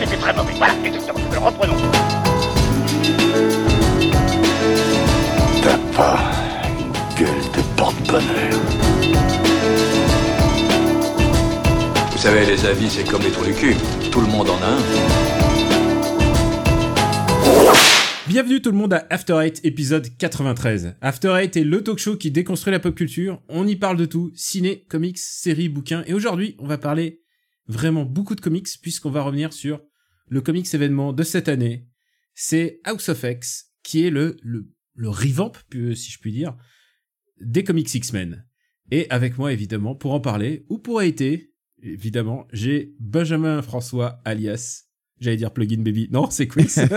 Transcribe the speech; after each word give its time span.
c'était 0.00 0.16
très 0.16 0.34
mauvais. 0.34 0.52
Voilà, 0.56 0.74
exactement. 0.84 1.18
Alors 1.30 1.44
reprenons. 1.44 1.76
T'as 5.62 5.78
pas 5.94 6.18
une 6.78 6.92
gueule 7.18 7.44
de 7.54 7.76
porte-bonheur. 7.76 8.60
Vous 12.12 12.18
savez, 12.18 12.46
les 12.46 12.64
avis, 12.64 12.88
c'est 12.88 13.04
comme 13.04 13.22
les 13.22 13.30
trous 13.30 13.44
du 13.44 13.52
cul. 13.52 13.76
Tout 14.10 14.20
le 14.20 14.26
monde 14.26 14.48
en 14.48 14.56
a 14.62 14.66
un. 14.66 14.80
Bienvenue 18.26 18.62
tout 18.62 18.70
le 18.70 18.76
monde 18.76 18.92
à 18.94 19.06
After 19.10 19.38
Eight, 19.42 19.60
épisode 19.64 20.06
93. 20.16 20.94
After 21.00 21.34
Eight 21.36 21.56
est 21.56 21.64
le 21.64 21.82
talk 21.82 21.98
show 21.98 22.16
qui 22.16 22.30
déconstruit 22.30 22.70
la 22.72 22.78
pop 22.78 22.94
culture. 22.94 23.42
On 23.48 23.66
y 23.66 23.74
parle 23.76 23.96
de 23.96 24.04
tout, 24.06 24.30
ciné, 24.34 24.86
comics, 24.88 25.18
séries, 25.18 25.68
bouquins. 25.68 26.04
Et 26.06 26.14
aujourd'hui, 26.14 26.54
on 26.58 26.66
va 26.66 26.78
parler 26.78 27.20
vraiment 27.66 28.04
beaucoup 28.04 28.34
de 28.34 28.40
comics 28.40 28.68
puisqu'on 28.82 29.10
va 29.10 29.22
revenir 29.22 29.52
sur 29.52 29.80
le 30.30 30.40
comics 30.40 30.72
événement 30.72 31.12
de 31.12 31.22
cette 31.22 31.48
année. 31.48 31.86
C'est 32.34 32.80
House 32.84 33.10
of 33.10 33.22
X, 33.24 33.72
qui 33.82 34.06
est 34.06 34.10
le, 34.10 34.36
le, 34.42 34.70
le 34.94 35.08
revamp, 35.10 35.52
si 35.72 36.10
je 36.10 36.18
puis 36.18 36.32
dire, 36.32 36.56
des 37.40 37.64
comics 37.64 37.92
X-Men. 37.92 38.46
Et 38.90 39.06
avec 39.10 39.36
moi, 39.36 39.52
évidemment, 39.52 39.94
pour 39.94 40.14
en 40.14 40.20
parler, 40.20 40.64
ou 40.68 40.78
pour 40.78 41.02
été, 41.02 41.52
évidemment, 41.82 42.46
j'ai 42.52 42.94
Benjamin 42.98 43.60
François, 43.60 44.20
alias 44.24 44.84
J'allais 45.20 45.36
dire 45.36 45.52
plugin 45.52 45.82
baby. 45.82 46.08
Non, 46.10 46.30
c'est 46.30 46.46
Quiz. 46.46 46.78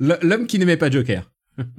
L'homme 0.00 0.46
qui 0.46 0.58
n'aimait 0.58 0.78
pas 0.78 0.90
Joker. 0.90 1.30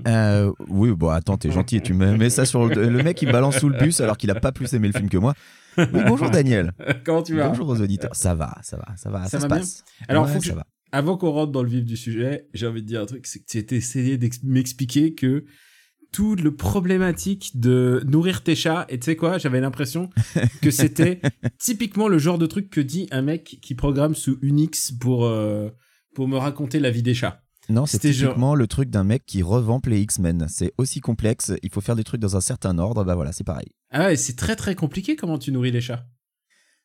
Euh, 0.08 0.52
oui, 0.68 0.91
bon, 0.91 1.10
attends, 1.10 1.38
t'es 1.38 1.49
gentil, 1.49 1.82
tu 1.82 1.96
me 1.96 2.16
mets 2.16 2.30
ça 2.30 2.46
sur 2.46 2.68
le, 2.68 2.90
le 2.90 3.04
mec 3.04 3.18
qui 3.18 3.26
me 3.26 3.32
balance 3.32 3.58
sous 3.58 3.70
le 3.70 3.80
bus 3.80 3.99
alors 3.99 4.18
qu'il 4.18 4.30
a 4.30 4.35
pas 4.35 4.52
plus 4.52 4.71
aimé 4.73 4.88
le 4.88 4.94
film 4.94 5.10
que 5.10 5.18
moi. 5.18 5.34
Oui, 5.77 5.86
bonjour 6.08 6.30
Daniel. 6.30 6.74
Comment 7.05 7.24
tu 7.24 7.36
vas 7.36 7.50
Bonjour 7.50 7.68
aux 7.70 7.82
auditeurs. 7.82 8.16
Ça 8.16 8.36
va, 8.36 8.58
ça 8.64 8.77
va, 8.77 8.96
ça 8.98 9.10
va, 9.10 9.24
ça, 9.24 9.30
Ça 9.30 9.40
se 9.41 9.48
passe. 9.48 9.84
Alors, 10.08 10.26
Ouais, 10.26 10.34
faut 10.34 10.40
que 10.40 10.46
ça 10.46 10.52
je- 10.52 10.55
va. 10.58 10.66
avant 10.91 11.18
qu'on 11.18 11.32
rentre 11.32 11.52
dans 11.52 11.63
le 11.63 11.70
vif 11.70 11.84
du 11.86 11.98
sujet, 11.98 12.48
j'ai 12.54 12.68
envie 12.68 12.82
de 12.82 12.88
dire 12.88 13.02
un 13.02 13.05
truc, 13.05 13.26
c'est 13.28 13.40
que 13.40 13.46
tu 13.46 13.58
étais 13.58 13.78
essayé 13.78 14.18
de 14.18 14.30
m'expliquer 14.44 15.13
que 15.13 15.46
tout 16.12 16.36
le 16.36 16.54
problématique 16.55 17.52
de 17.60 18.04
nourrir 18.05 18.44
tes 18.44 18.54
chats, 18.55 18.86
et 18.90 19.00
tu 19.00 19.05
sais 19.05 19.16
quoi, 19.16 19.38
j'avais 19.38 19.62
l'impression 19.62 20.10
que 20.62 20.70
c'était 20.72 21.22
typiquement 21.58 22.10
le 22.10 22.18
genre 22.18 22.38
de 22.38 22.46
truc 22.48 22.70
que 22.70 22.82
dit 22.82 23.08
un 23.12 23.22
mec 23.22 23.60
qui 23.62 23.76
programme 23.76 24.13
sous 24.13 24.38
Unix 24.41 24.91
pour, 24.91 25.24
euh, 25.26 25.70
pour 26.13 26.28
me 26.28 26.35
raconter 26.38 26.80
la 26.82 26.91
vie 26.91 27.04
des 27.04 27.13
chats. 27.13 27.41
Non, 27.70 27.85
c'est 27.85 28.12
genre- 28.12 28.32
typiquement 28.32 28.56
le 28.56 28.68
truc 28.68 28.90
d'un 28.90 29.06
mec 29.06 29.24
qui 29.26 29.41
revampe 29.41 29.85
les 29.85 30.02
X-Men. 30.02 30.48
C'est 30.50 30.74
aussi 30.78 31.00
complexe, 31.00 31.54
il 31.63 31.72
faut 31.72 31.80
faire 31.80 31.96
des 31.96 32.04
trucs 32.04 32.20
dans 32.20 32.35
un 32.35 32.41
certain 32.41 32.78
ordre, 32.80 33.06
bah 33.06 33.16
voilà, 33.16 33.32
c'est 33.32 33.46
pareil. 33.46 33.70
Ah 33.92 34.06
ouais, 34.08 34.16
c'est 34.16 34.36
très 34.36 34.56
très 34.56 34.76
compliqué 34.76 35.16
comment 35.16 35.38
tu 35.38 35.52
nourris 35.52 35.72
les 35.72 35.82
chats. 35.82 36.06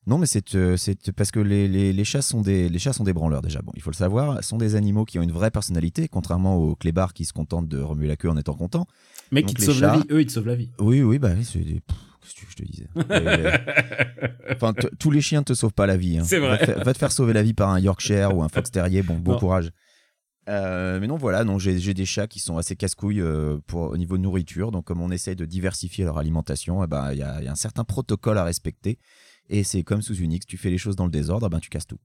Non, 0.08 0.18
mais 0.18 0.26
c'est 0.26 0.54
euh, 0.54 0.76
parce 1.16 1.32
que 1.32 1.40
les, 1.40 1.66
les, 1.66 1.92
les 1.92 2.04
chats 2.04 2.22
sont 2.22 2.40
des 2.40 2.68
les 2.68 2.78
chats 2.78 2.92
sont 2.92 3.02
des 3.02 3.12
branleurs 3.12 3.42
déjà. 3.42 3.60
Bon, 3.62 3.72
il 3.74 3.82
faut 3.82 3.90
le 3.90 3.96
savoir, 3.96 4.42
sont 4.44 4.56
des 4.56 4.76
animaux 4.76 5.04
qui 5.04 5.18
ont 5.18 5.22
une 5.22 5.32
vraie 5.32 5.50
personnalité, 5.50 6.06
contrairement 6.06 6.56
aux 6.56 6.76
clébards 6.76 7.12
qui 7.12 7.24
se 7.24 7.32
contentent 7.32 7.66
de 7.68 7.80
remuer 7.80 8.06
la 8.06 8.14
queue 8.16 8.30
en 8.30 8.36
étant 8.36 8.54
contents. 8.54 8.86
Donc 9.32 9.50
ils 9.50 9.54
te 9.54 9.62
sauvent 9.62 9.80
la 9.80 9.96
vie, 9.96 10.04
eux, 10.10 10.20
ils 10.20 10.26
te 10.26 10.32
sauvent 10.32 10.46
la 10.46 10.54
vie. 10.54 10.70
Oui, 10.78 11.02
oui, 11.02 11.18
bah 11.18 11.30
oui, 11.36 11.44
c'est 11.44 11.58
des... 11.58 11.80
Qu'est-ce 12.20 12.34
que 12.34 12.50
je 12.50 12.56
te 12.56 12.62
disais 12.64 12.88
Et- 14.48 14.52
Enfin, 14.54 14.74
tous 14.98 15.10
les 15.10 15.20
chiens 15.20 15.42
te 15.42 15.54
sauvent 15.54 15.72
pas 15.72 15.86
la 15.86 15.96
vie. 15.96 16.18
hein. 16.18 16.24
C'est 16.24 16.38
vrai. 16.38 16.50
Va 16.50 16.58
te, 16.58 16.64
faire, 16.66 16.84
va 16.84 16.92
te 16.92 16.98
faire 16.98 17.12
sauver 17.12 17.32
la 17.32 17.42
vie 17.42 17.54
par 17.54 17.70
un 17.70 17.80
Yorkshire 17.80 18.36
ou 18.36 18.42
un 18.44 18.48
Fox 18.52 18.70
Terrier. 18.70 19.02
Bon, 19.02 19.14
bon 19.16 19.32
Non. 19.32 19.38
courage. 19.38 19.70
Euh, 20.48 21.00
mais 21.00 21.08
non, 21.08 21.16
voilà, 21.16 21.42
non, 21.44 21.58
j'ai 21.58 21.94
des 21.94 22.04
chats 22.04 22.28
qui 22.28 22.38
sont 22.38 22.56
assez 22.56 22.76
casse-couilles 22.76 23.20
euh, 23.20 23.58
pour 23.66 23.90
au 23.90 23.96
niveau 23.96 24.16
nourriture. 24.16 24.70
Donc, 24.70 24.84
comme 24.84 25.00
on 25.00 25.10
essaye 25.10 25.34
de 25.34 25.44
diversifier 25.44 26.04
leur 26.04 26.18
alimentation, 26.18 26.84
eh 26.84 26.86
ben, 26.86 27.12
il 27.12 27.18
y, 27.18 27.22
a, 27.22 27.40
il 27.40 27.44
y 27.44 27.48
a 27.48 27.52
un 27.52 27.56
certain 27.56 27.84
protocole 27.84 28.38
à 28.38 28.44
respecter. 28.44 28.98
Et 29.48 29.64
c'est 29.64 29.82
comme 29.82 30.02
sous 30.02 30.14
Unix, 30.16 30.46
tu 30.46 30.56
fais 30.56 30.70
les 30.70 30.78
choses 30.78 30.96
dans 30.96 31.04
le 31.04 31.10
désordre, 31.10 31.46
eh 31.46 31.50
ben, 31.50 31.60
tu 31.60 31.68
casses 31.68 31.86
tout. 31.86 31.98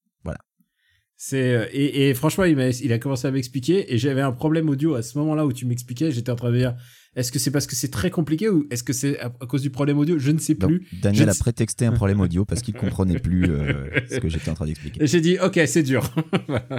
C'est 1.23 1.53
euh, 1.53 1.67
et, 1.71 2.15
franchement, 2.15 2.45
il, 2.45 2.55
m'a- 2.55 2.69
il 2.69 2.91
a 2.91 2.97
commencé 2.97 3.27
à 3.27 3.31
m'expliquer 3.31 3.93
et 3.93 3.99
j'avais 3.99 4.21
un 4.21 4.31
problème 4.31 4.69
audio 4.69 4.95
à 4.95 5.03
ce 5.03 5.19
moment-là 5.19 5.45
où 5.45 5.53
tu 5.53 5.67
m'expliquais. 5.67 6.11
J'étais 6.11 6.31
en 6.31 6.35
train 6.35 6.49
de 6.51 6.57
dire, 6.57 6.75
est-ce 7.15 7.31
que 7.31 7.39
c'est 7.39 7.51
parce 7.51 7.67
que 7.67 7.75
c'est 7.75 7.91
très 7.91 8.09
compliqué 8.09 8.47
ou 8.47 8.65
est-ce 8.71 8.83
que 8.83 8.93
c'est 8.93 9.19
à, 9.19 9.25
à 9.25 9.45
cause 9.45 9.61
du 9.61 9.69
problème 9.69 9.97
audio? 9.97 10.17
Je 10.17 10.31
ne 10.31 10.39
sais 10.39 10.53
Donc, 10.53 10.69
plus. 10.69 10.87
Daniel 11.01 11.29
a 11.29 11.33
prétexté 11.33 11.85
un 11.85 11.91
problème 11.91 12.21
audio 12.21 12.45
parce 12.45 12.61
qu'il 12.61 12.73
comprenait 12.85 13.19
plus 13.19 13.49
euh, 13.49 13.89
ce 14.09 14.19
que 14.19 14.29
j'étais 14.29 14.49
en 14.49 14.53
train 14.53 14.65
d'expliquer. 14.65 15.05
J'ai 15.05 15.19
dit, 15.19 15.37
ok, 15.39 15.59
c'est 15.65 15.83
dur. 15.83 16.09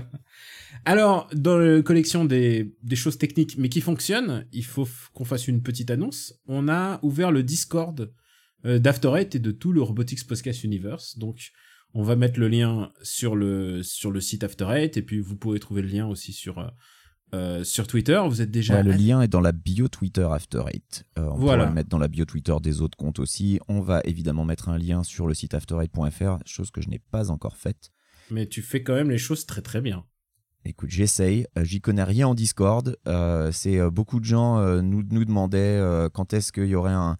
Alors, 0.84 1.28
dans 1.34 1.58
la 1.58 1.82
collection 1.82 2.24
des, 2.24 2.74
des 2.82 2.96
choses 2.96 3.18
techniques, 3.18 3.58
mais 3.58 3.68
qui 3.68 3.82
fonctionnent, 3.82 4.46
il 4.52 4.64
faut 4.64 4.88
qu'on 5.12 5.24
fasse 5.24 5.48
une 5.48 5.62
petite 5.62 5.90
annonce. 5.90 6.34
On 6.46 6.66
a 6.68 6.98
ouvert 7.02 7.30
le 7.30 7.42
Discord 7.42 8.10
euh, 8.64 8.78
d'After 8.78 9.12
Eight 9.16 9.34
et 9.34 9.38
de 9.38 9.50
tout 9.50 9.72
le 9.72 9.82
Robotics 9.82 10.26
Podcast 10.26 10.64
Universe. 10.64 11.18
Donc, 11.18 11.50
on 11.92 12.02
va 12.02 12.16
mettre 12.16 12.40
le 12.40 12.48
lien 12.48 12.90
sur 13.02 13.36
le, 13.36 13.82
sur 13.82 14.10
le 14.10 14.20
site 14.22 14.44
After 14.44 14.66
Eight 14.70 14.96
et 14.96 15.02
puis 15.02 15.20
vous 15.20 15.36
pourrez 15.36 15.60
trouver 15.60 15.82
le 15.82 15.88
lien 15.88 16.06
aussi 16.06 16.32
sur, 16.32 16.58
euh, 17.34 17.64
sur 17.64 17.86
Twitter. 17.86 18.20
Vous 18.28 18.40
êtes 18.42 18.50
déjà... 18.50 18.76
Ouais, 18.76 18.82
le 18.82 18.92
lien 18.92 19.20
est 19.22 19.28
dans 19.28 19.40
la 19.40 19.52
bio 19.52 19.88
Twitter 19.88 20.26
After 20.30 20.62
Eight. 20.72 21.04
Euh, 21.18 21.22
on 21.30 21.36
Voilà. 21.36 21.58
pourra 21.64 21.66
le 21.68 21.74
mettre 21.74 21.88
dans 21.88 21.98
la 21.98 22.08
bio 22.08 22.24
Twitter 22.24 22.54
des 22.62 22.80
autres 22.80 22.96
comptes 22.98 23.18
aussi. 23.18 23.58
On 23.68 23.80
va 23.80 24.00
évidemment 24.04 24.44
mettre 24.44 24.68
un 24.68 24.78
lien 24.78 25.02
sur 25.04 25.26
le 25.26 25.34
site 25.34 25.54
after8.fr, 25.54 26.38
chose 26.44 26.70
que 26.70 26.80
je 26.80 26.88
n'ai 26.88 26.98
pas 26.98 27.30
encore 27.30 27.56
faite. 27.56 27.90
Mais 28.30 28.46
tu 28.46 28.62
fais 28.62 28.82
quand 28.82 28.94
même 28.94 29.10
les 29.10 29.18
choses 29.18 29.46
très 29.46 29.62
très 29.62 29.80
bien. 29.80 30.04
Écoute, 30.64 30.90
j'essaye. 30.90 31.46
Euh, 31.58 31.64
J'y 31.64 31.80
connais 31.80 32.04
rien 32.04 32.28
en 32.28 32.34
Discord. 32.34 32.96
Euh, 33.08 33.50
c'est 33.52 33.80
beaucoup 33.90 34.20
de 34.20 34.24
gens 34.24 34.60
nous, 34.82 35.02
nous 35.10 35.24
demandaient 35.24 35.80
quand 36.12 36.32
est-ce 36.32 36.52
qu'il 36.52 36.66
y 36.66 36.74
aurait 36.74 36.92
un, 36.92 37.16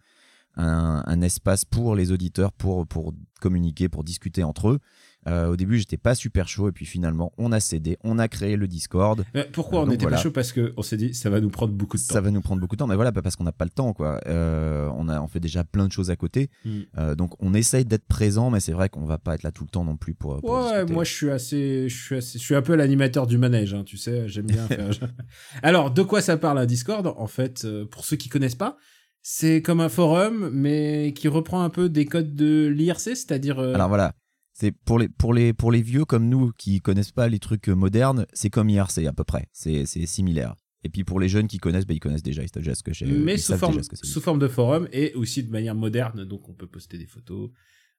un, 0.57 1.03
un 1.07 1.21
espace 1.23 1.65
pour 1.65 1.95
les 1.97 2.13
auditeurs 2.13 2.53
pour, 2.53 2.87
pour 2.87 3.15
communiquer, 3.41 3.89
pour 3.89 4.05
discuter 4.05 4.45
entre 4.45 4.69
eux. 4.69 4.79
Euh, 5.29 5.49
au 5.49 5.57
début, 5.57 5.79
j'étais 5.79 5.97
pas 5.97 6.15
super 6.15 6.49
chaud 6.49 6.69
et 6.69 6.73
puis 6.73 6.85
finalement, 6.85 7.33
on 7.39 7.53
a 7.53 7.61
cédé, 7.61 7.97
on 8.03 8.19
a 8.19 8.27
créé 8.29 8.57
le 8.57 8.67
Discord. 8.67 9.25
Euh, 9.37 9.45
pourquoi 9.53 9.81
Euh, 9.81 9.83
on 9.83 9.87
donc 9.87 9.95
était 9.95 10.03
voilà. 10.05 10.17
pas 10.17 10.23
chaud 10.23 10.31
Parce 10.33 10.51
que 10.53 10.73
on 10.77 10.83
s'est 10.83 10.97
dit, 10.97 11.15
ça 11.15 11.31
va 11.31 11.41
nous 11.41 11.49
prendre 11.51 11.73
beaucoup 11.73 11.97
de 11.97 12.03
temps. 12.03 12.13
Ça 12.15 12.21
va 12.21 12.31
nous 12.31 12.41
prendre 12.41 12.61
beaucoup 12.61 12.75
de 12.75 12.79
temps, 12.79 12.87
mais 12.89 12.97
voilà, 12.97 13.13
parce 13.13 13.37
qu'on 13.37 13.45
n'a 13.45 13.53
pas 13.53 13.65
le 13.65 13.71
temps, 13.71 13.93
quoi. 13.93 14.21
Euh, 14.27 14.89
on 14.97 15.09
a, 15.09 15.21
on 15.21 15.29
fait 15.29 15.39
déjà 15.41 15.63
plein 15.65 15.87
de 15.87 15.93
choses 15.93 16.11
à 16.11 16.17
côté. 16.17 16.51
Euh, 16.99 17.15
donc 17.15 17.35
on 17.41 17.55
essaye 17.55 17.85
d'être 17.85 18.07
présent, 18.07 18.51
mais 18.51 18.61
c'est 18.61 18.73
vrai 18.73 18.89
qu'on 18.89 19.05
va 19.05 19.19
pas 19.19 19.35
être 19.35 19.43
là 19.45 19.53
tout 19.53 19.65
le 19.65 19.71
temps 19.71 19.85
non 19.85 19.97
plus 19.97 20.15
pour. 20.15 20.41
pour 20.41 20.51
Ouais, 20.51 20.85
moi 20.87 21.05
je 21.05 21.13
suis 21.13 21.31
assez, 21.31 21.89
je 21.89 21.97
suis 22.03 22.17
assez, 22.17 22.39
je 22.39 22.43
suis 22.45 22.55
un 22.57 22.63
peu 22.63 22.75
l'animateur 22.75 23.27
du 23.27 23.39
manège, 23.39 23.75
hein, 23.75 23.85
tu 23.85 23.97
sais, 23.97 24.29
j'aime 24.29 24.47
bien 24.47 24.67
faire. 24.67 24.91
Alors, 25.63 25.91
de 25.91 26.03
quoi 26.03 26.21
ça 26.21 26.37
parle 26.37 26.59
un 26.59 26.67
Discord? 26.67 27.07
En 27.17 27.27
fait, 27.27 27.65
euh, 27.65 27.85
pour 27.87 28.05
ceux 28.05 28.17
qui 28.17 28.29
connaissent 28.29 28.55
pas, 28.57 28.77
c'est 29.23 29.63
comme 29.63 29.81
un 29.81 29.89
forum, 29.89 30.51
mais 30.53 31.13
qui 31.15 31.29
reprend 31.29 31.63
un 31.63 31.71
peu 31.71 31.89
des 31.89 32.07
codes 32.07 32.35
de 32.35 32.67
l'IRC, 32.67 33.01
c'est-à-dire. 33.01 33.59
euh, 33.61 33.75
Alors 33.75 33.89
voilà, 33.89 34.15
c'est 34.53 34.73
pour 34.73 34.99
les 34.99 35.09
pour 35.09 35.33
les 35.35 35.53
pour 35.53 35.73
les 35.73 35.83
vieux 35.83 36.05
comme 36.05 36.29
nous 36.29 36.53
qui 36.57 36.81
connaissent 36.81 37.13
pas 37.13 37.29
les 37.29 37.39
trucs 37.39 37.69
euh, 37.69 37.75
modernes, 37.75 38.27
c'est 38.33 38.51
comme 38.51 38.69
IRC 38.69 39.07
à 39.07 39.13
peu 39.13 39.25
près, 39.25 39.49
c'est 39.53 39.87
similaire. 39.87 40.55
Et 40.85 40.89
puis 40.89 41.05
pour 41.05 41.21
les 41.21 41.29
jeunes 41.29 41.47
qui 41.47 41.59
connaissent, 41.59 41.87
bah, 41.87 41.95
ils 41.95 42.01
connaissent 42.01 42.25
déjà, 42.25 42.43
ils 42.43 42.49
savent 42.49 42.63
déjà 42.63 42.75
ce 42.75 42.83
que 42.83 42.93
c'est. 42.93 43.07
mais 43.07 43.39
forme, 43.39 43.81
sous 43.83 44.21
forme 44.21 44.39
de 44.39 44.49
forum 44.49 44.89
et 44.93 45.15
aussi 45.15 45.43
de 45.43 45.51
manière 45.51 45.75
moderne, 45.75 46.25
donc 46.25 46.49
on 46.49 46.55
peut 46.55 46.67
poster 46.67 46.99
des 46.99 47.07
photos, 47.07 47.51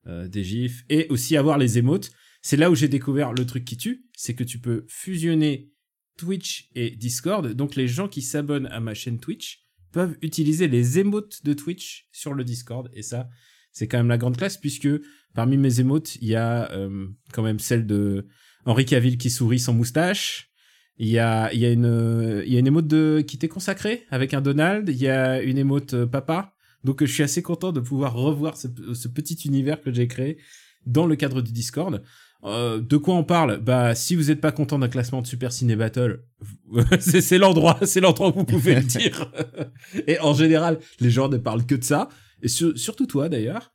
euh, 0.06 0.28
des 0.28 0.44
gifs 0.44 0.84
et 0.90 1.08
aussi 1.10 1.38
avoir 1.38 1.58
les 1.58 1.78
émotes. 1.78 2.12
C'est 2.42 2.58
là 2.58 2.70
où 2.70 2.76
j'ai 2.76 2.90
découvert 2.90 3.32
le 3.32 3.46
truc 3.46 3.64
qui 3.64 3.78
tue, 3.78 4.06
c'est 4.18 4.36
que 4.36 4.44
tu 4.44 4.60
peux 4.60 4.86
fusionner 4.90 5.72
Twitch 6.18 6.70
et 6.76 6.92
Discord. 6.92 7.48
Donc 7.54 7.76
les 7.76 7.88
gens 7.88 8.10
qui 8.10 8.22
s'abonnent 8.22 8.68
à 8.68 8.82
ma 8.82 8.94
chaîne 8.94 9.20
Twitch 9.20 9.64
peuvent 9.94 10.18
utiliser 10.22 10.68
les 10.68 11.00
émotes 11.00 11.44
de 11.46 11.54
Twitch 11.54 12.10
sur 12.12 12.34
le 12.34 12.44
Discord 12.44 12.90
et 12.94 13.02
ça, 13.02 13.30
c'est 13.72 13.88
quand 13.88 13.98
même 13.98 14.10
la 14.10 14.18
grande 14.18 14.36
classe 14.36 14.58
puisque 14.58 14.90
parmi 15.34 15.58
mes 15.58 15.80
émotes, 15.80 16.16
il 16.22 16.28
y 16.28 16.36
a 16.36 16.72
euh, 16.72 17.08
quand 17.32 17.44
même 17.44 17.60
celle 17.60 17.86
de 17.86 18.28
Henri 18.66 18.86
Cavill 18.86 19.18
qui 19.18 19.30
sourit 19.30 19.60
sans 19.60 19.74
moustache. 19.74 20.50
Il 20.98 21.08
y 21.08 21.20
a, 21.20 21.52
il 21.54 21.60
y 21.60 21.66
a 21.66 21.72
une, 21.72 22.44
il 22.46 22.54
y 22.54 22.56
a 22.56 22.60
une 22.60 22.68
émote 22.68 22.88
de, 22.88 23.24
qui 23.26 23.38
t'est 23.38 23.48
consacrée 23.48 24.06
avec 24.12 24.34
un 24.34 24.42
Donald. 24.42 24.90
Il 24.90 24.98
y 24.98 25.08
a 25.08 25.42
une 25.42 25.58
émote 25.58 25.94
euh, 25.96 26.06
papa. 26.06 26.54
Donc 26.84 27.04
je 27.04 27.12
suis 27.12 27.24
assez 27.24 27.42
content 27.42 27.72
de 27.72 27.80
pouvoir 27.80 28.14
revoir 28.14 28.58
ce, 28.58 28.68
petit 29.08 29.36
univers 29.46 29.82
que 29.82 29.94
j'ai 29.94 30.08
créé 30.08 30.38
dans 30.86 31.06
le 31.06 31.16
cadre 31.16 31.42
du 31.42 31.52
Discord. 31.52 32.04
Euh, 32.44 32.80
de 32.80 32.98
quoi 32.98 33.16
on 33.16 33.24
parle? 33.24 33.60
Bah, 33.60 33.96
si 33.96 34.16
vous 34.16 34.24
n'êtes 34.26 34.42
pas 34.42 34.52
content 34.52 34.78
d'un 34.78 34.90
classement 34.90 35.22
de 35.22 35.28
Super 35.28 35.54
Ciné 35.54 35.78
Battle, 35.78 36.26
c'est 37.00 37.38
l'endroit, 37.38 37.80
c'est 37.84 38.02
l'endroit 38.02 38.30
où 38.30 38.40
vous 38.40 38.44
pouvez 38.46 38.76
le 38.76 38.82
dire. 38.82 39.32
Et 40.08 40.20
en 40.20 40.34
général, 40.34 40.80
les 41.00 41.10
gens 41.10 41.30
ne 41.30 41.38
parlent 41.38 41.66
que 41.66 41.76
de 41.76 41.84
ça, 41.84 42.10
et 42.42 42.50
sur- 42.50 42.78
surtout 42.78 43.06
toi 43.06 43.30
d'ailleurs. 43.30 43.73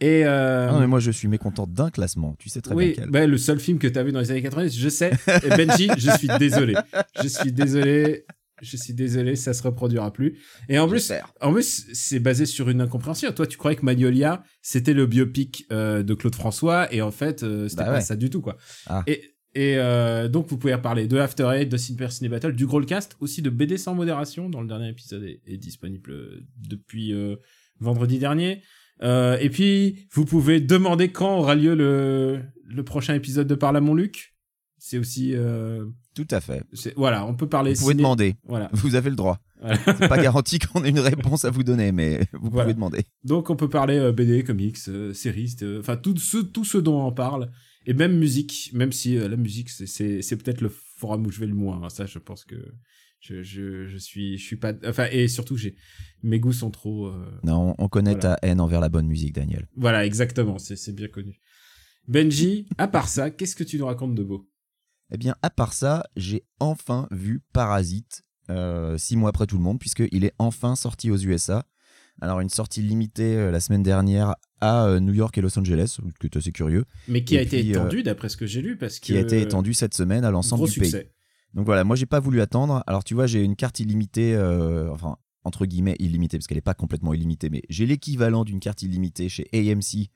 Et 0.00 0.24
euh, 0.24 0.68
Ah 0.68 0.72
non, 0.72 0.80
mais 0.80 0.86
moi 0.86 1.00
je 1.00 1.10
suis 1.10 1.26
mécontent 1.28 1.66
d'un 1.66 1.90
classement, 1.90 2.36
tu 2.38 2.48
sais 2.48 2.60
très 2.60 2.74
oui, 2.74 2.92
bien 2.92 2.94
quel. 3.02 3.10
bah, 3.10 3.26
le 3.26 3.36
seul 3.38 3.58
film 3.58 3.78
que 3.78 3.88
tu 3.88 3.98
as 3.98 4.04
vu 4.04 4.12
dans 4.12 4.20
les 4.20 4.30
années 4.30 4.42
90, 4.42 4.78
je 4.78 4.88
sais. 4.88 5.10
Et 5.44 5.48
Benji, 5.50 5.88
je 5.98 6.10
suis 6.12 6.28
désolé. 6.38 6.74
Je 7.22 7.28
suis 7.28 7.52
désolé. 7.52 8.24
Je 8.60 8.76
suis 8.76 8.92
désolé, 8.92 9.36
ça 9.36 9.54
se 9.54 9.62
reproduira 9.62 10.12
plus. 10.12 10.38
Et 10.68 10.80
en 10.80 10.88
plus, 10.88 11.12
en 11.40 11.52
plus, 11.52 11.86
c'est 11.92 12.18
basé 12.18 12.44
sur 12.44 12.68
une 12.68 12.80
incompréhension. 12.80 13.30
Toi, 13.30 13.46
tu 13.46 13.56
croyais 13.56 13.76
que 13.76 13.84
Magnolia, 13.84 14.42
c'était 14.62 14.94
le 14.94 15.06
biopic 15.06 15.64
euh, 15.70 16.02
de 16.02 16.12
Claude 16.14 16.34
François, 16.34 16.92
et 16.92 17.00
en 17.00 17.12
fait, 17.12 17.44
euh, 17.44 17.68
c'était 17.68 17.82
Bah 17.84 17.90
pas 17.90 17.94
ouais. 17.94 18.00
ça 18.00 18.16
du 18.16 18.30
tout, 18.30 18.40
quoi. 18.40 18.56
Ah. 18.86 19.04
Et 19.06 19.22
Et 19.54 19.76
euh, 19.78 20.26
donc, 20.28 20.48
vous 20.48 20.58
pouvez 20.58 20.74
reparler 20.74 21.06
de 21.06 21.16
After 21.18 21.48
Eight, 21.54 21.68
de 21.68 21.76
Super 21.76 22.10
Ciné 22.10 22.28
Battle, 22.28 22.52
du 22.52 22.66
Growlcast, 22.66 23.16
aussi 23.20 23.42
de 23.42 23.50
BD 23.50 23.78
sans 23.78 23.94
modération, 23.94 24.50
dont 24.50 24.60
le 24.60 24.66
dernier 24.66 24.88
épisode 24.88 25.22
est, 25.22 25.40
est 25.46 25.56
disponible 25.56 26.12
depuis 26.56 27.12
euh, 27.12 27.36
vendredi 27.78 28.18
dernier. 28.18 28.62
Euh, 29.02 29.38
et 29.40 29.50
puis, 29.50 30.06
vous 30.12 30.24
pouvez 30.24 30.60
demander 30.60 31.10
quand 31.12 31.38
aura 31.38 31.54
lieu 31.54 31.74
le, 31.74 32.40
le 32.64 32.82
prochain 32.84 33.14
épisode 33.14 33.46
de 33.46 33.54
Parle 33.54 33.76
à 33.76 33.80
mon 33.80 33.94
Luc. 33.94 34.34
C'est 34.78 34.98
aussi... 34.98 35.32
Euh, 35.34 35.84
Tout 36.14 36.26
à 36.30 36.40
fait. 36.40 36.62
voilà, 36.96 37.26
on 37.26 37.34
peut 37.34 37.48
parler 37.48 37.74
Vous 37.74 37.80
pouvez 37.80 37.94
ciné- 37.94 37.98
demander. 38.02 38.34
Voilà. 38.44 38.70
Vous 38.72 38.94
avez 38.94 39.10
le 39.10 39.16
droit. 39.16 39.40
Voilà. 39.60 39.76
C'est 39.86 40.08
pas 40.08 40.22
garanti 40.22 40.58
qu'on 40.60 40.84
ait 40.84 40.90
une 40.90 41.00
réponse 41.00 41.44
à 41.44 41.50
vous 41.50 41.64
donner, 41.64 41.90
mais 41.92 42.20
vous 42.32 42.48
Voilà. 42.50 42.64
pouvez 42.66 42.74
demander. 42.74 43.02
Donc 43.24 43.50
on 43.50 43.56
peut 43.56 43.68
parler 43.68 43.98
euh, 43.98 44.12
BD, 44.12 44.44
comics, 44.44 44.78
euh, 44.88 45.12
séries, 45.12 45.56
euh, 45.62 45.80
enfin 45.80 45.96
tout 45.96 46.16
ce 46.16 46.38
tout 46.38 46.64
ce 46.64 46.78
dont 46.78 47.04
on 47.04 47.10
parle 47.12 47.50
et 47.84 47.92
même 47.92 48.16
musique, 48.16 48.70
même 48.72 48.92
si 48.92 49.16
la 49.16 49.34
musique 49.36 49.68
c'est 49.70 49.86
c'est 49.86 50.22
c'est 50.22 50.36
peut-être 50.36 50.60
le 50.60 50.68
forum 50.98 51.26
où 51.26 51.30
je 51.32 51.40
vais 51.40 51.46
le 51.46 51.54
moins. 51.56 51.82
hein. 51.82 51.88
Ça 51.88 52.06
je 52.06 52.20
pense 52.20 52.44
que 52.44 52.54
je 53.20 53.42
je 53.42 53.86
je 53.88 53.96
suis 53.98 54.38
je 54.38 54.44
suis 54.44 54.56
pas 54.56 54.72
enfin 54.86 55.06
et 55.10 55.26
surtout 55.28 55.56
j'ai 55.56 55.76
mes 56.22 56.38
goûts 56.40 56.52
sont 56.52 56.70
trop 56.70 57.06
euh, 57.08 57.26
Non, 57.44 57.74
on 57.78 57.88
connaît 57.88 58.12
Voilà. 58.14 58.36
ta 58.36 58.46
haine 58.46 58.60
envers 58.60 58.80
la 58.80 58.88
bonne 58.88 59.06
musique, 59.06 59.34
Daniel. 59.34 59.66
voilà 59.76 60.04
exactement 60.06 60.58
c'est 60.58 60.76
c'est 60.76 60.92
bien 60.94 61.08
connu. 61.08 61.40
Benji, 62.06 62.66
à 62.78 62.88
part 62.88 63.08
ça, 63.08 63.30
qu'est-ce 63.30 63.54
que 63.54 63.64
tu 63.64 63.78
nous 63.78 63.86
racontes 63.86 64.14
de 64.14 64.22
beau? 64.22 64.48
Eh 65.12 65.18
bien, 65.18 65.34
à 65.42 65.50
part 65.50 65.72
ça, 65.74 66.04
j'ai 66.16 66.42
enfin 66.58 67.06
vu 67.10 67.42
Parasite, 67.52 68.22
euh, 68.50 68.96
six 68.98 69.16
mois 69.16 69.28
après 69.30 69.46
tout 69.46 69.56
le 69.58 69.62
monde, 69.62 69.78
puisqu'il 69.78 70.24
est 70.24 70.32
enfin 70.38 70.74
sorti 70.74 71.10
aux 71.10 71.18
USA. 71.18 71.66
Alors, 72.20 72.40
une 72.40 72.48
sortie 72.48 72.82
limitée 72.82 73.36
euh, 73.36 73.50
la 73.50 73.60
semaine 73.60 73.82
dernière 73.82 74.34
à 74.60 74.98
New 75.00 75.12
York 75.14 75.36
et 75.38 75.40
Los 75.42 75.56
Angeles, 75.58 75.98
ce 75.98 76.02
qui 76.18 76.26
est 76.26 76.36
assez 76.36 76.50
curieux, 76.50 76.84
Mais 77.08 77.24
qui 77.24 77.34
Et 77.36 77.38
a 77.38 77.42
été 77.42 77.60
puis, 77.60 77.68
euh, 77.68 77.80
étendu 77.80 78.02
d'après 78.02 78.28
ce 78.30 78.36
que 78.38 78.46
j'ai 78.46 78.60
lu 78.62 78.76
parce 78.78 78.98
que 78.98 79.04
qui 79.06 79.16
a 79.16 79.20
été 79.20 79.40
étendu 79.40 79.72
cette 79.74 79.94
semaine 79.94 80.24
à 80.24 80.30
l'ensemble 80.30 80.68
du 80.68 80.80
pays. 80.80 80.94
Donc 81.54 81.66
voilà, 81.66 81.84
moi 81.84 81.96
j'ai 81.96 82.06
pas 82.06 82.20
voulu 82.20 82.40
attendre. 82.40 82.82
Alors 82.86 83.04
tu 83.04 83.14
vois, 83.14 83.26
j'ai 83.26 83.42
une 83.42 83.56
carte 83.56 83.80
illimitée, 83.80 84.34
euh, 84.34 84.90
enfin 84.92 85.16
entre 85.44 85.66
guillemets 85.66 85.96
illimitée 85.98 86.38
parce 86.38 86.46
qu'elle 86.46 86.58
est 86.58 86.60
pas 86.60 86.74
complètement 86.74 87.14
illimitée, 87.14 87.48
mais 87.50 87.62
j'ai 87.68 87.86
l'équivalent 87.86 88.44
d'une 88.44 88.60
carte 88.60 88.82
illimitée 88.82 89.28
chez 89.28 89.48
AMC. 89.54 90.10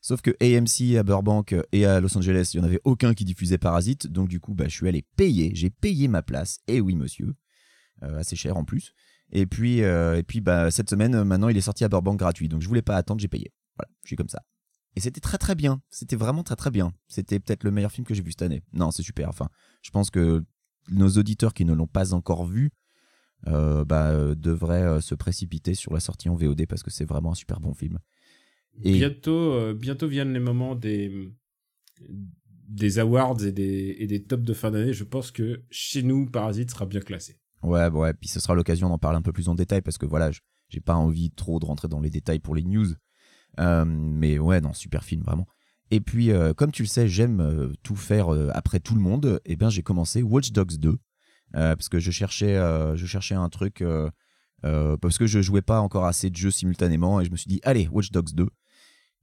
Sauf 0.00 0.20
que 0.20 0.32
AMC 0.40 0.98
à 0.98 1.04
Burbank 1.04 1.54
et 1.70 1.86
à 1.86 2.00
Los 2.00 2.18
Angeles, 2.18 2.50
il 2.52 2.56
y 2.56 2.60
en 2.60 2.64
avait 2.64 2.80
aucun 2.82 3.14
qui 3.14 3.24
diffusait 3.24 3.56
Parasite, 3.58 4.08
donc 4.08 4.28
du 4.28 4.40
coup, 4.40 4.52
bah, 4.52 4.64
je 4.66 4.74
suis 4.74 4.88
allé 4.88 5.06
payer, 5.16 5.52
j'ai 5.54 5.70
payé 5.70 6.08
ma 6.08 6.22
place. 6.22 6.58
Et 6.66 6.80
oui, 6.80 6.96
monsieur, 6.96 7.36
Euh, 8.02 8.18
assez 8.18 8.34
cher 8.34 8.56
en 8.56 8.64
plus. 8.64 8.94
Et 9.30 9.46
puis, 9.46 9.84
euh, 9.84 10.18
et 10.18 10.24
puis, 10.24 10.40
bah, 10.40 10.72
cette 10.72 10.90
semaine, 10.90 11.22
maintenant, 11.22 11.48
il 11.48 11.56
est 11.56 11.60
sorti 11.60 11.84
à 11.84 11.88
Burbank 11.88 12.18
gratuit, 12.18 12.48
donc 12.48 12.62
je 12.62 12.66
voulais 12.66 12.82
pas 12.82 12.96
attendre, 12.96 13.20
j'ai 13.20 13.28
payé. 13.28 13.52
Voilà, 13.76 13.88
je 14.02 14.08
suis 14.08 14.16
comme 14.16 14.28
ça. 14.28 14.42
Et 14.96 15.00
c'était 15.00 15.20
très 15.20 15.38
très 15.38 15.54
bien. 15.54 15.80
C'était 15.88 16.16
vraiment 16.16 16.42
très 16.42 16.56
très 16.56 16.72
bien. 16.72 16.92
C'était 17.06 17.38
peut-être 17.38 17.62
le 17.62 17.70
meilleur 17.70 17.92
film 17.92 18.04
que 18.04 18.12
j'ai 18.12 18.22
vu 18.22 18.32
cette 18.32 18.42
année. 18.42 18.62
Non, 18.72 18.90
c'est 18.90 19.04
super. 19.04 19.28
Enfin, 19.28 19.48
je 19.82 19.90
pense 19.90 20.10
que 20.10 20.44
nos 20.90 21.08
auditeurs 21.10 21.54
qui 21.54 21.64
ne 21.64 21.72
l'ont 21.74 21.86
pas 21.86 22.14
encore 22.14 22.44
vu 22.46 22.70
euh, 23.48 23.84
bah, 23.84 24.10
euh, 24.10 24.34
devraient 24.34 24.82
euh, 24.82 25.00
se 25.00 25.14
précipiter 25.14 25.74
sur 25.74 25.92
la 25.92 26.00
sortie 26.00 26.28
en 26.28 26.34
VOD 26.36 26.66
parce 26.66 26.82
que 26.82 26.90
c'est 26.90 27.04
vraiment 27.04 27.32
un 27.32 27.34
super 27.34 27.60
bon 27.60 27.74
film. 27.74 27.98
Et 28.82 28.92
Bientôt, 28.92 29.52
euh, 29.52 29.74
bientôt 29.74 30.08
viennent 30.08 30.32
les 30.32 30.40
moments 30.40 30.74
des 30.74 31.32
des 32.68 32.98
awards 32.98 33.44
et 33.44 33.52
des, 33.52 33.96
et 33.98 34.06
des 34.06 34.22
tops 34.24 34.44
de 34.44 34.54
fin 34.54 34.70
d'année. 34.70 34.92
Je 34.92 35.04
pense 35.04 35.30
que 35.30 35.62
chez 35.70 36.02
nous, 36.02 36.26
Parasite 36.26 36.70
sera 36.70 36.86
bien 36.86 37.00
classé. 37.00 37.38
ouais, 37.62 37.88
ouais, 37.88 38.14
puis 38.14 38.28
ce 38.28 38.40
sera 38.40 38.54
l'occasion 38.54 38.88
d'en 38.88 38.98
parler 38.98 39.18
un 39.18 39.22
peu 39.22 39.32
plus 39.32 39.48
en 39.48 39.54
détail 39.54 39.82
parce 39.82 39.98
que 39.98 40.06
voilà, 40.06 40.30
je- 40.30 40.40
j'ai 40.68 40.80
pas 40.80 40.94
envie 40.94 41.30
trop 41.30 41.60
de 41.60 41.66
rentrer 41.66 41.88
dans 41.88 42.00
les 42.00 42.10
détails 42.10 42.38
pour 42.38 42.54
les 42.54 42.62
news. 42.64 42.86
Euh, 43.60 43.84
mais 43.84 44.38
ouais, 44.38 44.60
non, 44.62 44.72
super 44.72 45.04
film 45.04 45.22
vraiment. 45.22 45.46
Et 45.92 46.00
puis, 46.00 46.30
euh, 46.30 46.54
comme 46.54 46.72
tu 46.72 46.82
le 46.84 46.88
sais, 46.88 47.06
j'aime 47.06 47.40
euh, 47.40 47.70
tout 47.82 47.96
faire 47.96 48.32
euh, 48.32 48.48
après 48.54 48.80
tout 48.80 48.94
le 48.94 49.02
monde. 49.02 49.42
Et 49.44 49.56
bien, 49.56 49.68
j'ai 49.68 49.82
commencé 49.82 50.22
Watch 50.22 50.50
Dogs 50.50 50.78
2 50.78 50.88
euh, 50.88 50.96
parce 51.76 51.90
que 51.90 51.98
je 51.98 52.10
cherchais, 52.10 52.56
je 52.96 53.06
cherchais 53.06 53.34
un 53.34 53.50
truc 53.50 53.84
parce 54.62 55.18
que 55.18 55.26
je 55.26 55.42
jouais 55.42 55.60
pas 55.60 55.80
encore 55.80 56.06
assez 56.06 56.30
de 56.30 56.36
jeux 56.36 56.50
simultanément 56.50 57.20
et 57.20 57.26
je 57.26 57.30
me 57.30 57.36
suis 57.36 57.48
dit, 57.48 57.60
allez, 57.62 57.88
Watch 57.88 58.10
Dogs 58.10 58.32
2. 58.32 58.48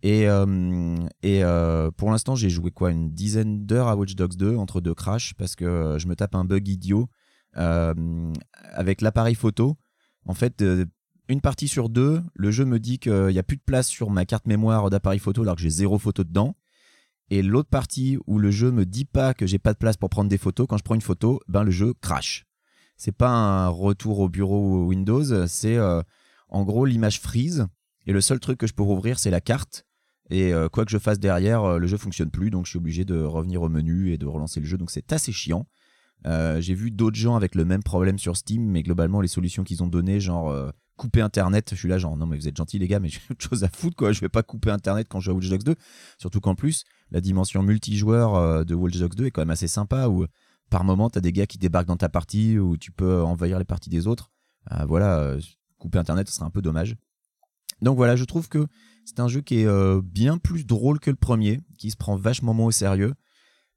Et, 0.04 0.28
et 1.24 1.44
pour 1.98 2.12
l'instant, 2.12 2.36
j'ai 2.36 2.52
joué 2.52 2.70
quoi 2.70 2.92
une 2.92 3.10
dizaine 3.10 3.66
d'heures 3.66 3.88
à 3.88 3.96
Watch 3.96 4.14
Dogs 4.14 4.36
2 4.36 4.56
entre 4.56 4.80
deux 4.80 4.94
crashs 4.94 5.34
parce 5.34 5.56
que 5.56 5.98
je 5.98 6.08
me 6.08 6.16
tape 6.16 6.36
un 6.36 6.46
bug 6.46 6.68
idiot 6.68 7.10
avec 7.54 9.02
l'appareil 9.02 9.34
photo. 9.34 9.76
En 10.28 10.36
fait, 10.36 10.64
une 11.30 11.42
partie 11.42 11.68
sur 11.68 11.90
deux, 11.90 12.22
le 12.36 12.52
jeu 12.52 12.66
me 12.66 12.80
dit 12.80 13.00
qu'il 13.00 13.28
n'y 13.28 13.40
a 13.40 13.44
plus 13.44 13.58
de 13.58 13.64
place 13.64 13.88
sur 13.88 14.12
ma 14.12 14.26
carte 14.26 14.46
mémoire 14.46 14.92
d'appareil 14.92 15.20
photo 15.20 15.42
alors 15.42 15.56
que 15.56 15.62
j'ai 15.62 15.72
zéro 15.72 15.98
photo 15.98 16.24
dedans. 16.24 16.56
Et 17.30 17.42
l'autre 17.44 17.70
partie 17.70 18.18
où 18.26 18.40
le 18.40 18.50
jeu 18.52 18.72
me 18.72 18.86
dit 18.86 19.06
pas 19.06 19.34
que 19.34 19.46
j'ai 19.46 19.60
pas 19.60 19.74
de 19.74 19.78
place 19.78 19.98
pour 19.98 20.10
prendre 20.10 20.30
des 20.30 20.38
photos, 20.38 20.66
quand 20.68 20.78
je 20.78 20.84
prends 20.84 20.96
une 20.96 21.02
photo, 21.02 21.40
ben 21.48 21.64
le 21.64 21.72
jeu 21.72 21.94
crash. 22.02 22.46
C'est 22.98 23.12
pas 23.12 23.30
un 23.30 23.68
retour 23.68 24.20
au 24.20 24.30
bureau 24.30 24.86
Windows, 24.86 25.48
c'est 25.48 25.78
euh, 25.78 26.02
en 26.50 26.64
gros 26.64 26.86
l'image 26.86 27.22
freeze 27.22 27.68
et 28.08 28.14
le 28.14 28.22
seul 28.22 28.40
truc 28.40 28.58
que 28.58 28.68
je 28.68 28.74
peux 28.74 28.84
rouvrir 28.84 29.20
c'est 29.20 29.32
la 29.32 29.42
carte. 29.42 29.86
Et 30.32 30.54
euh, 30.54 30.70
quoi 30.70 30.86
que 30.86 30.92
je 30.92 30.98
fasse 30.98 31.20
derrière, 31.20 31.64
euh, 31.64 31.78
le 31.78 31.88
jeu 31.88 31.98
fonctionne 31.98 32.30
plus, 32.30 32.50
donc 32.50 32.66
je 32.66 32.72
suis 32.72 32.78
obligé 32.78 33.06
de 33.06 33.20
revenir 33.22 33.62
au 33.62 33.70
menu 33.70 34.12
et 34.12 34.18
de 34.18 34.26
relancer 34.26 34.60
le 34.60 34.66
jeu, 34.66 34.78
donc 34.78 34.92
c'est 34.92 35.14
assez 35.14 35.32
chiant. 35.32 35.68
J'ai 36.26 36.74
vu 36.74 36.92
d'autres 36.92 37.16
gens 37.16 37.38
avec 37.38 37.56
le 37.56 37.64
même 37.64 37.82
problème 37.82 38.20
sur 38.20 38.36
Steam, 38.36 38.66
mais 38.66 38.84
globalement 38.84 39.22
les 39.22 39.30
solutions 39.30 39.64
qu'ils 39.64 39.82
ont 39.84 39.88
données, 39.88 40.20
genre 40.20 40.74
couper 40.98 41.22
Internet, 41.22 41.70
je 41.72 41.76
suis 41.76 41.88
là 41.88 41.98
genre 41.98 42.18
non 42.18 42.26
mais 42.28 42.36
vous 42.36 42.50
êtes 42.50 42.58
gentils 42.58 42.78
les 42.78 42.90
gars, 42.90 43.00
mais 43.00 43.08
j'ai 43.10 43.22
autre 43.32 43.42
chose 43.42 43.64
à 43.64 43.70
foutre 43.70 43.96
quoi, 43.96 44.12
je 44.12 44.20
vais 44.20 44.30
pas 44.30 44.44
couper 44.44 44.72
Internet 44.72 45.08
quand 45.10 45.22
je 45.22 45.26
joue 45.26 45.32
à 45.32 45.36
Watch 45.36 45.50
Dogs 45.50 45.64
2, 45.64 45.76
surtout 46.18 46.42
qu'en 46.42 46.56
plus 46.56 46.84
la 47.12 47.22
dimension 47.22 47.64
multijoueur 47.64 48.36
euh, 48.36 48.64
de 48.64 48.76
Watch 48.76 48.98
Dogs 48.98 49.16
2 49.16 49.26
est 49.26 49.32
quand 49.32 49.42
même 49.42 49.50
assez 49.50 49.68
sympa 49.68 50.08
où 50.08 50.26
par 50.70 50.84
moment 50.84 51.10
t'as 51.10 51.22
des 51.22 51.32
gars 51.32 51.48
qui 51.48 51.58
débarquent 51.58 51.88
dans 51.88 51.98
ta 51.98 52.10
partie 52.10 52.60
où 52.60 52.78
tu 52.78 52.92
peux 52.92 53.22
envahir 53.24 53.60
les 53.60 53.66
parties 53.66 53.90
des 53.90 54.08
autres. 54.08 54.32
Euh, 54.72 54.86
voilà, 54.86 55.20
euh, 55.20 55.40
couper 55.78 55.98
Internet 55.98 56.28
ce 56.28 56.36
serait 56.36 56.46
un 56.46 56.52
peu 56.52 56.62
dommage. 56.62 56.96
Donc 57.82 57.96
voilà, 57.96 58.16
je 58.16 58.26
trouve 58.26 58.50
que 58.50 58.68
c'est 59.06 59.20
un 59.20 59.28
jeu 59.28 59.42
qui 59.42 59.62
est 59.62 60.02
bien 60.02 60.38
plus 60.38 60.66
drôle 60.66 61.00
que 61.00 61.10
le 61.10 61.16
premier, 61.16 61.62
qui 61.78 61.92
se 61.92 61.98
prend 61.98 62.18
vachement 62.18 62.54
moins 62.54 62.68
au 62.68 62.72
sérieux. 62.72 63.14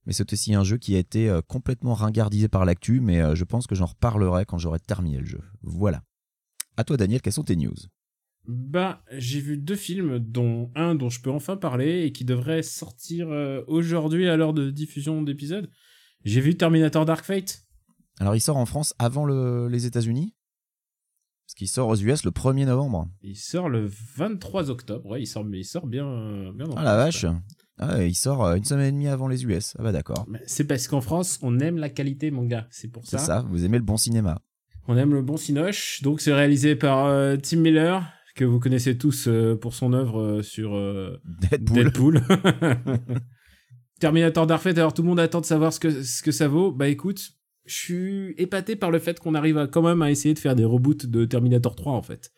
Mais 0.05 0.13
c'est 0.13 0.33
aussi 0.33 0.55
un 0.55 0.65
jeu 0.65 0.77
qui 0.77 0.97
a 0.97 0.99
été 0.99 1.39
complètement 1.47 1.95
ringardisé 1.95 2.49
par 2.49 2.65
l'actu, 2.65 2.99
mais 2.99 3.37
je 3.37 3.45
pense 3.45 3.69
que 3.69 3.77
j'en 3.77 3.87
reparlerai 3.87 4.45
quand 4.45 4.59
j'aurai 4.59 4.81
terminé 4.81 5.19
le 5.19 5.25
jeu. 5.25 5.41
Voilà. 5.63 6.03
À 6.77 6.83
toi 6.83 6.97
Daniel, 6.97 7.23
quelles 7.23 7.33
sont 7.33 7.45
tes 7.45 7.55
news? 7.55 7.77
Bah, 8.47 9.03
j'ai 9.13 9.41
vu 9.41 9.57
deux 9.57 9.77
films, 9.77 10.19
dont 10.19 10.71
un 10.75 10.95
dont 10.97 11.09
je 11.11 11.21
peux 11.21 11.31
enfin 11.31 11.57
parler 11.57 12.03
et 12.05 12.13
qui 12.13 12.25
devrait 12.25 12.63
sortir 12.63 13.29
euh, 13.31 13.63
aujourd'hui 13.69 14.29
à 14.29 14.37
l'heure 14.37 14.53
de 14.53 14.71
diffusion 14.71 15.23
d'épisode. 15.23 15.71
J'ai 16.25 16.41
vu 16.41 16.57
Terminator 16.57 17.05
Dark 17.05 17.25
Fate. 17.25 17.63
Alors 18.19 18.35
il 18.35 18.41
sort 18.41 18.57
en 18.57 18.67
France 18.67 18.95
avant 18.99 19.25
le- 19.25 19.69
les 19.69 19.87
États-Unis 19.87 20.35
Parce 21.47 21.55
qu'il 21.55 21.69
sort 21.69 21.89
aux 21.89 21.97
US 21.97 22.25
le 22.25 22.31
1er 22.33 22.67
novembre. 22.67 23.09
Il 23.23 23.37
sort 23.37 23.69
le 23.69 23.89
23 24.17 24.71
octobre. 24.71 25.09
Ouais, 25.09 25.23
il 25.23 25.27
sort, 25.27 25.45
mais 25.45 25.61
il 25.61 25.65
sort 25.65 25.87
bien, 25.87 26.53
bien 26.53 26.67
en 26.67 26.75
Ah 26.77 26.85
la 26.85 26.97
vache 26.97 27.27
ah, 27.79 28.05
Il 28.05 28.15
sort 28.15 28.45
euh, 28.45 28.57
une 28.57 28.65
semaine 28.65 28.87
et 28.89 28.93
demie 28.93 29.09
avant 29.09 29.29
les 29.29 29.45
US. 29.45 29.75
Ah 29.79 29.83
bah 29.85 29.93
d'accord. 29.93 30.27
C'est 30.47 30.65
parce 30.67 30.89
qu'en 30.89 31.01
France, 31.01 31.39
on 31.43 31.59
aime 31.61 31.79
la 31.79 31.89
qualité, 31.91 32.31
mon 32.33 32.45
gars. 32.45 32.67
C'est 32.71 32.89
pour 32.89 33.05
C'est 33.07 33.19
ça. 33.19 33.25
ça, 33.25 33.45
vous 33.49 33.65
aimez 33.65 33.79
le 33.79 33.85
bon 33.85 33.97
cinéma. 33.97 34.41
On 34.89 34.97
aime 34.97 35.15
le 35.15 35.23
bon 35.23 35.37
cinoche. 35.37 36.03
Donc, 36.03 36.21
c'est 36.21 36.33
réalisé 36.35 36.75
par 36.77 37.07
euh, 37.07 37.37
Tim 37.37 37.59
Miller, 37.59 38.05
que 38.35 38.45
vous 38.45 38.59
connaissez 38.61 38.97
tous 38.99 39.27
euh, 39.29 39.57
pour 39.57 39.75
son 39.75 39.93
œuvre 39.93 40.21
euh, 40.21 40.43
sur 40.43 40.75
euh, 40.75 41.21
Deadpool. 41.51 41.75
Deadpool. 41.85 42.23
Terminator 44.01 44.47
Dark 44.47 44.63
Fate, 44.63 44.79
alors 44.79 44.95
tout 44.95 45.03
le 45.03 45.09
monde 45.09 45.21
attend 45.21 45.41
de 45.41 45.47
savoir 45.47 45.73
ce 45.73 45.79
que, 45.81 46.03
ce 46.03 46.23
que 46.23 46.33
ça 46.33 46.49
vaut. 46.49 46.73
Bah 46.73 46.89
écoute, 46.89 47.31
je 47.67 47.75
suis 47.75 48.35
épaté 48.39 48.75
par 48.77 48.91
le 48.91 48.99
fait 48.99 49.21
qu'on 49.21 49.35
arrive 49.35 49.59
à, 49.59 49.67
quand 49.69 49.83
même 49.83 50.03
à 50.03 50.11
essayer 50.11 50.35
de 50.35 50.39
faire 50.39 50.57
des 50.57 50.65
reboots 50.65 51.07
de 51.07 51.25
Terminator 51.25 51.77
3 51.77 51.93
en 51.93 52.03
fait. 52.03 52.33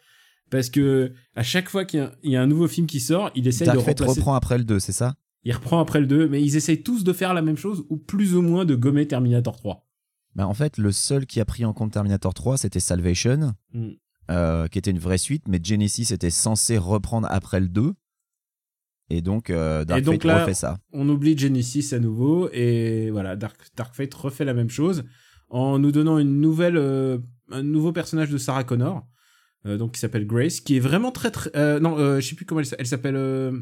Parce 0.50 0.68
que 0.68 1.12
à 1.34 1.42
chaque 1.42 1.68
fois 1.70 1.84
qu'il 1.86 2.00
y, 2.00 2.02
a- 2.02 2.12
il 2.22 2.30
y 2.32 2.36
a 2.36 2.42
un 2.42 2.46
nouveau 2.46 2.68
film 2.68 2.86
qui 2.86 3.00
sort, 3.00 3.30
il 3.34 3.48
essaye 3.48 3.66
Dark 3.66 3.78
de 3.78 3.82
Fate 3.84 4.00
remplacer. 4.00 4.20
reprend 4.20 4.34
après 4.34 4.58
le 4.58 4.64
2, 4.64 4.78
c'est 4.78 4.92
ça? 4.92 5.14
Il 5.44 5.52
reprend 5.52 5.80
après 5.80 6.00
le 6.00 6.06
2, 6.06 6.28
mais 6.28 6.42
ils 6.42 6.56
essayent 6.56 6.82
tous 6.82 7.02
de 7.04 7.12
faire 7.12 7.32
la 7.34 7.42
même 7.42 7.56
chose 7.56 7.84
ou 7.88 7.96
plus 7.96 8.34
ou 8.34 8.42
moins 8.42 8.64
de 8.64 8.74
gommer 8.74 9.06
Terminator 9.08 9.56
3. 9.56 9.86
bah, 10.34 10.46
En 10.46 10.54
fait, 10.54 10.76
le 10.78 10.92
seul 10.92 11.26
qui 11.26 11.40
a 11.40 11.44
pris 11.46 11.64
en 11.64 11.72
compte 11.72 11.92
Terminator 11.92 12.32
3, 12.34 12.58
c'était 12.58 12.80
Salvation. 12.80 13.54
Mm. 13.72 13.88
Euh, 14.30 14.66
qui 14.68 14.78
était 14.78 14.90
une 14.90 14.98
vraie 14.98 15.18
suite, 15.18 15.44
mais 15.48 15.60
Genesis 15.62 16.12
était 16.12 16.30
censé 16.30 16.78
reprendre 16.78 17.28
après 17.30 17.60
le 17.60 17.68
2. 17.68 17.92
Et 19.10 19.20
donc, 19.20 19.50
euh, 19.50 19.84
Dark 19.84 20.00
Et 20.00 20.02
donc 20.02 20.14
Fate 20.14 20.24
là- 20.24 20.40
refait 20.42 20.54
ça. 20.54 20.78
On 20.92 21.08
oublie 21.08 21.36
Genesis 21.36 21.92
à 21.94 21.98
nouveau 21.98 22.48
et 22.52 23.10
voilà, 23.10 23.36
Dark, 23.36 23.58
Dark 23.76 23.94
Fate 23.94 24.14
refait 24.14 24.44
la 24.46 24.54
même 24.54 24.70
chose 24.70 25.04
en 25.50 25.78
nous 25.78 25.92
donnant 25.92 26.18
une 26.18 26.40
nouvelle, 26.40 26.76
euh, 26.78 27.18
un 27.50 27.62
nouveau 27.62 27.92
personnage 27.92 28.30
de 28.30 28.38
Sarah 28.38 28.64
Connor, 28.64 29.06
donc 29.66 29.92
qui 29.92 30.00
s'appelle 30.00 30.26
Grace, 30.26 30.60
qui 30.60 30.76
est 30.76 30.80
vraiment 30.80 31.10
très 31.12 31.30
très, 31.30 31.50
non, 31.80 31.96
je 32.20 32.26
sais 32.26 32.34
plus 32.34 32.44
comment 32.46 32.60
elle, 32.60 32.86
s'appelle, 32.86 33.16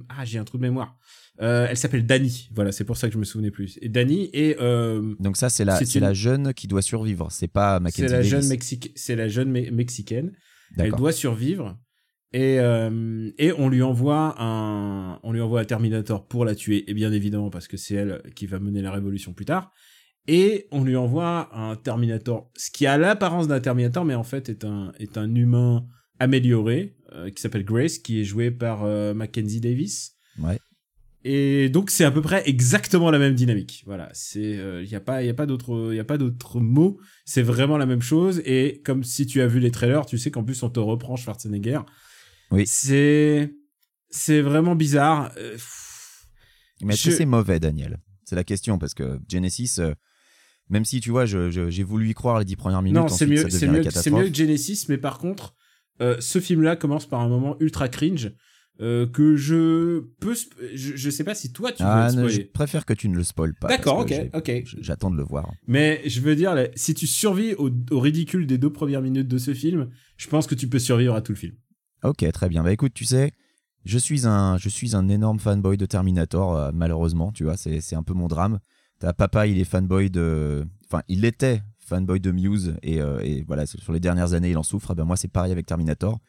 ah 0.08 0.24
j'ai 0.24 0.38
un 0.38 0.44
trou 0.44 0.56
de 0.58 0.62
mémoire, 0.62 0.96
Euh, 1.40 1.66
elle 1.68 1.76
s'appelle 1.78 2.04
Dani, 2.06 2.50
voilà, 2.54 2.72
c'est 2.72 2.84
pour 2.84 2.96
ça 2.96 3.08
que 3.08 3.14
je 3.14 3.18
me 3.18 3.24
souvenais 3.24 3.50
plus. 3.50 3.78
Et 3.82 3.88
Dani 3.88 4.30
euh, 4.36 5.14
Donc 5.18 5.36
ça, 5.38 5.48
c'est 5.48 5.64
la, 5.64 5.76
C'est 5.76 5.86
c'est 5.86 5.98
une- 5.98 6.04
la 6.04 6.12
jeune 6.12 6.52
qui 6.54 6.68
doit 6.68 6.82
survivre. 6.82 7.28
C'est 7.32 7.48
pas 7.48 7.76
c'est 7.78 7.82
Mackenzie 7.82 8.02
la 8.02 8.08
Davis. 8.18 8.30
jeune 8.30 8.48
Mexique, 8.48 8.92
c'est 8.96 9.16
la 9.16 9.28
jeune 9.28 9.50
Me- 9.50 9.70
mexicaine. 9.70 10.32
Elle 10.78 10.92
doit 10.92 11.12
survivre 11.12 11.78
Et, 12.32 12.58
euh, 12.60 13.30
et 13.38 13.52
on 13.52 13.68
lui 13.68 13.82
envoie 13.82 14.34
un, 14.38 15.20
on 15.22 15.32
lui 15.32 15.40
envoie 15.40 15.60
un 15.60 15.64
Terminator 15.64 16.26
pour 16.26 16.44
la 16.44 16.54
tuer, 16.54 16.90
et 16.90 16.94
bien 16.94 17.12
évidemment 17.12 17.50
parce 17.50 17.68
que 17.68 17.76
c'est 17.76 17.94
elle 17.94 18.22
qui 18.34 18.46
va 18.46 18.58
mener 18.58 18.80
la 18.82 18.90
révolution 18.90 19.34
plus 19.34 19.44
tard. 19.44 19.70
Et 20.28 20.68
on 20.70 20.84
lui 20.84 20.96
envoie 20.96 21.50
un 21.52 21.76
Terminator, 21.76 22.50
ce 22.56 22.70
qui 22.70 22.86
a 22.86 22.96
l'apparence 22.96 23.48
d'un 23.48 23.60
Terminator, 23.60 24.04
mais 24.04 24.14
en 24.14 24.22
fait 24.22 24.48
est 24.48 24.64
un, 24.64 24.92
est 24.98 25.18
un 25.18 25.34
humain 25.34 25.84
amélioré, 26.18 26.96
euh, 27.12 27.30
qui 27.30 27.42
s'appelle 27.42 27.64
Grace, 27.64 27.98
qui 27.98 28.20
est 28.20 28.24
joué 28.24 28.50
par 28.50 28.84
euh, 28.84 29.12
Mackenzie 29.14 29.60
Davis. 29.60 30.12
Ouais. 30.38 30.58
Et 31.24 31.68
donc 31.68 31.90
c'est 31.90 32.04
à 32.04 32.10
peu 32.10 32.20
près 32.20 32.42
exactement 32.48 33.10
la 33.10 33.18
même 33.18 33.34
dynamique. 33.34 33.84
Voilà, 33.86 34.08
c'est 34.12 34.58
il 34.82 34.88
y 34.88 34.94
a 34.96 35.00
pas 35.00 35.22
il 35.22 35.26
y 35.26 35.30
a 35.30 35.34
pas 35.34 35.46
d'autre 35.46 35.90
il 35.92 35.96
y 35.96 36.00
a 36.00 36.04
pas 36.04 36.18
d'autres 36.18 36.58
mots, 36.60 36.98
c'est 37.24 37.42
vraiment 37.42 37.76
la 37.78 37.86
même 37.86 38.02
chose 38.02 38.42
et 38.44 38.82
comme 38.84 39.04
si 39.04 39.26
tu 39.26 39.40
as 39.40 39.46
vu 39.46 39.60
les 39.60 39.70
trailers, 39.70 40.04
tu 40.06 40.18
sais 40.18 40.30
qu'en 40.32 40.42
plus 40.42 40.60
on 40.64 40.70
te 40.70 40.80
reprend 40.80 41.14
Schwarzenegger. 41.16 41.80
Oui. 42.50 42.64
C'est 42.66 43.54
c'est 44.10 44.40
vraiment 44.42 44.74
bizarre. 44.74 45.30
Euh, 45.38 45.56
Mais 46.82 46.94
est-ce 46.94 47.04
que 47.04 47.10
Je- 47.12 47.16
c'est 47.16 47.24
mauvais, 47.26 47.60
Daniel? 47.60 47.98
C'est 48.24 48.36
la 48.36 48.44
question, 48.44 48.78
parce 48.78 48.94
que 48.94 49.18
Genesis, 49.28 49.76
euh, 49.78 49.94
même 50.68 50.84
si 50.84 51.00
tu 51.00 51.10
vois, 51.10 51.24
j'ai 51.26 51.82
voulu 51.82 52.10
y 52.10 52.14
croire 52.14 52.38
les 52.38 52.44
dix 52.44 52.56
premières 52.56 52.82
minutes, 52.82 53.00
non, 53.00 53.08
c'est 53.08 53.26
mieux 53.26 53.44
mieux 53.44 53.68
mieux 53.68 54.28
que 54.30 54.34
Genesis 54.34 54.86
mais 54.88 54.98
par 54.98 55.18
contre 55.18 55.54
euh, 56.00 56.16
ce 56.20 56.40
film-là 56.40 56.74
commence 56.76 57.06
par 57.06 57.20
un 57.20 57.28
moment 57.28 57.56
ultra 57.60 57.88
cringe 57.88 58.32
euh, 58.80 59.06
que 59.06 59.36
je 59.36 60.00
peux 60.20 60.34
je, 60.74 60.96
je 60.96 61.10
sais 61.10 61.24
pas 61.24 61.34
si 61.34 61.52
toi 61.52 61.72
tu 61.72 61.82
Ah, 61.84 62.08
veux 62.08 62.16
le 62.16 62.22
ne, 62.22 62.28
spoiler. 62.28 62.46
je 62.46 62.52
préfère 62.52 62.84
que 62.86 62.94
tu 62.94 63.08
ne 63.08 63.16
le 63.16 63.22
spoiles 63.24 63.54
pas. 63.54 63.68
D'accord, 63.68 63.98
ok, 63.98 64.12
ok. 64.34 64.62
J'attends 64.80 65.10
de 65.10 65.16
le 65.16 65.22
voir. 65.24 65.52
Mais 65.66 66.00
je 66.06 66.20
veux 66.20 66.34
dire, 66.34 66.54
là, 66.54 66.66
si 66.74 66.94
tu 66.94 67.06
survis 67.06 67.54
au, 67.54 67.70
au 67.90 68.00
ridicule 68.00 68.46
des 68.46 68.58
deux 68.58 68.72
premières 68.72 69.02
minutes 69.02 69.28
de 69.28 69.38
ce 69.38 69.54
film, 69.54 69.88
je 70.16 70.28
pense 70.28 70.46
que 70.46 70.54
tu 70.54 70.68
peux 70.68 70.78
survivre 70.78 71.14
à 71.14 71.20
tout 71.20 71.32
le 71.32 71.36
film. 71.38 71.54
Ok, 72.02 72.24
très 72.32 72.48
bien. 72.48 72.62
Bah 72.64 72.72
écoute, 72.72 72.92
tu 72.94 73.04
sais, 73.04 73.32
je 73.84 73.98
suis 73.98 74.26
un, 74.26 74.56
je 74.58 74.68
suis 74.68 74.96
un 74.96 75.08
énorme 75.08 75.38
fanboy 75.38 75.76
de 75.76 75.86
Terminator, 75.86 76.56
euh, 76.56 76.70
malheureusement, 76.74 77.30
tu 77.30 77.44
vois, 77.44 77.56
c'est 77.56 77.94
un 77.94 78.02
peu 78.02 78.14
mon 78.14 78.26
drame. 78.26 78.58
T'as 78.98 79.12
papa, 79.12 79.46
il 79.46 79.58
est 79.58 79.64
fanboy 79.64 80.10
de. 80.10 80.64
Enfin, 80.86 81.02
il 81.08 81.24
était 81.24 81.62
fanboy 81.78 82.20
de 82.20 82.30
Muse, 82.30 82.74
et, 82.82 83.00
euh, 83.00 83.20
et 83.20 83.42
voilà, 83.46 83.66
sur 83.66 83.92
les 83.92 84.00
dernières 84.00 84.32
années, 84.32 84.50
il 84.50 84.56
en 84.58 84.62
souffre. 84.62 84.90
Eh 84.92 84.94
ben 84.94 85.04
moi, 85.04 85.16
c'est 85.16 85.28
pareil 85.28 85.52
avec 85.52 85.66
Terminator. 85.66 86.20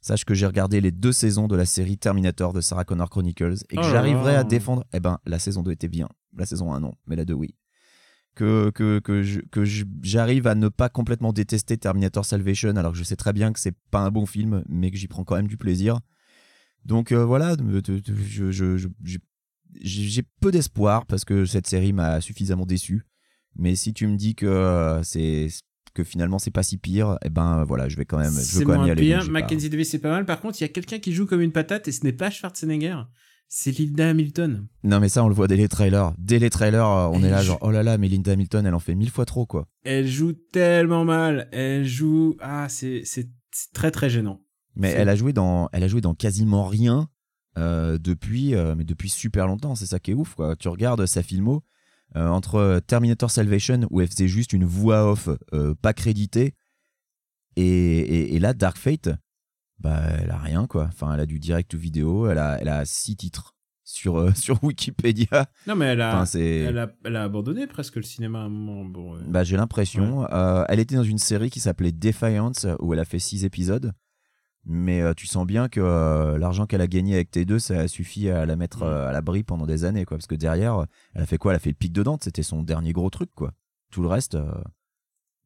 Sache 0.00 0.24
que 0.24 0.34
j'ai 0.34 0.46
regardé 0.46 0.80
les 0.80 0.92
deux 0.92 1.12
saisons 1.12 1.46
de 1.46 1.56
la 1.56 1.66
série 1.66 1.98
Terminator 1.98 2.52
de 2.52 2.60
Sarah 2.60 2.84
Connor 2.84 3.10
Chronicles 3.10 3.56
et 3.70 3.76
que 3.76 3.80
Oh 3.80 3.90
j'arriverai 3.90 4.34
à 4.36 4.44
défendre. 4.44 4.84
Eh 4.94 5.00
ben, 5.00 5.18
la 5.26 5.38
saison 5.38 5.62
2 5.62 5.72
était 5.72 5.88
bien. 5.88 6.08
La 6.36 6.46
saison 6.46 6.72
1, 6.72 6.80
non, 6.80 6.94
mais 7.06 7.16
la 7.16 7.24
2, 7.24 7.34
oui. 7.34 7.54
Que, 8.36 8.70
que, 8.70 9.00
que, 9.00 9.64
j'arrive 10.02 10.46
à 10.46 10.54
ne 10.54 10.68
pas 10.68 10.88
complètement 10.88 11.32
détester 11.32 11.76
Terminator 11.76 12.24
Salvation, 12.24 12.76
alors 12.76 12.92
que 12.92 12.98
je 12.98 13.02
sais 13.04 13.16
très 13.16 13.32
bien 13.34 13.52
que 13.52 13.58
c'est 13.60 13.76
pas 13.90 14.00
un 14.00 14.10
bon 14.10 14.24
film, 14.24 14.62
mais 14.68 14.90
que 14.90 14.96
j'y 14.96 15.08
prends 15.08 15.24
quand 15.24 15.36
même 15.36 15.48
du 15.48 15.56
plaisir. 15.58 15.98
Donc 16.86 17.12
euh, 17.12 17.24
voilà, 17.24 17.56
je- 17.58 18.50
je- 18.52 19.18
j'ai 19.82 20.22
peu 20.40 20.50
d'espoir 20.50 21.04
parce 21.06 21.24
que 21.24 21.44
cette 21.44 21.66
série 21.66 21.92
m'a 21.92 22.20
suffisamment 22.20 22.64
déçu. 22.66 23.04
Mais 23.56 23.74
si 23.76 23.92
tu 23.92 24.06
me 24.06 24.16
dis 24.16 24.34
que 24.34 24.46
euh, 24.46 25.02
c'est 25.02 25.48
que 25.94 26.04
finalement 26.04 26.38
c'est 26.38 26.50
pas 26.50 26.62
si 26.62 26.76
pire, 26.78 27.18
eh 27.24 27.28
ben 27.30 27.64
voilà, 27.64 27.88
je 27.88 27.96
vais 27.96 28.04
quand 28.04 28.18
même, 28.18 28.32
je 28.32 28.58
veux 28.58 28.64
quand 28.64 28.72
même 28.72 28.80
y 28.82 28.84
moins 28.84 28.92
aller. 28.92 29.02
pire. 29.02 29.20
donc 29.20 29.30
Mackenzie 29.30 29.70
Davis, 29.70 29.90
c'est 29.90 29.98
pas 29.98 30.10
mal. 30.10 30.24
Par 30.26 30.40
contre, 30.40 30.58
il 30.60 30.62
y 30.62 30.64
a 30.64 30.68
quelqu'un 30.68 30.98
qui 30.98 31.12
joue 31.12 31.26
comme 31.26 31.40
une 31.40 31.52
patate 31.52 31.88
et 31.88 31.92
ce 31.92 32.04
n'est 32.04 32.12
pas 32.12 32.30
Schwarzenegger. 32.30 32.96
C'est 33.52 33.76
Linda 33.76 34.10
Hamilton. 34.10 34.68
Non 34.84 35.00
mais 35.00 35.08
ça 35.08 35.24
on 35.24 35.28
le 35.28 35.34
voit 35.34 35.48
dès 35.48 35.56
les 35.56 35.66
trailers. 35.68 36.12
Dès 36.18 36.38
les 36.38 36.50
trailers, 36.50 36.86
euh, 36.86 37.08
on 37.08 37.18
Elle 37.18 37.24
est 37.24 37.30
là 37.30 37.40
joue- 37.40 37.46
genre 37.48 37.58
oh 37.62 37.70
là 37.72 37.82
là, 37.82 37.98
mais 37.98 38.06
Linda 38.08 38.30
Hamilton, 38.32 38.64
elle 38.64 38.74
en 38.74 38.78
fait 38.78 38.94
mille 38.94 39.10
fois 39.10 39.24
trop 39.24 39.44
quoi. 39.44 39.66
Elle 39.82 40.06
joue 40.06 40.32
tellement 40.52 41.04
mal. 41.04 41.48
Elle 41.50 41.84
joue. 41.84 42.36
Ah, 42.40 42.68
c'est 42.68 43.02
c'est 43.04 43.28
très 43.74 43.90
très 43.90 44.08
gênant. 44.08 44.40
Mais 44.76 44.90
elle 44.90 45.08
a 45.08 45.16
joué 45.16 45.32
dans, 45.32 45.68
elle 45.72 45.82
a 45.82 45.88
joué 45.88 46.00
dans 46.00 46.14
quasiment 46.14 46.64
rien 46.68 47.08
euh, 47.58 47.98
depuis, 47.98 48.54
euh, 48.54 48.76
mais 48.76 48.84
depuis 48.84 49.08
super 49.08 49.48
longtemps. 49.48 49.74
C'est 49.74 49.86
ça 49.86 49.98
qui 49.98 50.12
est 50.12 50.14
ouf, 50.14 50.36
quoi. 50.36 50.54
Tu 50.54 50.68
regardes 50.68 51.04
sa 51.06 51.24
filmo 51.24 51.64
entre 52.14 52.80
Terminator 52.86 53.30
Salvation 53.30 53.86
où 53.90 54.00
elle 54.00 54.08
faisait 54.08 54.28
juste 54.28 54.52
une 54.52 54.64
voix 54.64 55.10
off 55.10 55.28
euh, 55.52 55.74
pas 55.74 55.92
créditée 55.92 56.54
et, 57.56 57.62
et, 57.64 58.34
et 58.34 58.38
là 58.38 58.52
Dark 58.52 58.76
Fate, 58.78 59.10
bah 59.78 60.00
elle 60.20 60.30
a 60.30 60.38
rien 60.38 60.66
quoi. 60.66 60.86
Enfin, 60.88 61.14
elle 61.14 61.20
a 61.20 61.26
du 61.26 61.38
direct 61.38 61.74
vidéo, 61.74 62.28
elle 62.28 62.38
a, 62.38 62.58
elle 62.60 62.68
a 62.68 62.84
six 62.84 63.16
titres 63.16 63.54
sur 63.84 64.18
euh, 64.18 64.32
sur 64.34 64.62
Wikipédia. 64.62 65.46
Non, 65.66 65.74
mais 65.74 65.86
elle 65.86 66.00
a. 66.00 66.22
Enfin. 66.22 66.38
Elle 66.38 66.78
a, 66.78 66.90
elle 67.04 67.16
a 67.16 67.24
abandonné 67.24 67.66
presque 67.66 67.96
le 67.96 68.02
cinéma 68.02 68.40
à 68.40 68.42
un 68.42 68.48
moment. 68.48 68.84
Bon. 68.84 69.18
Bah, 69.26 69.44
j'ai 69.44 69.56
l'impression. 69.56 70.26
Euh, 70.32 70.64
elle 70.68 70.80
était 70.80 70.96
dans 70.96 71.02
une 71.02 71.18
série 71.18 71.50
qui 71.50 71.60
s'appelait 71.60 71.92
Defiance, 71.92 72.66
où 72.80 72.92
elle 72.92 73.00
a 73.00 73.04
fait 73.04 73.18
six 73.18 73.44
épisodes. 73.44 73.92
Mais 74.66 75.00
euh, 75.00 75.14
tu 75.14 75.26
sens 75.26 75.46
bien 75.46 75.68
que 75.68 75.80
euh, 75.80 76.36
l'argent 76.36 76.66
qu'elle 76.66 76.82
a 76.82 76.86
gagné 76.86 77.14
avec 77.14 77.30
T2, 77.32 77.58
ça 77.58 77.80
a 77.80 77.88
suffi 77.88 78.28
à 78.28 78.44
la 78.44 78.56
mettre 78.56 78.80
Mm. 78.80 78.88
euh, 78.88 79.08
à 79.08 79.12
l'abri 79.12 79.42
pendant 79.42 79.66
des 79.66 79.84
années, 79.84 80.04
quoi. 80.04 80.18
Parce 80.18 80.26
que 80.26 80.34
derrière, 80.34 80.86
elle 81.14 81.22
a 81.22 81.26
fait 81.26 81.38
quoi? 81.38 81.52
Elle 81.52 81.56
a 81.56 81.60
fait 81.60 81.70
le 81.70 81.76
pic 81.76 81.92
de 81.92 82.02
Dante, 82.02 82.24
c'était 82.24 82.42
son 82.42 82.62
dernier 82.62 82.92
gros 82.92 83.08
truc, 83.10 83.30
quoi. 83.34 83.52
Tout 83.90 84.02
le 84.02 84.08
reste, 84.08 84.36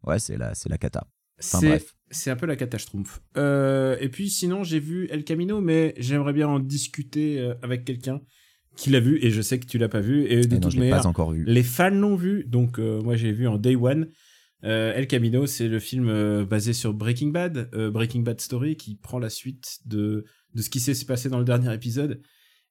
ouais, 0.06 0.18
c'est 0.18 0.36
la, 0.36 0.54
c'est 0.54 0.68
la 0.68 0.78
cata. 0.78 1.06
Enfin, 1.42 1.58
bref. 1.66 1.94
c'est 2.10 2.30
un 2.30 2.36
peu 2.36 2.46
la 2.46 2.56
catastrophe. 2.56 3.20
Euh, 3.36 3.96
et 4.00 4.08
puis 4.08 4.30
sinon, 4.30 4.62
j'ai 4.64 4.78
vu 4.80 5.08
El 5.10 5.24
Camino, 5.24 5.60
mais 5.60 5.94
j'aimerais 5.98 6.32
bien 6.32 6.48
en 6.48 6.58
discuter 6.60 7.52
avec 7.62 7.84
quelqu'un 7.84 8.20
qui 8.76 8.90
l'a 8.90 9.00
vu 9.00 9.18
et 9.24 9.30
je 9.30 9.40
sais 9.40 9.58
que 9.60 9.66
tu 9.66 9.78
l'as 9.78 9.88
pas 9.88 10.00
vu. 10.00 10.26
Et 10.26 10.42
de 10.46 10.56
Et 10.56 10.58
non, 10.58 10.68
je 10.70 10.76
l'ai 10.76 10.80
manière, 10.90 11.02
pas 11.02 11.06
encore 11.08 11.30
vu. 11.32 11.44
les 11.46 11.62
fans 11.62 11.90
l'ont 11.90 12.16
vu. 12.16 12.44
Donc 12.44 12.78
moi, 12.78 13.16
j'ai 13.16 13.32
vu 13.32 13.46
en 13.48 13.58
Day 13.58 13.76
One. 13.76 14.08
Euh, 14.64 14.92
El 14.94 15.06
Camino, 15.06 15.46
c'est 15.46 15.68
le 15.68 15.78
film 15.78 16.08
euh, 16.08 16.44
basé 16.46 16.72
sur 16.72 16.94
Breaking 16.94 17.28
Bad, 17.28 17.68
euh, 17.74 17.90
Breaking 17.90 18.20
Bad 18.22 18.40
Story, 18.40 18.76
qui 18.76 18.96
prend 18.96 19.18
la 19.18 19.30
suite 19.30 19.78
de 19.86 20.24
de 20.54 20.62
ce 20.62 20.70
qui 20.70 20.80
s'est 20.80 21.04
passé 21.04 21.28
dans 21.28 21.38
le 21.38 21.44
dernier 21.44 21.72
épisode. 21.74 22.22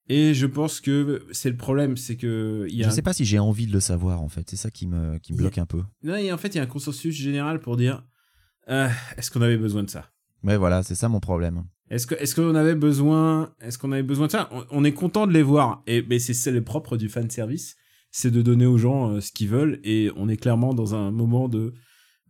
Et 0.10 0.34
je 0.34 0.46
pense 0.48 0.82
que 0.82 1.26
c'est 1.32 1.50
le 1.50 1.56
problème, 1.58 1.96
c'est 1.98 2.18
que 2.18 2.66
il 2.70 2.76
y 2.76 2.82
a 2.82 2.86
Je 2.86 2.90
un- 2.90 2.96
sais 2.96 3.02
pas 3.02 3.14
si 3.14 3.26
j'ai 3.26 3.40
envie 3.40 3.68
de 3.68 3.74
le 3.74 3.80
savoir, 3.80 4.22
en 4.22 4.28
fait. 4.30 4.50
C'est 4.50 4.56
ça 4.58 4.72
qui 4.72 4.88
me, 4.88 5.18
qui 5.20 5.34
me 5.34 5.38
a- 5.38 5.42
bloque 5.42 5.58
un 5.58 5.66
peu. 5.66 5.82
Non, 6.04 6.16
et 6.16 6.32
en 6.34 6.38
fait, 6.38 6.50
il 6.50 6.56
y 6.58 6.60
a 6.60 6.64
un 6.64 6.68
consensus 6.68 7.14
général 7.16 7.60
pour 7.60 7.78
dire 7.78 8.04
euh, 8.70 8.88
est-ce 9.18 9.30
qu'on 9.32 9.42
avait 9.42 9.58
besoin 9.58 9.84
de 9.84 9.90
ça? 9.90 10.10
Mais 10.42 10.58
voilà, 10.58 10.82
c'est 10.84 10.96
ça 10.96 11.10
mon 11.10 11.20
problème. 11.20 11.64
Est-ce 11.90 12.08
que 12.08 12.16
est-ce 12.16 12.34
qu'on 12.36 12.56
avait 12.56 12.76
besoin 12.76 13.54
est-ce 13.62 13.78
qu'on 13.78 13.92
avait 13.92 14.04
besoin 14.04 14.26
de 14.28 14.32
ça? 14.32 14.50
On, 14.52 14.66
on 14.72 14.84
est 14.84 14.94
content 14.94 15.28
de 15.28 15.32
les 15.34 15.44
voir 15.44 15.84
et 15.88 16.02
mais 16.10 16.18
c'est 16.20 16.34
c'est 16.34 16.52
le 16.52 16.64
propre 16.64 16.98
du 16.98 17.08
fan 17.08 17.30
service, 17.30 17.76
c'est 18.16 18.32
de 18.32 18.42
donner 18.42 18.66
aux 18.68 18.78
gens 18.78 19.10
euh, 19.10 19.20
ce 19.22 19.32
qu'ils 19.34 19.50
veulent 19.50 19.80
et 19.84 20.10
on 20.16 20.30
est 20.30 20.38
clairement 20.38 20.74
dans 20.74 20.94
un 20.96 21.12
moment 21.12 21.50
de 21.50 21.74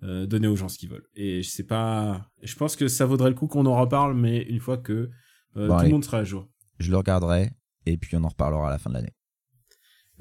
euh, 0.01 0.25
donner 0.25 0.47
aux 0.47 0.55
gens 0.55 0.69
ce 0.69 0.77
qu'ils 0.79 0.89
veulent. 0.89 1.07
Et 1.15 1.43
je 1.43 1.49
sais 1.49 1.63
pas 1.65 2.25
je 2.41 2.55
pense 2.55 2.75
que 2.75 2.87
ça 2.87 3.05
vaudrait 3.05 3.29
le 3.29 3.35
coup 3.35 3.47
qu'on 3.47 3.65
en 3.67 3.79
reparle 3.79 4.15
mais 4.15 4.41
une 4.43 4.59
fois 4.61 4.77
que 4.77 5.09
euh, 5.57 5.67
Bon, 5.67 5.67
tout 5.67 5.73
allez. 5.73 5.89
le 5.89 5.93
monde 5.93 6.05
sera 6.05 6.17
à 6.19 6.23
jour. 6.23 6.47
Je 6.79 6.89
le 6.89 6.97
regarderai, 6.97 7.51
et 7.85 7.97
puis 7.97 8.15
on 8.15 8.23
en 8.23 8.29
reparlera 8.29 8.69
à 8.69 8.71
la 8.71 8.79
fin 8.79 8.89
de 8.89 8.95
l'année. 8.95 9.13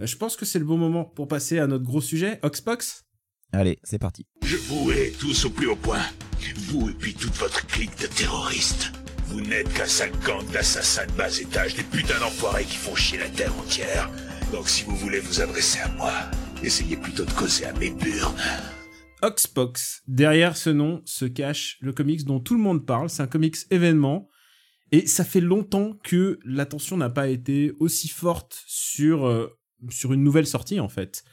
Euh, 0.01 0.07
Je 0.07 0.17
pense 0.17 0.37
que 0.37 0.45
c'est 0.45 0.59
le 0.59 0.65
bon 0.67 0.77
moment 0.77 1.05
pour 1.07 1.27
passer 1.29 1.59
à 1.59 1.67
notre 1.67 1.85
gros 1.85 2.01
sujet, 2.03 2.39
Oxbox. 2.43 3.05
Allez, 3.53 3.79
c'est 3.85 3.99
parti. 3.99 4.27
Je 4.45 4.57
vous 4.57 4.91
hais 4.91 5.13
tous 5.19 5.45
au 5.47 5.51
plus 5.51 5.69
haut 5.69 5.77
point. 5.77 6.03
Vous 6.69 6.91
et 6.91 6.95
puis 6.95 7.15
toute 7.15 7.35
votre 7.37 7.67
clique 7.67 7.99
de 8.01 8.07
terroristes. 8.09 8.93
Vous 9.27 9.41
n'êtes 9.41 9.73
qu'un 9.73 9.87
sale 9.87 10.11
gang 10.27 10.45
d'assassins 10.53 11.07
de 11.07 11.13
bas 11.13 11.31
étage, 11.41 11.75
des 11.77 11.83
putains 11.85 12.19
d'enfoirés 12.21 12.65
qui 12.65 12.77
font 12.77 12.95
chier 12.95 13.19
la 13.19 13.29
terre 13.29 13.55
entière. 13.59 14.11
Donc 14.53 14.69
si 14.69 14.85
vous 14.85 14.95
voulez 14.95 15.19
vous 15.19 15.41
adresser 15.41 15.81
à 15.81 15.89
moi, 15.97 16.13
essayez 16.63 16.99
plutôt 16.99 17.25
de 17.25 17.31
causer 17.31 17.65
à 17.65 17.73
mes 17.73 17.91
burnes. 17.91 18.37
Oxbox. 19.23 20.03
Derrière 20.07 20.59
ce 20.59 20.69
nom 20.69 21.01
se 21.07 21.25
cache 21.25 21.79
le 21.81 21.95
comics 21.95 22.23
dont 22.27 22.39
tout 22.39 22.55
le 22.55 22.61
monde 22.61 22.85
parle. 22.85 23.09
C'est 23.09 23.23
un 23.23 23.27
comics 23.27 23.57
événement. 23.71 24.29
Et 24.91 25.07
ça 25.07 25.25
fait 25.25 25.41
longtemps 25.41 25.99
que 26.05 26.39
l'attention 26.45 26.99
n'a 26.99 27.09
pas 27.09 27.29
été 27.29 27.73
aussi 27.81 28.09
forte 28.09 28.63
sur, 28.67 29.27
euh, 29.27 29.59
sur 29.89 30.13
une 30.13 30.23
nouvelle 30.23 30.47
sortie, 30.47 30.81
en 30.81 30.89
fait. 30.91 31.25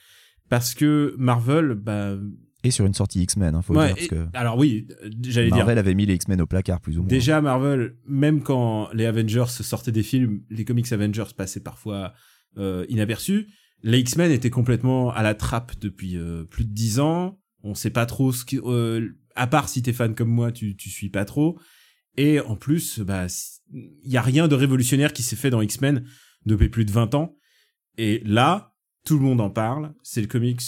Parce 0.47 0.73
que 0.73 1.13
Marvel, 1.17 1.73
bah. 1.73 2.15
Et 2.63 2.71
sur 2.71 2.85
une 2.85 2.93
sortie 2.93 3.21
X-Men, 3.23 3.53
hein, 3.53 3.61
faut 3.61 3.75
ouais, 3.75 3.89
le 3.89 3.95
dire, 3.95 4.09
parce 4.09 4.23
que 4.31 4.37
alors 4.37 4.57
oui, 4.57 4.87
j'allais 5.23 5.47
dire. 5.47 5.57
Marvel 5.57 5.77
avait 5.77 5.93
mis 5.93 6.05
les 6.05 6.13
X-Men 6.13 6.39
au 6.39 6.47
placard, 6.47 6.79
plus 6.79 6.97
ou 6.97 7.01
moins. 7.01 7.09
Déjà, 7.09 7.41
Marvel, 7.41 7.97
même 8.07 8.43
quand 8.43 8.89
les 8.93 9.05
Avengers 9.05 9.45
sortaient 9.47 9.91
des 9.91 10.03
films, 10.03 10.41
les 10.49 10.63
comics 10.63 10.89
Avengers 10.93 11.33
passaient 11.35 11.59
parfois 11.59 12.13
euh, 12.57 12.85
inaperçus. 12.89 13.47
Les 13.83 13.99
X-Men 13.99 14.31
étaient 14.31 14.49
complètement 14.49 15.11
à 15.11 15.23
la 15.23 15.35
trappe 15.35 15.79
depuis 15.79 16.17
euh, 16.17 16.43
plus 16.43 16.65
de 16.65 16.73
dix 16.73 16.99
ans. 16.99 17.39
On 17.63 17.75
sait 17.75 17.89
pas 17.89 18.05
trop 18.05 18.31
ce 18.31 18.45
qui, 18.45 18.59
euh, 18.63 19.09
à 19.35 19.47
part 19.47 19.69
si 19.69 19.81
t'es 19.81 19.93
fan 19.93 20.15
comme 20.15 20.29
moi, 20.29 20.51
tu 20.51 20.75
tu 20.75 20.89
suis 20.89 21.09
pas 21.09 21.25
trop. 21.25 21.59
Et 22.17 22.39
en 22.39 22.55
plus, 22.55 22.99
bah, 22.99 23.27
il 23.71 24.11
y 24.11 24.17
a 24.17 24.21
rien 24.21 24.47
de 24.47 24.55
révolutionnaire 24.55 25.13
qui 25.13 25.23
s'est 25.23 25.35
fait 25.35 25.49
dans 25.49 25.61
X-Men 25.61 26.05
depuis 26.45 26.69
plus 26.69 26.85
de 26.85 26.91
20 26.91 27.15
ans. 27.15 27.37
Et 27.97 28.21
là, 28.25 28.73
tout 29.05 29.17
le 29.17 29.23
monde 29.23 29.41
en 29.41 29.49
parle. 29.49 29.93
C'est 30.03 30.21
le 30.21 30.27
comics 30.27 30.61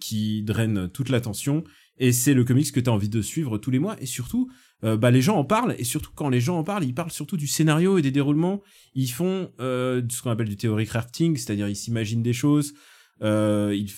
qui 0.00 0.42
draine 0.42 0.88
toute 0.88 1.08
l'attention. 1.08 1.64
Et 1.98 2.12
c'est 2.12 2.34
le 2.34 2.44
comics 2.44 2.70
que 2.72 2.80
tu 2.80 2.90
as 2.90 2.92
envie 2.92 3.08
de 3.08 3.22
suivre 3.22 3.58
tous 3.58 3.70
les 3.70 3.78
mois. 3.78 3.96
Et 4.00 4.06
surtout, 4.06 4.50
euh, 4.84 4.96
bah, 4.96 5.10
les 5.10 5.22
gens 5.22 5.36
en 5.38 5.44
parlent. 5.44 5.74
Et 5.78 5.84
surtout, 5.84 6.10
quand 6.14 6.28
les 6.28 6.40
gens 6.40 6.58
en 6.58 6.64
parlent, 6.64 6.84
ils 6.84 6.94
parlent 6.94 7.10
surtout 7.10 7.36
du 7.36 7.46
scénario 7.46 7.96
et 7.98 8.02
des 8.02 8.10
déroulements. 8.10 8.62
Ils 8.94 9.08
font 9.10 9.50
euh, 9.60 10.02
ce 10.10 10.20
qu'on 10.22 10.30
appelle 10.30 10.48
du 10.48 10.56
theory 10.56 10.84
crafting, 10.86 11.36
c'est-à-dire 11.36 11.68
ils 11.68 11.76
s'imaginent 11.76 12.22
des 12.22 12.34
choses. 12.34 12.74
Euh, 13.22 13.74
ils, 13.74 13.90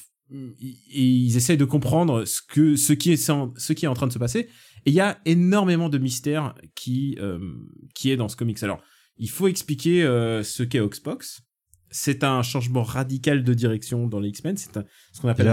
ils, 0.60 0.76
ils 0.92 1.36
essayent 1.36 1.56
de 1.56 1.64
comprendre 1.64 2.24
ce 2.24 2.40
que 2.40 2.76
ce 2.76 2.92
qui 2.92 3.10
est 3.12 3.30
en- 3.30 3.52
ce 3.56 3.72
qui 3.72 3.84
est 3.86 3.88
en 3.88 3.94
train 3.94 4.06
de 4.06 4.12
se 4.12 4.18
passer 4.18 4.40
Et 4.86 4.90
il 4.90 4.94
y 4.94 5.00
a 5.00 5.18
énormément 5.24 5.88
de 5.88 5.98
mystères 5.98 6.54
qui, 6.76 7.16
euh, 7.20 7.38
qui 7.94 8.10
est 8.10 8.16
dans 8.16 8.28
ce 8.28 8.36
comics. 8.36 8.62
Alors, 8.62 8.80
il 9.16 9.28
faut 9.30 9.48
expliquer 9.48 10.04
euh, 10.04 10.44
ce 10.44 10.62
qu'est 10.62 10.80
Oxbox. 10.80 11.40
C'est 11.90 12.22
un 12.22 12.42
changement 12.42 12.82
radical 12.84 13.42
de 13.42 13.54
direction 13.54 14.06
dans 14.06 14.20
les 14.20 14.28
X-Men. 14.28 14.56
C'est 14.56 14.70
ce 15.12 15.20
qu'on 15.20 15.28
appelle. 15.28 15.46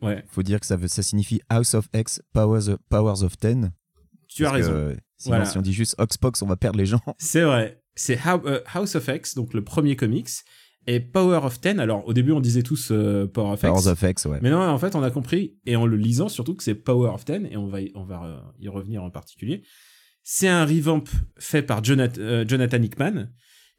Ouais, 0.00 0.24
Faut 0.28 0.42
dire 0.42 0.60
que 0.60 0.66
ça, 0.66 0.76
veut, 0.76 0.88
ça 0.88 1.02
signifie 1.02 1.40
House 1.48 1.74
of 1.74 1.88
X, 1.94 2.22
Powers 2.32 2.68
of, 2.68 2.78
Powers 2.88 3.22
of 3.24 3.36
Ten. 3.36 3.72
tu 4.28 4.46
as 4.46 4.50
que, 4.50 4.54
raison. 4.54 4.96
sinon, 5.16 5.36
Voilà. 5.36 5.44
si 5.44 5.58
on 5.58 5.62
dit 5.62 5.72
juste 5.72 5.96
Oxbox, 5.98 6.40
on 6.42 6.46
va 6.46 6.56
perdre 6.56 6.78
les 6.78 6.86
gens. 6.86 7.00
C'est 7.18 7.42
vrai. 7.42 7.82
C'est 7.96 8.18
euh, 8.26 8.60
House 8.72 8.94
of 8.94 9.08
X, 9.08 9.34
donc 9.34 9.54
le 9.54 9.64
premier 9.64 9.96
comics, 9.96 10.28
et 10.86 11.00
Power 11.00 11.40
of 11.42 11.60
Ten. 11.60 11.80
Alors, 11.80 12.06
au 12.06 12.12
début, 12.12 12.30
on 12.32 12.40
disait 12.40 12.62
tous 12.62 12.90
euh, 12.92 13.26
Power 13.26 13.52
of 13.54 13.60
X. 13.62 13.68
Powers 13.68 13.88
of 13.88 14.02
X, 14.02 14.24
ouais. 14.26 14.38
Mais 14.40 14.50
non, 14.50 14.60
en 14.60 14.78
fait, 14.78 14.94
on 14.94 15.02
a 15.02 15.10
compris, 15.10 15.58
et 15.66 15.74
en 15.74 15.84
le 15.84 15.96
lisant 15.96 16.28
surtout, 16.28 16.54
que 16.54 16.62
c'est 16.62 16.76
Power 16.76 17.10
of 17.10 17.24
Ten, 17.24 17.46
et 17.50 17.56
on 17.56 17.66
va 17.66 17.80
y, 17.80 17.90
on 17.96 18.04
va 18.04 18.22
euh, 18.24 18.40
y 18.60 18.68
revenir 18.68 19.02
en 19.02 19.10
particulier. 19.10 19.64
C'est 20.22 20.48
un 20.48 20.64
revamp 20.64 21.04
fait 21.38 21.62
par 21.62 21.82
Jonathan, 21.82 22.20
euh, 22.20 22.44
Jonathan 22.46 22.80
Hickman, 22.82 23.28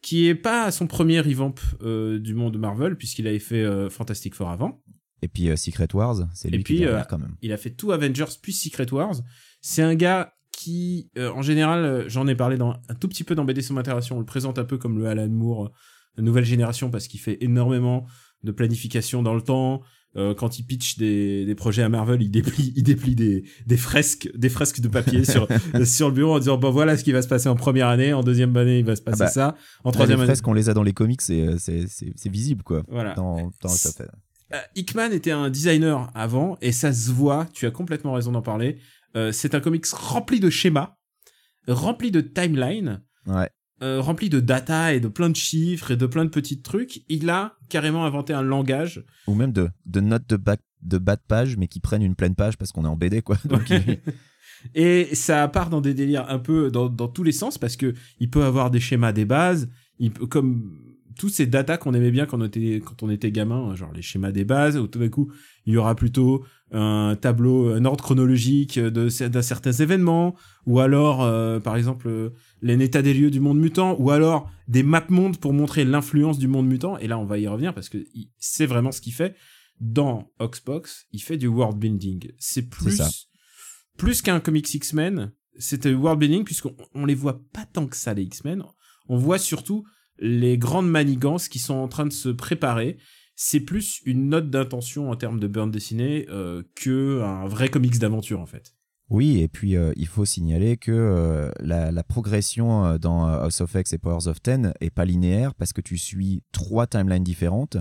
qui 0.01 0.27
est 0.27 0.35
pas 0.35 0.69
son 0.71 0.87
premier 0.87 1.21
revamp 1.21 1.55
euh, 1.81 2.19
du 2.19 2.33
monde 2.33 2.57
Marvel, 2.57 2.97
puisqu'il 2.97 3.27
avait 3.27 3.39
fait 3.39 3.89
Fantastic 3.89 4.35
Four 4.35 4.49
avant. 4.49 4.81
Et 5.21 5.27
puis 5.27 5.49
euh, 5.49 5.55
Secret 5.55 5.87
Wars, 5.93 6.27
c'est 6.33 6.47
Et 6.49 6.51
lui 6.51 6.63
puis, 6.63 6.75
qui 6.77 6.83
est 6.83 6.85
derrière, 6.85 7.01
euh, 7.03 7.07
quand 7.09 7.17
même. 7.19 7.35
Il 7.41 7.51
a 7.51 7.57
fait 7.57 7.71
tout 7.71 7.91
Avengers 7.91 8.25
puis 8.41 8.53
Secret 8.53 8.91
Wars. 8.93 9.15
C'est 9.61 9.81
un 9.81 9.95
gars 9.95 10.33
qui, 10.51 11.09
euh, 11.17 11.31
en 11.31 11.41
général, 11.41 11.83
euh, 11.85 12.03
j'en 12.09 12.27
ai 12.27 12.35
parlé 12.35 12.57
dans, 12.57 12.73
un 12.89 12.95
tout 12.95 13.07
petit 13.07 13.23
peu 13.23 13.35
dans 13.35 13.45
BD 13.45 13.61
Somme 13.61 13.77
Interaction, 13.77 14.17
on 14.17 14.19
le 14.19 14.25
présente 14.25 14.59
un 14.59 14.65
peu 14.65 14.77
comme 14.77 14.97
le 14.97 15.07
Alan 15.07 15.27
Moore, 15.29 15.71
euh, 16.17 16.21
nouvelle 16.21 16.43
génération, 16.45 16.89
parce 16.89 17.07
qu'il 17.07 17.19
fait 17.19 17.37
énormément 17.41 18.05
de 18.43 18.51
planification 18.51 19.23
dans 19.23 19.35
le 19.35 19.41
temps. 19.41 19.81
Euh, 20.15 20.33
quand 20.33 20.57
il 20.57 20.63
pitch 20.63 20.97
des, 20.97 21.45
des 21.45 21.53
projets 21.53 21.83
à 21.83 21.87
Marvel, 21.89 22.21
il 22.23 22.31
déplie, 22.31 22.73
il 22.75 22.81
déplie 22.81 23.13
des, 23.13 23.43
des 23.67 23.77
fresques, 23.77 24.27
des 24.35 24.49
fresques 24.49 24.79
de 24.81 24.87
papier 24.87 25.23
sur, 25.23 25.47
sur 25.85 26.07
le 26.09 26.15
bureau 26.15 26.33
en 26.33 26.39
disant 26.39 26.57
bon 26.57 26.71
voilà 26.71 26.97
ce 26.97 27.03
qui 27.03 27.11
va 27.11 27.21
se 27.21 27.27
passer 27.27 27.47
en 27.47 27.55
première 27.55 27.87
année, 27.89 28.11
en 28.11 28.23
deuxième 28.23 28.57
année 28.57 28.79
il 28.79 28.85
va 28.85 28.95
se 28.95 29.03
passer 29.03 29.19
bah, 29.19 29.27
ça, 29.27 29.55
en 29.83 29.91
troisième 29.91 30.17
les 30.17 30.23
année. 30.23 30.29
fresques, 30.31 30.47
on 30.47 30.53
les 30.53 30.67
a 30.67 30.73
dans 30.73 30.81
les 30.81 30.93
comics, 30.93 31.21
c'est 31.21 31.41
euh, 31.45 31.57
c'est- 31.59 31.85
c'est- 31.87 32.11
c'est 32.15 32.29
visible, 32.29 32.63
quoi. 32.63 32.81
Voilà. 32.87 33.13
Dans, 33.13 33.51
dans 33.61 33.69
House 33.69 34.01
Euh, 34.53 34.57
Hickman 34.75 35.11
était 35.11 35.31
un 35.31 35.49
designer 35.49 36.09
avant 36.15 36.57
et 36.61 36.71
ça 36.71 36.91
se 36.91 37.11
voit, 37.11 37.47
tu 37.53 37.65
as 37.67 37.71
complètement 37.71 38.13
raison 38.13 38.31
d'en 38.31 38.41
parler. 38.41 38.77
Euh, 39.15 39.31
c'est 39.31 39.53
un 39.55 39.59
comics 39.59 39.85
rempli 39.87 40.39
de 40.39 40.49
schémas, 40.49 40.95
rempli 41.67 42.11
de 42.11 42.21
timelines, 42.21 43.01
Ouais. 43.27 43.49
euh, 43.83 44.01
rempli 44.01 44.29
de 44.29 44.39
data 44.39 44.93
et 44.93 44.99
de 44.99 45.07
plein 45.07 45.29
de 45.29 45.35
chiffres 45.35 45.91
et 45.91 45.97
de 45.97 46.05
plein 46.05 46.25
de 46.25 46.29
petits 46.29 46.61
trucs. 46.61 47.01
Il 47.09 47.29
a 47.29 47.57
carrément 47.69 48.05
inventé 48.05 48.33
un 48.33 48.41
langage. 48.41 49.03
Ou 49.27 49.35
même 49.35 49.51
de, 49.51 49.69
de 49.85 49.99
notes 49.99 50.27
de, 50.27 50.35
bac, 50.37 50.61
de 50.81 50.97
bas 50.97 51.15
de 51.15 51.21
page, 51.27 51.57
mais 51.57 51.67
qui 51.67 51.79
prennent 51.79 52.01
une 52.03 52.15
pleine 52.15 52.35
page 52.35 52.57
parce 52.57 52.71
qu'on 52.71 52.85
est 52.85 52.89
en 52.89 52.95
BD, 52.97 53.21
quoi. 53.21 53.37
Donc, 53.45 53.69
il- 53.69 53.99
et 54.75 55.15
ça 55.15 55.47
part 55.47 55.69
dans 55.69 55.79
des 55.79 55.93
délires 55.93 56.25
un 56.29 56.39
peu 56.39 56.69
dans, 56.69 56.89
dans 56.89 57.07
tous 57.07 57.23
les 57.23 57.31
sens 57.31 57.57
parce 57.57 57.77
que 57.77 57.93
il 58.19 58.29
peut 58.29 58.43
avoir 58.43 58.69
des 58.71 58.81
schémas 58.81 59.13
des 59.13 59.23
bases, 59.23 59.69
il 59.99 60.11
peut, 60.11 60.27
comme 60.27 60.77
tous 61.19 61.27
ces 61.27 61.45
datas 61.45 61.77
qu'on 61.77 61.93
aimait 61.93 62.11
bien 62.11 62.25
quand 62.25 62.41
on 62.41 62.45
était 62.45 62.81
quand 62.83 63.03
on 63.03 63.09
était 63.09 63.29
gamin, 63.29 63.75
genre 63.75 63.91
les 63.91 64.01
schémas 64.01 64.31
des 64.31 64.45
bases, 64.45 64.77
où 64.77 64.87
tout 64.87 64.99
d'un 64.99 65.09
coup 65.09 65.29
il 65.65 65.73
y 65.73 65.77
aura 65.77 65.93
plutôt 65.93 66.45
un 66.71 67.17
tableau, 67.19 67.73
un 67.73 67.83
ordre 67.83 68.01
chronologique 68.01 68.79
de 68.79 69.27
d'un 69.27 69.41
certains 69.41 69.73
événements, 69.73 70.35
ou 70.65 70.79
alors 70.79 71.21
euh, 71.21 71.59
par 71.59 71.75
exemple 71.75 72.07
euh, 72.07 72.29
les 72.61 72.81
états 72.81 73.01
des 73.01 73.13
lieux 73.13 73.31
du 73.31 73.41
monde 73.41 73.59
mutant, 73.59 73.97
ou 73.99 74.11
alors 74.11 74.49
des 74.69 74.81
maps 74.81 75.05
mondes 75.09 75.37
pour 75.37 75.51
montrer 75.51 75.83
l'influence 75.83 76.39
du 76.39 76.47
monde 76.47 76.67
mutant. 76.67 76.97
Et 76.99 77.07
là 77.07 77.19
on 77.19 77.25
va 77.25 77.37
y 77.37 77.47
revenir 77.47 77.73
parce 77.73 77.89
que 77.89 77.97
c'est 78.37 78.65
vraiment 78.65 78.93
ce 78.93 79.01
qu'il 79.01 79.13
fait 79.13 79.35
dans 79.81 80.31
Oxbox. 80.39 81.07
Il 81.11 81.21
fait 81.21 81.37
du 81.37 81.47
world 81.47 81.77
building. 81.77 82.31
C'est 82.39 82.69
plus 82.69 82.95
ça. 82.95 83.09
plus 83.97 84.21
qu'un 84.21 84.39
comics 84.39 84.73
X-Men, 84.73 85.33
c'était 85.57 85.93
world 85.93 86.17
building 86.21 86.45
puisqu'on 86.45 86.77
on 86.95 87.05
les 87.05 87.15
voit 87.15 87.41
pas 87.51 87.65
tant 87.65 87.87
que 87.87 87.97
ça 87.97 88.13
les 88.13 88.23
X-Men. 88.23 88.63
On 89.09 89.17
voit 89.17 89.37
surtout 89.37 89.83
les 90.19 90.57
grandes 90.57 90.89
manigances 90.89 91.47
qui 91.47 91.59
sont 91.59 91.75
en 91.75 91.87
train 91.87 92.05
de 92.05 92.13
se 92.13 92.29
préparer. 92.29 92.97
C'est 93.35 93.61
plus 93.61 94.01
une 94.05 94.29
note 94.29 94.49
d'intention 94.49 95.11
en 95.11 95.15
termes 95.15 95.39
de 95.39 95.47
bande 95.47 95.71
dessinée 95.71 96.25
euh, 96.29 96.63
que 96.75 97.21
un 97.21 97.47
vrai 97.47 97.69
comics 97.69 97.97
d'aventure 97.97 98.41
en 98.41 98.45
fait. 98.45 98.75
Oui, 99.09 99.39
et 99.39 99.47
puis 99.47 99.75
euh, 99.75 99.91
il 99.95 100.07
faut 100.07 100.25
signaler 100.25 100.77
que 100.77 100.91
euh, 100.91 101.49
la, 101.59 101.91
la 101.91 102.03
progression 102.03 102.85
euh, 102.85 102.97
dans 102.99 103.25
House 103.25 103.61
of 103.61 103.73
X 103.73 103.93
et 103.93 103.97
Powers 103.97 104.27
of 104.27 104.39
Ten 104.41 104.73
est 104.81 104.91
pas 104.91 105.05
linéaire 105.05 105.55
parce 105.55 105.73
que 105.73 105.81
tu 105.81 105.97
suis 105.97 106.43
trois 106.51 106.85
timelines 106.85 107.23
différentes, 107.23 107.77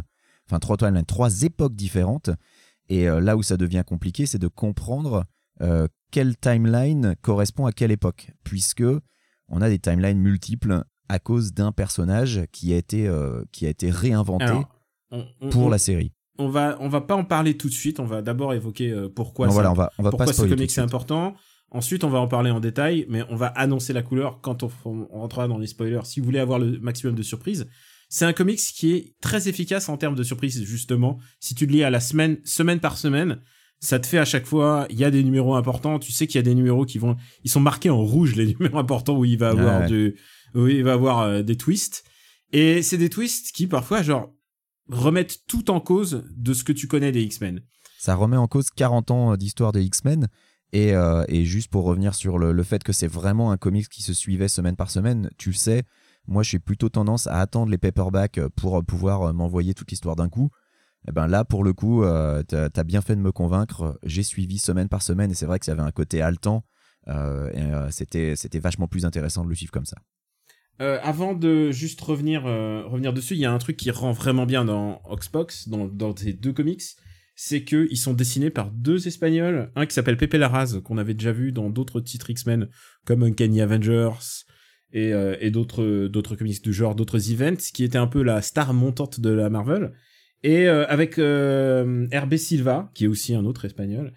enfin 0.47 0.59
trois 0.59 0.79
timelines, 0.79 1.05
trois 1.05 1.43
époques 1.43 1.75
différentes. 1.75 2.31
Et 2.89 3.05
là 3.05 3.37
où 3.37 3.43
ça 3.43 3.59
devient 3.59 3.83
compliqué, 3.87 4.25
c'est 4.25 4.39
de 4.39 4.49
comprendre 4.49 5.27
quelle 6.11 6.39
timeline 6.39 7.17
correspond 7.21 7.67
à 7.67 7.73
quelle 7.73 7.91
époque, 7.91 8.31
puisque 8.45 8.83
on 9.49 9.61
a 9.61 9.69
des 9.69 9.79
timelines 9.79 10.19
multiples 10.19 10.85
à 11.09 11.19
cause 11.19 11.53
d'un 11.53 11.73
personnage 11.73 12.43
qui 12.53 12.73
a 12.73 12.77
été 12.77 13.07
euh, 13.09 13.43
qui 13.53 13.67
a 13.67 13.69
été 13.71 13.91
réinventé 13.91 14.45
Alors, 14.45 14.69
on, 15.11 15.25
on- 15.41 15.49
pour 15.51 15.63
on- 15.65 15.69
la 15.69 15.79
série. 15.79 16.13
on 16.39 16.49
va 16.49 16.77
on 16.81 16.89
va 16.89 17.01
pas 17.01 17.15
en 17.17 17.25
parler 17.25 17.57
tout 17.57 17.69
de 17.69 17.75
suite. 17.75 18.01
On 18.01 18.05
va 18.07 18.23
d'abord 18.23 18.53
évoquer 18.55 18.91
euh, 18.91 19.09
pourquoi 19.09 19.47
Non, 19.47 19.53
ça- 19.53 19.55
voilà, 19.55 19.71
on 19.73 19.75
va 19.75 19.91
on 19.99 20.03
va 20.03 20.11
pourquoi 20.11 20.33
ce 20.33 20.43
comic 20.43 20.71
c'est 20.71 20.81
important. 20.81 21.35
Ensuite, 21.71 22.03
on 22.03 22.09
va 22.09 22.19
en 22.19 22.29
parler 22.29 22.51
en 22.51 22.61
détail, 22.61 23.05
mais 23.11 23.23
on 23.29 23.37
va 23.37 23.49
annoncer 23.49 23.93
la 23.93 24.03
couleur 24.03 24.41
quand 24.41 24.63
on, 24.63 24.71
rentrera 25.13 25.49
dans 25.49 25.59
les 25.59 25.67
spoilers. 25.67 26.01
Si 26.05 26.19
vous 26.21 26.25
voulez 26.25 26.39
avoir 26.39 26.59
le 26.59 26.79
maximum 26.81 27.15
de 27.15 27.23
surprises, 27.23 27.69
c'est 28.09 28.25
un 28.25 28.33
comics 28.33 28.59
qui 28.59 28.93
est 28.95 29.15
très 29.21 29.49
efficace 29.49 29.91
en 29.91 29.99
termes 29.99 30.15
de 30.15 30.23
surprises, 30.23 30.63
justement. 30.65 31.19
Si 31.41 31.55
tu 31.55 31.67
le 31.67 31.73
lis 31.73 31.83
à 31.85 31.91
la 31.91 32.01
semaine, 32.01 32.39
semaine 32.45 32.81
par 32.81 32.97
semaine, 32.97 33.41
ça 33.81 33.99
te 33.99 34.07
fait 34.07 34.17
à 34.17 34.25
chaque 34.25 34.47
fois, 34.47 34.87
il 34.89 34.99
y 34.99 35.05
a 35.05 35.11
des 35.11 35.23
numéros 35.23 35.57
importants. 35.57 35.99
Tu 35.99 36.11
sais 36.11 36.27
qu'il 36.27 36.37
y 36.37 36.39
a 36.39 36.43
des 36.43 36.55
numéros 36.55 36.87
qui 36.87 36.97
vont, 36.99 37.17
ils 37.45 37.51
sont 37.51 37.61
marqués 37.61 37.91
en 37.91 38.03
rouge, 38.03 38.35
les 38.35 38.47
numéros 38.59 38.79
importants 38.79 39.19
où 39.19 39.27
il 39.27 39.37
va 39.39 39.51
avoir 39.51 39.81
Ouais. 39.83 39.87
du, 39.89 40.17
où 40.55 40.67
il 40.67 40.85
va 40.85 40.95
avoir 40.95 41.21
euh, 41.21 41.43
des 41.43 41.57
twists. 41.57 42.05
Et 42.53 42.83
c'est 42.83 42.99
des 42.99 43.11
twists 43.11 43.53
qui 43.53 43.67
parfois, 43.67 44.03
genre, 44.03 44.33
remettent 44.89 45.41
tout 45.47 45.71
en 45.71 45.81
cause 45.81 46.25
de 46.35 46.55
ce 46.55 46.65
que 46.65 46.73
tu 46.73 46.87
connais 46.87 47.13
des 47.13 47.23
X-Men. 47.23 47.61
ça 47.99 48.15
remet 48.15 48.37
en 48.37 48.47
cause 48.49 48.71
40 48.71 49.11
ans 49.11 49.37
d'histoire 49.37 49.73
des 49.73 49.83
X-Men. 49.85 50.29
Et, 50.73 50.95
euh, 50.95 51.25
juste 51.45 51.71
pour 51.71 51.85
revenir 51.85 52.15
sur 52.15 52.39
le, 52.39 52.63
fait 52.63 52.83
que 52.83 52.93
c'est 52.93 53.07
vraiment 53.07 53.53
un 53.53 53.57
comics 53.57 53.89
qui 53.89 54.03
se 54.03 54.13
suivait 54.13 54.49
semaine 54.49 54.77
par 54.77 54.91
semaine, 54.91 55.31
tu 55.39 55.51
le 55.51 55.55
sais, 55.55 55.85
moi 56.27 56.43
j'ai 56.43 56.59
plutôt 56.59 56.91
tendance 56.91 57.27
à 57.27 57.41
attendre 57.41 57.71
les 57.71 57.79
paperbacks 57.79 58.41
pour 58.57 58.85
pouvoir 58.85 59.23
euh, 59.23 59.33
m'envoyer 59.33 59.75
toute 59.75 59.91
l'histoire 59.91 60.17
d'un 60.17 60.29
coup. 60.29 60.51
Et 61.07 61.13
ben 61.13 61.27
là, 61.27 61.45
pour 61.45 61.65
le 61.65 61.73
coup, 61.73 62.03
euh, 62.03 62.43
t'as 62.43 62.69
as 62.75 62.85
bien 62.85 63.01
fait 63.01 63.17
de 63.17 63.21
me 63.21 63.33
convaincre. 63.33 63.99
J'ai 64.03 64.23
suivi 64.23 64.59
semaine 64.59 64.89
par 64.89 65.03
semaine 65.03 65.31
et 65.31 65.35
c'est 65.35 65.47
vrai 65.47 65.59
que 65.59 65.65
ça 65.65 65.73
avait 65.73 65.83
un 65.83 65.91
côté 65.91 66.21
haletant. 66.21 66.65
euh, 67.09 67.51
euh, 67.57 67.89
c'était 67.91 68.59
vachement 68.59 68.89
plus 68.89 69.05
intéressant 69.07 69.45
de 69.45 69.49
le 69.49 69.55
suivre 69.55 69.73
comme 69.73 69.87
ça. 69.87 69.97
Euh, 70.81 70.99
avant 71.03 71.35
de 71.35 71.71
juste 71.73 72.01
revenir 72.01 72.47
euh, 72.47 72.85
revenir 72.87 73.13
dessus, 73.13 73.35
il 73.35 73.41
y 73.41 73.45
a 73.45 73.53
un 73.53 73.59
truc 73.59 73.77
qui 73.77 73.91
rend 73.91 74.13
vraiment 74.13 74.47
bien 74.47 74.65
dans 74.65 75.03
Oxbox, 75.09 75.69
dans, 75.69 75.87
dans 75.89 76.15
ces 76.17 76.33
deux 76.33 76.53
comics, 76.53 76.83
c'est 77.35 77.63
que 77.63 77.87
ils 77.91 77.97
sont 77.97 78.15
dessinés 78.15 78.51
par 78.51 78.71
deux 78.71 79.07
Espagnols, 79.07 79.71
un 79.77 79.87
qui 79.87 79.95
s'appelle 79.95 80.17
Pepe 80.17 80.35
Larraz, 80.35 80.81
qu'on 80.83 80.99
avait 80.99 81.15
déjà 81.15 81.33
vu 81.33 81.53
dans 81.53 81.71
d'autres 81.71 82.01
titres 82.01 82.31
X-Men, 82.31 82.69
comme 83.05 83.23
Uncanny 83.23 83.61
Avengers 83.61 84.45
et, 84.93 85.13
euh, 85.13 85.37
et 85.41 85.51
d'autres 85.51 86.09
d'autres 86.09 86.37
comics 86.37 86.63
du 86.63 86.73
genre, 86.73 86.95
d'autres 86.95 87.31
events, 87.31 87.71
qui 87.73 87.85
était 87.85 87.99
un 87.99 88.07
peu 88.07 88.23
la 88.23 88.43
star 88.43 88.75
montante 88.75 89.21
de 89.21 89.31
la 89.31 89.51
Marvel, 89.51 89.93
et 90.43 90.69
euh, 90.69 90.87
avec 90.89 91.19
euh, 91.19 92.07
RB 92.13 92.37
Silva, 92.37 92.91
qui 92.95 93.05
est 93.05 93.09
aussi 93.09 93.35
un 93.35 93.45
autre 93.45 93.65
Espagnol. 93.65 94.13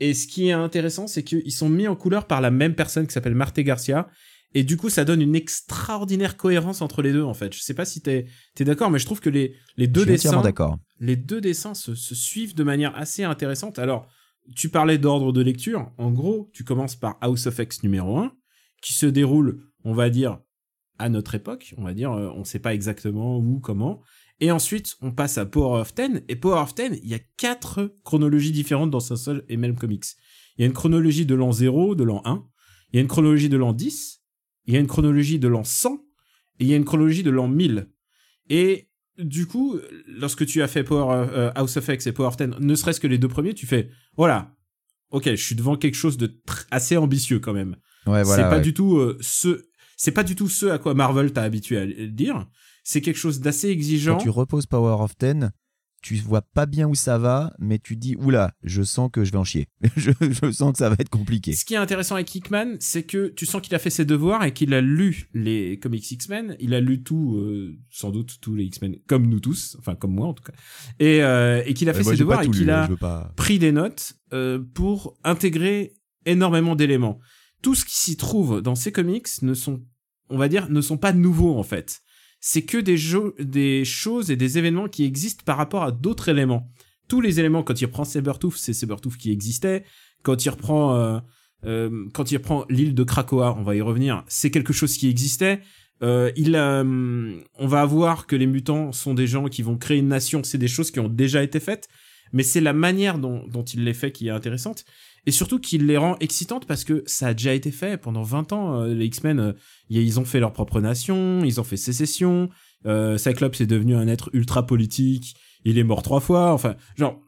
Et 0.00 0.14
ce 0.14 0.26
qui 0.26 0.48
est 0.48 0.52
intéressant, 0.52 1.06
c'est 1.06 1.22
qu'ils 1.22 1.52
sont 1.52 1.68
mis 1.68 1.86
en 1.86 1.94
couleur 1.94 2.26
par 2.26 2.40
la 2.40 2.50
même 2.50 2.74
personne 2.74 3.06
qui 3.06 3.12
s'appelle 3.12 3.34
Marte 3.34 3.60
Garcia, 3.60 4.08
et 4.54 4.62
du 4.62 4.76
coup, 4.76 4.88
ça 4.88 5.04
donne 5.04 5.20
une 5.20 5.34
extraordinaire 5.34 6.36
cohérence 6.36 6.80
entre 6.80 7.02
les 7.02 7.12
deux, 7.12 7.24
en 7.24 7.34
fait. 7.34 7.52
Je 7.52 7.60
sais 7.60 7.74
pas 7.74 7.84
si 7.84 8.00
t'es 8.00 8.26
es, 8.58 8.64
d'accord, 8.64 8.90
mais 8.90 9.00
je 9.00 9.04
trouve 9.04 9.20
que 9.20 9.30
les, 9.30 9.56
les 9.76 9.88
deux 9.88 10.06
dessins, 10.06 10.42
les 11.00 11.16
deux 11.16 11.40
dessins 11.40 11.74
se, 11.74 11.94
se 11.94 12.14
suivent 12.14 12.54
de 12.54 12.62
manière 12.62 12.96
assez 12.96 13.24
intéressante. 13.24 13.80
Alors, 13.80 14.08
tu 14.54 14.68
parlais 14.68 14.98
d'ordre 14.98 15.32
de 15.32 15.40
lecture. 15.40 15.90
En 15.98 16.12
gros, 16.12 16.50
tu 16.52 16.62
commences 16.64 16.96
par 16.96 17.18
House 17.20 17.46
of 17.46 17.58
X 17.58 17.82
numéro 17.82 18.18
1, 18.18 18.32
qui 18.80 18.94
se 18.94 19.06
déroule, 19.06 19.60
on 19.84 19.92
va 19.92 20.08
dire, 20.08 20.38
à 20.98 21.08
notre 21.08 21.34
époque. 21.34 21.74
On 21.76 21.82
va 21.82 21.94
dire, 21.94 22.12
euh, 22.12 22.30
on 22.34 22.44
sait 22.44 22.60
pas 22.60 22.74
exactement 22.74 23.38
où, 23.38 23.58
comment. 23.58 24.02
Et 24.40 24.50
ensuite, 24.50 24.96
on 25.00 25.12
passe 25.12 25.38
à 25.38 25.46
Power 25.46 25.80
of 25.80 25.94
Ten. 25.94 26.22
Et 26.28 26.36
Power 26.36 26.60
of 26.60 26.74
Ten, 26.74 26.98
il 27.02 27.08
y 27.08 27.14
a 27.14 27.20
quatre 27.36 27.96
chronologies 28.04 28.52
différentes 28.52 28.90
dans 28.90 29.12
un 29.12 29.16
seul 29.16 29.44
et 29.48 29.56
même 29.56 29.76
comics. 29.76 30.06
Il 30.56 30.62
y 30.62 30.64
a 30.64 30.66
une 30.66 30.72
chronologie 30.72 31.26
de 31.26 31.34
l'an 31.34 31.50
0, 31.50 31.94
de 31.94 32.04
l'an 32.04 32.22
1. 32.24 32.44
Il 32.92 32.96
y 32.96 32.98
a 32.98 33.02
une 33.02 33.08
chronologie 33.08 33.48
de 33.48 33.56
l'an 33.56 33.72
10. 33.72 34.23
Il 34.66 34.74
y 34.74 34.76
a 34.76 34.80
une 34.80 34.86
chronologie 34.86 35.38
de 35.38 35.48
l'an 35.48 35.64
100. 35.64 36.00
Et 36.60 36.64
il 36.64 36.66
y 36.68 36.74
a 36.74 36.76
une 36.76 36.84
chronologie 36.84 37.22
de 37.22 37.30
l'an 37.30 37.48
1000. 37.48 37.88
Et 38.48 38.88
du 39.18 39.46
coup, 39.46 39.78
lorsque 40.06 40.46
tu 40.46 40.62
as 40.62 40.68
fait 40.68 40.84
Power 40.84 41.26
euh, 41.32 41.50
House 41.54 41.76
of 41.76 41.88
X 41.88 42.06
et 42.06 42.12
Power 42.12 42.28
of 42.28 42.36
Ten, 42.36 42.54
ne 42.58 42.74
serait-ce 42.74 43.00
que 43.00 43.06
les 43.06 43.18
deux 43.18 43.28
premiers, 43.28 43.54
tu 43.54 43.66
fais, 43.66 43.90
voilà, 44.16 44.54
ok, 45.10 45.30
je 45.30 45.42
suis 45.42 45.54
devant 45.54 45.76
quelque 45.76 45.94
chose 45.94 46.16
de 46.16 46.40
assez 46.70 46.96
ambitieux 46.96 47.40
quand 47.40 47.52
même. 47.52 47.76
Ouais, 48.06 48.22
voilà, 48.22 48.44
c'est 48.44 48.50
pas 48.50 48.56
ouais. 48.56 48.62
du 48.62 48.74
tout 48.74 48.98
euh, 48.98 49.16
ce, 49.20 49.66
c'est 49.96 50.12
pas 50.12 50.24
du 50.24 50.36
tout 50.36 50.48
ce 50.48 50.66
à 50.66 50.78
quoi 50.78 50.94
Marvel 50.94 51.32
t'a 51.32 51.42
habitué 51.42 51.78
à 51.78 51.86
le 51.86 52.08
dire. 52.08 52.46
C'est 52.82 53.00
quelque 53.00 53.16
chose 53.16 53.40
d'assez 53.40 53.68
exigeant. 53.68 54.16
Quand 54.16 54.24
tu 54.24 54.30
reposes 54.30 54.66
Power 54.66 55.02
of 55.02 55.16
Ten, 55.16 55.52
tu 56.04 56.16
vois 56.16 56.42
pas 56.42 56.66
bien 56.66 56.86
où 56.86 56.94
ça 56.94 57.16
va, 57.16 57.54
mais 57.58 57.78
tu 57.78 57.96
dis 57.96 58.14
oula, 58.16 58.52
je 58.62 58.82
sens 58.82 59.08
que 59.10 59.24
je 59.24 59.32
vais 59.32 59.38
en 59.38 59.44
chier. 59.44 59.68
je, 59.96 60.10
je 60.20 60.50
sens 60.52 60.72
que 60.72 60.78
ça 60.78 60.90
va 60.90 60.96
être 60.98 61.08
compliqué. 61.08 61.54
Ce 61.54 61.64
qui 61.64 61.72
est 61.72 61.78
intéressant 61.78 62.14
avec 62.16 62.34
Hickman, 62.34 62.76
c'est 62.78 63.04
que 63.04 63.28
tu 63.28 63.46
sens 63.46 63.62
qu'il 63.62 63.74
a 63.74 63.78
fait 63.78 63.88
ses 63.88 64.04
devoirs 64.04 64.44
et 64.44 64.52
qu'il 64.52 64.74
a 64.74 64.82
lu 64.82 65.30
les 65.32 65.78
comics 65.78 66.10
X-Men. 66.10 66.56
Il 66.60 66.74
a 66.74 66.80
lu 66.80 67.02
tout, 67.02 67.36
euh, 67.38 67.78
sans 67.88 68.10
doute 68.10 68.36
tous 68.42 68.54
les 68.54 68.64
X-Men, 68.64 68.96
comme 69.06 69.26
nous 69.28 69.40
tous, 69.40 69.76
enfin 69.78 69.94
comme 69.94 70.12
moi 70.14 70.26
en 70.26 70.34
tout 70.34 70.44
cas, 70.44 70.52
et, 70.98 71.22
euh, 71.22 71.62
et 71.64 71.72
qu'il 71.72 71.88
a 71.88 71.92
Euh, 71.92 71.94
fait 71.94 72.02
moi, 72.02 72.12
ses 72.12 72.18
devoirs 72.18 72.42
et 72.42 72.50
qu'il 72.50 72.68
hein, 72.68 72.82
a 72.82 72.86
veux 72.86 72.96
pas- 72.98 73.32
pris 73.34 73.58
des 73.58 73.72
notes 73.72 74.12
euh, 74.34 74.58
pour 74.74 75.16
intégrer 75.24 75.94
énormément 76.26 76.76
d'éléments. 76.76 77.18
Tout 77.62 77.74
ce 77.74 77.86
qui 77.86 77.96
s'y 77.96 78.18
trouve 78.18 78.60
dans 78.60 78.74
ces 78.74 78.92
comics 78.92 79.28
ne 79.40 79.54
sont, 79.54 79.82
on 80.28 80.36
va 80.36 80.48
dire, 80.48 80.68
ne 80.68 80.82
sont 80.82 80.98
pas 80.98 81.14
nouveaux 81.14 81.56
en 81.58 81.62
fait. 81.62 82.02
C'est 82.46 82.60
que 82.60 82.76
des, 82.76 82.98
des 83.42 83.86
choses 83.86 84.30
et 84.30 84.36
des 84.36 84.58
événements 84.58 84.86
qui 84.86 85.06
existent 85.06 85.42
par 85.46 85.56
rapport 85.56 85.82
à 85.82 85.90
d'autres 85.90 86.28
éléments. 86.28 86.70
Tous 87.08 87.22
les 87.22 87.40
éléments, 87.40 87.62
quand 87.62 87.80
il 87.80 87.86
reprend 87.86 88.04
Sabertooth, 88.04 88.58
c'est 88.58 88.74
Sabertooth 88.74 89.16
qui 89.16 89.32
existait. 89.32 89.82
Quand 90.22 90.44
il 90.44 90.50
reprend, 90.50 90.94
euh, 90.94 91.20
euh, 91.64 92.06
quand 92.12 92.30
il 92.30 92.36
reprend 92.36 92.66
l'île 92.68 92.94
de 92.94 93.02
Krakoa, 93.02 93.56
on 93.58 93.62
va 93.62 93.74
y 93.74 93.80
revenir, 93.80 94.24
c'est 94.28 94.50
quelque 94.50 94.74
chose 94.74 94.94
qui 94.98 95.08
existait. 95.08 95.62
Euh, 96.02 96.32
il 96.36 96.54
hum, 96.54 97.42
on 97.58 97.66
va 97.66 97.80
avoir 97.80 98.26
que 98.26 98.36
les 98.36 98.46
mutants 98.46 98.92
sont 98.92 99.14
des 99.14 99.26
gens 99.26 99.48
qui 99.48 99.62
vont 99.62 99.78
créer 99.78 99.96
une 99.96 100.08
nation, 100.08 100.44
c'est 100.44 100.58
des 100.58 100.68
choses 100.68 100.90
qui 100.90 101.00
ont 101.00 101.08
déjà 101.08 101.42
été 101.42 101.60
faites, 101.60 101.88
mais 102.34 102.42
c'est 102.42 102.60
la 102.60 102.74
manière 102.74 103.18
dont, 103.18 103.46
dont 103.48 103.64
il 103.64 103.84
les 103.84 103.94
fait 103.94 104.12
qui 104.12 104.26
est 104.26 104.30
intéressante, 104.30 104.84
et 105.26 105.30
surtout 105.30 105.58
qu'il 105.58 105.86
les 105.86 105.96
rend 105.96 106.16
excitantes 106.20 106.66
parce 106.66 106.84
que 106.84 107.02
ça 107.06 107.28
a 107.28 107.34
déjà 107.34 107.54
été 107.54 107.70
fait 107.70 107.96
pendant 107.96 108.22
20 108.22 108.52
ans, 108.52 108.80
euh, 108.80 108.94
les 108.94 109.06
X-Men, 109.06 109.40
euh, 109.40 109.52
ils 109.88 110.20
ont 110.20 110.24
fait 110.24 110.40
leur 110.40 110.52
propre 110.52 110.80
nation, 110.80 111.42
ils 111.44 111.60
ont 111.60 111.64
fait 111.64 111.76
sécession, 111.76 112.50
euh, 112.86 113.16
Cyclops 113.16 113.60
est 113.60 113.66
devenu 113.66 113.94
un 113.94 114.08
être 114.08 114.30
ultra 114.32 114.66
politique, 114.66 115.36
il 115.64 115.78
est 115.78 115.84
mort 115.84 116.02
trois 116.02 116.20
fois, 116.20 116.52
enfin, 116.52 116.76
genre, 116.96 117.20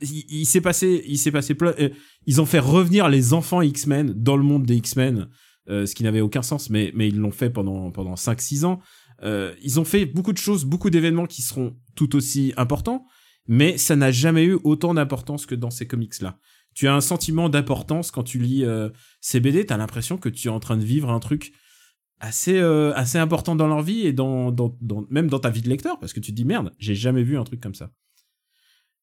il, 0.00 0.44
s'est 0.44 0.60
passé, 0.60 1.02
il 1.06 1.18
s'est 1.18 1.32
passé 1.32 1.54
plein, 1.54 1.74
euh, 1.80 1.88
ils 2.26 2.40
ont 2.40 2.46
fait 2.46 2.58
revenir 2.58 3.08
les 3.08 3.32
enfants 3.32 3.62
X-Men 3.62 4.12
dans 4.12 4.36
le 4.36 4.42
monde 4.42 4.64
des 4.64 4.76
X-Men, 4.76 5.28
euh, 5.68 5.86
ce 5.86 5.94
qui 5.94 6.04
n'avait 6.04 6.20
aucun 6.20 6.42
sens, 6.42 6.70
mais, 6.70 6.92
mais 6.94 7.08
ils 7.08 7.18
l'ont 7.18 7.32
fait 7.32 7.50
pendant, 7.50 7.90
pendant 7.90 8.14
5-6 8.14 8.64
ans. 8.64 8.80
Ils 9.62 9.80
ont 9.80 9.84
fait 9.84 10.04
beaucoup 10.04 10.34
de 10.34 10.38
choses, 10.38 10.64
beaucoup 10.64 10.90
d'événements 10.90 11.26
qui 11.26 11.40
seront 11.40 11.74
tout 11.94 12.14
aussi 12.14 12.52
importants, 12.56 13.06
mais 13.48 13.78
ça 13.78 13.96
n'a 13.96 14.10
jamais 14.10 14.44
eu 14.44 14.58
autant 14.62 14.92
d'importance 14.92 15.46
que 15.46 15.54
dans 15.54 15.70
ces 15.70 15.86
comics-là. 15.86 16.38
Tu 16.76 16.86
as 16.88 16.94
un 16.94 17.00
sentiment 17.00 17.48
d'importance 17.48 18.10
quand 18.10 18.22
tu 18.22 18.38
lis 18.38 18.62
euh, 18.64 18.90
ces 19.22 19.40
BD, 19.40 19.64
t'as 19.64 19.78
l'impression 19.78 20.18
que 20.18 20.28
tu 20.28 20.48
es 20.48 20.50
en 20.50 20.60
train 20.60 20.76
de 20.76 20.84
vivre 20.84 21.10
un 21.10 21.20
truc 21.20 21.52
assez 22.20 22.58
euh, 22.58 22.92
assez 22.94 23.16
important 23.18 23.56
dans 23.56 23.66
leur 23.66 23.80
vie 23.82 24.06
et 24.06 24.12
dans, 24.12 24.52
dans, 24.52 24.76
dans 24.82 25.04
même 25.10 25.28
dans 25.28 25.38
ta 25.38 25.48
vie 25.50 25.62
de 25.62 25.68
lecteur 25.70 25.98
parce 25.98 26.12
que 26.12 26.20
tu 26.20 26.30
te 26.32 26.36
dis 26.36 26.44
merde, 26.44 26.72
j'ai 26.78 26.94
jamais 26.94 27.22
vu 27.22 27.38
un 27.38 27.44
truc 27.44 27.60
comme 27.62 27.74
ça. 27.74 27.90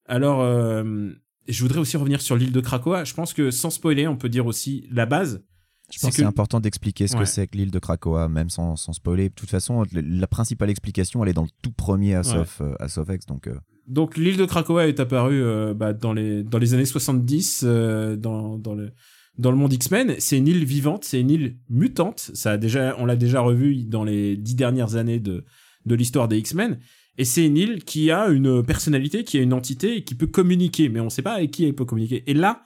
Alors 0.06 0.42
euh, 0.42 1.10
je 1.48 1.62
voudrais 1.64 1.80
aussi 1.80 1.98
revenir 1.98 2.22
sur 2.22 2.36
l'île 2.36 2.52
de 2.52 2.62
Krakoa. 2.62 3.04
Je 3.06 3.14
pense 3.16 3.34
que 3.34 3.52
sans 3.52 3.70
spoiler, 3.70 4.08
on 4.08 4.18
peut 4.18 4.30
dire 4.30 4.46
aussi 4.46 4.88
la 4.92 5.06
base. 5.06 5.44
Je 5.92 6.00
pense 6.00 6.12
que 6.12 6.16
c'est 6.18 6.24
important 6.24 6.60
d'expliquer 6.60 7.08
ce 7.08 7.14
Ouais. 7.16 7.22
que 7.22 7.26
c'est 7.26 7.48
que 7.48 7.58
l'île 7.58 7.70
de 7.72 7.78
Krakoa, 7.80 8.30
même 8.30 8.50
sans, 8.50 8.76
sans 8.76 8.94
spoiler. 8.94 9.30
De 9.30 9.34
toute 9.36 9.50
façon, 9.50 9.84
la 9.92 10.28
principale 10.28 10.70
explication, 10.70 11.22
elle 11.24 11.30
est 11.30 11.34
dans 11.34 11.44
le 11.44 11.50
tout 11.62 11.72
premier 11.74 12.16
House, 12.16 12.32
Ouais. 12.34 12.40
of, 12.40 12.62
euh, 12.62 12.74
House 12.80 12.98
of 12.98 13.10
X. 13.10 13.26
Donc, 13.26 13.48
euh, 13.48 13.60
Donc 13.88 14.18
l'île 14.18 14.38
de 14.38 14.46
Krakoa 14.46 14.88
est 14.88 15.00
apparue 15.00 15.42
euh, 15.42 15.74
bah, 15.74 15.94
dans 15.94 16.14
les 16.14 16.44
dans 16.44 16.58
les 16.58 16.74
années 16.74 16.86
70 16.86 17.64
euh, 17.64 18.16
dans 18.16 18.58
dans 18.58 18.76
le 18.76 18.92
dans 19.38 19.52
le 19.52 19.58
monde 19.58 19.74
X-Men. 19.74 20.16
C'est 20.20 20.38
une 20.38 20.48
île 20.48 20.64
vivante, 20.64 21.04
c'est 21.04 21.20
une 21.20 21.30
île 21.30 21.58
mutante. 21.70 22.32
Ça 22.34 22.52
a 22.52 22.58
déjà 22.58 22.96
on 23.00 23.06
l'a 23.06 23.16
déjà 23.16 23.42
revu 23.42 23.84
dans 23.84 24.04
les 24.04 24.38
dix 24.38 24.56
dernières 24.56 24.96
années 24.96 25.20
de 25.20 25.44
de 25.86 25.96
l'histoire 25.96 26.28
des 26.28 26.38
X-Men. 26.38 26.80
Et 27.18 27.26
c'est 27.26 27.46
une 27.46 27.58
île 27.58 27.84
qui 27.84 28.10
a 28.10 28.28
une 28.28 28.64
personnalité, 28.64 29.24
qui 29.24 29.38
a 29.38 29.42
une 29.42 29.54
entité 29.54 29.98
et 29.98 30.04
qui 30.04 30.16
peut 30.16 30.28
communiquer, 30.28 30.90
mais 30.90 31.00
on 31.00 31.10
sait 31.10 31.22
pas 31.22 31.34
avec 31.34 31.52
qui 31.52 31.66
elle 31.66 31.76
peut 31.76 31.86
communiquer. 31.86 32.24
Et 32.26 32.34
là, 32.34 32.64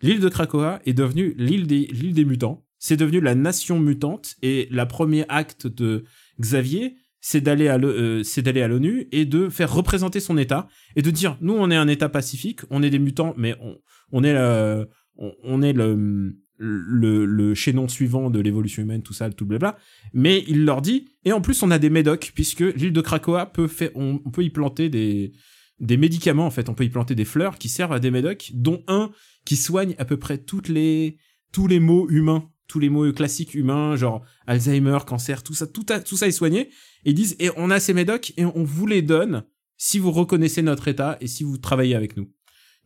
l'île 0.00 0.20
de 0.20 0.28
Krakoa 0.28 0.80
est 0.86 0.94
devenue 0.94 1.34
l'île 1.36 1.66
des 1.66 1.86
l'île 1.86 2.14
des 2.14 2.24
mutants. 2.24 2.64
C'est 2.78 2.96
devenu 2.96 3.20
la 3.20 3.34
nation 3.34 3.78
mutante 3.78 4.36
et 4.40 4.68
la 4.70 4.86
premier 4.86 5.26
acte 5.28 5.66
de 5.66 6.04
Xavier, 6.40 6.96
c'est 7.20 7.40
d'aller 7.40 7.68
à 7.68 7.78
l'O- 7.78 7.88
euh, 7.88 8.22
c'est 8.22 8.42
d'aller 8.42 8.62
à 8.62 8.68
l'ONU 8.68 9.06
et 9.12 9.24
de 9.24 9.48
faire 9.48 9.72
représenter 9.72 10.20
son 10.20 10.38
État 10.38 10.68
et 10.96 11.02
de 11.02 11.10
dire 11.10 11.36
nous 11.40 11.52
on 11.54 11.70
est 11.70 11.76
un 11.76 11.88
État 11.88 12.08
pacifique, 12.08 12.60
on 12.70 12.82
est 12.82 12.90
des 12.90 12.98
mutants, 12.98 13.34
mais 13.36 13.54
on, 13.60 13.76
on 14.12 14.24
est 14.24 14.32
le, 14.32 14.88
on, 15.16 15.60
est 15.62 15.72
le, 15.74 16.34
le 16.58 17.24
le 17.26 17.54
chaînon 17.54 17.88
suivant 17.88 18.30
de 18.30 18.40
l'évolution 18.40 18.82
humaine, 18.82 19.02
tout 19.02 19.12
ça, 19.12 19.30
tout 19.30 19.46
blabla. 19.46 19.76
Mais 20.12 20.44
il 20.48 20.64
leur 20.64 20.82
dit 20.82 21.08
et 21.24 21.32
en 21.32 21.40
plus 21.40 21.62
on 21.62 21.70
a 21.70 21.78
des 21.78 21.90
médocs 21.90 22.32
puisque 22.34 22.60
l'île 22.60 22.92
de 22.92 23.00
Krakoa 23.00 23.46
peut 23.46 23.68
faire, 23.68 23.90
on, 23.94 24.18
peut 24.18 24.42
y 24.44 24.50
planter 24.50 24.88
des 24.88 25.32
des 25.78 25.96
médicaments 25.96 26.46
en 26.46 26.50
fait, 26.50 26.68
on 26.68 26.74
peut 26.74 26.84
y 26.84 26.90
planter 26.90 27.14
des 27.14 27.24
fleurs 27.24 27.56
qui 27.58 27.68
servent 27.70 27.92
à 27.92 28.00
des 28.00 28.10
médocs, 28.10 28.50
dont 28.54 28.82
un 28.88 29.10
qui 29.46 29.56
soigne 29.56 29.94
à 29.98 30.04
peu 30.04 30.18
près 30.18 30.38
toutes 30.38 30.68
les 30.68 31.16
tous 31.52 31.66
les 31.66 31.80
maux 31.80 32.08
humains, 32.10 32.44
tous 32.68 32.78
les 32.78 32.90
maux 32.90 33.10
classiques 33.12 33.54
humains, 33.54 33.96
genre 33.96 34.22
Alzheimer, 34.46 34.98
cancer, 35.06 35.42
tout 35.42 35.54
ça, 35.54 35.66
tout, 35.66 35.86
a- 35.88 36.00
tout 36.00 36.16
ça 36.16 36.28
est 36.28 36.32
soigné. 36.32 36.70
Ils 37.04 37.14
disent, 37.14 37.36
et 37.38 37.50
on 37.56 37.70
a 37.70 37.80
ces 37.80 37.94
médocs 37.94 38.32
et 38.36 38.44
on 38.44 38.64
vous 38.64 38.86
les 38.86 39.02
donne 39.02 39.44
si 39.76 39.98
vous 39.98 40.10
reconnaissez 40.10 40.62
notre 40.62 40.88
état 40.88 41.16
et 41.20 41.26
si 41.26 41.44
vous 41.44 41.58
travaillez 41.58 41.94
avec 41.94 42.16
nous. 42.16 42.30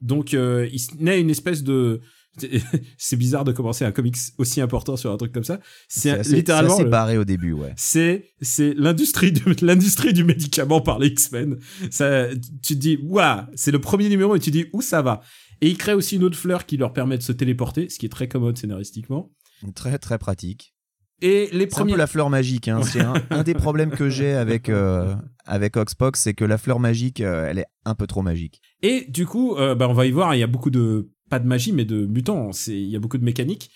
Donc, 0.01 0.35
euh, 0.35 0.69
il 0.73 0.81
naît 1.05 1.21
une 1.21 1.31
espèce 1.31 1.63
de... 1.63 2.01
C'est 2.99 3.17
bizarre 3.17 3.45
de 3.45 3.53
commencer 3.53 3.85
un 3.85 3.93
comics 3.93 4.17
aussi 4.39 4.61
important 4.61 4.97
sur 4.97 5.13
un 5.13 5.17
truc 5.17 5.33
comme 5.33 5.45
ça. 5.45 5.61
C'est 5.89 6.21
littéralement... 6.27 6.77
c'est 6.77 6.85
barré 6.85 7.17
au 7.17 7.25
début, 7.25 7.53
ouais. 7.53 7.73
c'est 7.77 8.33
c'est 8.41 8.75
l'industrie 8.75 9.31
du 9.31 9.45
l'industrie 9.63 10.13
du 10.13 10.25
médicament 10.25 10.81
par 10.81 10.99
les 10.99 11.07
X-Men. 11.09 11.59
Ça 11.93 12.27
tu 12.61 12.75
te 12.75 12.81
dis 12.81 12.99
waouh, 13.05 13.43
c'est 13.55 13.71
le 13.71 13.81
premier 13.81 14.09
numéro 14.09 14.35
et 14.35 14.41
tu 14.41 14.51
dis 14.51 14.67
où 14.73 14.83
ça 14.83 15.01
va? 15.01 15.21
Et 15.61 15.69
il 15.69 15.79
crée 15.79 15.95
aussi 15.95 16.17
une 16.17 16.25
autre 16.25 16.37
fleur 16.37 16.67
qui 16.67 16.77
leur 16.77 16.93
permet 16.93 17.17
de 17.17 17.23
se 17.23 17.33
téléporter, 17.33 17.89
ce 17.89 18.01
qui 18.01 18.07
est 18.07 18.11
très 18.11 18.27
commode 18.27 18.59
scénaristiquement. 18.59 19.33
Très, 19.75 19.99
très 19.99 20.19
pratique. 20.19 20.74
Et 21.23 21.49
les 21.53 21.61
C'est 21.61 21.65
un 21.65 21.79
premiers 21.79 21.93
peu 21.93 21.99
la 21.99 22.07
fleur 22.07 22.31
magique. 22.31 22.69
Hein. 22.69 22.83
C'est 22.83 23.01
un, 23.01 23.15
un 23.31 23.43
des 23.43 23.55
problèmes 23.55 23.91
que 23.91 24.09
j'ai 24.11 24.33
avec, 24.33 24.69
euh, 24.69 25.15
avec 25.47 25.77
Oxpox, 25.77 26.21
c'est 26.21 26.35
que 26.35 26.45
la 26.45 26.59
fleur 26.59 26.81
magique, 26.81 27.21
euh, 27.21 27.49
elle 27.49 27.59
est 27.59 27.67
un 27.85 27.95
peu 27.95 28.07
trop 28.07 28.23
magique. 28.23 28.61
Et 28.83 29.07
du 29.09 29.27
coup, 29.27 29.57
euh, 29.57 29.75
bah, 29.75 29.89
on 29.89 29.95
va 29.95 30.07
y 30.07 30.11
voir, 30.11 30.35
il 30.35 30.39
y 30.39 30.43
a 30.43 30.47
beaucoup 30.47 30.71
de 30.71 31.11
pas 31.31 31.39
de 31.39 31.47
magie, 31.47 31.73
mais 31.73 31.85
de 31.85 32.05
mutants. 32.07 32.51
Il 32.67 32.89
y 32.89 32.97
a 32.97 32.99
beaucoup 32.99 33.19
de 33.19 33.25
mécanique. 33.25 33.71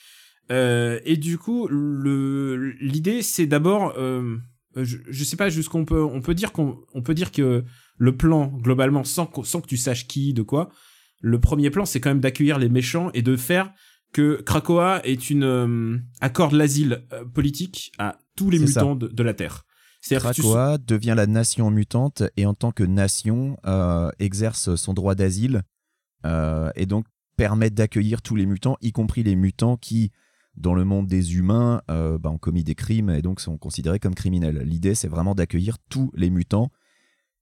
Euh, 0.50 1.00
et 1.04 1.16
du 1.16 1.38
coup, 1.38 1.68
l'idée, 2.80 3.22
c'est 3.22 3.46
d'abord, 3.46 3.94
euh, 3.96 4.36
je, 4.76 4.98
je 5.08 5.24
sais 5.24 5.36
pas 5.36 5.48
jusqu'on 5.48 5.84
peut, 5.84 6.02
on 6.02 6.20
peut 6.20 6.34
dire 6.34 6.52
qu'on, 6.52 6.78
on 6.94 7.02
peut 7.02 7.14
dire 7.14 7.32
que 7.32 7.64
le 7.96 8.16
plan 8.16 8.46
globalement, 8.46 9.04
sans 9.04 9.30
sans 9.44 9.60
que 9.60 9.66
tu 9.66 9.76
saches 9.76 10.06
qui, 10.06 10.32
de 10.32 10.42
quoi, 10.42 10.70
le 11.20 11.40
premier 11.40 11.70
plan, 11.70 11.84
c'est 11.84 12.00
quand 12.00 12.10
même 12.10 12.20
d'accueillir 12.20 12.58
les 12.58 12.68
méchants 12.68 13.10
et 13.12 13.22
de 13.22 13.36
faire 13.36 13.72
que 14.12 14.40
Krakoa 14.42 15.00
est 15.04 15.30
une 15.30 15.42
euh, 15.44 15.98
accorde 16.20 16.52
l'asile 16.52 17.04
euh, 17.12 17.24
politique 17.24 17.92
à 17.98 18.18
tous 18.36 18.50
les 18.50 18.58
mutants 18.58 18.96
de, 18.96 19.08
de 19.08 19.22
la 19.22 19.34
Terre. 19.34 19.64
Tu- 20.34 20.42
Krakoa 20.42 20.78
devient 20.78 21.14
la 21.16 21.26
nation 21.26 21.70
mutante 21.70 22.22
et 22.36 22.46
en 22.46 22.54
tant 22.54 22.70
que 22.72 22.84
nation 22.84 23.56
euh, 23.66 24.10
exerce 24.18 24.74
son 24.76 24.94
droit 24.94 25.14
d'asile 25.14 25.62
euh, 26.24 26.70
et 26.76 26.86
donc 26.86 27.06
permet 27.36 27.70
d'accueillir 27.70 28.22
tous 28.22 28.34
les 28.36 28.46
mutants, 28.46 28.76
y 28.80 28.92
compris 28.92 29.22
les 29.22 29.36
mutants 29.36 29.76
qui, 29.76 30.10
dans 30.56 30.74
le 30.74 30.84
monde 30.84 31.06
des 31.06 31.36
humains, 31.36 31.82
bah, 31.88 32.30
ont 32.30 32.38
commis 32.38 32.64
des 32.64 32.74
crimes 32.74 33.10
et 33.10 33.22
donc 33.22 33.40
sont 33.40 33.58
considérés 33.58 34.00
comme 34.00 34.14
criminels. 34.14 34.58
L'idée, 34.64 34.94
c'est 34.96 35.06
vraiment 35.08 35.34
d'accueillir 35.36 35.76
tous 35.88 36.10
les 36.14 36.30
mutants. 36.30 36.70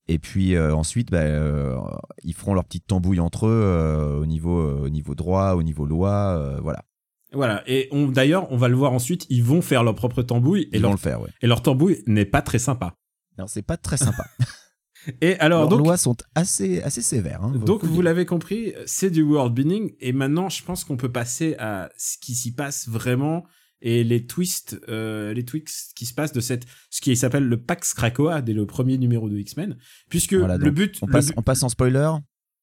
Et 0.09 0.19
puis 0.19 0.55
euh, 0.55 0.75
ensuite, 0.75 1.11
bah, 1.11 1.19
euh, 1.19 1.77
ils 2.23 2.35
feront 2.35 2.55
leur 2.55 2.65
petite 2.65 2.87
tambouille 2.87 3.21
entre 3.21 3.47
eux 3.47 3.51
euh, 3.51 4.21
au, 4.21 4.27
niveau, 4.27 4.85
au 4.85 4.89
niveau 4.89 5.15
droit, 5.15 5.55
au 5.55 5.63
niveau 5.63 5.87
loi, 5.87 6.59
voilà. 6.63 6.85
Voilà. 7.33 7.63
Et 7.67 7.91
d'ailleurs, 8.13 8.51
on 8.53 8.57
va 8.57 8.69
le 8.69 8.77
voir 8.77 8.93
ensuite, 8.93 9.27
ils 9.29 9.43
vont 9.43 9.61
faire 9.61 9.83
leur 9.83 9.95
propre 9.95 10.23
tambouille 10.23 10.69
et 10.73 10.77
Ils 10.77 10.81
leur, 10.81 10.91
vont 10.91 10.95
le 10.95 11.01
faire, 11.01 11.21
ouais. 11.21 11.31
et 11.43 11.47
leur 11.47 11.61
tambouille 11.61 12.03
n'est 12.07 12.25
pas 12.25 12.41
très 12.41 12.61
sympa. 12.61 12.95
Alors, 13.37 13.49
c'est 13.51 13.63
pas 13.63 13.77
très 13.77 13.97
sympa. 13.97 14.25
Et 15.21 15.39
alors, 15.39 15.61
Leurs 15.61 15.69
donc, 15.69 15.79
lois 15.81 15.97
sont 15.97 16.17
assez, 16.35 16.83
assez 16.83 17.03
sévères. 17.03 17.43
hein, 17.43 17.53
donc 17.53 17.85
vous 17.85 18.03
l'avez 18.03 18.27
compris, 18.27 18.75
c'est 18.87 19.11
du 19.11 19.23
world 19.23 19.55
building. 19.55 19.95
Et 20.01 20.13
maintenant, 20.13 20.49
je 20.49 20.63
pense 20.65 20.85
qu'on 20.85 20.97
peut 20.97 21.13
passer 21.13 21.55
à 21.59 21.91
ce 21.97 22.19
qui 22.19 22.35
s'y 22.35 22.55
passe 22.55 22.89
vraiment 22.89 23.45
et 23.83 24.05
les 24.05 24.27
twists, 24.27 24.81
euh, 24.89 25.35
les 25.35 25.45
twists 25.45 25.93
qui 25.95 26.07
se 26.07 26.15
passent 26.15 26.33
de 26.33 26.41
cette, 26.41 26.65
ce 26.91 27.01
qui 27.01 27.15
s'appelle 27.17 27.45
le 27.45 27.57
Pax 27.61 27.93
Krakoa 27.95 28.41
dès 28.43 28.55
le 28.55 28.67
premier 28.67 28.97
numéro 28.99 29.29
de 29.29 29.37
X-Men. 29.39 29.77
Puisque 30.09 30.35
Voilà, 30.35 30.57
le 30.57 30.71
but, 30.71 30.97
On 31.03 31.07
le 31.07 31.13
passe, 31.13 31.27
but- 31.29 31.35
on 31.37 31.43
passe 31.43 31.63
en 31.63 31.69
spoiler. 31.69 32.11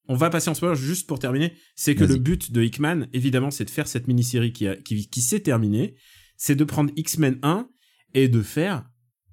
on 0.08 0.16
va 0.16 0.28
passer 0.30 0.50
en 0.50 0.54
spoiler 0.54 0.76
juste 0.76 1.06
pour 1.06 1.18
terminer. 1.18 1.52
C'est 1.76 1.94
que 1.94 2.04
le 2.04 2.16
but 2.18 2.52
de 2.52 2.62
Hickman, 2.62 3.06
évidemment, 3.12 3.50
c'est 3.50 3.64
de 3.64 3.70
faire 3.70 3.86
cette 3.86 4.08
mini-série 4.08 4.52
qui, 4.52 4.66
a- 4.66 4.76
qui, 4.76 5.08
qui 5.08 5.20
s'est 5.22 5.40
terminée. 5.40 5.94
C'est 6.36 6.56
de 6.56 6.64
prendre 6.64 6.90
X-Men 6.96 7.38
1 7.42 7.68
et 8.14 8.28
de 8.28 8.42
faire, 8.42 8.84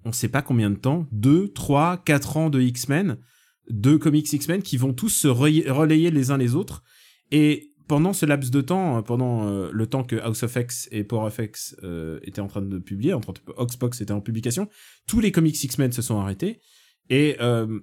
on 0.05 0.11
sait 0.11 0.29
pas 0.29 0.41
combien 0.43 0.69
de 0.69 0.75
temps, 0.75 1.07
2, 1.11 1.51
3, 1.51 1.97
4 2.05 2.37
ans 2.37 2.49
de 2.51 2.61
X-Men, 2.61 3.17
deux 3.69 3.97
comics 3.97 4.31
X-Men 4.31 4.61
qui 4.61 4.77
vont 4.77 4.93
tous 4.93 5.09
se 5.09 5.27
re- 5.27 5.69
relayer 5.69 6.11
les 6.11 6.29
uns 6.31 6.37
les 6.37 6.53
autres. 6.55 6.83
Et 7.31 7.70
pendant 7.91 8.13
ce 8.13 8.25
laps 8.25 8.51
de 8.51 8.61
temps, 8.61 8.97
euh, 8.97 9.01
pendant 9.01 9.49
euh, 9.49 9.69
le 9.73 9.85
temps 9.85 10.05
que 10.05 10.15
House 10.15 10.43
of 10.43 10.55
X 10.55 10.87
et 10.93 11.03
Power 11.03 11.27
of 11.27 11.37
X 11.39 11.75
euh, 11.83 12.21
étaient 12.23 12.39
en 12.39 12.47
train 12.47 12.61
de 12.61 12.79
publier, 12.79 13.13
entre 13.13 13.33
Oxbox 13.57 13.99
était 13.99 14.13
en 14.13 14.21
publication, 14.21 14.69
tous 15.07 15.19
les 15.19 15.33
comics 15.33 15.61
X-Men 15.61 15.91
se 15.91 16.01
sont 16.01 16.17
arrêtés. 16.17 16.61
Et 17.09 17.35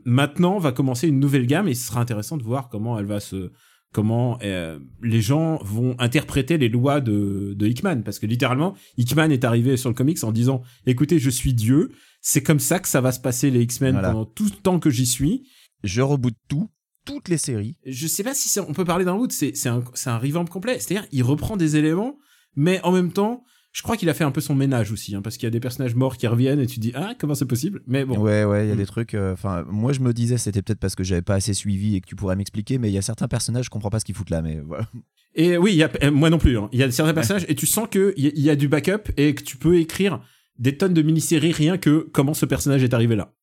maintenant 0.07 0.59
va 0.59 0.73
commencer 0.73 1.07
une 1.09 1.21
nouvelle 1.21 1.47
gamme 1.47 1.69
et 1.69 1.75
ce 1.75 1.89
sera 1.89 2.01
intéressant 2.01 2.39
de 2.39 2.43
voir 2.43 2.71
comment 2.71 2.99
elle 2.99 3.05
va 3.05 3.21
se 3.21 3.51
comment 3.93 4.39
euh, 4.43 4.79
les 5.03 5.21
gens 5.21 5.59
vont 5.63 5.95
interpréter 5.99 6.57
les 6.57 6.71
lois 6.71 7.03
de, 7.03 7.53
de 7.55 7.67
Hickman 7.67 8.03
parce 8.03 8.19
que 8.19 8.25
littéralement 8.27 8.75
Hickman 8.97 9.29
est 9.31 9.45
arrivé 9.45 9.77
sur 9.77 9.91
le 9.91 9.95
comics 9.95 10.23
en 10.25 10.33
disant 10.33 10.63
écoutez 10.87 11.19
je 11.19 11.29
suis 11.31 11.53
Dieu 11.53 11.91
c'est 12.23 12.43
comme 12.43 12.59
ça 12.59 12.79
que 12.81 12.89
ça 12.89 13.03
va 13.03 13.13
se 13.13 13.21
passer 13.21 13.51
les 13.51 13.63
X-Men 13.63 13.93
Voilà. 13.93 14.09
pendant 14.11 14.25
tout 14.25 14.45
le 14.45 14.63
temps 14.63 14.79
que 14.79 14.89
j'y 14.91 15.07
suis 15.07 15.47
Je 15.85 16.01
reboot 16.01 16.35
tout, 16.49 16.71
toutes 17.09 17.29
les 17.29 17.39
séries. 17.39 17.77
je 17.87 18.07
sais 18.07 18.23
pas 18.23 18.35
si 18.35 18.59
on 18.61 18.73
peut 18.73 18.85
parler 18.85 19.05
d'un 19.05 19.13
route, 19.13 19.33
c'est 19.33 19.53
un 19.67 20.19
revamp 20.19 20.45
complet. 20.47 20.79
C'est-à-dire, 20.79 21.09
il 21.13 21.23
reprend 21.23 21.57
des 21.57 21.77
éléments, 21.77 22.19
mais 22.57 22.81
en 22.85 22.93
même 22.93 23.13
temps, 23.13 23.45
je 23.73 23.83
crois 23.83 23.97
qu'il 23.97 24.09
a 24.09 24.15
fait 24.15 24.25
un 24.25 24.31
peu 24.31 24.41
son 24.41 24.55
ménage 24.55 24.91
aussi, 24.93 25.15
hein, 25.15 25.21
parce 25.23 25.37
qu'il 25.37 25.45
y 25.45 25.47
a 25.47 25.51
des 25.51 25.61
personnages 25.61 25.95
morts 25.95 26.17
qui 26.17 26.27
reviennent 26.27 26.59
et 26.59 26.67
tu 26.67 26.81
dis 26.81 26.91
ah 26.95 27.15
comment 27.19 27.35
c'est 27.35 27.45
possible? 27.47 27.83
Mais 27.87 28.05
bon, 28.05 28.19
Ouais, 28.19 28.43
ouais, 28.45 28.65
il 28.65 28.69
y 28.69 28.73
a 28.73 28.75
Mm. 28.75 28.79
des 28.79 28.87
trucs. 28.87 29.15
euh, 29.15 29.33
Enfin, 29.35 29.65
moi, 29.69 29.93
je 29.93 30.01
me 30.01 30.13
disais, 30.13 30.39
c'était 30.39 30.63
peut-être 30.63 30.81
parce 30.81 30.95
que 30.95 31.05
j'avais 31.05 31.23
pas 31.23 31.35
assez 31.35 31.55
suivi 31.55 31.95
et 31.97 32.01
que 32.01 32.07
tu 32.07 32.17
pourrais 32.17 32.35
m'expliquer, 32.37 32.79
mais 32.79 32.89
il 32.91 32.95
y 32.95 32.99
a 32.99 33.03
certains 33.03 33.29
personnages, 33.29 33.67
je 33.67 33.71
comprends 33.71 33.91
pas 33.91 34.01
ce 34.01 34.05
qu'ils 34.07 34.15
foutent 34.15 34.31
là, 34.31 34.41
mais 34.43 34.61
voilà. 34.61 34.89
et 35.35 35.57
oui, 35.59 35.73
il 35.73 35.77
y 35.77 35.83
a 35.83 35.91
euh, 36.03 36.11
moi 36.11 36.31
non 36.31 36.39
plus. 36.39 36.59
hein. 36.59 36.69
Il 36.73 36.79
y 36.79 36.83
a 36.83 36.91
certains 36.91 37.15
personnages 37.15 37.45
et 37.49 37.55
tu 37.55 37.67
sens 37.67 37.89
que 37.91 38.15
il 38.17 38.33
y, 38.39 38.41
y 38.43 38.51
a 38.51 38.57
du 38.57 38.69
backup 38.69 39.11
et 39.17 39.35
que 39.35 39.43
tu 39.43 39.57
peux 39.59 39.79
écrire 39.79 40.21
des 40.59 40.77
tonnes 40.77 40.95
de 40.95 41.03
mini-séries 41.03 41.53
rien 41.53 41.79
que 41.79 42.09
comment 42.13 42.35
ce 42.35 42.47
personnage 42.47 42.83
est 42.83 42.95
arrivé 42.95 43.15
là. 43.17 43.35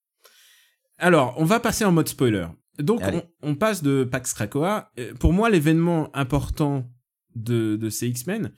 Alors, 0.97 1.35
on 1.37 1.45
va 1.45 1.59
passer 1.59 1.85
en 1.85 1.91
mode 1.91 2.07
spoiler. 2.09 2.47
Donc, 2.79 3.01
on, 3.41 3.49
on 3.51 3.55
passe 3.55 3.83
de 3.83 4.03
Pax 4.03 4.33
Krakoa. 4.33 4.91
Euh, 4.99 5.13
Pour 5.19 5.33
moi, 5.33 5.49
l'événement 5.49 6.09
important 6.15 6.89
de, 7.35 7.75
de 7.75 7.89
ces 7.89 8.07
X-Men, 8.07 8.51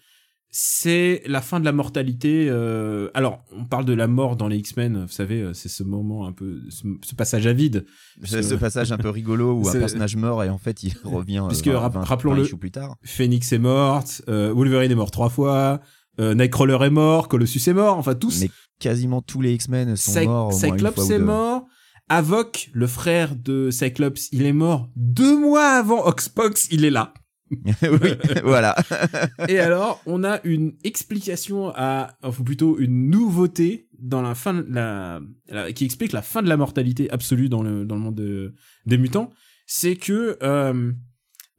c'est 0.50 1.22
la 1.28 1.42
fin 1.42 1.60
de 1.60 1.66
la 1.66 1.72
mortalité. 1.74 2.48
euh, 2.50 3.10
Alors, 3.14 3.44
on 3.52 3.66
parle 3.66 3.86
de 3.86 3.94
la 3.94 4.08
mort 4.08 4.38
dans 4.38 4.48
les 4.48 4.58
X-Men, 4.58 5.02
vous 5.04 5.08
savez, 5.12 5.42
euh, 5.42 5.54
c'est 5.54 5.70
ce 5.70 5.84
moment 5.84 6.26
un 6.26 6.32
peu, 6.32 6.62
ce, 6.70 6.84
ce 7.04 7.16
passage 7.16 7.46
à 7.48 7.54
vide. 7.54 7.86
C'est 8.24 8.42
ce 8.44 8.56
passage 8.56 8.92
un 8.92 8.98
peu 8.98 9.10
rigolo 9.10 9.54
où 9.60 9.68
un 9.68 9.72
personnage 9.80 10.16
meurt 10.16 10.44
et 10.46 10.50
en 10.50 10.58
fait 10.58 10.84
il 10.84 10.94
revient. 11.04 11.40
euh, 11.40 11.48
Parce 11.48 11.62
que, 11.62 11.70
20, 11.70 11.80
rap- 11.80 11.94
20, 11.96 12.02
rappelons-le- 12.04 12.42
20 12.42 12.46
issues 12.48 12.58
plus 12.58 12.72
tard. 12.72 12.96
Phoenix 13.04 13.52
est 13.52 13.60
morte, 13.60 14.22
euh, 14.30 14.54
Wolverine 14.54 14.92
est 14.92 14.96
mort 14.96 15.12
trois 15.12 15.30
fois, 15.30 15.82
euh, 16.20 16.34
Nightcrawler 16.34 16.78
est 16.86 16.90
mort, 16.90 17.28
Colossus 17.28 17.68
est 17.70 17.74
mort, 17.74 17.98
enfin 17.98 18.16
tous. 18.16 18.42
Mais 18.42 18.50
quasiment 18.80 19.22
tous 19.22 19.42
les 19.42 19.54
X-Men 19.54 19.96
sont 19.98 20.12
Cy- 20.14 20.26
morts. 20.28 20.54
Cyclops 20.54 21.10
est 21.12 21.20
mort. 21.20 21.67
Avoc, 22.10 22.70
le 22.74 22.88
frère 22.88 23.36
de 23.36 23.70
Cyclops, 23.70 24.30
il 24.32 24.46
est 24.46 24.54
mort 24.54 24.90
deux 24.96 25.38
mois 25.38 25.70
avant 25.78 26.06
Oxbox, 26.06 26.68
il 26.72 26.86
est 26.86 26.90
là. 26.90 27.14
oui, 27.52 28.10
voilà. 28.44 28.76
Et 29.50 29.60
alors, 29.60 30.02
on 30.06 30.24
a 30.24 30.40
une 30.44 30.74
explication 30.84 31.72
à, 31.76 32.18
enfin 32.24 32.44
plutôt 32.44 32.78
une 32.78 33.10
nouveauté 33.10 33.88
dans 34.00 34.22
la 34.22 34.36
fin 34.36 34.54
de 34.54 34.66
la, 34.70 35.22
la- 35.48 35.72
qui 35.72 35.86
explique 35.86 36.12
la 36.12 36.22
fin 36.22 36.42
de 36.44 36.50
la 36.50 36.58
mortalité 36.58 37.10
absolue 37.10 37.48
dans 37.50 37.64
le 37.64 37.86
dans 37.86 37.96
le 37.96 38.02
monde 38.02 38.16
de- 38.16 38.54
des 38.86 38.98
mutants. 38.98 39.30
C'est 39.66 39.96
que 39.96 40.38
euh, 40.44 40.92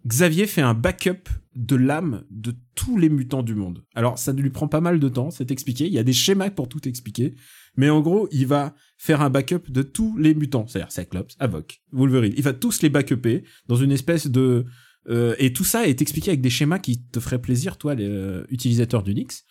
Xavier 0.07 0.47
fait 0.47 0.61
un 0.63 0.75
backup 0.75 1.29
de 1.57 1.77
l'âme 1.77 2.25
de 2.31 2.55
tous 2.75 2.97
les 2.97 3.09
mutants 3.09 3.43
du 3.43 3.55
monde. 3.55 3.83
Alors, 3.95 4.19
ça 4.19 4.33
lui 4.33 4.51
prend 4.51 4.69
pas 4.69 4.81
mal 4.81 5.01
de 5.01 5.09
temps, 5.09 5.31
c'est 5.31 5.51
expliqué. 5.51 5.87
Il 5.87 5.93
y 5.93 5.99
a 5.99 6.05
des 6.05 6.13
schémas 6.13 6.51
pour 6.51 6.69
tout 6.69 6.87
expliquer. 6.87 7.35
Mais 7.79 7.89
en 7.91 8.01
gros, 8.01 8.29
il 8.33 8.47
va 8.47 8.75
faire 8.99 9.23
un 9.23 9.31
backup 9.31 9.71
de 9.71 9.83
tous 9.83 10.19
les 10.19 10.35
mutants. 10.35 10.67
C'est-à-dire 10.67 10.91
Cyclops, 10.91 11.37
Avoc, 11.39 11.81
Wolverine. 11.93 12.35
Il 12.37 12.43
va 12.43 12.53
tous 12.53 12.83
les 12.83 12.89
backuper 12.89 13.45
dans 13.69 13.77
une 13.77 13.93
espèce 13.93 14.27
de... 14.27 14.67
euh, 15.09 15.37
et 15.39 15.53
tout 15.53 15.63
ça 15.63 15.87
est 15.87 16.03
expliqué 16.03 16.33
avec 16.33 16.41
des 16.41 16.51
schémas 16.51 16.81
qui 16.81 17.05
te 17.05 17.21
feraient 17.21 17.41
plaisir, 17.41 17.79
toi, 17.79 17.95
les 17.95 18.09
euh, 18.09 18.45
utilisateurs 18.51 19.05
d'Unix. 19.05 19.45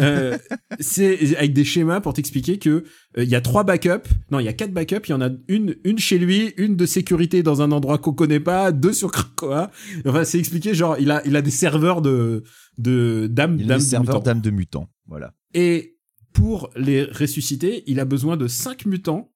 Euh, 0.00 0.38
c'est 0.80 1.36
avec 1.36 1.52
des 1.52 1.64
schémas 1.64 2.00
pour 2.00 2.14
t'expliquer 2.14 2.58
que 2.58 2.70
euh, 3.18 3.22
il 3.22 3.28
y 3.28 3.34
a 3.34 3.42
trois 3.42 3.64
backups. 3.64 4.08
Non, 4.30 4.40
il 4.40 4.46
y 4.46 4.48
a 4.48 4.54
quatre 4.54 4.72
backups. 4.72 5.06
Il 5.06 5.10
y 5.10 5.14
en 5.14 5.20
a 5.20 5.28
une, 5.48 5.76
une 5.84 5.98
chez 5.98 6.18
lui, 6.18 6.54
une 6.56 6.74
de 6.74 6.86
sécurité 6.86 7.42
dans 7.42 7.60
un 7.60 7.70
endroit 7.70 7.98
qu'on 7.98 8.14
connaît 8.14 8.40
pas, 8.40 8.72
deux 8.72 8.94
sur 8.94 9.12
Krakoa. 9.12 9.70
Enfin, 10.06 10.24
c'est 10.24 10.38
expliqué 10.38 10.72
genre 10.72 10.96
il 10.98 11.10
a 11.10 11.20
il 11.26 11.36
a 11.36 11.42
des 11.42 11.50
serveurs 11.50 12.00
de 12.00 12.44
de 12.78 13.28
d'âmes 13.30 13.58
de 13.58 13.78
serveurs 13.78 14.16
mutants. 14.16 14.24
d'âmes 14.24 14.40
de 14.40 14.50
mutants. 14.50 14.88
Voilà. 15.06 15.34
Et 15.52 15.97
pour 16.32 16.70
les 16.76 17.04
ressusciter, 17.04 17.84
il 17.86 18.00
a 18.00 18.04
besoin 18.04 18.36
de 18.36 18.46
cinq 18.46 18.86
mutants 18.86 19.32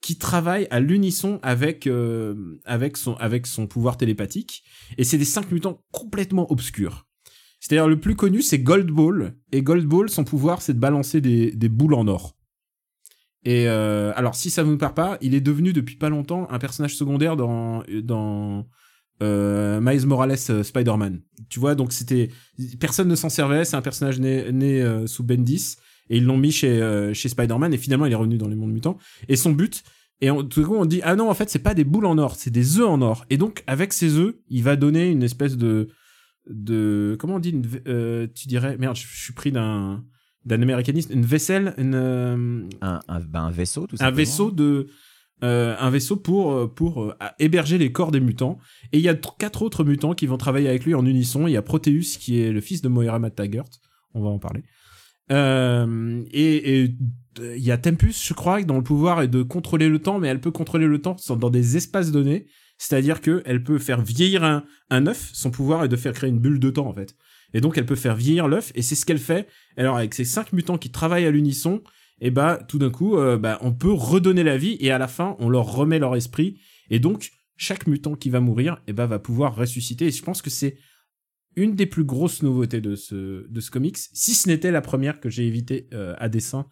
qui 0.00 0.18
travaillent 0.18 0.68
à 0.70 0.80
l'unisson 0.80 1.40
avec 1.42 1.86
euh, 1.86 2.34
avec 2.64 2.96
son 2.96 3.14
avec 3.14 3.46
son 3.46 3.66
pouvoir 3.66 3.96
télépathique. 3.96 4.62
Et 4.98 5.04
c'est 5.04 5.18
des 5.18 5.24
cinq 5.24 5.50
mutants 5.50 5.82
complètement 5.90 6.50
obscurs. 6.50 7.06
C'est-à-dire 7.60 7.88
le 7.88 7.98
plus 7.98 8.14
connu, 8.14 8.42
c'est 8.42 8.58
Gold 8.58 8.90
Ball. 8.90 9.36
Et 9.52 9.62
Gold 9.62 9.86
Ball, 9.86 10.08
son 10.08 10.24
pouvoir, 10.24 10.62
c'est 10.62 10.74
de 10.74 10.78
balancer 10.78 11.20
des, 11.20 11.50
des 11.52 11.68
boules 11.68 11.94
en 11.94 12.06
or. 12.06 12.36
Et 13.44 13.68
euh, 13.68 14.12
alors, 14.16 14.34
si 14.34 14.50
ça 14.50 14.62
ne 14.62 14.70
vous 14.70 14.76
parle 14.76 14.94
pas, 14.94 15.18
il 15.20 15.34
est 15.34 15.40
devenu 15.40 15.72
depuis 15.72 15.96
pas 15.96 16.08
longtemps 16.08 16.46
un 16.50 16.58
personnage 16.58 16.94
secondaire 16.96 17.36
dans 17.36 17.82
dans 18.02 18.66
euh, 19.22 19.80
Miles 19.80 20.06
Morales 20.06 20.36
euh, 20.50 20.62
Spider-Man. 20.62 21.22
Tu 21.48 21.58
vois, 21.58 21.74
donc 21.74 21.92
c'était 21.92 22.28
personne 22.78 23.08
ne 23.08 23.14
s'en 23.14 23.28
servait. 23.28 23.64
C'est 23.64 23.76
un 23.76 23.82
personnage 23.82 24.20
né, 24.20 24.52
né 24.52 24.82
euh, 24.82 25.06
sous 25.06 25.24
Bendis 25.24 25.76
et 26.10 26.18
ils 26.18 26.24
l'ont 26.24 26.36
mis 26.38 26.52
chez 26.52 26.80
euh, 26.82 27.12
chez 27.14 27.28
Spider-Man 27.28 27.72
et 27.74 27.78
finalement 27.78 28.06
il 28.06 28.12
est 28.12 28.16
revenu 28.16 28.38
dans 28.38 28.48
les 28.48 28.56
mondes 28.56 28.72
mutants. 28.72 28.96
Et 29.28 29.36
son 29.36 29.52
but 29.52 29.82
et 30.20 30.30
on, 30.30 30.42
tout 30.44 30.62
d'un 30.62 30.66
coup 30.68 30.74
on 30.76 30.86
dit 30.86 31.00
ah 31.04 31.14
non 31.16 31.28
en 31.30 31.34
fait 31.34 31.50
c'est 31.50 31.58
pas 31.58 31.74
des 31.74 31.84
boules 31.84 32.06
en 32.06 32.16
or, 32.18 32.36
c'est 32.36 32.50
des 32.50 32.78
œufs 32.78 32.88
en 32.88 33.02
or. 33.02 33.24
Et 33.30 33.36
donc 33.36 33.62
avec 33.66 33.92
ces 33.92 34.16
œufs, 34.16 34.34
il 34.48 34.62
va 34.62 34.76
donner 34.76 35.10
une 35.10 35.22
espèce 35.22 35.56
de 35.56 35.88
de 36.48 37.16
comment 37.18 37.34
on 37.36 37.38
dit 37.40 37.50
une 37.50 37.66
euh, 37.88 38.26
tu 38.34 38.46
dirais 38.48 38.76
merde 38.78 38.96
je, 38.96 39.06
je 39.06 39.22
suis 39.24 39.32
pris 39.32 39.50
d'un 39.52 40.04
d'un 40.44 40.62
américanisme 40.62 41.12
une 41.12 41.24
vaisselle 41.24 41.74
une 41.76 41.94
euh, 41.96 42.62
Un, 42.80 43.00
un, 43.08 43.20
ben, 43.20 43.42
un 43.46 43.50
vaisseau, 43.50 43.86
tout 43.88 43.96
un 43.96 43.98
simplement. 43.98 44.16
vaisseau 44.16 44.50
de 44.52 44.86
euh, 45.42 45.74
un 45.78 45.90
vaisseau 45.90 46.16
pour 46.16 46.72
pour 46.72 47.02
euh, 47.02 47.14
héberger 47.40 47.78
les 47.78 47.90
corps 47.92 48.12
des 48.12 48.20
mutants 48.20 48.58
et 48.92 48.98
il 48.98 49.02
y 49.04 49.08
a 49.08 49.14
tr- 49.14 49.36
quatre 49.38 49.62
autres 49.62 49.82
mutants 49.84 50.14
qui 50.14 50.26
vont 50.26 50.38
travailler 50.38 50.68
avec 50.68 50.84
lui 50.84 50.94
en 50.94 51.04
unisson 51.04 51.46
il 51.48 51.52
y 51.52 51.56
a 51.56 51.62
Proteus 51.62 52.16
qui 52.20 52.40
est 52.40 52.52
le 52.52 52.60
fils 52.60 52.80
de 52.80 52.88
Moira 52.88 53.18
McTaggart 53.18 53.66
on 54.14 54.22
va 54.22 54.28
en 54.30 54.38
parler 54.38 54.62
euh, 55.32 56.22
et 56.30 56.88
euh, 57.40 57.56
il 57.56 57.62
y 57.62 57.70
a 57.70 57.78
Tempus 57.78 58.24
je 58.24 58.34
crois 58.34 58.62
dont 58.62 58.76
le 58.76 58.82
pouvoir 58.82 59.22
est 59.22 59.28
de 59.28 59.42
contrôler 59.42 59.88
le 59.88 59.98
temps 59.98 60.18
mais 60.18 60.28
elle 60.28 60.40
peut 60.40 60.50
contrôler 60.52 60.86
le 60.86 61.00
temps 61.00 61.16
dans 61.28 61.50
des 61.50 61.76
espaces 61.76 62.12
donnés. 62.12 62.46
C'est-à-dire 62.78 63.22
que 63.22 63.42
elle 63.46 63.64
peut 63.64 63.78
faire 63.78 64.02
vieillir 64.02 64.44
un 64.44 64.64
un 64.90 65.06
œuf 65.06 65.30
son 65.32 65.50
pouvoir 65.50 65.84
est 65.84 65.88
de 65.88 65.96
faire 65.96 66.12
créer 66.12 66.30
une 66.30 66.38
bulle 66.38 66.60
de 66.60 66.70
temps 66.70 66.86
en 66.86 66.92
fait. 66.92 67.16
Et 67.54 67.60
donc 67.60 67.78
elle 67.78 67.86
peut 67.86 67.96
faire 67.96 68.16
vieillir 68.16 68.48
l'œuf 68.48 68.72
et 68.74 68.82
c'est 68.82 68.94
ce 68.94 69.06
qu'elle 69.06 69.18
fait. 69.18 69.48
Alors 69.76 69.96
avec 69.96 70.14
ces 70.14 70.24
cinq 70.24 70.52
mutants 70.52 70.78
qui 70.78 70.90
travaillent 70.90 71.26
à 71.26 71.30
l'unisson 71.30 71.82
et 72.20 72.30
bah 72.30 72.58
tout 72.68 72.78
d'un 72.78 72.90
coup 72.90 73.16
euh, 73.16 73.36
bah, 73.36 73.58
on 73.62 73.72
peut 73.72 73.92
redonner 73.92 74.42
la 74.42 74.56
vie 74.56 74.76
et 74.80 74.90
à 74.90 74.98
la 74.98 75.08
fin 75.08 75.36
on 75.38 75.48
leur 75.48 75.72
remet 75.72 75.98
leur 75.98 76.16
esprit. 76.16 76.60
Et 76.90 76.98
donc 76.98 77.30
chaque 77.56 77.86
mutant 77.86 78.14
qui 78.14 78.30
va 78.30 78.40
mourir 78.40 78.80
et 78.86 78.92
bah 78.92 79.06
va 79.06 79.18
pouvoir 79.18 79.56
ressusciter. 79.56 80.06
Et 80.06 80.10
je 80.10 80.22
pense 80.22 80.42
que 80.42 80.50
c'est 80.50 80.76
une 81.56 81.74
des 81.74 81.86
plus 81.86 82.04
grosses 82.04 82.42
nouveautés 82.42 82.80
de 82.80 82.94
ce 82.96 83.46
de 83.48 83.60
ce 83.60 83.70
comics 83.70 83.96
si 83.98 84.34
ce 84.34 84.48
n'était 84.48 84.70
la 84.70 84.82
première 84.82 85.20
que 85.20 85.28
j'ai 85.30 85.46
évité 85.46 85.88
euh, 85.94 86.14
à 86.18 86.28
dessein 86.28 86.66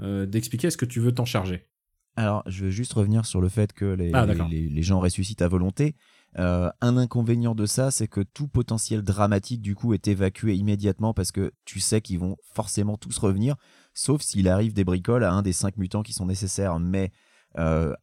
euh, 0.00 0.24
d'expliquer 0.26 0.68
est-ce 0.68 0.76
que 0.78 0.86
tu 0.86 0.98
veux 1.00 1.12
t'en 1.12 1.24
charger 1.26 1.68
Alors, 2.16 2.42
je 2.46 2.64
veux 2.64 2.70
juste 2.70 2.92
revenir 2.94 3.26
sur 3.26 3.40
le 3.40 3.48
fait 3.48 3.72
que 3.72 3.84
les, 3.84 4.10
Ah, 4.14 4.24
les, 4.26 4.68
les- 4.68 4.82
gens 4.82 4.98
ressuscitent 5.00 5.42
à 5.42 5.48
volonté. 5.48 5.94
Euh, 6.38 6.70
un 6.80 6.96
inconvénient 6.96 7.54
de 7.54 7.66
ça, 7.66 7.90
c'est 7.90 8.08
que 8.08 8.20
tout 8.22 8.46
potentiel 8.48 9.02
dramatique, 9.02 9.60
du 9.62 9.74
coup, 9.74 9.94
est 9.94 10.06
évacué 10.08 10.54
immédiatement 10.54 11.12
parce 11.12 11.32
que 11.32 11.52
tu 11.64 11.80
sais 11.80 12.00
qu'ils 12.00 12.18
vont 12.20 12.36
forcément 12.54 12.96
tous 12.96 13.18
revenir, 13.18 13.56
sauf 13.94 14.22
s'il 14.22 14.48
arrive 14.48 14.72
des 14.72 14.84
bricoles 14.84 15.24
à 15.24 15.32
un 15.32 15.42
des 15.42 15.52
cinq 15.52 15.76
mutants 15.76 16.02
qui 16.02 16.12
sont 16.12 16.26
nécessaires. 16.26 16.78
Mais 16.78 17.10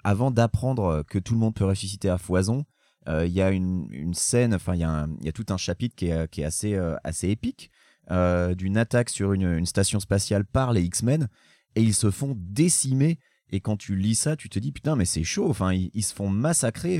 avant 0.03 0.29
d'apprendre 0.31 1.03
que 1.09 1.19
tout 1.19 1.33
le 1.33 1.39
monde 1.39 1.55
peut 1.55 1.65
ressusciter 1.65 2.09
à 2.09 2.17
foison, 2.17 2.65
il 3.07 3.31
y 3.31 3.41
a 3.41 3.51
une, 3.51 3.87
une 3.91 4.13
scène, 4.13 4.53
enfin, 4.53 4.75
il 4.75 4.79
y, 4.79 5.25
y 5.25 5.29
a 5.29 5.31
tout 5.31 5.45
un 5.49 5.57
chapitre 5.57 5.95
qui 5.95 6.07
est, 6.07 6.29
qui 6.29 6.41
est 6.41 6.45
assez, 6.45 6.75
euh, 6.75 6.95
assez 7.03 7.29
épique 7.29 7.71
euh, 8.11 8.55
d'une 8.55 8.77
attaque 8.77 9.09
sur 9.09 9.33
une, 9.33 9.65
station 9.65 9.99
spatiale 9.99 10.45
par 10.45 10.73
les 10.73 10.83
X-Men 10.83 11.27
et 11.75 11.81
ils 11.81 11.93
se 11.93 12.11
font 12.11 12.33
décimer. 12.37 13.19
Et 13.49 13.61
quand 13.61 13.77
tu 13.77 13.95
lis 13.95 14.15
ça, 14.15 14.35
tu 14.35 14.49
te 14.49 14.59
dis 14.59 14.71
putain, 14.71 14.95
mais 14.95 15.05
c'est 15.05 15.23
chaud. 15.23 15.49
Enfin, 15.49 15.71
ils 15.73 16.03
se 16.03 16.13
font 16.13 16.29
massacrer. 16.29 16.99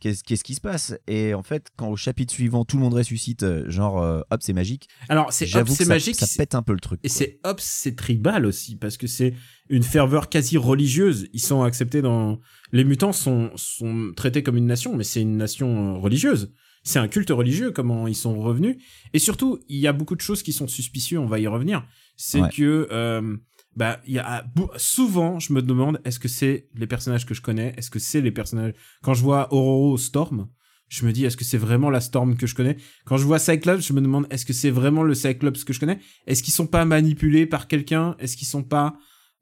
Qu'est-ce 0.00 0.42
qui 0.44 0.54
se 0.54 0.60
passe? 0.60 0.94
Et 1.06 1.34
en 1.34 1.42
fait, 1.42 1.68
quand 1.76 1.88
au 1.88 1.96
chapitre 1.96 2.32
suivant, 2.32 2.64
tout 2.64 2.76
le 2.78 2.82
monde 2.82 2.94
ressuscite, 2.94 3.42
euh, 3.42 3.68
genre 3.70 4.02
euh, 4.02 4.22
hop, 4.30 4.40
c'est 4.42 4.52
magique. 4.54 4.88
alors 5.08 5.32
c'est 5.32 5.44
hop 5.54 5.68
c'est 5.68 5.84
ça- 5.84 5.88
magique 5.94 6.14
ça, 6.16 6.26
pète 6.38 6.54
un 6.54 6.62
peu 6.62 6.72
le 6.72 6.80
truc. 6.80 6.98
Et 7.02 7.08
c'est 7.08 7.38
hop, 7.44 7.60
c'est 7.60 7.94
tribal 7.96 8.46
aussi 8.46 8.76
parce 8.76 8.96
que 8.96 9.06
c'est 9.06 9.34
une 9.68 9.82
ferveur 9.82 10.28
quasi 10.30 10.56
religieuse. 10.56 11.28
Ils 11.34 11.40
sont 11.40 11.62
acceptés 11.62 12.00
dans 12.02 12.40
les 12.72 12.84
mutants 12.84 13.12
sont 13.12 13.50
sont 13.56 14.12
traités 14.16 14.42
comme 14.42 14.56
une 14.56 14.66
nation, 14.66 14.96
mais 14.96 15.04
c'est 15.04 15.20
une 15.20 15.36
nation 15.36 15.94
euh, 15.94 15.98
religieuse. 15.98 16.52
C'est 16.82 16.98
un 16.98 17.08
culte 17.08 17.28
religieux 17.30 17.70
comment 17.72 18.06
ils 18.08 18.14
sont 18.16 18.40
revenus. 18.40 18.76
Et 19.12 19.18
surtout, 19.18 19.58
il 19.68 19.76
y 19.78 19.86
a 19.86 19.92
beaucoup 19.92 20.16
de 20.16 20.22
choses 20.22 20.42
qui 20.42 20.54
sont 20.54 20.66
suspicieuses. 20.66 21.18
On 21.20 21.26
va 21.26 21.38
y 21.38 21.46
revenir. 21.46 21.86
C'est 22.16 22.40
Ouais. 22.40 22.48
que 22.48 22.88
euh, 22.90 23.36
bah 23.76 24.00
il 24.06 24.14
y 24.14 24.18
a 24.18 24.44
bou- 24.54 24.68
souvent, 24.76 25.38
je 25.38 25.52
me 25.52 25.62
demande 25.62 26.00
est-ce 26.04 26.18
que 26.18 26.28
c'est 26.28 26.68
les 26.74 26.86
personnages 26.86 27.26
que 27.26 27.34
je 27.34 27.42
connais? 27.42 27.72
Est-ce 27.76 27.90
que 27.90 27.98
c'est 27.98 28.20
les 28.20 28.32
personnages? 28.32 28.74
Quand 29.02 29.14
je 29.14 29.22
vois 29.22 29.52
Aurora 29.52 29.96
Storm 29.98 30.48
je 30.88 31.06
me 31.06 31.12
dis, 31.12 31.24
est-ce 31.24 31.36
que 31.36 31.44
c'est 31.44 31.56
vraiment 31.56 31.88
la 31.88 32.00
Storm 32.00 32.36
que 32.36 32.48
je 32.48 32.54
connais? 32.56 32.76
Quand 33.04 33.16
je 33.16 33.24
vois 33.24 33.38
Cyclops, 33.38 33.86
je 33.86 33.92
me 33.92 34.00
demande, 34.00 34.26
est-ce 34.30 34.44
que 34.44 34.52
c'est 34.52 34.70
vraiment 34.72 35.04
le 35.04 35.14
Cyclops 35.14 35.62
que 35.62 35.72
je 35.72 35.78
connais? 35.78 36.00
Est-ce 36.26 36.42
qu'ils 36.42 36.52
sont 36.52 36.66
pas 36.66 36.84
manipulés 36.84 37.46
par 37.46 37.68
quelqu'un? 37.68 38.16
Est-ce 38.18 38.36
qu'ils 38.36 38.48
sont 38.48 38.64
pas 38.64 38.96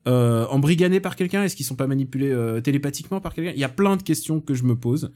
euh, 0.06 0.46
embrigadés 0.48 1.00
par 1.00 1.16
quelqu'un? 1.16 1.42
Est-ce 1.44 1.56
qu'ils 1.56 1.64
sont 1.64 1.74
pas 1.74 1.86
manipulés 1.86 2.28
euh, 2.30 2.60
télépathiquement 2.60 3.22
par 3.22 3.32
quelqu'un? 3.32 3.52
Il 3.54 3.58
y 3.60 3.64
a 3.64 3.70
plein 3.70 3.96
de 3.96 4.02
questions 4.02 4.42
que 4.42 4.52
je 4.52 4.64
me 4.64 4.76
pose. 4.78 5.10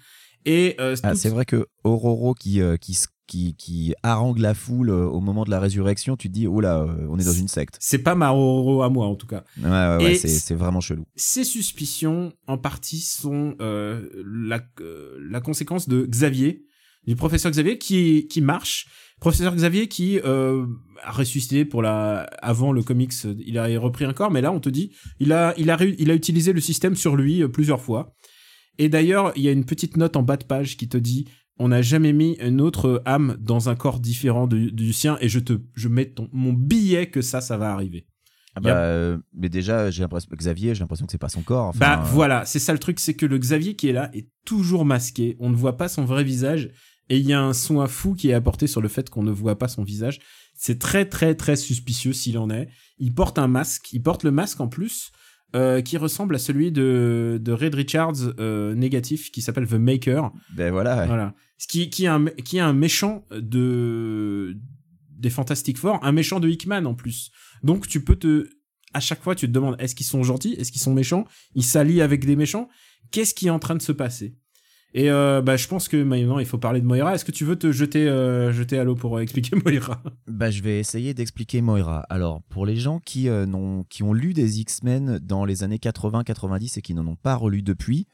Et 0.46 0.75
euh, 0.81 0.96
Ah, 1.03 1.14
c'est 1.14 1.29
vrai 1.29 1.44
que 1.44 1.66
Ororo 1.85 2.33
qui, 2.33 2.62
euh, 2.62 2.79
qui, 2.79 2.92
s- 2.92 3.09
qui, 3.33 3.55
qui 3.57 3.95
harangue 4.03 4.38
la 4.38 4.53
foule 4.53 4.90
euh, 4.90 5.07
au 5.07 5.21
moment 5.21 5.45
de 5.45 5.51
la 5.51 5.59
résurrection, 5.59 6.18
tu 6.18 6.29
te 6.29 6.35
dis, 6.35 6.47
oh 6.47 6.61
là, 6.61 6.81
euh, 6.81 7.07
on 7.09 7.18
est 7.18 7.25
dans 7.25 7.33
une 7.33 7.49
secte. 7.49 7.79
c'est 7.81 8.03
pas 8.03 8.14
Maroro 8.14 8.83
à 8.83 8.90
moi 8.90 9.07
en 9.07 9.14
tout 9.14 9.27
cas. 9.27 9.45
Ouais, 9.57 9.71
ouais, 9.71 9.97
ouais, 10.05 10.14
c'est 10.16 10.55
vraiment 10.55 10.81
chelou. 10.81 11.05
Ces 11.16 11.45
suspicions, 11.45 12.35
en 12.47 12.59
partie, 12.59 13.01
sont 13.01 13.55
euh, 13.62 14.07
la, 14.27 14.61
euh, 14.83 15.16
la 15.31 15.40
conséquence 15.40 15.88
de 15.88 16.05
Xavier, 16.05 16.66
du 17.07 17.16
professeur 17.16 17.51
Xavier, 17.51 17.79
qui, 17.79 18.27
qui 18.29 18.42
marche. 18.42 18.88
Professeur 19.18 19.55
Xavier 19.55 19.88
qui 19.88 20.18
euh, 20.18 20.66
a 21.03 21.12
ressuscité 21.12 21.64
pour 21.64 21.81
la 21.81 22.25
avant 22.42 22.71
le 22.73 22.83
comics, 22.83 23.14
il 23.47 23.57
a 23.57 23.66
repris 23.81 24.05
un 24.05 24.12
corps, 24.12 24.31
mais 24.31 24.42
là 24.42 24.53
on 24.53 24.61
te 24.61 24.68
dit, 24.68 24.92
il 25.21 25.33
a 25.33 25.55
il 25.57 25.71
a 25.71 25.79
il 25.83 26.11
a 26.11 26.14
utilisé 26.14 26.53
le 26.53 26.61
système 26.61 26.97
sur 26.97 27.16
lui 27.16 27.49
plusieurs 27.49 27.81
fois. 27.81 28.14
Et 28.79 28.88
d'ailleurs, 28.88 29.33
il 29.37 29.42
y 29.42 29.49
a 29.49 29.53
une 29.53 29.64
petite 29.64 29.97
note 29.97 30.16
en 30.16 30.23
bas 30.23 30.37
de 30.38 30.45
page 30.45 30.77
qui 30.77 30.88
te 30.88 30.97
dit, 30.97 31.29
on 31.59 31.69
n'a 31.69 31.83
jamais 31.83 32.12
mis 32.12 32.37
une 32.41 32.61
autre 32.61 33.03
âme 33.05 33.37
dans 33.41 33.69
un 33.69 33.75
corps 33.75 34.01
différent 34.01 34.47
du, 34.47 34.73
du 34.73 34.93
sien, 34.93 35.19
et 35.21 35.29
je 35.29 35.38
te 35.38 35.61
je 35.75 35.88
mets 35.88 36.07
ton, 36.07 36.29
mon 36.33 36.53
billet 36.53 37.11
que 37.11 37.23
ça 37.23 37.41
ça 37.41 37.57
va 37.57 37.73
arriver. 37.73 38.07
Ah 38.55 38.61
bah, 38.61 38.77
euh, 38.77 39.19
mais 39.33 39.49
déjà, 39.49 39.91
j'ai 39.91 40.03
l'impression 40.03 40.29
Xavier, 40.35 40.75
j'ai 40.75 40.81
l'impression 40.81 41.07
que 41.07 41.12
c'est 41.12 41.19
pas 41.19 41.31
son 41.31 41.43
corps. 41.43 41.69
Enfin, 41.69 41.79
bah 41.79 42.01
euh, 42.01 42.05
voilà, 42.12 42.45
c'est 42.45 42.59
ça 42.59 42.73
le 42.73 42.79
truc, 42.79 43.01
c'est 43.01 43.15
que 43.15 43.25
le 43.25 43.38
Xavier 43.38 43.77
qui 43.77 43.88
est 43.88 43.93
là 43.93 44.11
est 44.12 44.29
toujours 44.45 44.85
masqué, 44.85 45.37
on 45.41 45.49
ne 45.49 45.57
voit 45.57 45.79
pas 45.79 45.88
son 45.88 46.05
vrai 46.05 46.23
visage, 46.23 46.71
et 47.09 47.19
il 47.19 47.27
y 47.27 47.33
a 47.33 47.41
un 47.41 47.55
soin 47.55 47.87
fou 47.87 48.15
qui 48.15 48.29
est 48.29 48.35
apporté 48.35 48.67
sur 48.67 48.83
le 48.83 48.88
fait 48.88 49.09
qu'on 49.09 49.23
ne 49.23 49.31
voit 49.31 49.59
pas 49.59 49.69
son 49.69 49.85
visage. 49.85 50.21
C'est 50.55 50.79
très 50.79 51.07
très 51.07 51.35
très 51.35 51.57
suspicieux 51.57 52.12
s'il 52.12 52.37
en 52.38 52.51
est. 52.51 52.69
Il 52.99 53.15
porte 53.15 53.38
un 53.38 53.49
masque, 53.49 53.93
il 53.93 54.03
porte 54.03 54.23
le 54.23 54.31
masque 54.31 54.61
en 54.61 54.69
plus, 54.69 55.12
euh, 55.55 55.83
qui 55.83 55.97
ressemble 55.97 56.35
à 56.35 56.38
celui 56.38 56.73
de, 56.73 57.38
de 57.41 57.53
Red 57.53 57.75
Richards 57.75 58.35
euh, 58.38 58.75
négatif, 58.75 59.31
qui 59.31 59.43
s'appelle 59.43 59.67
The 59.67 59.75
Maker. 59.75 60.33
Ben 60.57 60.73
voilà. 60.73 61.07
Voilà. 61.07 61.35
Ce 61.59 61.67
qui, 61.67 61.91
qui, 61.91 62.05
est 62.05 62.09
un, 62.09 62.25
qui 62.27 62.57
est 62.57 62.61
un 62.61 62.73
méchant 62.73 63.27
de 63.31 64.57
des 65.11 65.31
Fantastic 65.31 65.79
Four, 65.79 66.01
un 66.03 66.12
méchant 66.12 66.41
de 66.41 66.49
Hickman 66.49 66.85
en 66.85 66.95
plus. 66.95 67.31
Donc 67.62 67.87
tu 67.87 68.03
peux 68.03 68.17
te 68.17 68.49
à 68.95 69.01
chaque 69.01 69.23
fois 69.23 69.35
tu 69.35 69.47
te 69.47 69.53
demandes 69.53 69.77
est-ce 69.79 69.95
qu'ils 69.95 70.07
sont 70.07 70.23
gentils, 70.23 70.55
est-ce 70.55 70.73
qu'ils 70.73 70.81
sont 70.81 70.95
méchants, 70.95 71.25
ils 71.55 71.65
s'allient 71.65 72.03
avec 72.03 72.25
des 72.25 72.35
méchants, 72.35 72.69
qu'est-ce 73.11 73.35
qui 73.35 73.47
est 73.47 73.51
en 73.51 73.59
train 73.59 73.77
de 73.77 73.83
se 73.83 73.93
passer? 73.93 74.37
Et 74.94 75.11
euh, 75.11 75.40
bah 75.40 75.57
je 75.57 75.66
pense 75.68 75.88
que 75.88 75.96
maintenant 76.02 76.38
il 76.38 76.44
faut 76.44 76.59
parler 76.59 76.81
de 76.83 76.87
Moira. 76.87 77.14
Est-ce 77.14 77.24
que 77.24 77.33
tu 77.33 77.44
veux 77.46 77.57
te 77.57 77.72
jeter 77.72 78.07
euh, 78.09 78.52
jeter 78.52 78.78
à 78.78 78.85
l'eau 78.85 78.94
pour 78.94 79.16
euh, 79.16 79.20
expliquer 79.20 79.57
Moira? 79.64 80.02
Bah, 80.28 80.50
je 80.50 80.62
vais 80.62 80.78
essayer 80.78 81.14
d'expliquer 81.14 81.62
Moira. 81.62 82.00
Alors, 82.11 82.42
pour 82.50 82.66
les 82.66 82.76
gens 82.76 82.98
qui, 83.00 83.28
euh, 83.31 83.46
n'ont- 83.46 83.85
qui 83.85 84.02
ont 84.02 84.12
lu 84.12 84.35
des 84.35 84.61
X-Men 84.61 85.18
dans 85.18 85.44
les 85.46 85.62
années 85.64 85.78
80-90 85.78 86.78
et 86.78 86.83
qui 86.83 86.92
n'en 86.92 87.07
ont 87.07 87.16
pas 87.16 87.35
relu 87.37 87.62
depuis, 87.62 88.07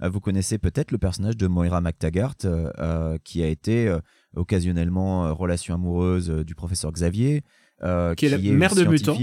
vous 0.00 0.20
connaissez 0.20 0.56
peut-être 0.58 0.90
le 0.90 0.98
personnage 0.98 1.36
de 1.36 1.46
Moira 1.46 1.80
McTaggart, 1.82 2.34
euh, 2.44 3.18
qui 3.24 3.42
a 3.42 3.46
été 3.46 3.94
occasionnellement 4.34 5.34
relation 5.34 5.74
amoureuse 5.74 6.28
du 6.30 6.54
professeur 6.54 6.92
Xavier, 6.92 7.42
Qui 8.16 8.26
est 8.26 8.28
la 8.30 8.38
mère 8.38 8.74
de 8.74 8.84
mutants. 8.84 9.16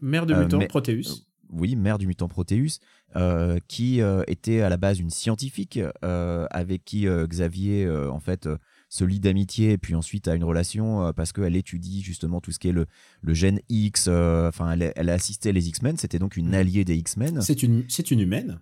Mère 0.00 0.26
de 0.26 0.34
mutant 0.34 0.58
mais- 0.58 0.66
Proteus. 0.68 1.26
Oui, 1.52 1.76
mère 1.76 1.98
du 1.98 2.06
mutant 2.06 2.28
Proteus, 2.28 2.78
euh, 3.16 3.58
qui 3.68 4.00
euh, 4.00 4.22
était 4.26 4.60
à 4.60 4.68
la 4.68 4.76
base 4.76 4.98
une 5.00 5.10
scientifique 5.10 5.80
euh, 6.04 6.46
avec 6.50 6.84
qui 6.84 7.06
Xavier 7.06 7.88
en 7.90 8.20
fait 8.20 8.48
se 8.88 9.04
lie 9.04 9.20
d'amitié 9.20 9.72
et 9.72 9.78
puis 9.78 9.94
ensuite 9.94 10.28
a 10.28 10.34
une 10.34 10.44
relation 10.44 11.12
parce 11.12 11.32
qu'elle 11.32 11.56
étudie 11.56 12.02
justement 12.02 12.40
tout 12.40 12.52
ce 12.52 12.58
qui 12.58 12.68
est 12.68 12.72
le, 12.72 12.86
le 13.20 13.34
gène 13.34 13.60
X. 13.68 14.08
Enfin, 14.08 14.72
elle, 14.72 14.92
elle 14.96 15.10
a 15.10 15.14
assisté 15.14 15.52
les 15.52 15.68
X-Men, 15.68 15.96
c'était 15.96 16.18
donc 16.18 16.36
une 16.36 16.54
alliée 16.54 16.84
des 16.84 16.96
X-Men. 16.96 17.40
C'est 17.42 17.62
une 17.62 17.84
c'est 17.88 18.10
une 18.10 18.20
humaine. 18.20 18.60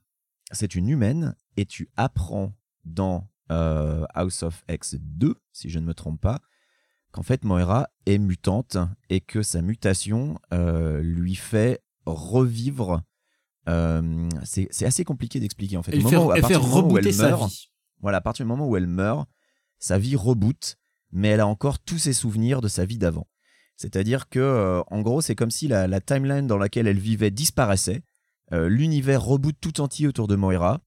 C'est 0.53 0.75
une 0.75 0.89
humaine 0.89 1.35
et 1.57 1.67
tu 1.67 1.91
apprends 1.97 2.55
dans 2.85 3.29
House 3.49 4.43
of 4.43 4.65
X 4.69 4.97
2, 5.01 5.35
si 5.53 5.71
je 5.71 5.79
ne 5.79 5.87
me 5.87 5.95
trompe 5.95 6.21
pas, 6.21 6.41
qu'en 7.13 7.23
fait 7.23 7.45
Moira 7.45 7.89
est 8.07 8.19
mutante 8.19 8.77
et 9.11 9.21
que 9.21 9.43
sa 9.43 9.63
mutation 9.63 10.39
euh, 10.53 11.01
lui 11.03 11.35
fait 11.35 11.81
revivre. 12.15 13.03
euh, 13.69 14.29
c'est 14.45 14.85
assez 14.87 15.05
compliqué 15.05 15.41
d'expliquer 15.41 15.77
en 15.77 15.83
fait. 15.83 15.93
Elle 15.95 16.05
Au 16.05 16.09
fait, 16.09 16.17
moment 16.17 16.29
où- 16.29 16.33
à 16.33 16.41
partir 16.41 16.61
du 16.61 16.67
moment 16.67 16.81
où 16.81 16.89
rebooter 16.89 17.09
elle 17.11 17.17
meurt, 17.17 17.51
vie. 17.51 17.69
voilà, 18.01 18.19
à 18.19 18.21
partir 18.21 18.45
du 18.47 18.49
moment 18.49 18.67
où 18.67 18.77
elle 18.77 18.87
meurt, 18.87 19.29
sa 19.79 19.99
vie 19.99 20.17
reboot, 20.17 20.77
mais 21.13 21.29
elle 21.29 21.41
a 21.41 21.47
encore 21.47 21.79
tous 21.79 21.99
ses 21.99 22.13
souvenirs 22.15 22.61
de 22.61 22.69
sa 22.69 22.85
vie 22.87 22.99
d'avant. 22.99 23.27
C'est-à-dire 23.77 24.29
que, 24.29 24.39
euh, 24.41 24.83
en 24.89 25.03
gros, 25.03 25.21
c'est 25.21 25.35
comme 25.35 25.51
si 25.51 25.69
la, 25.69 25.87
la 25.87 26.01
timeline 26.01 26.47
dans 26.47 26.57
laquelle 26.59 26.87
elle 26.89 26.99
vivait 26.99 27.31
disparaissait, 27.31 28.03
euh, 28.53 28.69
l'univers 28.69 29.23
reboot 29.23 29.55
tout 29.61 29.81
entier 29.81 30.07
autour 30.09 30.27
de 30.29 30.35
Moira, 30.37 30.81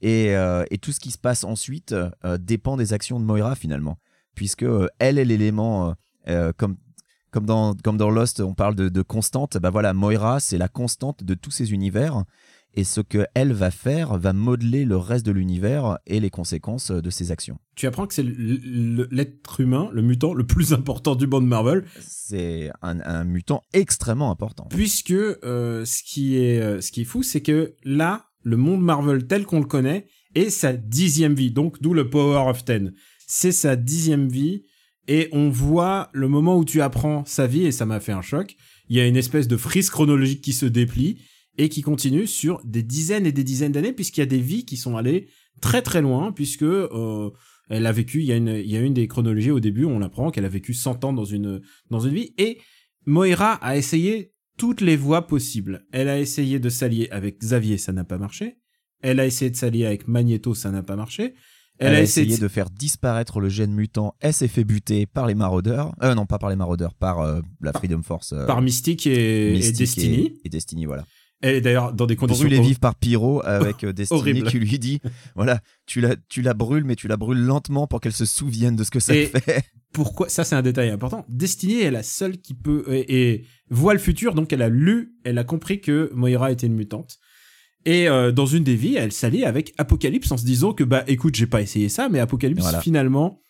et, 0.00 0.34
et 0.70 0.78
tout 0.78 0.92
ce 0.92 1.00
qui 1.00 1.10
se 1.10 1.16
passe 1.18 1.44
ensuite 1.44 1.94
dépend 2.38 2.76
des 2.76 2.92
actions 2.92 3.18
de 3.18 3.24
Moira 3.24 3.54
finalement, 3.56 3.98
puisque 4.34 4.66
elle 4.98 5.18
est 5.18 5.24
l'élément, 5.24 5.94
comme, 6.58 6.76
comme, 7.34 7.46
dans, 7.46 7.74
comme 7.74 7.96
dans 7.96 8.10
Lost, 8.10 8.38
on 8.38 8.54
parle 8.54 8.76
de, 8.76 8.88
de 8.88 9.02
constante, 9.02 9.58
bah 9.58 9.70
voilà, 9.70 9.92
Moira, 9.92 10.38
c'est 10.38 10.56
la 10.56 10.68
constante 10.68 11.24
de 11.24 11.34
tous 11.34 11.50
ces 11.50 11.72
univers, 11.72 12.22
et 12.74 12.84
ce 12.84 13.00
que 13.00 13.26
elle 13.34 13.52
va 13.52 13.72
faire 13.72 14.16
va 14.18 14.32
modeler 14.32 14.84
le 14.84 14.96
reste 14.96 15.26
de 15.26 15.32
l'univers 15.32 15.98
et 16.06 16.20
les 16.20 16.30
conséquences 16.30 16.92
de 16.92 17.10
ses 17.10 17.32
actions. 17.32 17.58
Tu 17.74 17.86
apprends 17.88 18.06
que 18.06 18.14
c'est 18.14 18.22
l'être 18.24 19.60
humain, 19.60 19.88
le 19.92 20.02
mutant 20.02 20.32
le 20.32 20.46
plus 20.46 20.72
important 20.72 21.16
du 21.16 21.26
monde 21.26 21.46
Marvel, 21.46 21.84
C'est 22.00 22.70
un, 22.82 23.00
un 23.00 23.24
mutant 23.24 23.62
extrêmement 23.72 24.30
important. 24.30 24.66
puisque 24.70 25.10
euh, 25.10 25.84
ce 25.84 26.02
qui 26.04 26.36
est 26.38 26.60
euh, 26.60 26.80
ce 26.80 26.92
qui 26.92 27.00
est 27.00 27.04
fou, 27.04 27.24
c'est 27.24 27.40
que 27.42 27.74
là, 27.84 28.26
le 28.44 28.56
monde 28.56 28.80
Marvel 28.82 29.26
tel 29.26 29.44
qu'on 29.44 29.58
le 29.60 29.66
connaît 29.66 30.06
est 30.36 30.50
sa 30.50 30.72
dixième 30.72 31.34
vie, 31.34 31.50
donc 31.50 31.80
d'où 31.82 31.94
le 31.94 32.08
Power 32.10 32.48
of 32.48 32.64
Ten. 32.64 32.92
C'est 33.26 33.52
sa 33.52 33.74
dixième 33.76 34.28
vie, 34.28 34.64
et 35.08 35.28
on 35.32 35.50
voit 35.50 36.10
le 36.12 36.28
moment 36.28 36.56
où 36.56 36.64
tu 36.64 36.80
apprends 36.80 37.24
sa 37.24 37.46
vie, 37.46 37.66
et 37.66 37.72
ça 37.72 37.86
m'a 37.86 38.00
fait 38.00 38.12
un 38.12 38.22
choc. 38.22 38.56
Il 38.88 38.96
y 38.96 39.00
a 39.00 39.06
une 39.06 39.16
espèce 39.16 39.48
de 39.48 39.56
frise 39.56 39.90
chronologique 39.90 40.42
qui 40.42 40.52
se 40.52 40.66
déplie 40.66 41.18
et 41.58 41.68
qui 41.68 41.82
continue 41.82 42.26
sur 42.26 42.60
des 42.64 42.82
dizaines 42.82 43.26
et 43.26 43.32
des 43.32 43.44
dizaines 43.44 43.72
d'années, 43.72 43.92
puisqu'il 43.92 44.20
y 44.20 44.24
a 44.24 44.26
des 44.26 44.40
vies 44.40 44.64
qui 44.64 44.76
sont 44.76 44.96
allées 44.96 45.28
très 45.60 45.82
très 45.82 46.02
loin, 46.02 46.32
puisque 46.32 46.62
euh, 46.62 47.30
elle 47.68 47.86
a 47.86 47.92
vécu, 47.92 48.20
il 48.20 48.26
y 48.26 48.32
a 48.32 48.36
une, 48.36 48.48
il 48.48 48.70
y 48.70 48.76
a 48.76 48.80
une 48.80 48.94
des 48.94 49.06
chronologies 49.06 49.50
au 49.50 49.60
début, 49.60 49.84
on 49.84 50.02
apprend 50.02 50.30
qu'elle 50.30 50.44
a 50.44 50.50
vécu 50.50 50.74
100 50.74 51.04
ans 51.04 51.12
dans 51.12 51.24
une, 51.24 51.60
dans 51.90 52.00
une 52.00 52.14
vie, 52.14 52.34
et 52.38 52.58
Moira 53.06 53.54
a 53.54 53.76
essayé 53.76 54.32
toutes 54.56 54.80
les 54.80 54.96
voies 54.96 55.26
possibles. 55.26 55.86
Elle 55.92 56.08
a 56.08 56.18
essayé 56.18 56.58
de 56.58 56.68
s'allier 56.68 57.08
avec 57.10 57.38
Xavier, 57.38 57.78
ça 57.78 57.92
n'a 57.92 58.04
pas 58.04 58.18
marché. 58.18 58.58
Elle 59.02 59.20
a 59.20 59.26
essayé 59.26 59.50
de 59.50 59.56
s'allier 59.56 59.86
avec 59.86 60.08
Magneto, 60.08 60.54
ça 60.54 60.70
n'a 60.70 60.82
pas 60.82 60.96
marché. 60.96 61.34
Elle, 61.78 61.94
a 61.94 62.00
essayé 62.00 62.38
de... 62.38 62.48
faire 62.48 62.70
disparaître 62.70 63.40
le 63.40 63.48
gène 63.48 63.72
mutant. 63.72 64.14
Elle 64.20 64.32
s'est 64.32 64.48
fait 64.48 64.64
buter 64.64 65.06
par 65.06 65.26
les 65.26 65.34
maraudeurs. 65.34 65.92
Euh, 66.02 66.14
non, 66.14 66.24
pas 66.26 66.38
par 66.38 66.50
les 66.50 66.56
maraudeurs, 66.56 66.94
par 66.94 67.20
euh, 67.20 67.40
la 67.60 67.72
Freedom 67.72 68.02
Force. 68.02 68.32
euh, 68.32 68.46
par 68.46 68.62
Mystique 68.62 69.06
et, 69.06 69.58
Destiny. 69.72 70.38
Et, 70.44 70.46
et 70.46 70.48
Destiny, 70.48 70.86
voilà. 70.86 71.04
Elle 71.40 71.56
est 71.56 71.60
d'ailleurs 71.60 71.92
dans 71.92 72.06
des 72.06 72.16
conditions 72.16 72.46
Brûlée 72.46 72.62
vive 72.62 72.78
par 72.78 72.94
Pyro 72.94 73.44
avec 73.44 73.84
euh, 73.84 73.92
Destiny 73.92 74.18
Horrible. 74.20 74.48
qui 74.48 74.58
lui 74.58 74.78
dit 74.78 75.00
voilà, 75.34 75.60
tu 75.84 76.00
la, 76.00 76.16
tu 76.28 76.40
la 76.40 76.54
brûles, 76.54 76.84
mais 76.84 76.96
tu 76.96 77.06
la 77.08 77.16
brûles 77.18 77.40
lentement 77.44 77.86
pour 77.86 78.00
qu'elle 78.00 78.12
se 78.14 78.24
souvienne 78.24 78.76
de 78.76 78.84
ce 78.84 78.90
que 78.90 79.00
ça 79.00 79.14
Et- 79.14 79.26
fait. 79.26 79.64
pourquoi 79.92 80.28
ça 80.28 80.42
c'est 80.44 80.54
un 80.56 80.62
détail 80.62 80.88
important 80.90 81.24
Destiny 81.28 81.80
est 81.82 81.90
la 81.90 82.02
seule 82.02 82.38
qui 82.38 82.54
peut 82.54 82.84
et, 82.88 83.32
et 83.32 83.46
voit 83.70 83.92
le 83.92 84.00
futur 84.00 84.34
donc 84.34 84.52
elle 84.52 84.62
a 84.62 84.68
lu 84.68 85.14
elle 85.24 85.38
a 85.38 85.44
compris 85.44 85.80
que 85.80 86.10
Moira 86.14 86.50
était 86.50 86.66
une 86.66 86.74
mutante 86.74 87.18
et 87.84 88.08
euh, 88.08 88.32
dans 88.32 88.46
une 88.46 88.64
des 88.64 88.76
vies 88.76 88.96
elle 88.96 89.12
s'allie 89.12 89.44
avec 89.44 89.74
Apocalypse 89.78 90.30
en 90.32 90.36
se 90.36 90.44
disant 90.44 90.72
que 90.72 90.84
bah 90.84 91.04
écoute 91.06 91.34
j'ai 91.34 91.46
pas 91.46 91.60
essayé 91.62 91.88
ça 91.88 92.08
mais 92.08 92.18
Apocalypse 92.20 92.62
Voilà. 92.62 92.80
finalement 92.80 93.40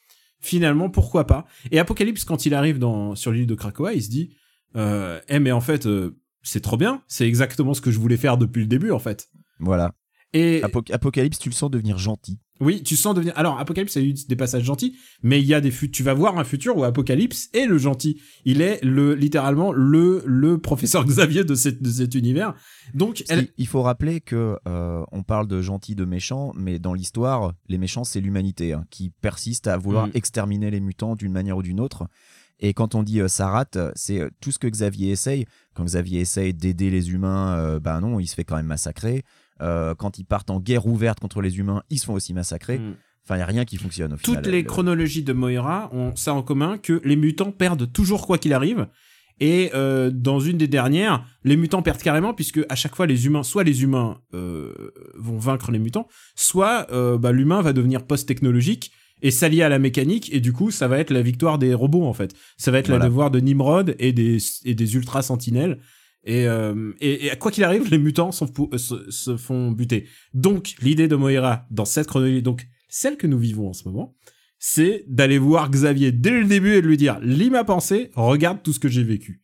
finalement 0.41 0.91
pourquoi 0.91 1.27
pas? 1.27 1.47
Et 1.71 1.79
Apocalypse 1.79 2.25
quand 2.25 2.45
il 2.47 2.55
arrive 2.55 2.79
dans 2.79 3.15
sur 3.15 3.33
l'île 3.33 3.47
de 3.47 3.55
Krakoa 3.55 3.95
il 3.95 4.03
se 4.03 4.11
dit 4.11 4.35
euh, 4.77 5.21
eh 5.29 5.39
mais 5.39 5.53
en 5.53 5.61
fait 5.61 5.87
euh, 5.87 6.17
c'est 6.43 6.61
trop 6.61 6.77
bien 6.77 7.03
c'est 7.09 7.27
exactement 7.27 7.75
ce 7.75 7.81
que 7.81 7.91
je 7.91 7.99
voulais 7.99 8.17
faire 8.17 8.37
depuis 8.37 8.61
le 8.61 8.67
début 8.69 8.91
en 8.91 8.99
fait 8.99 9.29
Voilà. 9.61 9.93
Et 10.35 10.61
Apo- 10.63 10.85
Apocalypse, 10.93 11.39
tu 11.39 11.49
le 11.49 11.55
sens 11.55 11.71
devenir 11.71 11.97
gentil. 11.97 12.39
oui, 12.61 12.83
tu 12.83 12.97
sens 12.97 13.15
devenir. 13.15 13.33
Alors, 13.37 13.59
Apocalypse 13.59 13.97
a 13.97 14.01
eu 14.03 14.13
des 14.13 14.37
passages 14.37 14.65
gentils, 14.65 14.97
mais 15.23 15.41
il 15.41 15.47
y 15.47 15.55
a 15.55 15.61
des 15.61 15.71
fut. 15.71 15.91
Tu 15.91 16.03
vas 16.03 16.13
voir 16.15 16.39
un 16.39 16.45
futur 16.45 16.77
où 16.77 16.85
Apocalypse 16.85 17.49
est 17.55 17.67
le 17.67 17.79
gentil. 17.79 18.21
Il 18.45 18.61
est 18.61 18.83
le 18.85 19.15
littéralement 19.15 19.73
le 19.73 20.23
le 20.27 20.59
professeur 20.59 21.05
Xavier 21.07 21.45
de 21.45 21.55
cette 21.55 21.83
de 21.83 21.91
cet 21.91 22.15
univers. 22.15 22.55
Donc, 22.95 23.25
elle. 23.29 23.49
Il- 23.59 23.67
faut 23.67 23.83
rappeler 23.83 24.21
que 24.21 24.57
euh, 24.69 25.03
on 25.13 25.23
parle 25.23 25.47
de 25.49 25.63
gentils, 25.63 25.95
de 25.95 26.05
méchants, 26.05 26.53
mais 26.55 26.79
dans 26.79 26.93
l'histoire, 26.95 27.53
les 27.69 27.79
méchants, 27.79 28.05
c'est 28.05 28.21
l'humanité 28.21 28.73
hein, 28.73 28.85
qui 28.91 29.11
persiste 29.11 29.67
à 29.69 29.77
vouloir 29.77 30.09
Mm. 30.09 30.11
exterminer 30.15 30.71
les 30.71 30.81
mutants 30.81 31.17
d'une 31.17 31.33
manière 31.33 31.57
ou 31.57 31.63
d'une 31.63 31.81
autre. 31.81 32.07
Et 32.61 32.73
quand 32.73 32.95
on 32.95 33.03
dit 33.03 33.21
euh, 33.21 33.27
ça 33.29 33.49
rate, 33.49 33.79
c'est 33.97 34.21
euh, 34.21 34.31
tout 34.41 34.53
ce 34.53 34.59
que 34.61 34.69
Xavier 34.69 35.11
essaye. 35.11 35.45
Quand 35.75 35.85
Xavier 35.85 36.21
essaye 36.21 36.55
d'aider 36.55 36.89
les 36.91 37.11
humains, 37.11 37.57
euh, 37.59 37.81
ben 37.81 38.01
non, 38.01 38.21
il 38.21 38.27
se 38.29 38.35
fait 38.37 38.45
quand 38.45 38.57
même 38.57 38.67
massacrer. 38.67 39.23
Euh, 39.61 39.95
quand 39.95 40.19
ils 40.19 40.25
partent 40.25 40.51
en 40.51 40.59
guerre 40.61 40.87
ouverte 40.87 41.21
contre 41.21 41.41
les 41.41 41.59
humains, 41.59 41.83
ils 41.91 41.99
se 41.99 42.07
font 42.07 42.15
aussi 42.15 42.35
massacrer. 42.35 42.79
Mm. 42.79 42.95
Enfin, 43.25 43.37
il 43.37 43.39
n'y 43.39 43.43
a 43.43 43.47
rien 43.47 43.65
qui 43.65 43.77
fonctionne 43.77 44.13
au 44.13 44.17
final. 44.17 44.43
Toutes 44.43 44.53
les 44.53 44.63
Le- 44.63 44.69
chronologies 44.69 45.23
de 45.23 45.33
Moira 45.33 45.89
ont 45.95 46.15
ça 46.17 46.35
en 46.35 46.43
commun 46.43 46.77
que 46.77 47.01
les 47.05 47.17
mutants 47.17 47.53
perdent 47.53 47.91
toujours 47.93 48.27
quoi 48.27 48.37
qu'il 48.39 48.53
arrive. 48.53 48.87
Et 49.41 49.71
euh, 49.75 50.11
dans 50.13 50.39
une 50.39 50.59
des 50.59 50.69
dernières, 50.69 51.25
les 51.43 51.57
mutants 51.57 51.83
perdent 51.83 52.03
carrément 52.03 52.35
puisque 52.35 52.61
à 52.69 52.75
chaque 52.77 52.95
fois 52.95 53.07
les 53.07 53.27
humains, 53.27 53.43
soit 53.43 53.65
les 53.65 53.83
humains 53.83 54.19
euh, 54.35 54.73
vont 55.17 55.39
vaincre 55.39 55.73
les 55.73 55.79
mutants, 55.81 56.07
soit 56.37 56.87
euh, 56.93 57.19
bah, 57.19 57.33
l'humain 57.33 57.61
va 57.63 57.73
devenir 57.73 58.05
post-technologique 58.07 58.93
et 59.23 59.31
s'allier 59.33 59.63
à 59.63 59.69
la 59.69 59.79
mécanique 59.81 60.33
et 60.33 60.41
du 60.41 60.53
coup 60.53 60.71
ça 60.71 60.87
va 60.87 60.99
être 60.99 61.11
la 61.11 61.23
victoire 61.23 61.59
des 61.59 61.75
robots 61.75 62.05
en 62.05 62.13
fait. 62.13 62.35
Ça 62.59 62.71
va 62.71 62.79
être 62.79 62.89
Voilà. 62.89 63.05
la 63.05 63.09
devoir 63.09 63.31
de 63.31 63.41
Nimrod 63.41 63.97
et 63.99 64.13
des 64.13 64.39
et 64.65 64.75
des 64.75 64.95
ultra 64.97 65.23
sentinelles. 65.23 65.81
Et, 66.27 66.47
euh, 66.49 66.93
et, 67.01 67.27
et 67.27 67.37
quoi 67.39 67.51
qu'il 67.51 67.65
arrive, 67.65 67.91
les 67.91 67.99
mutants 67.99 68.33
sont 68.33 68.51
euh, 68.73 68.79
se, 68.79 69.11
se 69.11 69.37
font 69.37 69.71
buter. 69.71 70.09
Donc 70.33 70.75
l'idée 70.81 71.07
de 71.09 71.17
Moira 71.17 71.67
dans 71.71 71.85
cette 71.85 72.07
chronologie, 72.07 72.43
donc 72.43 72.67
celle 72.89 73.17
que 73.17 73.27
nous 73.27 73.39
vivons 73.39 73.69
en 73.69 73.73
ce 73.73 73.87
moment, 73.87 74.15
c'est 74.59 75.05
d'aller 75.09 75.37
voir 75.37 75.71
Xavier 75.71 76.13
dès 76.13 76.31
le 76.31 76.47
début 76.47 76.73
et 76.75 76.81
de 76.83 76.87
lui 76.87 76.97
dire 76.97 77.19
lis 77.21 77.51
ma 77.51 77.65
pensée, 77.65 78.11
regarde 78.15 78.63
tout 78.63 78.73
ce 78.73 78.79
que 78.81 78.89
j'ai 78.89 79.03
vécu. 79.05 79.43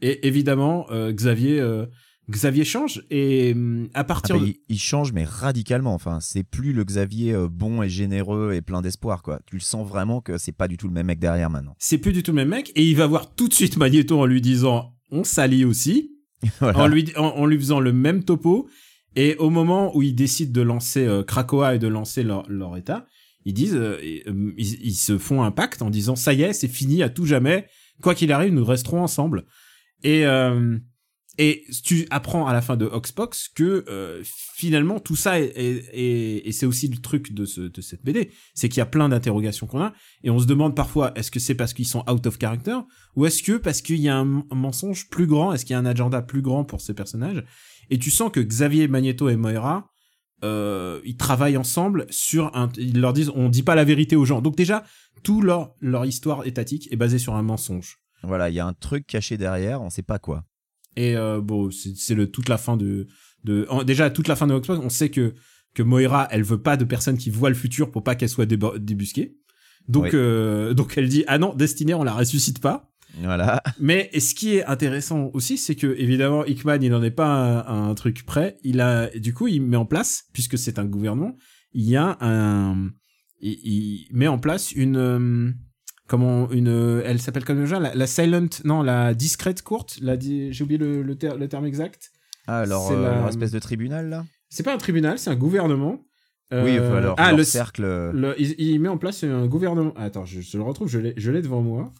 Et 0.00 0.26
évidemment, 0.26 0.86
euh, 0.90 1.12
Xavier, 1.12 1.60
euh, 1.60 1.84
Xavier 2.30 2.64
change 2.64 3.04
et 3.10 3.52
hum, 3.54 3.88
à 3.92 4.00
Ah 4.00 4.04
partir 4.04 4.36
bah, 4.36 4.42
de... 4.42 4.46
il, 4.48 4.56
il 4.70 4.78
change 4.78 5.12
mais 5.12 5.24
radicalement. 5.24 5.92
Enfin, 5.94 6.20
c'est 6.20 6.42
plus 6.42 6.72
le 6.72 6.84
Xavier 6.84 7.34
euh, 7.34 7.48
bon 7.50 7.82
et 7.82 7.90
généreux 7.90 8.54
et 8.54 8.62
plein 8.62 8.80
d'espoir 8.80 9.22
quoi. 9.22 9.40
Tu 9.46 9.56
le 9.56 9.60
sens 9.60 9.86
vraiment 9.86 10.22
que 10.22 10.38
c'est 10.38 10.52
pas 10.56 10.68
du 10.68 10.78
tout 10.78 10.88
le 10.88 10.94
même 10.94 11.06
mec 11.06 11.18
derrière 11.18 11.50
maintenant. 11.50 11.74
c'est 11.78 11.98
plus 11.98 12.12
du 12.14 12.22
tout 12.22 12.30
le 12.30 12.36
même 12.36 12.48
mec 12.48 12.72
et 12.74 12.84
il 12.84 12.96
va 12.96 13.06
voir 13.06 13.34
tout 13.34 13.48
de 13.48 13.54
suite 13.54 13.76
Magneto 13.76 14.18
en 14.18 14.24
lui 14.24 14.40
disant 14.40 14.95
on 15.10 15.24
s'allie 15.24 15.64
aussi, 15.64 16.12
Voilà. 16.60 16.78
en 16.80 16.86
lui 16.86 17.12
en, 17.16 17.24
en 17.28 17.46
lui 17.46 17.56
faisant 17.58 17.80
le 17.80 17.92
même 17.92 18.22
topo 18.24 18.68
et 19.14 19.36
au 19.36 19.48
moment 19.50 19.96
où 19.96 20.02
ils 20.02 20.14
décident 20.14 20.52
de 20.52 20.60
lancer 20.60 21.06
euh, 21.06 21.22
Krakoa 21.22 21.74
et 21.76 21.78
de 21.78 21.88
lancer 21.88 22.22
leur, 22.22 22.48
leur 22.50 22.76
état, 22.76 23.06
ils 23.46 23.54
disent 23.54 23.74
euh, 23.74 23.96
euh, 24.26 24.52
ils, 24.58 24.86
ils 24.86 24.94
se 24.94 25.16
font 25.18 25.42
un 25.42 25.50
pacte 25.50 25.80
en 25.82 25.88
disant 25.90 26.16
ça 26.16 26.32
y 26.34 26.42
est, 26.42 26.52
c'est 26.52 26.68
fini 26.68 27.02
à 27.02 27.08
tout 27.08 27.24
jamais, 27.26 27.66
quoi 28.02 28.14
qu'il 28.14 28.32
arrive, 28.32 28.52
nous 28.52 28.64
resterons 28.64 29.02
ensemble. 29.02 29.46
Et 30.02 30.26
euh, 30.26 30.76
et 31.38 31.64
tu 31.84 32.06
apprends 32.10 32.46
à 32.46 32.52
la 32.52 32.62
fin 32.62 32.76
de 32.76 32.86
Oxbox 32.86 33.48
que 33.54 33.84
euh, 33.88 34.22
finalement 34.24 34.98
tout 35.00 35.16
ça 35.16 35.38
est, 35.40 35.52
est- 35.56 35.84
est- 35.92 36.46
et 36.48 36.52
c'est 36.52 36.66
aussi 36.66 36.88
le 36.88 36.96
truc 36.96 37.32
de, 37.34 37.44
ce, 37.44 37.60
de 37.60 37.80
cette 37.80 38.04
BD, 38.04 38.30
c'est 38.54 38.68
qu'il 38.68 38.78
y 38.78 38.80
a 38.82 38.86
plein 38.86 39.08
d'interrogations 39.08 39.66
qu'on 39.66 39.80
a 39.82 39.92
et 40.24 40.30
on 40.30 40.38
se 40.38 40.46
demande 40.46 40.74
parfois 40.74 41.12
est-ce 41.14 41.30
que 41.30 41.38
c'est 41.40 41.54
parce 41.54 41.74
qu'ils 41.74 41.86
sont 41.86 42.04
out 42.10 42.26
of 42.26 42.38
character 42.40 42.76
ou 43.16 43.26
est-ce 43.26 43.42
que 43.42 43.56
parce 43.58 43.82
qu'il 43.82 44.00
y 44.00 44.08
a 44.08 44.16
un, 44.16 44.44
mensonge 44.50 45.08
plus 45.10 45.26
grand, 45.26 45.52
est-ce 45.52 45.64
qu'il 45.64 45.74
y 45.74 45.76
a 45.76 45.78
un 45.80 45.86
agenda 45.86 46.22
plus 46.22 46.42
grand 46.42 46.64
pour 46.64 46.80
ces 46.80 46.94
personnages 46.94 47.44
et 47.90 47.98
tu 47.98 48.10
sens 48.10 48.30
que 48.32 48.40
Xavier 48.40 48.88
Magneto 48.88 49.28
et 49.28 49.36
Moira 49.36 49.90
euh, 50.44 51.00
ils 51.04 51.16
travaillent 51.16 51.56
ensemble 51.56 52.06
sur 52.10 52.54
un 52.56 52.68
ils 52.76 53.00
leur 53.00 53.12
disent 53.14 53.30
on 53.34 53.48
dit 53.48 53.62
pas 53.62 53.74
la 53.74 53.84
vérité 53.84 54.16
aux 54.16 54.24
gens 54.26 54.42
donc 54.42 54.54
déjà 54.56 54.84
tout 55.22 55.40
leur 55.40 55.74
leur 55.80 56.04
histoire 56.04 56.46
étatique 56.46 56.88
est 56.92 56.96
basée 56.96 57.18
sur 57.18 57.34
un 57.34 57.42
mensonge 57.42 57.96
Voilà, 58.22 58.50
il 58.50 58.54
y 58.54 58.60
a 58.60 58.66
un 58.66 58.74
truc 58.74 59.06
caché 59.06 59.36
derrière, 59.38 59.80
on 59.82 59.88
sait 59.90 60.02
pas 60.02 60.18
quoi. 60.18 60.44
Et 60.96 61.16
euh, 61.16 61.40
bon, 61.40 61.70
c'est 61.70 62.14
le 62.14 62.30
toute 62.30 62.48
la 62.48 62.58
fin 62.58 62.76
de 62.76 63.06
de 63.44 63.66
en- 63.68 63.84
déjà 63.84 64.10
toute 64.10 64.28
la 64.28 64.36
fin 64.36 64.46
de 64.46 64.58
Xbox, 64.58 64.80
on 64.82 64.88
sait 64.88 65.10
que 65.10 65.34
que 65.74 65.82
Moira, 65.82 66.26
elle 66.30 66.42
veut 66.42 66.60
pas 66.62 66.76
de 66.76 66.84
personnes 66.84 67.18
qui 67.18 67.30
voient 67.30 67.50
le 67.50 67.54
futur 67.54 67.90
pour 67.90 68.02
pas 68.02 68.14
qu'elle 68.14 68.28
soit 68.30 68.46
débusquée. 68.46 69.36
Donc 69.88 70.04
Oui. 70.04 70.10
euh, 70.14 70.74
donc 70.74 70.96
elle 70.96 71.08
dit 71.08 71.24
ah 71.26 71.38
non, 71.38 71.54
Destinée, 71.54 71.94
on 71.94 72.02
la 72.02 72.14
ressuscite 72.14 72.60
pas. 72.60 72.90
Voilà. 73.22 73.62
Mais 73.80 74.10
ce 74.18 74.34
qui 74.34 74.56
est 74.56 74.64
intéressant 74.64 75.30
aussi, 75.32 75.56
c'est 75.58 75.74
que 75.76 75.94
évidemment 75.98 76.44
Hickman, 76.44 76.78
il 76.82 76.90
n'en 76.90 77.02
est 77.02 77.10
pas 77.10 77.62
un, 77.68 77.90
un 77.90 77.94
truc 77.94 78.24
prêt. 78.26 78.56
Il 78.64 78.80
a 78.80 79.08
du 79.10 79.32
coup, 79.34 79.48
il 79.48 79.60
met 79.62 79.76
en 79.76 79.86
place 79.86 80.24
puisque 80.32 80.58
c'est 80.58 80.78
un 80.78 80.84
gouvernement, 80.86 81.36
il 81.72 81.88
y 81.88 81.96
a 81.96 82.16
un 82.20 82.90
il, 83.40 83.52
il 83.52 84.08
met 84.12 84.26
en 84.28 84.38
place 84.38 84.72
une 84.72 84.96
euh, 84.96 85.50
comment 86.06 86.50
une 86.50 86.68
euh, 86.68 87.02
elle 87.04 87.20
s'appelle 87.20 87.44
comme 87.44 87.60
déjà 87.60 87.78
la, 87.80 87.94
la 87.94 88.06
silent 88.06 88.48
non 88.64 88.82
la 88.82 89.14
discrète 89.14 89.62
courte 89.62 89.98
la 90.00 90.16
di- 90.16 90.52
j'ai 90.52 90.64
oublié 90.64 90.78
le, 90.78 91.02
le, 91.02 91.14
ter- 91.16 91.36
le 91.36 91.48
terme 91.48 91.66
exact. 91.66 92.12
Ah, 92.46 92.60
alors, 92.60 92.88
C'est 92.88 92.94
euh, 92.94 93.02
la- 93.02 93.14
leur 93.18 93.28
espèce 93.28 93.50
de 93.50 93.58
tribunal 93.58 94.08
là? 94.08 94.24
C'est 94.48 94.62
pas 94.62 94.74
un 94.74 94.78
tribunal 94.78 95.18
c'est 95.18 95.30
un 95.30 95.36
gouvernement. 95.36 96.00
Oui, 96.52 96.78
Euh, 96.78 96.88
enfin, 96.90 97.00
leur, 97.00 97.14
ah 97.18 97.30
leur 97.30 97.38
le, 97.38 97.44
cercle. 97.44 97.82
euh, 97.84 98.12
le- 98.12 98.40
il, 98.40 98.54
il 98.60 98.78
met 98.80 98.88
en 98.88 98.98
place 98.98 99.24
un 99.24 99.46
gouvernement. 99.48 99.92
Ah, 99.96 100.04
attends 100.04 100.24
je, 100.24 100.40
je 100.40 100.56
le 100.56 100.62
retrouve 100.62 100.88
je 100.88 100.98
l'ai 101.00 101.14
je 101.16 101.30
l'ai 101.32 101.42
devant 101.42 101.60
moi. 101.62 101.92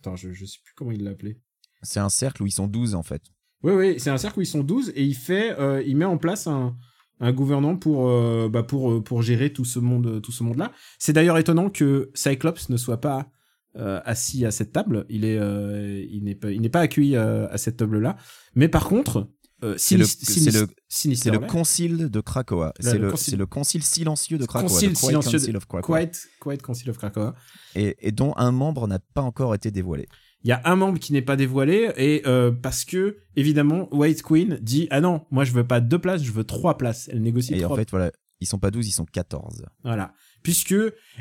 Attends 0.00 0.16
je, 0.16 0.32
je 0.32 0.44
sais 0.44 0.58
plus 0.62 0.74
comment 0.76 0.90
il 0.92 1.02
l'appelait. 1.02 1.38
C'est 1.82 2.00
un 2.00 2.08
cercle 2.10 2.42
où 2.42 2.46
ils 2.46 2.50
sont 2.52 2.66
12 2.66 2.94
en 2.94 3.02
fait. 3.02 3.22
Oui, 3.62 3.72
oui, 3.72 3.94
c'est 3.98 4.10
un 4.10 4.18
cercle 4.18 4.38
où 4.40 4.42
ils 4.42 4.46
sont 4.46 4.62
12 4.62 4.92
et 4.94 5.02
il 5.02 5.14
fait, 5.14 5.58
euh, 5.58 5.82
il 5.86 5.96
met 5.96 6.04
en 6.04 6.18
place 6.18 6.46
un, 6.46 6.76
un 7.24 7.32
gouvernement 7.32 7.76
pour, 7.76 8.08
euh, 8.08 8.48
bah 8.50 8.62
pour, 8.62 8.92
euh, 8.92 9.00
pour 9.02 9.22
gérer 9.22 9.52
tout 9.52 9.64
ce 9.64 9.78
monde, 9.78 10.20
tout 10.22 10.32
ce 10.32 10.42
monde-là. 10.42 10.72
C'est 10.98 11.12
d'ailleurs 11.12 11.38
étonnant 11.38 11.70
que 11.70 12.10
Cyclops 12.14 12.68
ne 12.68 12.76
soit 12.76 13.00
pas 13.00 13.28
euh, 13.76 14.00
assis 14.04 14.44
à 14.44 14.50
cette 14.52 14.72
table. 14.72 15.04
Il 15.08 15.24
est, 15.24 15.38
euh, 15.38 16.04
il 16.10 16.22
n'est 16.24 16.34
pas, 16.36 16.50
il 16.52 16.60
n'est 16.60 16.68
pas 16.68 16.80
accueilli 16.80 17.16
à 17.16 17.56
cette 17.58 17.76
table-là. 17.78 18.16
Mais 18.54 18.68
par 18.68 18.86
contre, 18.88 19.28
C'est 19.76 19.96
le- 19.96 21.46
concile 21.46 22.10
de 22.10 22.20
Krakoa. 22.20 22.72
C'est 22.78 22.98
le 22.98 23.06
le, 23.06 23.10
concile- 23.10 23.38
le 23.38 23.46
concile 23.46 23.82
silencieux 23.82 24.36
de 24.38 24.44
Krakoa. 24.46 24.68
concile 24.68 24.92
Quiet 24.92 25.06
silencieux 25.08 25.38
Council 25.38 25.56
of 25.56 25.66
Krakoa. 25.66 25.98
Quiet, 25.98 26.12
Quiet 26.40 26.58
Council 26.58 26.90
of 26.90 26.98
Krakoa. 26.98 27.34
Et, 27.74 27.96
et 28.00 28.12
dont 28.12 28.34
un 28.36 28.52
membre 28.52 28.86
n'a 28.86 28.98
pas 29.14 29.22
encore 29.22 29.54
été 29.54 29.70
dévoilé. 29.70 30.06
Il 30.44 30.48
y 30.50 30.52
a 30.52 30.60
un 30.64 30.76
membre 30.76 30.98
qui 30.98 31.12
n'est 31.12 31.22
pas 31.22 31.36
dévoilé 31.36 31.90
et 31.96 32.22
euh, 32.26 32.52
parce 32.52 32.84
que 32.84 33.16
évidemment 33.34 33.88
White 33.94 34.22
Queen 34.22 34.58
dit 34.60 34.86
ah 34.90 35.00
non 35.00 35.24
moi 35.30 35.44
je 35.44 35.52
veux 35.52 35.66
pas 35.66 35.80
deux 35.80 35.98
places 35.98 36.22
je 36.22 36.32
veux 36.32 36.44
trois 36.44 36.76
places 36.76 37.08
elle 37.10 37.22
négocie 37.22 37.54
Et 37.54 37.60
trois 37.62 37.72
en 37.72 37.76
fait, 37.76 37.90
voilà, 37.90 38.10
ils 38.40 38.46
sont 38.46 38.58
pas 38.58 38.70
12, 38.70 38.86
ils 38.86 38.92
sont 38.92 39.06
14. 39.06 39.64
Voilà. 39.82 40.12
Puisque, 40.42 40.74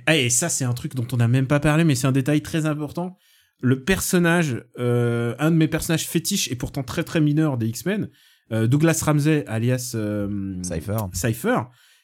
ah, 0.05 0.15
et 0.15 0.29
ça 0.29 0.49
c'est 0.49 0.65
un 0.65 0.73
truc 0.73 0.95
dont 0.95 1.07
on 1.11 1.17
n'a 1.17 1.27
même 1.27 1.47
pas 1.47 1.59
parlé, 1.59 1.83
mais 1.83 1.95
c'est 1.95 2.07
un 2.07 2.11
détail 2.11 2.41
très 2.41 2.65
important. 2.65 3.17
Le 3.61 3.83
personnage, 3.83 4.61
euh, 4.77 5.35
un 5.39 5.51
de 5.51 5.55
mes 5.55 5.69
personnages 5.69 6.05
fétiches 6.05 6.51
et 6.51 6.55
pourtant 6.55 6.83
très 6.83 7.03
très 7.03 7.21
mineur 7.21 7.57
des 7.57 7.67
X-Men, 7.67 8.09
euh, 8.51 8.67
Douglas 8.67 9.01
Ramsey, 9.05 9.45
alias 9.47 9.93
euh, 9.95 10.61
Cypher. 10.63 10.97
Cypher. 11.13 11.61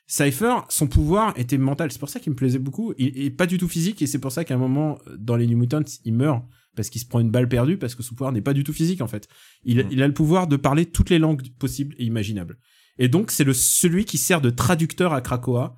Cypher, 0.07 0.55
son 0.69 0.87
pouvoir 0.87 1.33
était 1.37 1.57
mental. 1.57 1.91
C'est 1.91 1.99
pour 1.99 2.09
ça 2.09 2.19
qu'il 2.19 2.31
me 2.31 2.37
plaisait 2.37 2.57
beaucoup. 2.57 2.93
Il 2.97 3.21
est 3.21 3.29
pas 3.29 3.45
du 3.45 3.57
tout 3.57 3.67
physique 3.67 4.01
et 4.01 4.07
c'est 4.07 4.19
pour 4.19 4.31
ça 4.31 4.45
qu'à 4.45 4.55
un 4.55 4.57
moment, 4.57 4.99
dans 5.17 5.35
les 5.35 5.45
New 5.45 5.57
Mutants, 5.57 5.83
il 6.05 6.13
meurt 6.13 6.43
parce 6.79 6.89
qu'il 6.89 7.01
se 7.01 7.05
prend 7.07 7.19
une 7.19 7.29
balle 7.29 7.49
perdue 7.49 7.77
parce 7.77 7.93
que 7.93 8.03
son 8.03 8.15
pouvoir 8.15 8.31
n'est 8.31 8.41
pas 8.41 8.53
du 8.53 8.63
tout 8.63 8.71
physique 8.71 9.01
en 9.01 9.07
fait. 9.07 9.27
Il, 9.65 9.79
Mm. 9.79 9.87
il 9.91 10.01
a 10.01 10.07
le 10.07 10.13
pouvoir 10.13 10.47
de 10.47 10.55
parler 10.55 10.85
toutes 10.85 11.09
les 11.09 11.19
langues 11.19 11.41
possibles 11.59 11.93
et 11.97 12.05
imaginables. 12.05 12.57
Et 12.97 13.09
donc 13.09 13.31
c'est 13.31 13.43
le 13.43 13.51
celui 13.53 14.05
qui 14.05 14.17
sert 14.17 14.39
de 14.39 14.49
traducteur 14.49 15.11
à 15.13 15.19
Krakoa. 15.19 15.75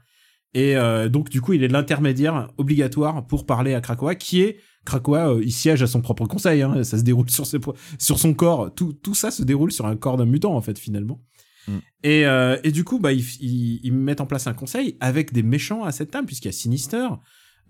Et 0.54 0.76
euh, 0.78 1.10
donc 1.10 1.30
du 1.30 1.42
coup 1.42 1.54
il 1.54 1.64
est 1.64 1.68
l'intermédiaire 1.70 2.52
obligatoire 2.60 3.26
pour 3.26 3.48
parler 3.48 3.74
à 3.74 3.82
Krakoa, 3.82 4.14
qui 4.14 4.42
est 4.42 4.60
Krakoa. 4.86 5.32
euh, 5.34 5.42
il 5.44 5.52
siège 5.52 5.82
à 5.82 5.88
son 5.88 6.02
propre 6.02 6.28
conseil. 6.28 6.62
Hein, 6.62 6.84
ça 6.84 7.00
se 7.00 7.04
déroule 7.04 7.32
sur 7.32 7.48
ses 7.48 7.58
sur 7.98 8.20
son 8.20 8.34
corps. 8.36 8.72
Tout 8.76 8.94
tout 8.94 9.16
ça 9.16 9.32
se 9.32 9.42
déroule 9.42 9.72
sur 9.72 9.88
un 9.88 9.96
corps 9.96 10.18
d'un 10.18 10.28
mutant 10.28 10.56
en 10.56 10.62
fait 10.62 10.78
finalement. 10.78 11.20
Mm. 11.68 11.78
Et, 12.04 12.26
euh, 12.26 12.58
et 12.64 12.72
du 12.72 12.84
coup, 12.84 13.00
bah, 13.00 13.12
ils, 13.14 13.26
ils, 13.40 13.80
ils 13.84 13.94
mettent 13.94 14.22
en 14.22 14.26
place 14.28 14.46
un 14.48 14.54
conseil 14.54 14.98
avec 15.00 15.34
des 15.34 15.44
méchants 15.44 15.84
à 15.84 15.92
cette 15.92 16.12
table, 16.12 16.26
puisqu'il 16.28 16.48
y 16.48 16.50
a 16.50 16.54
Sinister. 16.54 17.08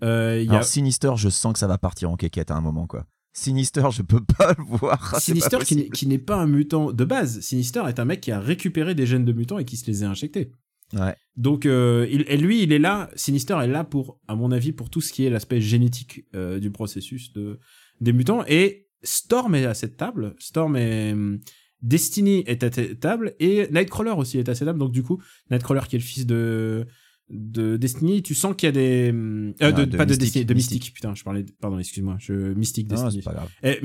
Euh, 0.02 0.38
il 0.40 0.46
y 0.46 0.48
a 0.48 0.52
Alors, 0.54 0.64
Sinister, 0.64 1.12
je 1.16 1.28
sens 1.28 1.52
que 1.52 1.58
ça 1.58 1.66
va 1.66 1.76
partir 1.78 2.10
en 2.10 2.16
quéquette 2.16 2.50
à 2.50 2.56
un 2.56 2.60
moment, 2.62 2.86
quoi. 2.86 3.04
Sinister, 3.32 3.84
je 3.92 4.02
peux 4.02 4.22
pas 4.22 4.54
le 4.58 4.64
voir. 4.64 5.16
Sinister 5.20 5.58
qui 5.64 6.06
n'est- 6.06 6.18
pas 6.18 6.36
un 6.36 6.46
mutant 6.46 6.92
de 6.92 7.04
base. 7.04 7.40
Sinister 7.40 7.82
est 7.88 7.98
un 7.98 8.04
mec 8.04 8.20
qui 8.20 8.30
a 8.30 8.40
récupéré 8.40 8.94
des 8.94 9.06
gènes 9.06 9.24
de 9.24 9.32
mutants 9.32 9.58
et 9.58 9.64
qui 9.64 9.76
se 9.76 9.86
les 9.86 10.04
a 10.04 10.10
injectés. 10.10 10.52
Ouais. 10.92 11.16
Donc, 11.36 11.64
euh, 11.64 12.06
il, 12.10 12.24
et 12.28 12.36
lui, 12.36 12.62
il 12.62 12.72
est 12.72 12.78
là. 12.78 13.10
Sinister 13.16 13.56
est 13.62 13.68
là 13.68 13.84
pour, 13.84 14.20
à 14.28 14.36
mon 14.36 14.52
avis, 14.52 14.72
pour 14.72 14.90
tout 14.90 15.00
ce 15.00 15.12
qui 15.12 15.24
est 15.24 15.30
l'aspect 15.30 15.60
génétique 15.60 16.26
euh, 16.34 16.58
du 16.60 16.70
processus 16.70 17.32
de 17.32 17.58
des 18.00 18.12
mutants. 18.12 18.44
Et 18.46 18.88
Storm 19.02 19.54
est 19.54 19.64
à 19.64 19.74
cette 19.74 19.96
table. 19.96 20.34
Storm 20.38 20.76
est 20.76 21.12
hum, 21.12 21.40
Destiny 21.80 22.44
est 22.46 22.62
à 22.62 22.70
cette 22.70 23.00
table 23.00 23.34
et 23.40 23.66
Nightcrawler 23.72 24.12
aussi 24.12 24.38
est 24.38 24.48
à 24.48 24.54
cette 24.54 24.66
table. 24.66 24.78
Donc 24.78 24.92
du 24.92 25.02
coup, 25.02 25.20
Nightcrawler 25.50 25.82
qui 25.88 25.96
est 25.96 25.98
le 25.98 26.04
fils 26.04 26.26
de 26.26 26.86
de 27.32 27.76
Destiny, 27.76 28.22
tu 28.22 28.34
sens 28.34 28.54
qu'il 28.56 28.66
y 28.66 28.68
a 28.68 28.72
des 28.72 29.10
euh, 29.12 29.52
Ah, 29.60 29.72
de, 29.72 29.84
de 29.86 29.96
pas 29.96 30.04
de 30.04 30.10
Mystique, 30.10 30.20
Destiny, 30.20 30.44
de 30.44 30.54
Mystique. 30.54 30.74
Mystique. 30.82 30.94
Putain, 30.94 31.14
je 31.14 31.24
parlais. 31.24 31.42
de- 31.42 31.52
Pardon, 31.60 31.78
excuse-moi. 31.78 32.16
Je 32.20 32.32
Mystique 32.54 32.88
Non, 32.90 32.96
Destiny. 33.02 33.22
c'est 33.22 33.30
pas 33.30 33.34
grave. 33.34 33.48
Eh, 33.62 33.78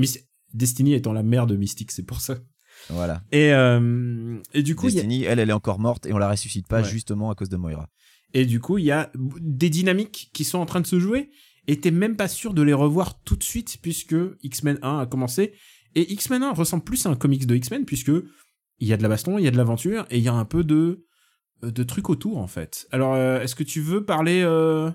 Destiny 0.53 0.93
étant 0.93 1.13
la 1.13 1.23
mère 1.23 1.47
de 1.47 1.55
Mystique, 1.55 1.91
c'est 1.91 2.03
pour 2.05 2.21
ça. 2.21 2.37
Voilà. 2.89 3.23
Et, 3.31 3.51
euh, 3.53 4.37
et 4.53 4.61
du 4.63 4.75
coup, 4.75 4.87
a, 4.87 4.91
Destiny, 4.91 5.23
elle, 5.23 5.39
elle 5.39 5.49
est 5.49 5.53
encore 5.53 5.79
morte 5.79 6.05
et 6.05 6.13
on 6.13 6.17
la 6.17 6.29
ressuscite 6.29 6.67
pas 6.67 6.81
Ouais. 6.83 6.89
justement 6.89 7.31
à 7.31 7.35
cause 7.35 7.49
de 7.49 7.57
Moira. 7.57 7.89
et 8.33 8.45
du 8.45 8.59
coup, 8.59 8.77
il 8.77 8.85
y 8.85 8.91
a 8.91 9.11
des 9.15 9.69
dynamiques 9.69 10.29
qui 10.33 10.43
sont 10.43 10.59
en 10.59 10.65
train 10.65 10.81
de 10.81 10.87
se 10.87 10.99
jouer. 10.99 11.29
Et 11.69 11.79
t'es 11.81 11.91
même 11.91 12.15
pas 12.15 12.27
sûr 12.29 12.53
de 12.53 12.61
les 12.61 12.73
revoir 12.73 13.21
tout 13.23 13.35
de 13.35 13.43
suite 13.43 13.79
puisque 13.81 14.15
X-Men 14.43 14.79
1 14.81 14.99
a 14.99 15.05
commencé. 15.05 15.53
Et 15.95 16.13
X-Men 16.13 16.43
1 16.43 16.53
ressemble 16.53 16.83
plus 16.83 17.05
à 17.05 17.09
un 17.09 17.15
comics 17.15 17.45
de 17.45 17.55
X-Men 17.55 17.83
puisque 17.83 18.11
il 18.79 18.87
y 18.87 18.93
a 18.93 18.97
de 18.97 19.01
la 19.03 19.09
baston, 19.09 19.37
il 19.37 19.43
y 19.43 19.47
a 19.47 19.51
de 19.51 19.57
l'aventure 19.57 20.05
et 20.09 20.17
il 20.17 20.23
y 20.23 20.27
a 20.29 20.33
un 20.33 20.45
peu 20.45 20.63
de 20.63 21.05
de 21.61 21.83
trucs 21.83 22.09
autour 22.09 22.37
en 22.37 22.47
fait. 22.47 22.87
Alors, 22.91 23.13
euh, 23.15 23.41
est-ce 23.41 23.55
que 23.55 23.63
tu 23.63 23.81
veux 23.81 24.05
parler 24.05 24.41
euh, 24.43 24.91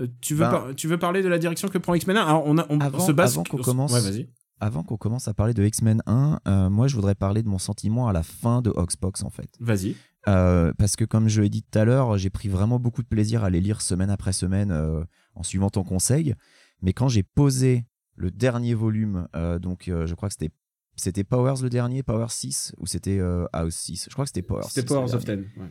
euh, 0.00 0.06
tu 0.20 0.34
veux 0.34 0.40
Ben- 0.44 0.50
par- 0.50 0.74
tu 0.74 0.88
veux 0.88 0.98
parler 0.98 1.22
de 1.22 1.28
la 1.28 1.38
direction 1.38 1.68
que 1.68 1.78
prend 1.78 1.94
X-Men 1.94 2.16
1 2.16 2.22
Alors, 2.26 2.42
on, 2.46 2.58
a, 2.58 2.66
on, 2.68 2.76
on 2.76 2.80
Avant- 2.80 2.98
se 3.06 3.12
base 3.12 3.34
avant 3.34 3.44
qu'on 3.44 3.58
commence- 3.58 3.92
Ouais. 3.92 4.28
Avant 4.60 4.82
qu'on 4.84 4.96
commence 4.96 5.26
à 5.28 5.34
parler 5.34 5.52
de 5.52 5.64
X-Men 5.64 6.00
1, 6.06 6.38
euh, 6.46 6.70
moi 6.70 6.86
je 6.88 6.94
voudrais 6.94 7.14
parler 7.16 7.42
de 7.42 7.48
mon 7.48 7.58
sentiment 7.58 8.06
à 8.08 8.12
la 8.12 8.22
fin 8.22 8.62
de 8.62 8.70
Oxbox 8.70 9.22
en 9.24 9.30
fait. 9.30 9.48
Vas-y. 9.60 9.96
Euh, 10.26 10.72
parce 10.78 10.96
que 10.96 11.04
comme 11.04 11.28
je 11.28 11.42
l'ai 11.42 11.50
dit 11.50 11.62
tout 11.62 11.78
à 11.78 11.84
l'heure, 11.84 12.16
j'ai 12.18 12.30
pris 12.30 12.48
vraiment 12.48 12.78
beaucoup 12.78 13.02
de 13.02 13.08
plaisir 13.08 13.44
à 13.44 13.50
les 13.50 13.60
lire 13.60 13.82
semaine 13.82 14.10
après 14.10 14.32
semaine 14.32 14.70
euh, 14.70 15.04
en 15.34 15.42
suivant 15.42 15.70
ton 15.70 15.82
conseil. 15.84 16.34
Mais 16.82 16.92
quand 16.92 17.08
j'ai 17.08 17.22
posé 17.24 17.84
le 18.16 18.30
dernier 18.30 18.74
volume, 18.74 19.28
euh, 19.36 19.58
donc 19.58 19.88
euh, 19.88 20.06
je 20.06 20.14
crois 20.14 20.28
que 20.28 20.34
c'était 20.38 20.54
c'était 20.96 21.24
Powers 21.24 21.60
le 21.60 21.68
dernier, 21.68 22.04
Powers 22.04 22.30
6 22.30 22.72
ou 22.78 22.86
c'était 22.86 23.18
euh, 23.18 23.46
House 23.52 23.74
6 23.74 24.06
Je 24.08 24.12
crois 24.12 24.24
que 24.24 24.28
c'était 24.30 24.42
Powers. 24.42 24.62
C'était 24.68 24.82
6, 24.82 24.86
Powers 24.86 25.14
of 25.14 25.24
dernier. 25.24 25.42
Ten. 25.54 25.62
ouais. 25.62 25.70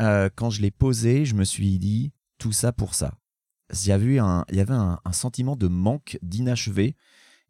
Euh, 0.00 0.28
quand 0.34 0.50
je 0.50 0.60
l'ai 0.62 0.70
posé, 0.70 1.24
je 1.24 1.34
me 1.34 1.44
suis 1.44 1.78
dit 1.78 2.12
tout 2.38 2.52
ça 2.52 2.72
pour 2.72 2.94
ça. 2.94 3.14
Il 3.72 3.86
y 3.86 3.92
avait 3.92 4.18
un, 4.18 4.44
un, 5.04 5.12
sentiment 5.12 5.56
de 5.56 5.68
manque 5.68 6.18
d'inachevé. 6.22 6.94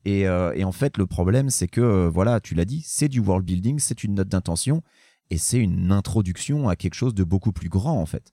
Et, 0.04 0.26
euh, 0.28 0.54
en 0.64 0.72
fait, 0.72 0.96
le 0.98 1.06
problème, 1.06 1.50
c'est 1.50 1.68
que, 1.68 1.80
euh, 1.80 2.08
voilà, 2.08 2.40
tu 2.40 2.54
l'as 2.54 2.64
dit, 2.64 2.82
c'est 2.86 3.08
du 3.08 3.20
world 3.20 3.44
building, 3.44 3.78
c'est 3.78 4.04
une 4.04 4.14
note 4.14 4.28
d'intention, 4.28 4.82
et 5.30 5.38
c'est 5.38 5.58
une 5.58 5.90
introduction 5.90 6.68
à 6.68 6.76
quelque 6.76 6.94
chose 6.94 7.14
de 7.14 7.24
beaucoup 7.24 7.52
plus 7.52 7.68
grand, 7.68 8.00
en 8.00 8.06
fait. 8.06 8.32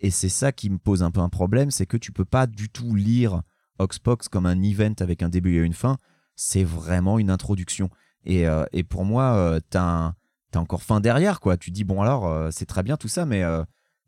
Et 0.00 0.10
c'est 0.10 0.28
ça 0.28 0.52
qui 0.52 0.68
me 0.70 0.78
pose 0.78 1.02
un 1.02 1.10
peu 1.10 1.20
un 1.20 1.30
problème, 1.30 1.70
c'est 1.70 1.86
que 1.86 1.96
tu 1.96 2.12
peux 2.12 2.26
pas 2.26 2.46
du 2.46 2.68
tout 2.68 2.94
lire 2.94 3.42
Oxbox 3.78 4.28
comme 4.28 4.46
un 4.46 4.62
event 4.62 4.94
avec 5.00 5.22
un 5.22 5.28
début 5.28 5.56
et 5.56 5.64
une 5.64 5.72
fin. 5.72 5.96
C'est 6.36 6.64
vraiment 6.64 7.18
une 7.18 7.30
introduction. 7.30 7.88
Et, 8.26 8.46
pour 8.88 9.04
moi, 9.04 9.34
euh, 9.36 9.60
t'as 9.70 9.82
un- 9.82 10.14
t'as 10.54 10.60
encore 10.60 10.82
fin 10.82 11.00
derrière, 11.00 11.40
quoi. 11.40 11.56
Tu 11.56 11.70
dis, 11.70 11.84
bon, 11.84 12.00
alors, 12.00 12.26
euh, 12.26 12.50
c'est 12.52 12.66
très 12.66 12.82
bien 12.82 12.96
tout 12.96 13.08
ça, 13.08 13.26
mais, 13.26 13.42
euh, 13.42 13.62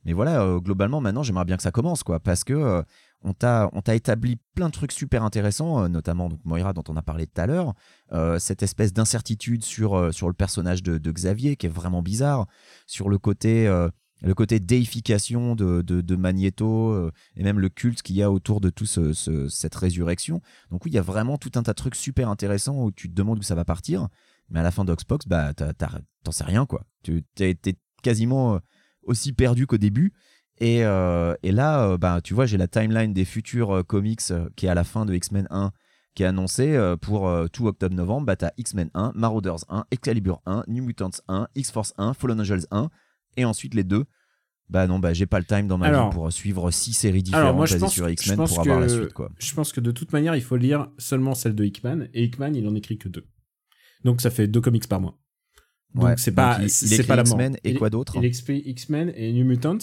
mais 0.04 0.12
voilà, 0.12 0.40
euh, 0.42 0.60
globalement, 0.60 1.00
maintenant, 1.00 1.24
j'aimerais 1.24 1.44
bien 1.44 1.56
que 1.56 1.62
ça 1.62 1.72
commence, 1.72 2.02
quoi. 2.04 2.20
Parce 2.20 2.44
que 2.44 2.84
on 3.22 3.32
t'a 3.32 3.68
établi 3.94 4.36
plein 4.54 4.66
de 4.66 4.72
trucs 4.72 4.92
super 4.92 5.24
intéressants, 5.24 5.88
notamment 5.88 6.28
donc, 6.28 6.38
Moira, 6.44 6.72
dont 6.72 6.84
on 6.88 6.96
a 6.96 7.02
parlé 7.02 7.26
tout 7.26 7.40
à 7.40 7.46
l'heure. 7.46 7.74
Cette 8.38 8.62
espèce 8.62 8.92
d'incertitude 8.92 9.64
sur, 9.64 10.14
sur 10.14 10.28
le 10.28 10.34
personnage 10.34 10.82
de, 10.84 11.10
Xavier, 11.10 11.56
qui 11.56 11.66
est 11.66 11.70
vraiment 11.70 12.02
bizarre. 12.02 12.46
Sur 12.86 13.08
le 13.08 13.18
côté. 13.18 13.66
le 14.22 14.34
côté 14.34 14.60
déification 14.60 15.56
de, 15.56 15.82
de, 15.82 16.16
Magneto 16.16 17.10
et 17.34 17.42
même 17.42 17.58
le 17.58 17.68
culte 17.68 18.02
qu'il 18.02 18.14
y 18.16 18.22
a 18.22 18.30
autour 18.30 18.60
de 18.60 18.70
tout 18.70 18.86
ce- 18.86 19.12
ce- 19.12 19.48
cette 19.48 19.74
résurrection. 19.74 20.40
Donc 20.70 20.84
oui, 20.84 20.92
il 20.92 20.94
y 20.94 20.98
a 20.98 21.02
vraiment 21.02 21.36
tout 21.36 21.50
un 21.56 21.62
tas 21.64 21.72
de 21.72 21.76
trucs 21.76 21.96
super 21.96 22.28
intéressants 22.28 22.80
où 22.84 22.92
tu 22.92 23.08
te 23.10 23.14
demandes 23.14 23.40
où 23.40 23.42
ça 23.42 23.56
va 23.56 23.64
partir. 23.64 24.08
Mais 24.48 24.60
à 24.60 24.62
la 24.62 24.70
fin 24.70 24.84
d'Oxbox, 24.84 25.26
bah, 25.26 25.52
t'en 25.54 26.32
sais 26.32 26.44
rien, 26.44 26.66
quoi. 26.66 26.84
Tu 27.02 27.24
t'es 27.34 27.56
quasiment 28.02 28.54
euh, 28.54 28.58
aussi 29.02 29.32
perdu 29.32 29.66
qu'au 29.66 29.78
début. 29.78 30.12
Et, 30.58 30.84
euh, 30.84 31.34
et 31.42 31.52
là, 31.52 31.84
euh, 31.88 31.98
bah, 31.98 32.20
tu 32.22 32.32
vois, 32.34 32.46
j'ai 32.46 32.56
la 32.56 32.68
timeline 32.68 33.12
des 33.12 33.24
futurs 33.24 33.84
comics 33.86 34.20
qui 34.56 34.66
est 34.66 34.68
à 34.68 34.74
la 34.74 34.84
fin 34.84 35.04
de 35.04 35.14
X-Men 35.14 35.46
1 35.50 35.72
qui 36.14 36.22
est 36.22 36.26
annoncé 36.26 36.78
pour 37.02 37.30
tout 37.52 37.66
octobre-novembre. 37.66 38.24
Bah, 38.26 38.36
t'as 38.36 38.50
X-Men 38.56 38.88
1, 38.94 39.12
Marauders 39.14 39.64
1, 39.68 39.84
Excalibur 39.90 40.40
1, 40.46 40.64
New 40.66 40.82
Mutants 40.82 41.10
1, 41.28 41.48
X-Force 41.54 41.92
1, 41.98 42.14
Fallen 42.14 42.40
Angels 42.40 42.66
1, 42.70 42.88
et 43.36 43.44
ensuite 43.44 43.74
les 43.74 43.84
deux. 43.84 44.04
Bah 44.70 44.86
non, 44.88 44.98
bah 44.98 45.12
j'ai 45.12 45.26
pas 45.26 45.38
le 45.38 45.44
time 45.44 45.68
dans 45.68 45.78
ma 45.78 45.86
Alors- 45.88 46.08
vie 46.08 46.14
pour 46.14 46.32
suivre 46.32 46.70
six 46.70 46.92
séries 46.94 47.22
différentes 47.22 47.54
moi, 47.54 47.66
basées 47.66 47.78
pense- 47.78 47.92
sur 47.92 48.08
X-Men 48.08 48.46
pour 48.48 48.60
avoir 48.60 48.80
la 48.80 48.88
suite, 48.88 49.12
quoi. 49.12 49.30
Je 49.38 49.54
pense 49.54 49.72
que 49.72 49.80
de 49.80 49.90
toute 49.92 50.12
manière, 50.12 50.34
il 50.34 50.42
faut 50.42 50.56
lire 50.56 50.88
seulement 50.98 51.34
celle 51.34 51.54
de 51.54 51.64
Hickman, 51.64 52.06
et 52.14 52.24
Hickman, 52.24 52.52
il 52.54 52.66
en 52.66 52.74
écrit 52.74 52.96
que 52.98 53.08
deux. 53.10 53.26
Donc 54.04 54.20
ça 54.20 54.30
fait 54.30 54.46
deux 54.46 54.60
comics 54.60 54.86
par 54.88 55.00
mois. 55.00 55.18
Donc 55.94 56.04
Ouais, 56.04 56.14
c'est 56.18 56.32
pas, 56.32 56.58
c'est 56.68 57.04
pas 57.06 57.16
la 57.16 57.22
mort. 57.24 57.32
X-Men 57.40 57.56
et 57.64 57.74
quoi 57.74 57.90
d'autre 57.90 58.14
Il 58.16 58.24
écrit 58.24 58.62
X-Men 58.66 59.12
et 59.16 59.32
New 59.32 59.44
Mutants. 59.44 59.78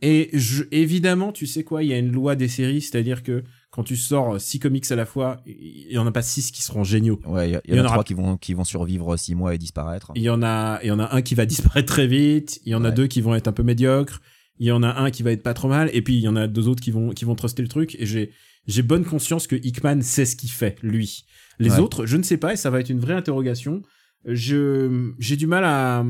Et 0.00 0.30
je, 0.32 0.62
évidemment, 0.70 1.32
tu 1.32 1.46
sais 1.46 1.64
quoi, 1.64 1.82
il 1.82 1.88
y 1.88 1.92
a 1.92 1.98
une 1.98 2.12
loi 2.12 2.36
des 2.36 2.46
séries, 2.46 2.80
c'est-à-dire 2.82 3.22
que 3.24 3.42
quand 3.70 3.82
tu 3.82 3.96
sors 3.96 4.40
six 4.40 4.60
comics 4.60 4.88
à 4.92 4.94
la 4.96 5.04
fois, 5.06 5.40
il 5.44 5.90
y 5.90 5.98
en 5.98 6.06
a 6.06 6.12
pas 6.12 6.22
six 6.22 6.52
qui 6.52 6.62
seront 6.62 6.84
géniaux. 6.84 7.20
Ouais, 7.26 7.48
il 7.48 7.52
y, 7.52 7.56
a- 7.56 7.60
il 7.64 7.70
il 7.70 7.74
y 7.74 7.76
y 7.78 7.80
en 7.80 7.84
a 7.84 7.86
aura- 7.86 7.94
trois 7.96 8.04
qui 8.04 8.14
vont, 8.14 8.36
qui 8.36 8.54
vont 8.54 8.62
survivre 8.64 9.16
six 9.16 9.34
mois 9.34 9.54
et 9.54 9.58
disparaître. 9.58 10.12
Il 10.14 10.22
y 10.22 10.30
en 10.30 10.40
a, 10.42 10.78
il 10.84 10.88
y 10.88 10.90
en 10.92 11.00
a 11.00 11.12
un 11.14 11.20
qui 11.22 11.34
va 11.34 11.46
disparaître 11.46 11.92
très 11.92 12.06
vite. 12.06 12.60
Il 12.64 12.70
y 12.70 12.74
en 12.76 12.84
a 12.84 12.90
deux 12.92 13.06
qui 13.08 13.20
vont 13.20 13.34
être 13.34 13.48
un 13.48 13.52
peu 13.52 13.64
médiocres. 13.64 14.20
Il 14.60 14.66
y 14.66 14.70
en 14.70 14.82
a 14.84 15.00
un 15.00 15.10
qui 15.10 15.22
va 15.24 15.32
être 15.32 15.42
pas 15.42 15.54
trop 15.54 15.68
mal. 15.68 15.90
Et 15.92 16.00
puis 16.02 16.14
il 16.16 16.20
y 16.20 16.28
en 16.28 16.36
a 16.36 16.46
deux 16.46 16.68
autres 16.68 16.80
qui 16.82 16.90
vont, 16.92 17.10
qui 17.10 17.24
vont 17.24 17.34
truster 17.34 17.62
le 17.62 17.68
truc. 17.68 17.96
Et 17.98 18.06
j'ai, 18.06 18.30
j'ai 18.68 18.82
bonne 18.82 19.04
conscience 19.04 19.46
que 19.48 19.56
Hickman 19.56 20.02
sait 20.02 20.24
ce 20.26 20.36
qu'il 20.36 20.50
fait, 20.50 20.76
lui. 20.82 21.24
Les 21.58 21.70
Ouais. 21.72 21.78
autres, 21.80 22.06
je 22.06 22.16
ne 22.16 22.22
sais 22.22 22.36
pas. 22.36 22.52
Et 22.52 22.56
ça 22.56 22.70
va 22.70 22.78
être 22.80 22.90
une 22.90 23.00
vraie 23.00 23.14
interrogation. 23.14 23.82
Je, 24.24 25.12
j'ai 25.18 25.36
du 25.36 25.46
mal 25.46 25.64
à, 25.64 26.04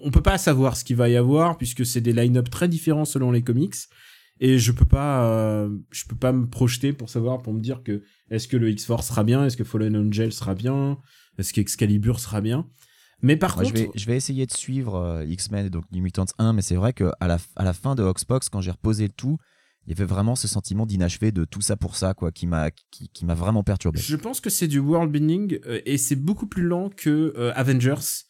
on 0.00 0.10
peut 0.10 0.22
pas 0.22 0.36
savoir 0.38 0.76
ce 0.76 0.84
qu'il 0.84 0.96
va 0.96 1.08
y 1.08 1.16
avoir 1.16 1.56
puisque 1.56 1.86
c'est 1.86 2.00
des 2.00 2.12
line-up 2.12 2.50
très 2.50 2.68
différents 2.68 3.04
selon 3.04 3.30
les 3.30 3.42
comics. 3.42 3.74
Et 4.40 4.58
je 4.58 4.70
peux 4.72 4.84
pas, 4.84 5.24
euh, 5.30 5.70
je 5.90 6.04
peux 6.04 6.16
pas 6.16 6.32
me 6.32 6.46
projeter 6.46 6.92
pour 6.92 7.08
savoir, 7.08 7.40
pour 7.40 7.54
me 7.54 7.60
dire 7.60 7.82
que 7.82 8.02
est-ce 8.30 8.48
que 8.48 8.58
le 8.58 8.68
X-Force 8.70 9.06
sera 9.08 9.24
bien, 9.24 9.46
est-ce 9.46 9.56
que 9.56 9.64
Fallen 9.64 9.96
Angel 9.96 10.30
sera 10.30 10.54
bien, 10.54 10.98
est-ce 11.38 11.54
qu'Excalibur 11.54 12.20
sera 12.20 12.42
bien. 12.42 12.66
Mais 13.22 13.36
par 13.36 13.54
Moi, 13.56 13.64
contre, 13.64 13.76
je, 13.76 13.82
vais, 13.84 13.90
je 13.94 14.04
vais 14.06 14.16
essayer 14.16 14.44
de 14.44 14.52
suivre 14.52 14.96
euh, 14.96 15.24
X-Men 15.24 15.66
et 15.66 15.70
donc 15.70 15.84
New 15.90 16.02
Mutants 16.02 16.26
1, 16.38 16.52
mais 16.52 16.60
c'est 16.60 16.74
vrai 16.74 16.92
qu'à 16.92 17.14
la, 17.22 17.38
à 17.56 17.64
la 17.64 17.72
fin 17.72 17.94
de 17.94 18.02
Oxbox, 18.02 18.50
quand 18.50 18.60
j'ai 18.60 18.72
reposé 18.72 19.04
le 19.04 19.12
tout, 19.12 19.38
il 19.86 19.90
y 19.90 19.92
avait 19.92 20.04
vraiment 20.04 20.34
ce 20.34 20.48
sentiment 20.48 20.84
d'inachevé 20.84 21.30
de 21.30 21.44
tout 21.44 21.60
ça 21.60 21.76
pour 21.76 21.96
ça, 21.96 22.12
quoi, 22.14 22.32
qui 22.32 22.46
m'a 22.46 22.70
qui, 22.70 23.08
qui 23.08 23.24
m'a 23.24 23.34
vraiment 23.34 23.62
perturbé. 23.62 24.00
Je 24.00 24.16
pense 24.16 24.40
que 24.40 24.50
c'est 24.50 24.66
du 24.66 24.80
world 24.80 25.12
building 25.12 25.60
euh, 25.66 25.80
et 25.86 25.96
c'est 25.96 26.16
beaucoup 26.16 26.46
plus 26.46 26.64
lent 26.64 26.90
que 26.90 27.32
euh, 27.36 27.52
Avengers 27.54 28.24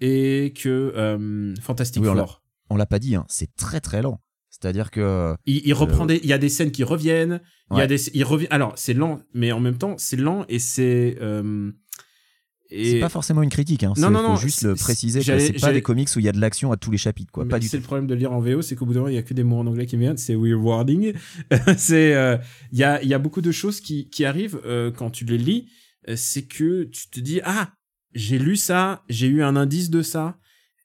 et 0.00 0.54
que 0.56 0.92
euh, 0.96 1.54
Fantastic 1.60 2.02
Oui, 2.02 2.08
on 2.08 2.14
Four. 2.16 2.42
On 2.70 2.76
l'a 2.76 2.86
pas 2.86 2.98
dit, 2.98 3.14
hein, 3.16 3.26
c'est 3.28 3.54
très 3.54 3.80
très 3.80 4.00
lent. 4.00 4.20
C'est-à-dire 4.48 4.90
que 4.90 5.34
Il, 5.46 5.66
il 5.66 5.74
reprend 5.74 6.06
des, 6.06 6.20
il 6.22 6.28
y 6.28 6.32
a 6.32 6.38
des 6.38 6.48
scènes 6.48 6.70
qui 6.70 6.84
reviennent, 6.84 7.40
il 7.72 7.78
y 7.78 7.80
a 7.80 7.86
des, 7.86 8.08
il 8.16 8.24
revient. 8.24 8.46
Alors 8.50 8.72
c'est 8.76 8.94
lent, 8.94 9.20
mais 9.34 9.52
en 9.52 9.60
même 9.60 9.76
temps 9.76 9.96
c'est 9.98 10.16
lent 10.16 10.44
et 10.48 10.58
c'est 10.58 11.18
et 12.76 12.90
c'est 12.92 13.00
pas 13.00 13.08
forcément 13.08 13.42
une 13.42 13.50
critique, 13.50 13.82
hein. 13.84 13.92
Non, 13.96 14.10
non, 14.10 14.20
faut 14.22 14.28
non, 14.28 14.36
juste 14.36 14.62
le 14.62 14.74
préciser 14.74 15.22
c'est 15.22 15.52
pas 15.60 15.72
des 15.72 15.82
comics 15.82 16.08
où 16.14 16.18
il 16.18 16.24
y 16.24 16.28
a 16.28 16.32
de 16.32 16.40
l'action 16.40 16.72
à 16.72 16.76
tous 16.76 16.90
les 16.90 16.98
chapitres, 16.98 17.30
quoi. 17.32 17.44
mais 17.44 17.50
Pas 17.50 17.58
du 17.58 17.68
c'est 17.68 17.76
le 17.76 17.82
problème 17.82 18.06
de 18.06 18.14
lire 18.14 18.32
en 18.32 18.40
VO, 18.40 18.62
c'est 18.62 18.74
qu'au 18.76 18.86
bout 18.86 18.92
d'un 18.94 19.00
moment 19.00 19.10
il 19.10 19.14
y 19.14 19.18
a 19.18 19.22
que 19.22 19.34
des 19.34 19.44
mots 19.44 19.58
en 19.58 19.66
anglais 19.66 19.86
qui 19.86 19.96
me 19.96 20.02
viennent. 20.02 20.16
C'est 20.16 20.34
rewarding. 20.34 21.12
c'est 21.76 22.14
euh, 22.14 22.36
il 22.72 22.78
y 22.78 22.84
a 22.84 23.02
y 23.02 23.14
a 23.14 23.18
beaucoup 23.18 23.40
de 23.40 23.52
choses 23.52 23.80
qui 23.80 24.08
qui 24.10 24.24
arrivent 24.24 24.60
euh, 24.64 24.90
quand 24.90 25.10
tu 25.10 25.24
les 25.24 25.38
lis. 25.38 25.68
euh, 26.08 26.16
c'est 26.16 26.42
que 26.42 26.84
tu 26.84 27.08
te 27.10 27.20
dis 27.20 27.40
ah 27.44 27.72
j'ai 28.14 28.38
lu 28.38 28.56
ça, 28.56 29.02
j'ai 29.08 29.26
eu 29.26 29.42
un 29.42 29.56
indice 29.56 29.90
de 29.90 30.02
ça 30.02 30.36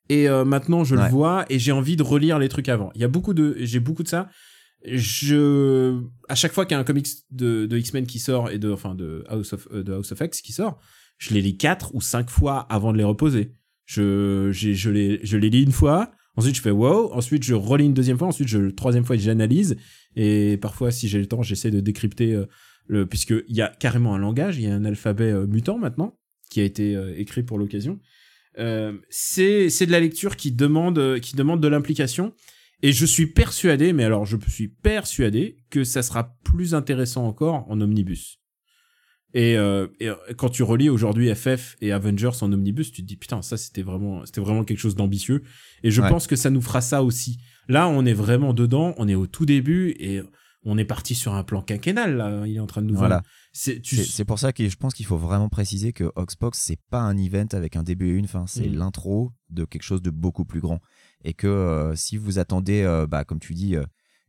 et 0.10 0.28
euh, 0.30 0.44
maintenant 0.46 0.84
je 0.84 0.96
Ouais. 0.96 1.04
le 1.06 1.10
vois 1.10 1.46
et 1.50 1.60
j'ai 1.60 1.72
envie 1.72 1.96
de 1.96 2.04
relire 2.04 2.40
les 2.40 2.50
trucs 2.50 2.70
avant. 2.70 2.92
Il 2.96 3.02
y 3.02 3.04
a 3.04 3.08
beaucoup 3.08 3.34
de 3.34 3.56
j'ai 3.60 3.80
beaucoup 3.80 4.04
de 4.04 4.08
ça. 4.08 4.30
Je 4.94 6.02
à 6.28 6.36
chaque 6.36 6.54
fois 6.54 6.66
qu'il 6.66 6.74
y 6.76 6.78
a 6.78 6.80
un 6.80 6.84
comics 6.84 7.08
de, 7.32 7.66
de 7.66 7.78
X-Men 7.78 8.06
qui 8.06 8.20
sort 8.20 8.50
et 8.50 8.58
de 8.60 8.72
enfin 8.72 8.96
de 8.96 9.24
House 9.28 9.54
of 9.54 9.72
de 9.72 9.94
House 9.94 10.12
of 10.12 10.20
X 10.22 10.42
qui 10.42 10.54
sort, 10.54 10.80
je 11.20 11.34
les 11.36 11.42
lis 11.42 11.58
quatre 11.58 11.94
ou 11.94 12.02
cinq 12.02 12.32
fois 12.32 12.62
avant 12.70 12.92
de 12.92 12.98
les 12.98 13.04
reposer. 13.04 13.52
Je 13.86 14.50
j'ai 14.52 14.74
je 14.74 14.90
les 14.90 15.20
je 15.24 15.38
les 15.38 15.50
lis 15.52 15.64
une 15.64 15.72
fois, 15.72 16.12
ensuite 16.36 16.56
je 16.56 16.62
fais 16.62 16.72
wow, 16.72 17.14
ensuite 17.14 17.44
je 17.44 17.54
relis 17.54 17.86
une 17.86 17.94
deuxième 17.94 18.18
fois, 18.18 18.28
ensuite 18.28 18.48
je 18.48 18.70
troisième 18.70 19.06
fois 19.06 19.18
j'analyse 19.18 19.76
et 20.16 20.58
parfois 20.58 20.92
si 20.92 21.08
j'ai 21.08 21.20
le 21.20 21.28
temps 21.28 21.44
j'essaie 21.44 21.72
de 21.72 21.80
décrypter 21.80 22.34
euh, 22.34 22.46
le 22.88 23.06
puisque 23.06 23.34
il 23.48 23.56
y 23.56 23.62
a 23.62 23.68
carrément 23.68 24.16
un 24.16 24.18
langage, 24.18 24.58
il 24.58 24.64
y 24.64 24.68
a 24.68 24.74
un 24.74 24.86
alphabet 24.86 25.32
euh, 25.32 25.46
mutant 25.46 25.78
maintenant 25.78 26.18
qui 26.50 26.62
a 26.62 26.64
été 26.64 26.96
euh, 26.96 27.14
écrit 27.18 27.44
pour 27.44 27.60
l'occasion. 27.60 28.00
Euh, 28.58 28.98
c'est 29.10 29.86
de 29.86 29.92
la 29.92 30.00
lecture 30.00 30.36
qui 30.36 30.52
demande 30.52 31.20
qui 31.20 31.36
demande 31.36 31.62
de 31.62 31.68
l'implication 31.68 32.34
et 32.82 32.92
je 32.92 33.06
suis 33.06 33.28
persuadé 33.28 33.94
mais 33.94 34.04
alors 34.06 34.26
je 34.26 34.38
suis 34.48 34.70
persuadé 34.70 35.58
que 35.70 35.84
ça 35.84 36.02
sera 36.02 36.36
plus 36.44 36.74
intéressant 36.74 37.28
encore 37.28 37.66
en 37.70 37.82
omnibus. 37.82 38.39
Et, 39.34 39.58
euh, 39.58 39.88
et, 40.00 40.10
euh, 40.10 40.16
quand 40.38 40.50
tu 40.50 40.64
relis 40.64 40.90
aujourd'hui 40.90 41.34
FF 41.34 41.76
et 41.82 41.92
Avengers 41.92 42.32
en 42.42 42.52
omnibus, 42.52 42.92
tu 42.92 43.02
te 43.04 43.08
dis 43.08 43.16
putain 43.16 43.42
ça 43.44 43.58
c'était 43.58 43.84
vraiment 43.84 44.26
c'était 44.26 44.42
vraiment 44.42 44.64
quelque 44.64 44.80
chose 44.80 44.96
d'ambitieux 44.96 45.44
et 45.84 45.92
je 45.92 46.02
Ouais. 46.02 46.10
pense 46.10 46.26
que 46.26 46.36
ça 46.36 46.50
nous 46.50 46.62
fera 46.62 46.82
ça 46.82 47.04
aussi. 47.04 47.38
Là 47.68 47.88
on 47.88 48.06
est 48.06 48.14
vraiment 48.14 48.54
dedans, 48.54 48.96
on 48.98 49.08
est 49.08 49.14
au 49.16 49.28
tout 49.28 49.46
début 49.46 49.96
et 50.00 50.22
on 50.66 50.78
est 50.80 50.86
parti 50.86 51.14
sur 51.16 51.34
un 51.36 51.44
plan 51.44 51.62
quinquennal 51.62 52.18
là, 52.18 52.44
il 52.48 52.56
est 52.56 52.60
en 52.60 52.66
train 52.68 52.82
de 52.82 52.88
nous 52.88 52.96
Voilà. 52.96 53.22
C'est 53.54 53.82
tu 53.82 53.98
pour 54.26 54.40
ça 54.40 54.52
que 54.52 54.68
je 54.68 54.76
pense 54.76 54.94
qu'il 54.96 55.06
faut 55.06 55.18
vraiment 55.18 55.48
préciser 55.50 55.94
que 55.94 56.12
Oxbox, 56.16 56.58
c'est 56.60 56.80
pas 56.90 57.02
un 57.02 57.16
event 57.18 57.48
avec 57.54 57.76
un 57.76 57.84
début 57.84 58.08
et 58.10 58.14
une 58.18 58.28
fin, 58.28 58.46
c'est 58.48 58.68
Mm. 58.68 58.76
l'intro 58.76 59.32
de 59.52 59.64
quelque 59.66 59.84
chose 59.84 60.02
de 60.02 60.10
beaucoup 60.10 60.46
plus 60.46 60.60
grand. 60.60 60.80
Et 61.24 61.34
que 61.34 61.48
euh, 61.48 61.96
si 61.96 62.18
vous 62.18 62.40
attendez, 62.40 62.82
euh, 62.84 63.08
bah, 63.08 63.24
comme 63.26 63.40
tu 63.40 63.54
dis, 63.54 63.76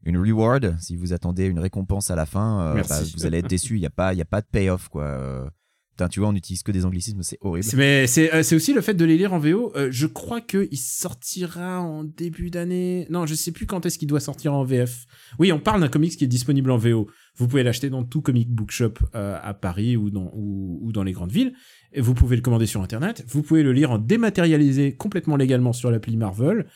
une 0.05 0.17
reward, 0.19 0.77
si 0.81 0.97
vous 0.97 1.13
attendez 1.13 1.45
une 1.47 1.59
récompense 1.59 2.11
à 2.11 2.17
la 2.17 2.27
fin, 2.27 2.61
euh, 2.77 2.83
bah, 2.89 3.01
vous 3.17 3.27
allez 3.27 3.39
être 3.39 3.49
déçu. 3.49 3.77
Il 3.77 3.81
n'y 3.81 3.87
a, 3.87 3.91
pas- 3.91 4.13
il 4.15 4.19
y 4.19 4.23
a 4.23 4.27
pas 4.27 4.41
de 4.41 4.47
payoff. 4.51 4.89
Quoi. 4.89 5.05
Euh, 5.05 5.45
putain, 5.93 6.09
tu 6.09 6.21
vois, 6.21 6.31
on 6.31 6.35
utilise 6.35 6.63
que 6.63 6.73
des 6.73 6.87
anglicismes, 6.87 7.23
c'est 7.23 7.37
horrible. 7.43 7.65
C'est- 7.65 7.77
Mais 7.77 8.07
c'est 8.07 8.33
euh, 8.35 8.43
c'est 8.43 8.55
aussi 8.57 8.73
le 8.73 8.81
fait 8.81 8.95
de 8.95 9.05
les 9.05 9.19
lire 9.19 9.35
en 9.35 9.39
VO. 9.39 9.73
Euh, 9.77 9.89
je 9.91 10.07
crois 10.07 10.41
que 10.41 10.69
il 10.71 10.79
sortira 10.79 11.81
en 11.81 12.05
début 12.05 12.51
d'année. 12.51 13.07
Non, 13.11 13.27
je 13.27 13.35
sais 13.35 13.53
plus 13.53 13.67
quand 13.67 13.85
est-ce 13.85 13.99
qu'il 13.99 14.09
doit 14.09 14.21
sortir 14.21 14.55
en 14.55 14.65
VF. 14.65 15.05
Oui, 15.39 15.53
on 15.53 15.59
parle 15.61 15.81
d'un 15.83 15.89
comics 15.89 16.17
qui 16.17 16.25
est 16.25 16.29
disponible 16.29 16.71
en 16.71 16.79
VO. 16.79 17.09
Vous 17.37 17.47
pouvez 17.49 17.63
l'acheter 17.63 17.91
dans 17.91 18.05
tout 18.05 18.23
comic 18.23 18.51
bookshop 18.51 18.95
à 19.13 19.53
Paris 19.55 19.97
ou 19.97 20.11
dans 20.11 20.31
ou, 20.35 20.79
ou 20.83 20.93
dans 20.93 21.03
les 21.03 21.13
grandes 21.13 21.33
villes. 21.33 21.53
Et 21.93 22.01
vous 22.01 22.15
pouvez 22.15 22.37
le 22.37 22.43
commander 22.43 22.67
sur 22.67 22.81
internet. 22.83 23.25
Vous 23.29 23.43
pouvez 23.43 23.63
le 23.63 23.73
lire 23.73 23.91
en 23.91 23.99
dématérialisé 23.99 24.95
complètement 24.95 25.37
légalement 25.37 25.73
sur 25.75 25.91
l'appli 25.91 26.17
Marvel. 26.17 26.67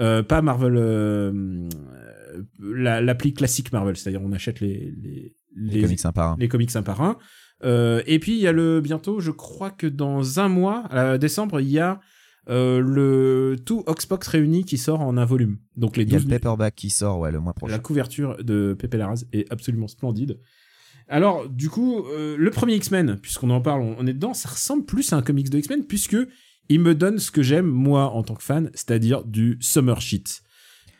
Euh, 0.00 0.22
pas 0.22 0.42
Marvel, 0.42 0.74
euh, 0.76 1.68
la- 2.60 3.00
l'appli 3.00 3.32
classique 3.34 3.72
Marvel, 3.72 3.96
c'est-à-dire 3.96 4.22
on 4.22 4.32
achète 4.32 4.60
les 4.60 4.94
les, 5.00 5.34
Les, 5.56 5.82
comics 5.82 6.04
un 6.04 6.12
par 6.12 6.32
un. 6.32 6.36
les 6.38 6.48
comics 6.48 6.76
un 6.76 6.82
par 6.82 7.02
un. 7.02 7.16
Euh, 7.64 8.02
et 8.06 8.18
puis 8.18 8.32
il 8.36 8.40
y 8.40 8.46
a 8.46 8.52
le 8.52 8.80
bientôt, 8.80 9.18
je 9.20 9.30
crois 9.32 9.70
que 9.70 9.86
dans 9.86 10.38
un 10.40 10.48
mois, 10.48 10.84
à 10.92 11.18
décembre, 11.18 11.60
il 11.60 11.70
y 11.70 11.78
a 11.80 12.00
euh, 12.48 12.80
le 12.80 13.56
tout 13.64 13.82
Oxbox 13.86 14.26
réuni 14.28 14.64
qui 14.64 14.78
sort 14.78 15.00
en 15.00 15.16
un 15.16 15.24
volume. 15.24 15.58
Donc 15.76 15.96
les 15.96 16.04
Il 16.04 16.12
y 16.12 16.14
a 16.14 16.18
12 16.18 16.26
le 16.28 16.30
paperback 16.30 16.74
qui 16.76 16.90
sort 16.90 17.18
ouais, 17.18 17.32
le 17.32 17.40
mois 17.40 17.52
prochain. 17.54 17.72
la 17.72 17.78
couverture 17.78 18.36
de 18.42 18.74
Pepe 18.78 18.94
Larraz 18.94 19.24
est 19.32 19.50
absolument 19.52 19.88
splendide. 19.88 20.38
Alors, 21.08 21.48
du 21.48 21.68
coup, 21.70 22.04
euh, 22.06 22.36
le 22.38 22.50
premier 22.50 22.74
X-Men, 22.74 23.18
puisqu'on 23.20 23.50
en 23.50 23.60
parle, 23.62 23.80
on, 23.80 23.96
on 23.98 24.06
est 24.06 24.12
dedans, 24.12 24.34
ça 24.34 24.50
ressemble 24.50 24.84
plus 24.84 25.12
à 25.12 25.16
un 25.16 25.22
comics 25.22 25.48
de 25.50 25.58
X-Men, 25.58 25.84
puisque 25.86 26.16
il 26.68 26.80
me 26.80 26.94
donne 26.94 27.18
ce 27.18 27.30
que 27.30 27.42
j'aime, 27.42 27.66
moi, 27.66 28.10
en 28.10 28.22
tant 28.22 28.34
que 28.34 28.42
fan, 28.42 28.70
c'est-à-dire 28.74 29.24
du 29.24 29.56
summer 29.60 30.00
shit. 30.02 30.42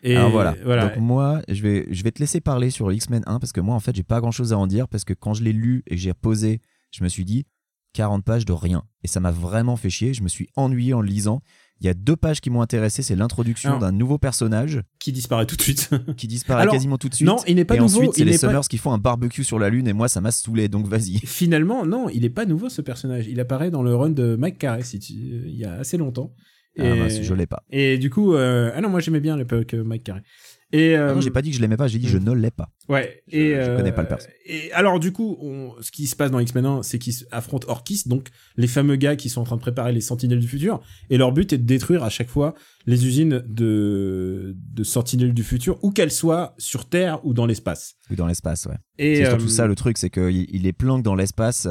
Et 0.03 0.17
Alors 0.17 0.31
voilà. 0.31 0.55
voilà. 0.65 0.89
Donc 0.89 0.99
moi, 0.99 1.43
je 1.49 1.63
vais, 1.63 1.87
je 1.91 2.03
vais 2.05 2.11
te 2.13 2.21
laisser 2.21 2.41
parler 2.41 2.71
sur 2.71 2.91
X-Men 2.93 3.23
1 3.27 3.39
parce 3.41 3.53
que 3.53 3.61
moi, 3.61 3.75
en 3.75 3.81
fait, 3.81 3.95
j'ai 3.97 4.03
pas 4.05 4.21
grand 4.21 4.31
chose 4.33 4.53
à 4.53 4.59
en 4.59 4.67
dire 4.67 4.89
parce 4.89 5.05
que 5.05 5.13
quand 5.15 5.35
je 5.35 5.43
l'ai 5.43 5.53
lu 5.53 5.83
et 5.87 5.97
que 5.97 6.01
j'ai 6.01 6.11
reposé, 6.13 6.61
je 6.93 7.03
me 7.05 7.09
suis 7.09 7.25
dit 7.25 7.47
40 7.95 8.25
pages 8.25 8.45
de 8.45 8.53
rien. 8.53 8.85
Et 9.03 9.09
ça 9.09 9.19
m'a 9.21 9.31
vraiment 9.31 9.77
fait 9.77 9.91
chier. 9.91 10.15
Je 10.15 10.23
me 10.23 10.29
suis 10.29 10.49
ennuyé 10.57 10.95
en 10.95 11.01
le 11.01 11.09
lisant. 11.09 11.41
Il 11.81 11.87
y 11.87 11.89
a 11.89 11.95
deux 11.95 12.17
pages 12.17 12.41
qui 12.41 12.51
m'ont 12.51 12.61
intéressé. 12.61 13.03
C'est 13.03 13.15
l'introduction 13.17 13.79
d'un 13.79 13.93
nouveau 13.93 14.19
personnage 14.19 14.83
qui 14.99 15.11
disparaît 15.13 15.47
tout 15.47 15.57
de 15.57 15.63
suite. 15.63 15.91
qui 16.17 16.27
disparaît 16.27 16.63
Alors, 16.63 16.75
quasiment 16.75 16.99
tout 16.99 17.09
de 17.09 17.15
suite. 17.15 17.27
non, 17.27 17.37
il 17.47 17.55
n'est 17.57 17.65
pas 17.65 17.77
et 17.77 17.79
nouveau, 17.79 17.99
ensuite, 18.01 18.15
c'est 18.15 18.21
il 18.23 18.25
les 18.27 18.33
n'est 18.33 18.39
pas- 18.39 18.49
Summers 18.49 18.69
qui 18.69 18.79
font 18.79 18.93
un 18.93 18.99
barbecue 18.99 19.43
sur 19.45 19.59
la 19.59 19.71
Lune 19.71 19.87
et 19.89 19.93
moi, 19.93 20.09
ça 20.09 20.21
m'a 20.21 20.31
saoulé. 20.33 20.69
Donc 20.69 20.87
vas-y. 20.87 21.19
Finalement, 21.25 21.87
non, 21.87 22.09
il 22.09 22.25
est 22.25 22.31
pas 22.31 22.45
nouveau 22.47 22.69
ce 22.69 22.83
personnage. 22.83 23.27
Il 23.29 23.41
apparaît 23.41 23.71
dans 23.71 23.83
le 23.83 23.95
run 23.95 24.11
de 24.11 24.37
Mike 24.37 24.65
si 24.83 24.99
tu- 24.99 25.13
il 25.15 25.57
y 25.57 25.65
a 25.65 25.75
assez 25.75 25.97
longtemps. 25.97 26.35
Ah, 26.79 26.95
mince, 26.95 27.23
je 27.23 27.35
l'ai 27.35 27.47
pas. 27.47 27.63
et 27.71 27.99
du 27.99 28.11
coup, 28.11 28.35
euh, 28.35 28.71
ah 28.75 28.81
non, 28.81 28.89
moi 28.89 29.01
j'aimais 29.01 29.21
bien 29.21 29.37
l'époque 29.37 29.75
euh, 29.75 29.83
Mike 29.85 30.05
Carey. 30.05 30.23
Et 30.71 30.99
euh, 30.99 31.09
Ah 31.11 31.15
non, 31.15 31.21
j'ai 31.23 31.31
pas 31.31 31.41
dit 31.41 31.49
que 31.51 31.57
je 31.57 31.63
l'aimais 31.63 31.79
pas. 31.79 31.89
J'ai 31.89 31.99
dit 31.99 32.09
je 32.09 32.19
ne 32.19 32.31
l'ai 32.35 32.51
pas. 32.51 32.69
Ouais. 32.91 33.23
Je- 33.29 33.37
et 33.39 33.55
je 33.55 33.71
euh, 33.71 33.77
connais 33.79 33.91
pas 33.91 34.03
le 34.03 34.09
perso. 34.09 34.29
Et 34.45 34.71
alors 34.73 35.01
du 35.01 35.13
coup, 35.13 35.39
on- 35.41 35.73
ce 35.81 35.91
qui 35.91 36.07
se 36.07 36.15
passe 36.15 36.31
dans 36.31 36.41
X-Men 36.41 36.67
1, 36.67 36.83
c'est 36.83 36.99
qu'ils 36.99 37.15
affrontent 37.31 37.67
Orkis, 37.71 38.03
donc 38.05 38.29
les 38.59 38.67
fameux 38.67 38.97
gars 38.97 39.17
qui 39.17 39.31
sont 39.31 39.41
en 39.41 39.45
train 39.45 39.57
de 39.57 39.63
préparer 39.63 39.93
les 39.93 40.03
Sentinelles 40.03 40.41
du 40.41 40.47
futur. 40.47 40.81
Et 41.09 41.17
leur 41.17 41.33
but 41.33 41.53
est 41.55 41.59
de 41.59 41.65
détruire 41.65 42.05
à 42.05 42.11
chaque 42.11 42.29
fois 42.29 42.55
les 42.87 43.07
usines 43.07 43.43
de 43.49 44.55
de 44.75 44.85
Sentinelles 44.85 45.33
du 45.35 45.43
futur, 45.43 45.79
où 45.83 45.91
qu'elles 45.91 46.13
soient 46.13 46.55
sur 46.59 46.87
Terre 46.89 47.25
ou 47.25 47.33
dans 47.33 47.47
l'espace. 47.47 47.95
Ou 48.11 48.15
dans 48.15 48.27
l'espace, 48.27 48.67
ouais. 48.67 48.77
Et 48.99 49.17
C'est 49.17 49.25
surtout 49.31 49.47
euh, 49.47 49.49
ça 49.49 49.67
le 49.67 49.75
truc, 49.75 49.97
c'est 49.99 50.11
qu'il 50.11 50.47
il 50.55 50.63
les 50.63 50.73
planque 50.75 51.03
dans 51.03 51.15
l'espace 51.15 51.67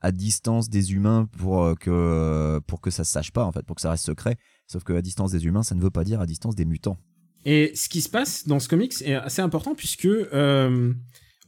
à 0.00 0.12
distance 0.12 0.68
des 0.70 0.92
humains 0.94 1.28
pour 1.38 1.62
euh, 1.64 1.74
que 1.74 2.60
pour 2.66 2.80
que 2.80 2.90
ça 2.90 3.04
se 3.04 3.12
sache 3.12 3.32
pas 3.32 3.44
en 3.44 3.52
fait, 3.52 3.62
pour 3.64 3.76
que 3.76 3.82
ça 3.82 3.90
reste 3.90 4.04
secret. 4.06 4.36
Sauf 4.66 4.84
que 4.84 4.92
à 4.92 5.02
distance 5.02 5.32
des 5.32 5.44
humains, 5.46 5.62
ça 5.62 5.74
ne 5.74 5.80
veut 5.82 5.90
pas 5.90 6.04
dire 6.04 6.20
à 6.20 6.26
distance 6.26 6.54
des 6.54 6.64
mutants. 6.64 6.98
Et 7.44 7.72
ce 7.74 7.88
qui 7.88 8.00
se 8.02 8.08
passe 8.08 8.46
dans 8.46 8.60
ce 8.60 8.68
comics 8.68 8.94
est 9.02 9.14
assez 9.14 9.42
important 9.42 9.74
puisque 9.74 10.04
euh, 10.06 10.92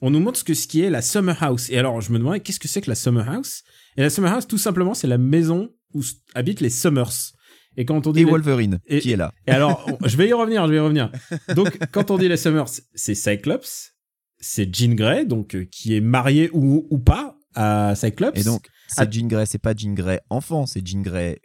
on 0.00 0.11
nous 0.11 0.20
montre 0.20 0.38
ce 0.38 0.44
que 0.44 0.55
ce 0.55 0.66
qui 0.66 0.80
est 0.80 0.90
la 0.90 1.03
Summer 1.03 1.40
House. 1.42 1.70
Et 1.70 1.78
alors 1.78 2.00
je 2.00 2.12
me 2.12 2.18
demandais 2.18 2.40
qu'est-ce 2.40 2.59
que 2.61 2.68
c'est 2.68 2.80
que 2.80 2.90
la 2.90 2.94
Summer 2.96 3.28
House? 3.28 3.62
Et 3.96 4.00
la 4.03 4.11
Summer 4.11 4.32
House, 4.32 4.46
tout 4.46 4.59
simplement, 4.59 4.94
c'est 4.94 5.07
la 5.07 5.18
maison 5.18 5.70
où 5.94 6.03
habitent 6.34 6.61
les 6.61 6.70
Summers. 6.70 7.32
Et 7.76 7.84
quand 7.86 8.07
on 8.07 8.12
dit 8.12 8.20
Et 8.20 8.24
les- 8.24 8.30
Wolverine 8.30 8.80
et- 8.86 9.00
qui 9.00 9.12
est 9.12 9.16
là. 9.16 9.32
Et 9.46 9.50
alors, 9.50 9.86
je 10.05 10.16
vais 10.16 10.28
y 10.28 10.32
revenir, 10.32 10.66
je 10.66 10.70
vais 10.72 10.76
y 10.76 10.80
revenir. 10.80 11.11
Donc, 11.57 11.78
quand 11.90 12.11
on 12.11 12.18
dit 12.18 12.28
les 12.28 12.36
Summers, 12.36 12.68
c'est 12.94 13.14
Cyclops, 13.14 13.92
c'est 14.40 14.74
Jean 14.74 14.94
Grey, 14.94 15.24
donc 15.24 15.55
euh, 15.55 15.64
qui 15.70 15.94
est 15.94 16.00
marié 16.00 16.50
ou, 16.53 16.86
ou 16.90 16.98
pas 16.98 17.38
à 17.55 17.94
Cyclops. 17.94 18.38
Et 18.38 18.44
donc 18.44 18.66
c'est 18.88 19.11
Jean 19.12 19.26
Grey, 19.26 19.46
c'est 19.46 19.59
pas 19.59 19.74
Jean 19.76 19.94
Grey 19.94 20.20
enfant, 20.30 20.66
c'est 20.66 20.86
Jean 20.86 21.00
Grey 21.03 21.40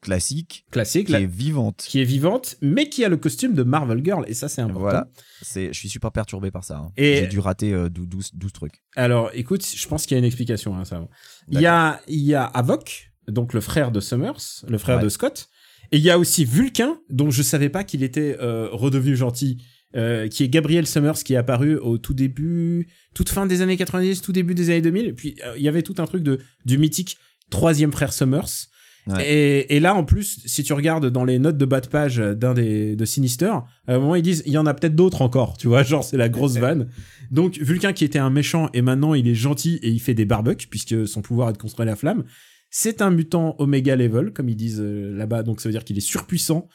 classique 0.00 0.64
classique, 0.70 1.06
qui 1.06 1.12
la- 1.12 1.20
est 1.20 1.26
vivante. 1.26 1.84
qui 1.88 2.00
est 2.00 2.04
vivante, 2.04 2.56
mais 2.62 2.88
qui 2.88 3.04
a 3.04 3.08
le 3.08 3.16
costume 3.16 3.54
de 3.54 3.64
Marvel 3.64 4.00
Girl. 4.04 4.24
Et 4.28 4.34
ça, 4.34 4.48
c'est 4.48 4.60
important. 4.62 4.80
Voilà. 4.80 5.08
C'est, 5.42 5.72
je 5.72 5.78
suis 5.78 5.88
super 5.88 6.12
perturbé 6.12 6.50
par 6.52 6.62
ça. 6.62 6.76
hein. 6.78 6.92
Et- 6.96 7.16
J'ai 7.16 7.26
dû 7.26 7.40
rater 7.40 7.72
euh, 7.72 7.88
12, 7.88 8.30
12 8.34 8.52
trucs. 8.52 8.82
Alors, 8.94 9.30
écoute, 9.34 9.66
je 9.66 9.88
pense 9.88 10.06
qu'il 10.06 10.14
y 10.14 10.16
a 10.16 10.20
une 10.20 10.24
explication 10.24 10.78
à 10.78 10.84
ça. 10.84 11.04
Il 11.48 11.60
y 11.60 11.66
a, 11.66 12.00
il 12.06 12.20
y 12.20 12.34
a 12.34 12.44
Havok, 12.44 13.10
donc 13.26 13.54
le 13.54 13.60
frère 13.60 13.90
de 13.90 13.98
Summers, 13.98 14.64
le 14.68 14.78
frère 14.78 14.98
Ouais. 14.98 15.02
de 15.04 15.08
Scott. 15.08 15.48
Et 15.90 15.96
il 15.96 16.02
y 16.04 16.10
a 16.10 16.18
aussi 16.18 16.44
Vulcain, 16.44 17.00
dont 17.10 17.30
je 17.30 17.42
savais 17.42 17.68
pas 17.70 17.82
qu'il 17.82 18.02
était 18.04 18.36
euh, 18.40 18.68
redevenu 18.70 19.16
gentil, 19.16 19.64
euh, 19.96 20.28
qui 20.28 20.44
est 20.44 20.48
Gabriel 20.48 20.86
Summers, 20.86 21.24
qui 21.24 21.34
est 21.34 21.36
apparu 21.36 21.76
au 21.76 21.98
tout 21.98 22.14
début, 22.14 22.88
toute 23.14 23.30
fin 23.30 23.46
des 23.46 23.62
années 23.62 23.76
90, 23.76 24.20
tout 24.20 24.32
début 24.32 24.54
des 24.54 24.70
années 24.70 24.82
2000. 24.82 25.06
Et 25.06 25.12
puis, 25.12 25.36
euh, 25.46 25.54
il 25.56 25.62
y 25.62 25.68
avait 25.68 25.82
tout 25.82 25.94
un 25.98 26.06
truc 26.06 26.22
de, 26.22 26.38
du 26.64 26.78
mythique 26.78 27.16
troisième 27.50 27.92
frère 27.92 28.12
Summers. 28.12 28.68
Ouais. 29.06 29.24
Et, 29.26 29.76
et 29.76 29.80
là, 29.80 29.94
en 29.94 30.04
plus, 30.04 30.40
si 30.44 30.62
tu 30.62 30.74
regardes 30.74 31.06
dans 31.06 31.24
les 31.24 31.38
notes 31.38 31.56
de 31.56 31.64
bas 31.64 31.80
de 31.80 31.88
page 31.88 32.18
d'un 32.18 32.52
des 32.52 32.94
de 32.94 33.04
Sinister, 33.06 33.52
à 33.86 33.94
un 33.94 33.98
moment 33.98 34.14
ils 34.14 34.22
disent 34.22 34.42
il 34.44 34.52
y 34.52 34.58
en 34.58 34.66
a 34.66 34.74
peut-être 34.74 34.94
d'autres 34.94 35.22
encore, 35.22 35.56
tu 35.56 35.66
vois, 35.66 35.82
genre 35.84 36.04
c'est 36.04 36.18
la 36.18 36.28
grosse 36.28 36.58
vanne. 36.58 36.90
Donc 37.30 37.56
Vulcain 37.56 37.94
qui 37.94 38.04
était 38.04 38.18
un 38.18 38.28
méchant 38.28 38.68
et 38.74 38.82
maintenant 38.82 39.14
il 39.14 39.26
est 39.26 39.34
gentil 39.34 39.78
et 39.82 39.88
il 39.88 40.00
fait 40.00 40.12
des 40.12 40.26
barbecues 40.26 40.66
puisque 40.68 41.08
son 41.08 41.22
pouvoir 41.22 41.48
est 41.48 41.52
de 41.54 41.58
construire 41.58 41.86
la 41.86 41.96
flamme. 41.96 42.24
C'est 42.70 43.00
un 43.00 43.10
mutant 43.10 43.56
Omega 43.58 43.96
level 43.96 44.32
comme 44.32 44.50
ils 44.50 44.56
disent 44.56 44.80
euh, 44.80 45.16
là-bas, 45.16 45.42
donc 45.42 45.62
ça 45.62 45.70
veut 45.70 45.72
dire 45.72 45.84
qu'il 45.84 45.96
est 45.96 46.02
surpuissant. 46.02 46.68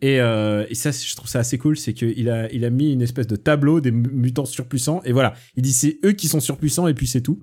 Et, 0.00 0.20
euh, 0.20 0.64
et 0.70 0.74
ça, 0.76 0.90
je 0.92 1.16
trouve 1.16 1.28
ça 1.28 1.40
assez 1.40 1.58
cool, 1.58 1.76
c'est 1.76 1.92
qu'il 1.92 2.28
a, 2.30 2.52
il 2.52 2.64
a 2.64 2.70
mis 2.70 2.92
une 2.92 3.02
espèce 3.02 3.26
de 3.26 3.34
tableau 3.36 3.80
des 3.80 3.90
mu- 3.90 4.08
mutants 4.12 4.44
surpuissants 4.44 5.02
et 5.04 5.12
voilà, 5.12 5.34
il 5.56 5.62
dit 5.62 5.72
c'est 5.72 5.98
eux 6.04 6.12
qui 6.12 6.28
sont 6.28 6.38
surpuissants 6.40 6.86
et 6.86 6.94
puis 6.94 7.06
c'est 7.08 7.20
tout. 7.22 7.42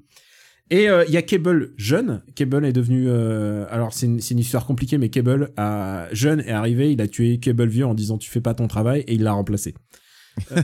Et 0.72 0.90
euh, 0.90 1.04
il 1.08 1.14
y 1.14 1.18
a 1.18 1.22
Cable 1.22 1.74
jeune. 1.78 2.24
Cable 2.34 2.66
est 2.66 2.74
devenu. 2.74 3.06
euh, 3.08 3.66
alors 3.70 3.94
c'est 3.94 4.06
une, 4.08 4.20
c'est 4.22 4.34
une 4.34 4.40
histoire 4.40 4.66
compliquée, 4.66 4.98
mais 4.98 5.10
Cable 5.10 5.52
a, 5.58 6.08
jeune 6.12 6.40
est 6.40 6.50
arrivé. 6.52 6.92
Il 6.92 7.02
a 7.02 7.08
tué 7.08 7.38
Cable 7.40 7.68
vieux 7.68 7.86
en 7.86 7.94
disant 7.94 8.18
tu 8.18 8.32
fais 8.32 8.42
pas 8.42 8.54
ton 8.56 8.68
travail 8.68 9.02
et 9.02 9.14
il 9.16 9.22
l'a 9.24 9.34
remplacé. 9.34 9.76
Euh, 10.52 10.62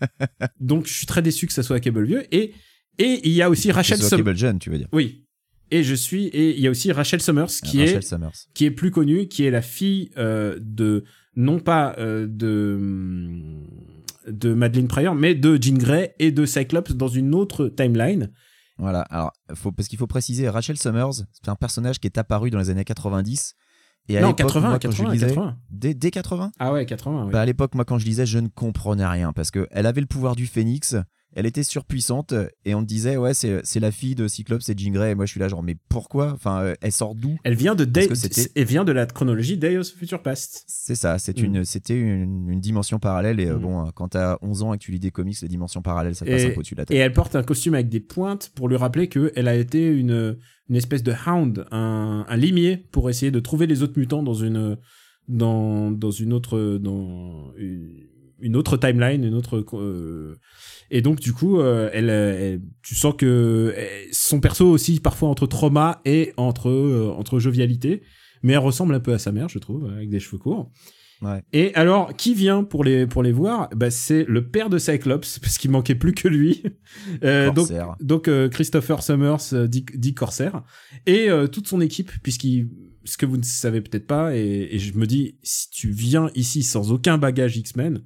donc 0.60 0.86
je 0.86 0.92
suis 0.94 1.06
très 1.06 1.22
déçu 1.22 1.46
que 1.46 1.52
ça 1.52 1.62
soit 1.62 1.78
Cable 1.80 2.04
vieux. 2.04 2.24
Et 2.34 2.52
et 2.98 3.20
il 3.24 3.32
y 3.32 3.42
a 3.42 3.50
aussi 3.50 3.70
Rachel 3.70 3.98
Summers. 3.98 4.18
Cable 4.24 4.36
Jeune, 4.36 4.58
tu 4.58 4.70
veux 4.70 4.78
dire. 4.78 4.88
Oui. 4.92 5.24
Et 5.70 5.82
je 5.82 5.94
suis 5.94 6.26
et 6.26 6.54
il 6.56 6.60
y 6.60 6.66
a 6.66 6.70
aussi 6.70 6.92
Rachel 6.92 7.20
Summers 7.20 7.46
qui 7.64 7.80
Rachel 7.80 7.98
est 7.98 8.02
Summers. 8.02 8.32
qui 8.54 8.64
est 8.66 8.70
plus 8.70 8.90
connue, 8.90 9.28
qui 9.28 9.44
est 9.44 9.50
la 9.50 9.62
fille 9.62 10.10
euh, 10.18 10.58
de 10.60 11.04
non 11.36 11.58
pas 11.60 11.94
euh, 11.98 12.26
de 12.28 12.76
hum, 12.80 13.66
de 14.26 14.54
Madeleine 14.54 14.88
Pryor, 14.88 15.14
mais 15.14 15.34
de 15.34 15.58
Jean 15.60 15.76
Grey 15.78 16.14
et 16.18 16.32
de 16.32 16.46
Cyclops 16.46 16.92
dans 16.94 17.08
une 17.08 17.34
autre 17.34 17.68
timeline. 17.68 18.30
Voilà, 18.78 19.02
alors, 19.02 19.32
faut, 19.54 19.70
parce 19.70 19.86
qu'il 19.88 19.98
faut 19.98 20.06
préciser, 20.06 20.48
Rachel 20.48 20.76
Summers, 20.78 21.24
c'est 21.32 21.48
un 21.48 21.54
personnage 21.54 22.00
qui 22.00 22.06
est 22.06 22.18
apparu 22.18 22.50
dans 22.50 22.58
les 22.58 22.70
années 22.70 22.84
90. 22.84 23.54
Et 24.08 24.18
à 24.18 24.20
non, 24.20 24.28
l'époque, 24.28 24.46
80, 24.46 24.68
moi, 24.68 24.78
quand 24.78 24.90
je 24.90 24.96
80, 24.96 25.12
lisais, 25.12 25.26
80. 25.28 25.56
Dès, 25.70 25.94
dès 25.94 26.10
80 26.10 26.52
Ah 26.58 26.72
ouais, 26.72 26.84
80, 26.84 27.24
oui. 27.26 27.32
bah, 27.32 27.40
À 27.40 27.46
l'époque, 27.46 27.74
moi, 27.74 27.84
quand 27.84 27.98
je 27.98 28.04
lisais, 28.04 28.26
je 28.26 28.38
ne 28.38 28.48
comprenais 28.48 29.06
rien 29.06 29.32
parce 29.32 29.50
qu'elle 29.50 29.86
avait 29.86 30.00
le 30.00 30.06
pouvoir 30.06 30.36
du 30.36 30.46
phénix, 30.46 30.96
elle 31.34 31.46
était 31.46 31.62
surpuissante 31.62 32.32
et 32.64 32.74
on 32.74 32.80
te 32.82 32.86
disait, 32.86 33.16
ouais, 33.16 33.34
c'est 33.34 33.60
c'est 33.64 33.80
la 33.80 33.90
fille 33.90 34.14
de 34.14 34.28
Cyclope, 34.28 34.62
c'est 34.62 34.78
Jean 34.78 34.92
Grey. 34.92 35.10
Et 35.10 35.14
moi, 35.14 35.26
je 35.26 35.30
suis 35.32 35.40
là, 35.40 35.48
genre, 35.48 35.62
mais 35.62 35.76
pourquoi? 35.88 36.32
Enfin, 36.32 36.60
euh, 36.62 36.74
elle 36.80 36.92
sort 36.92 37.14
d'où? 37.14 37.36
Elle 37.44 37.54
vient 37.54 37.74
de 37.74 37.84
Day, 37.84 38.08
elle 38.54 38.64
vient 38.64 38.84
de 38.84 38.92
la 38.92 39.06
chronologie 39.06 39.56
Day 39.56 39.76
of 39.76 39.86
the 39.86 39.96
Future 39.96 40.22
Past. 40.22 40.64
C'est 40.66 40.94
ça, 40.94 41.18
c'est 41.18 41.38
Mm. 41.40 41.44
une, 41.44 41.64
c'était 41.64 41.98
une, 41.98 42.48
une 42.50 42.60
dimension 42.60 42.98
parallèle. 42.98 43.40
Et 43.40 43.46
euh, 43.46 43.56
Mm. 43.58 43.62
bon, 43.62 43.80
euh, 43.86 43.90
quand 43.94 44.08
t'as 44.08 44.38
11 44.42 44.62
ans 44.62 44.72
et 44.74 44.78
que 44.78 44.84
tu 44.84 44.92
lis 44.92 45.00
des 45.00 45.10
comics, 45.10 45.40
les 45.42 45.48
dimensions 45.48 45.82
parallèles, 45.82 46.14
ça 46.14 46.24
te 46.24 46.30
passe 46.30 46.42
Et- 46.42 46.46
un 46.46 46.50
peu 46.50 46.58
au-dessus 46.60 46.74
de 46.74 46.80
la 46.80 46.86
tête. 46.86 46.96
Et 46.96 47.00
elle 47.00 47.12
porte 47.12 47.34
un 47.36 47.42
costume 47.42 47.74
avec 47.74 47.88
des 47.88 48.00
pointes 48.00 48.50
pour 48.54 48.68
lui 48.68 48.76
rappeler 48.76 49.08
que 49.08 49.32
elle 49.36 49.48
a 49.48 49.54
été 49.56 49.86
une, 49.86 50.36
une 50.68 50.76
espèce 50.76 51.02
de 51.02 51.12
hound, 51.26 51.66
un, 51.72 52.24
un 52.28 52.36
limier 52.36 52.76
pour 52.92 53.10
essayer 53.10 53.30
de 53.30 53.40
trouver 53.40 53.66
les 53.66 53.82
autres 53.82 53.98
mutants 53.98 54.22
dans 54.22 54.34
une, 54.34 54.78
dans, 55.28 55.90
dans 55.90 56.10
une 56.10 56.32
autre, 56.32 56.78
dans 56.78 57.52
une, 57.56 58.06
une 58.44 58.56
autre 58.56 58.76
timeline, 58.76 59.24
une 59.24 59.34
autre, 59.34 59.64
euh, 59.74 60.36
et 60.90 61.00
donc 61.00 61.18
du 61.20 61.32
coup, 61.32 61.58
euh, 61.60 61.88
elle, 61.92 62.10
elle- 62.10 62.60
tu 62.82 62.94
sens 62.94 63.14
que 63.16 63.26
euh, 63.26 63.72
son 64.12 64.38
perso 64.40 64.66
aussi 64.70 65.00
parfois 65.00 65.28
entre 65.30 65.46
trauma 65.46 66.00
et 66.04 66.32
entre, 66.36 66.68
euh, 66.68 67.10
entre 67.16 67.38
jovialité, 67.40 68.02
mais 68.42 68.52
elle 68.52 68.58
ressemble 68.60 68.94
un 68.94 69.00
peu 69.00 69.14
à 69.14 69.18
sa 69.18 69.32
mère, 69.32 69.48
je 69.48 69.58
trouve, 69.58 69.90
avec 69.90 70.10
des 70.10 70.20
cheveux 70.20 70.38
courts. 70.38 70.70
Ouais. 71.22 71.42
Et 71.54 71.74
alors, 71.74 72.14
qui 72.14 72.34
vient 72.34 72.64
pour 72.64 72.84
les, 72.84 73.06
pour 73.06 73.22
les 73.22 73.32
voir? 73.32 73.70
Bah, 73.74 73.90
C'est 73.90 74.24
le 74.28 74.46
père 74.48 74.68
de 74.68 74.76
Cyclops, 74.78 75.38
parce 75.42 75.56
qu'il 75.56 75.70
manquait 75.70 75.94
plus 75.94 76.12
que 76.12 76.28
lui. 76.28 76.62
Euh, 77.22 77.50
donc, 77.50 77.68
donc 78.00 78.28
euh, 78.28 78.48
Christopher 78.50 79.02
Summers, 79.02 79.54
euh, 79.54 79.66
dit, 79.66 79.86
dit 79.94 80.12
Corsair, 80.12 80.62
et 81.06 81.30
euh, 81.30 81.46
toute 81.46 81.66
son 81.68 81.80
équipe, 81.80 82.10
puisqu'il, 82.22 82.68
ce 83.04 83.16
que 83.16 83.24
vous 83.24 83.38
ne 83.38 83.42
savez 83.42 83.80
peut-être 83.80 84.06
pas, 84.06 84.36
et, 84.36 84.68
et 84.72 84.78
je 84.78 84.92
me 84.98 85.06
dis, 85.06 85.38
si 85.42 85.70
tu 85.70 85.88
viens 85.90 86.28
ici 86.34 86.62
sans 86.62 86.92
aucun 86.92 87.16
bagage 87.16 87.56
X-Men, 87.56 88.02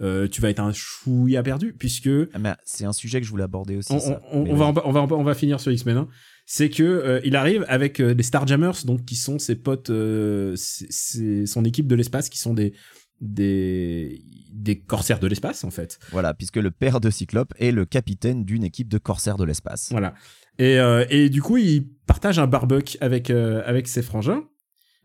euh, 0.00 0.26
tu 0.28 0.40
vas 0.40 0.50
être 0.50 0.60
un 0.60 0.72
chouïa 0.72 1.42
perdu, 1.42 1.72
puisque 1.78 2.08
Ah, 2.32 2.38
mais 2.38 2.52
c'est 2.64 2.84
un 2.84 2.92
sujet 2.92 3.20
que 3.20 3.26
je 3.26 3.30
voulais 3.30 3.44
aborder 3.44 3.76
aussi. 3.76 3.92
on, 3.92 4.00
ça. 4.00 4.20
on- 4.32 4.40
on 4.40 4.44
Mais 4.44 4.52
va, 4.54 4.66
on, 4.84 4.92
va, 4.92 5.02
on 5.02 5.22
va 5.24 5.34
finir 5.34 5.60
sur 5.60 5.70
X-Men. 5.72 5.96
hein. 5.96 6.08
C'est 6.46 6.68
que 6.68 6.82
euh, 6.82 7.20
il 7.24 7.36
arrive 7.36 7.64
avec 7.68 8.00
euh, 8.00 8.14
des 8.14 8.22
Starjammers, 8.22 8.84
donc 8.84 9.04
qui 9.04 9.16
sont 9.16 9.38
ses 9.38 9.54
potes, 9.56 9.90
euh, 9.90 10.54
c'est- 10.56 11.46
son 11.46 11.64
équipe 11.64 11.86
de 11.86 11.94
l'espace, 11.94 12.28
qui 12.28 12.38
sont 12.38 12.52
des 12.54 12.74
des 13.20 14.22
des 14.52 14.78
corsaires 14.78 15.18
de 15.20 15.26
l'espace 15.26 15.64
en 15.64 15.70
fait. 15.70 15.98
Voilà, 16.12 16.34
puisque 16.34 16.56
le 16.56 16.70
père 16.70 17.00
de 17.00 17.10
Cyclope 17.10 17.52
est 17.58 17.70
le 17.72 17.84
capitaine 17.84 18.44
d'une 18.44 18.64
équipe 18.64 18.88
de 18.88 18.98
corsaires 18.98 19.36
de 19.36 19.44
l'espace. 19.44 19.88
Voilà. 19.90 20.14
Et, 20.58 20.78
euh, 20.78 21.04
et 21.10 21.28
du 21.30 21.42
coup, 21.42 21.56
il 21.56 21.88
partage 22.06 22.38
un 22.38 22.46
barbecue 22.46 22.96
avec 23.00 23.30
euh, 23.30 23.62
avec 23.66 23.88
ses 23.88 24.02
frangins, 24.02 24.44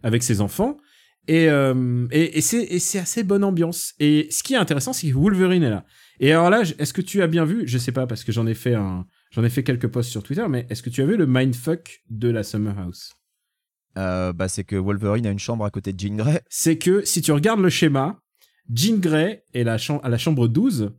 avec 0.03 0.21
ses 0.23 0.41
enfants. 0.41 0.77
Et, 1.29 1.47
euh, 1.47 2.07
et, 2.09 2.39
et 2.39 2.41
c'est 2.41 2.63
et 2.63 2.79
c'est 2.79 2.97
assez 2.97 3.21
bonne 3.21 3.43
ambiance. 3.43 3.93
Et 3.99 4.27
ce 4.31 4.41
qui 4.41 4.55
est 4.55 4.57
intéressant, 4.57 4.93
c'est 4.93 5.07
que 5.07 5.13
Wolverine 5.13 5.61
est 5.61 5.69
là. 5.69 5.85
Et 6.19 6.31
alors 6.31 6.49
là, 6.49 6.63
est-ce 6.79 6.91
que 6.91 7.01
tu 7.01 7.21
as 7.21 7.27
bien 7.27 7.45
vu 7.45 7.67
Je 7.67 7.77
sais 7.77 7.91
pas 7.91 8.07
parce 8.07 8.23
que 8.23 8.31
j'en 8.31 8.47
ai 8.47 8.55
fait 8.55 8.73
un, 8.73 9.05
j'en 9.29 9.43
ai 9.43 9.49
fait 9.51 9.63
quelques 9.63 9.87
posts 9.87 10.09
sur 10.09 10.23
Twitter, 10.23 10.45
mais 10.49 10.65
est-ce 10.71 10.81
que 10.81 10.89
tu 10.89 11.03
as 11.03 11.05
vu 11.05 11.17
le 11.17 11.27
mindfuck 11.27 12.01
de 12.09 12.29
la 12.29 12.41
Summer 12.41 12.77
House? 12.79 13.13
Euh, 13.99 14.33
bah, 14.33 14.47
c'est 14.47 14.63
que 14.63 14.75
Wolverine 14.75 15.27
a 15.27 15.29
une 15.29 15.37
chambre 15.37 15.65
à 15.65 15.69
côté 15.69 15.93
de 15.93 15.99
Jean 15.99 16.15
Grey. 16.15 16.41
C'est 16.49 16.79
que 16.79 17.05
si 17.05 17.21
tu 17.21 17.31
regardes 17.31 17.59
le 17.59 17.69
schéma, 17.69 18.19
Jean 18.73 18.99
Grey 18.99 19.43
est 19.53 19.63
la 19.63 19.77
à 20.01 20.09
la 20.09 20.17
chambre 20.17 20.47
12 20.47 20.93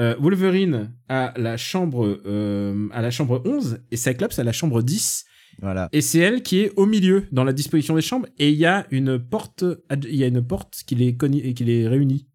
euh, 0.00 0.16
Wolverine 0.18 0.92
à 1.08 1.34
la 1.36 1.56
chambre 1.56 2.20
euh, 2.26 2.88
à 2.92 3.02
la 3.02 3.10
chambre 3.10 3.42
11 3.44 3.80
et 3.90 3.96
Cyclops 3.96 4.38
à 4.38 4.44
la 4.44 4.52
chambre 4.52 4.82
10 4.82 5.24
Voilà. 5.60 5.88
et 5.92 6.00
c'est 6.00 6.18
elle 6.18 6.42
qui 6.42 6.60
est 6.60 6.72
au 6.76 6.86
milieu 6.86 7.26
dans 7.30 7.44
la 7.44 7.52
disposition 7.52 7.94
des 7.94 8.02
chambres 8.02 8.26
et 8.38 8.50
il 8.50 8.56
y 8.56 8.66
a 8.66 8.86
une 8.90 9.18
porte 9.18 9.64
il 9.90 10.16
y 10.16 10.24
a 10.24 10.26
une 10.26 10.44
porte 10.44 10.82
qui 10.86 10.94
les 10.94 11.16
qui 11.16 11.64
les 11.64 11.86
réunit. 11.86 12.26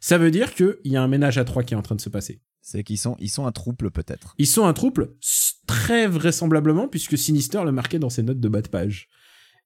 Ça 0.00 0.18
veut 0.18 0.30
dire 0.30 0.54
que 0.54 0.80
il 0.84 0.92
y 0.92 0.96
a 0.96 1.02
un 1.02 1.08
ménage 1.08 1.38
à 1.38 1.44
trois 1.44 1.62
qui 1.62 1.74
est 1.74 1.76
en 1.76 1.82
train 1.82 1.94
de 1.94 2.00
se 2.00 2.08
passer. 2.08 2.40
C'est 2.60 2.84
qu'ils 2.84 2.98
sont, 2.98 3.16
ils 3.18 3.28
sont 3.28 3.46
un 3.46 3.52
trouble 3.52 3.90
peut-être. 3.90 4.34
Ils 4.38 4.46
sont 4.46 4.64
un 4.64 4.72
trouble 4.72 5.14
très 5.66 6.06
vraisemblablement 6.06 6.88
puisque 6.88 7.18
Sinister 7.18 7.62
le 7.64 7.72
marquait 7.72 7.98
dans 7.98 8.10
ses 8.10 8.22
notes 8.22 8.40
de 8.40 8.48
bas 8.48 8.62
de 8.62 8.68
page. 8.68 9.08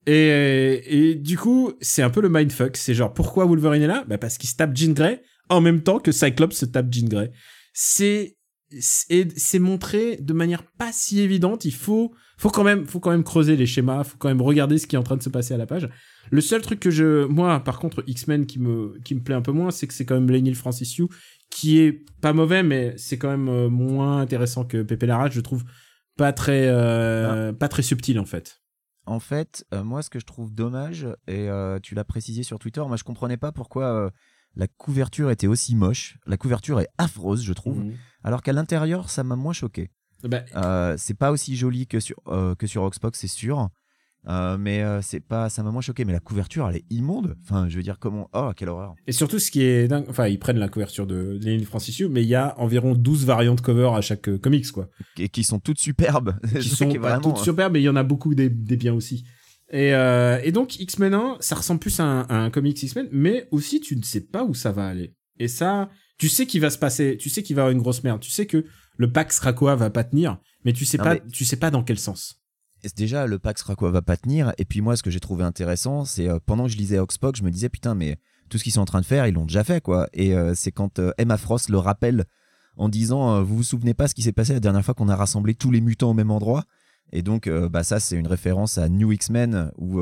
Et, 0.07 0.83
et 0.85 1.15
du 1.15 1.37
coup, 1.37 1.73
c'est 1.81 2.01
un 2.01 2.09
peu 2.09 2.21
le 2.21 2.29
mindfuck. 2.29 2.77
C'est 2.77 2.93
genre, 2.93 3.13
pourquoi 3.13 3.45
Wolverine 3.45 3.83
est 3.83 3.87
là? 3.87 4.05
Bah 4.07 4.17
Parce 4.17 4.37
qu'il 4.37 4.49
se 4.49 4.55
tape 4.55 4.75
Jean 4.75 4.93
Grey 4.93 5.21
en 5.49 5.59
même 5.61 5.83
temps 5.83 5.99
que 5.99 6.11
Cyclops 6.11 6.55
se 6.55 6.65
tape 6.65 6.91
Jean 6.91 7.07
Grey. 7.07 7.31
C'est 7.73 8.36
c'est 8.79 9.37
c'est 9.37 9.59
montré 9.59 10.17
de 10.17 10.33
manière 10.33 10.63
pas 10.63 10.91
si 10.91 11.19
évidente. 11.19 11.65
Il 11.65 11.73
faut 11.73 12.13
faut 12.37 12.49
quand 12.49 12.63
même 12.63 12.85
faut 12.85 12.99
quand 12.99 13.11
même 13.11 13.23
creuser 13.23 13.55
les 13.55 13.65
schémas. 13.65 14.03
Faut 14.03 14.17
quand 14.17 14.27
même 14.27 14.41
regarder 14.41 14.77
ce 14.77 14.87
qui 14.87 14.95
est 14.95 14.99
en 14.99 15.03
train 15.03 15.17
de 15.17 15.23
se 15.23 15.29
passer 15.29 15.53
à 15.53 15.57
la 15.57 15.65
page. 15.65 15.89
Le 16.29 16.41
seul 16.41 16.61
truc 16.61 16.79
que 16.79 16.91
je 16.91 17.25
moi 17.25 17.59
par 17.63 17.79
contre 17.79 18.03
X-Men 18.07 18.45
qui 18.45 18.59
me 18.59 18.97
qui 19.03 19.15
me 19.15 19.21
plaît 19.21 19.35
un 19.35 19.41
peu 19.41 19.51
moins, 19.51 19.71
c'est 19.71 19.87
que 19.87 19.93
c'est 19.93 20.05
quand 20.05 20.15
même 20.15 20.29
Lenny 20.29 20.53
Francis 20.53 20.97
Yu 20.97 21.07
qui 21.49 21.79
est 21.79 22.05
pas 22.21 22.33
mauvais, 22.33 22.63
mais 22.63 22.93
c'est 22.97 23.17
quand 23.17 23.29
même 23.29 23.47
euh, 23.47 23.69
moins 23.69 24.19
intéressant 24.19 24.65
que 24.65 24.83
Pepe 24.83 25.03
Larraz. 25.03 25.29
Je 25.31 25.41
trouve 25.41 25.63
pas 26.17 26.33
très 26.33 26.67
euh, 26.67 27.53
pas 27.53 27.69
très 27.69 27.83
subtil 27.83 28.19
en 28.19 28.25
fait. 28.25 28.61
En 29.05 29.21
fait, 29.21 29.65
euh, 29.73 29.85
moi, 29.85 30.01
ce 30.01 30.09
que 30.09 30.19
je 30.19 30.25
trouve 30.25 30.53
dommage, 30.53 31.07
et 31.27 31.49
euh, 31.49 31.79
tu 31.81 31.95
l'as 31.95 32.03
précisé 32.03 32.43
sur 32.43 32.59
Twitter, 32.59 32.83
moi, 32.85 32.97
je 32.97 33.05
comprenais 33.05 33.37
pas 33.37 33.53
pourquoi 33.53 34.11
la 34.57 34.67
couverture 34.67 35.31
était 35.31 35.47
aussi 35.47 35.75
moche. 35.75 36.17
La 36.25 36.35
couverture 36.35 36.81
est 36.81 36.89
affreuse, 36.97 37.41
je 37.41 37.53
trouve. 37.53 37.85
Mhm. 37.85 37.93
Alors 38.23 38.41
qu'à 38.41 38.53
l'intérieur, 38.53 39.09
ça 39.09 39.23
m'a 39.23 39.35
moins 39.35 39.53
choqué. 39.53 39.89
Bah, 40.23 40.43
Euh, 40.55 40.95
c'est 40.97 41.13
pas 41.13 41.31
aussi 41.31 41.55
joli 41.55 41.87
que 41.87 41.99
sur, 41.99 42.17
euh, 42.27 42.55
que 42.55 42.67
sur 42.67 42.83
Oxbox, 42.83 43.19
c'est 43.19 43.27
sûr. 43.27 43.69
Euh, 44.27 44.57
mais 44.57 44.83
euh, 44.83 45.01
c'est 45.01 45.21
pas, 45.21 45.49
ça 45.49 45.63
m'a 45.63 45.71
moins 45.71 45.81
choqué. 45.81 46.03
Mais 46.03 46.11
la 46.11 46.19
couverture, 46.19 46.67
elle 46.67 46.77
est 46.77 46.85
immonde. 46.89 47.37
Enfin, 47.43 47.69
je 47.69 47.77
veux 47.77 47.83
dire, 47.83 47.97
comment. 47.99 48.29
Oh, 48.33 48.51
quelle 48.55 48.69
horreur. 48.69 48.95
Et 49.05 49.11
surtout, 49.11 49.39
ce 49.39 49.51
qui 49.51 49.61
est 49.61 49.87
dingue, 49.87 50.05
enfin, 50.09 50.27
ils 50.27 50.39
prennent 50.39 50.57
la 50.57 50.67
couverture 50.67 51.07
de 51.07 51.37
Lenny 51.41 51.63
Francis 51.63 52.01
mais 52.09 52.23
il 52.23 52.27
y 52.27 52.35
a 52.35 52.59
environ 52.59 52.93
12 52.93 53.25
variantes 53.25 53.61
cover 53.61 53.91
à 53.95 54.01
chaque 54.01 54.37
comics, 54.39 54.69
quoi. 54.71 54.89
Et 55.17 55.29
qui 55.29 55.43
sont 55.43 55.59
toutes 55.59 55.79
superbes. 55.79 56.35
Qui 56.59 56.69
sont 56.69 56.89
qui 56.89 56.99
pas 56.99 57.19
toutes 57.19 57.37
superbes, 57.37 57.73
mais 57.73 57.81
il 57.81 57.85
y 57.85 57.89
en 57.89 57.95
a 57.95 58.03
beaucoup 58.03 58.35
des, 58.35 58.49
des 58.49 58.75
biens 58.75 58.93
aussi. 58.93 59.23
Et, 59.71 59.89
et 59.89 60.51
donc, 60.51 60.79
X-Men 60.79 61.13
1, 61.13 61.37
ça 61.39 61.55
ressemble 61.55 61.79
plus 61.79 61.99
à 61.99 62.03
un, 62.03 62.21
à 62.23 62.37
un 62.37 62.49
comics 62.49 62.81
X-Men, 62.81 63.07
mais 63.11 63.47
aussi, 63.51 63.79
tu 63.79 63.95
ne 63.95 64.03
sais 64.03 64.21
pas 64.21 64.43
où 64.43 64.53
ça 64.53 64.71
va 64.71 64.87
aller. 64.87 65.13
Et 65.39 65.47
ça, 65.47 65.89
tu 66.17 66.29
sais 66.29 66.45
qu'il 66.45 66.61
va 66.61 66.69
se 66.69 66.77
passer, 66.77 67.17
tu 67.19 67.29
sais 67.29 67.43
qu'il 67.43 67.55
va 67.55 67.61
y 67.61 67.63
avoir 67.63 67.71
une 67.71 67.81
grosse 67.81 68.03
merde. 68.03 68.19
Tu 68.19 68.31
sais 68.31 68.45
que 68.45 68.65
le 68.97 69.11
Pax 69.11 69.39
Krakoa 69.39 69.75
va 69.75 69.89
pas 69.89 70.03
tenir, 70.03 70.37
mais 70.65 70.73
tu 70.73 70.85
sais 70.85 70.97
Non, 70.97 71.03
pas, 71.03 71.13
mais- 71.15 71.21
tu 71.31 71.45
sais 71.45 71.57
pas 71.57 71.69
dans 71.71 71.83
quel 71.83 71.99
sens. 71.99 72.41
Déjà, 72.95 73.25
le 73.27 73.39
Pax 73.39 73.63
Krakoa 73.63 73.91
va 73.91 74.01
pas 74.01 74.17
tenir. 74.17 74.53
Et 74.57 74.65
puis 74.65 74.81
moi, 74.81 74.95
ce 74.95 75.03
que 75.03 75.09
j'ai 75.09 75.19
trouvé 75.19 75.43
intéressant, 75.43 76.05
c'est 76.05 76.27
euh, 76.29 76.39
pendant 76.45 76.65
que 76.65 76.69
je 76.71 76.77
lisais 76.77 76.99
Oxbox, 76.99 77.39
je 77.39 77.43
me 77.43 77.51
disais, 77.51 77.69
putain, 77.69 77.95
mais 77.95 78.17
tout 78.49 78.57
ce 78.57 78.63
qu'ils 78.63 78.71
sont 78.73 78.81
en 78.81 78.85
train 78.85 79.01
de 79.01 79.05
faire, 79.05 79.27
ils 79.27 79.33
l'ont 79.33 79.45
déjà 79.45 79.63
fait, 79.63 79.81
quoi. 79.81 80.07
Et 80.13 80.33
euh, 80.35 80.53
c'est 80.55 80.71
quand 80.71 80.99
euh, 80.99 81.11
Emma 81.17 81.37
Frost 81.37 81.69
le 81.69 81.79
rappelle 81.79 82.25
en 82.77 82.87
disant, 82.87 83.41
vous 83.43 83.57
vous 83.57 83.63
souvenez 83.63 83.93
pas 83.95 84.07
ce 84.07 84.13
qui 84.15 84.21
s'est 84.21 84.31
passé 84.31 84.53
la 84.53 84.59
dernière 84.59 84.85
fois 84.85 84.93
qu'on 84.93 85.09
a 85.09 85.15
rassemblé 85.15 85.55
tous 85.55 85.71
les 85.71 85.81
mutants 85.81 86.11
au 86.11 86.13
même 86.13 86.29
endroit? 86.31 86.63
Et 87.11 87.23
donc, 87.23 87.49
bah, 87.49 87.83
ça, 87.83 87.99
c'est 87.99 88.15
une 88.17 88.27
référence 88.27 88.77
à 88.77 88.87
New 88.89 89.11
X-Men, 89.11 89.71
où, 89.77 89.99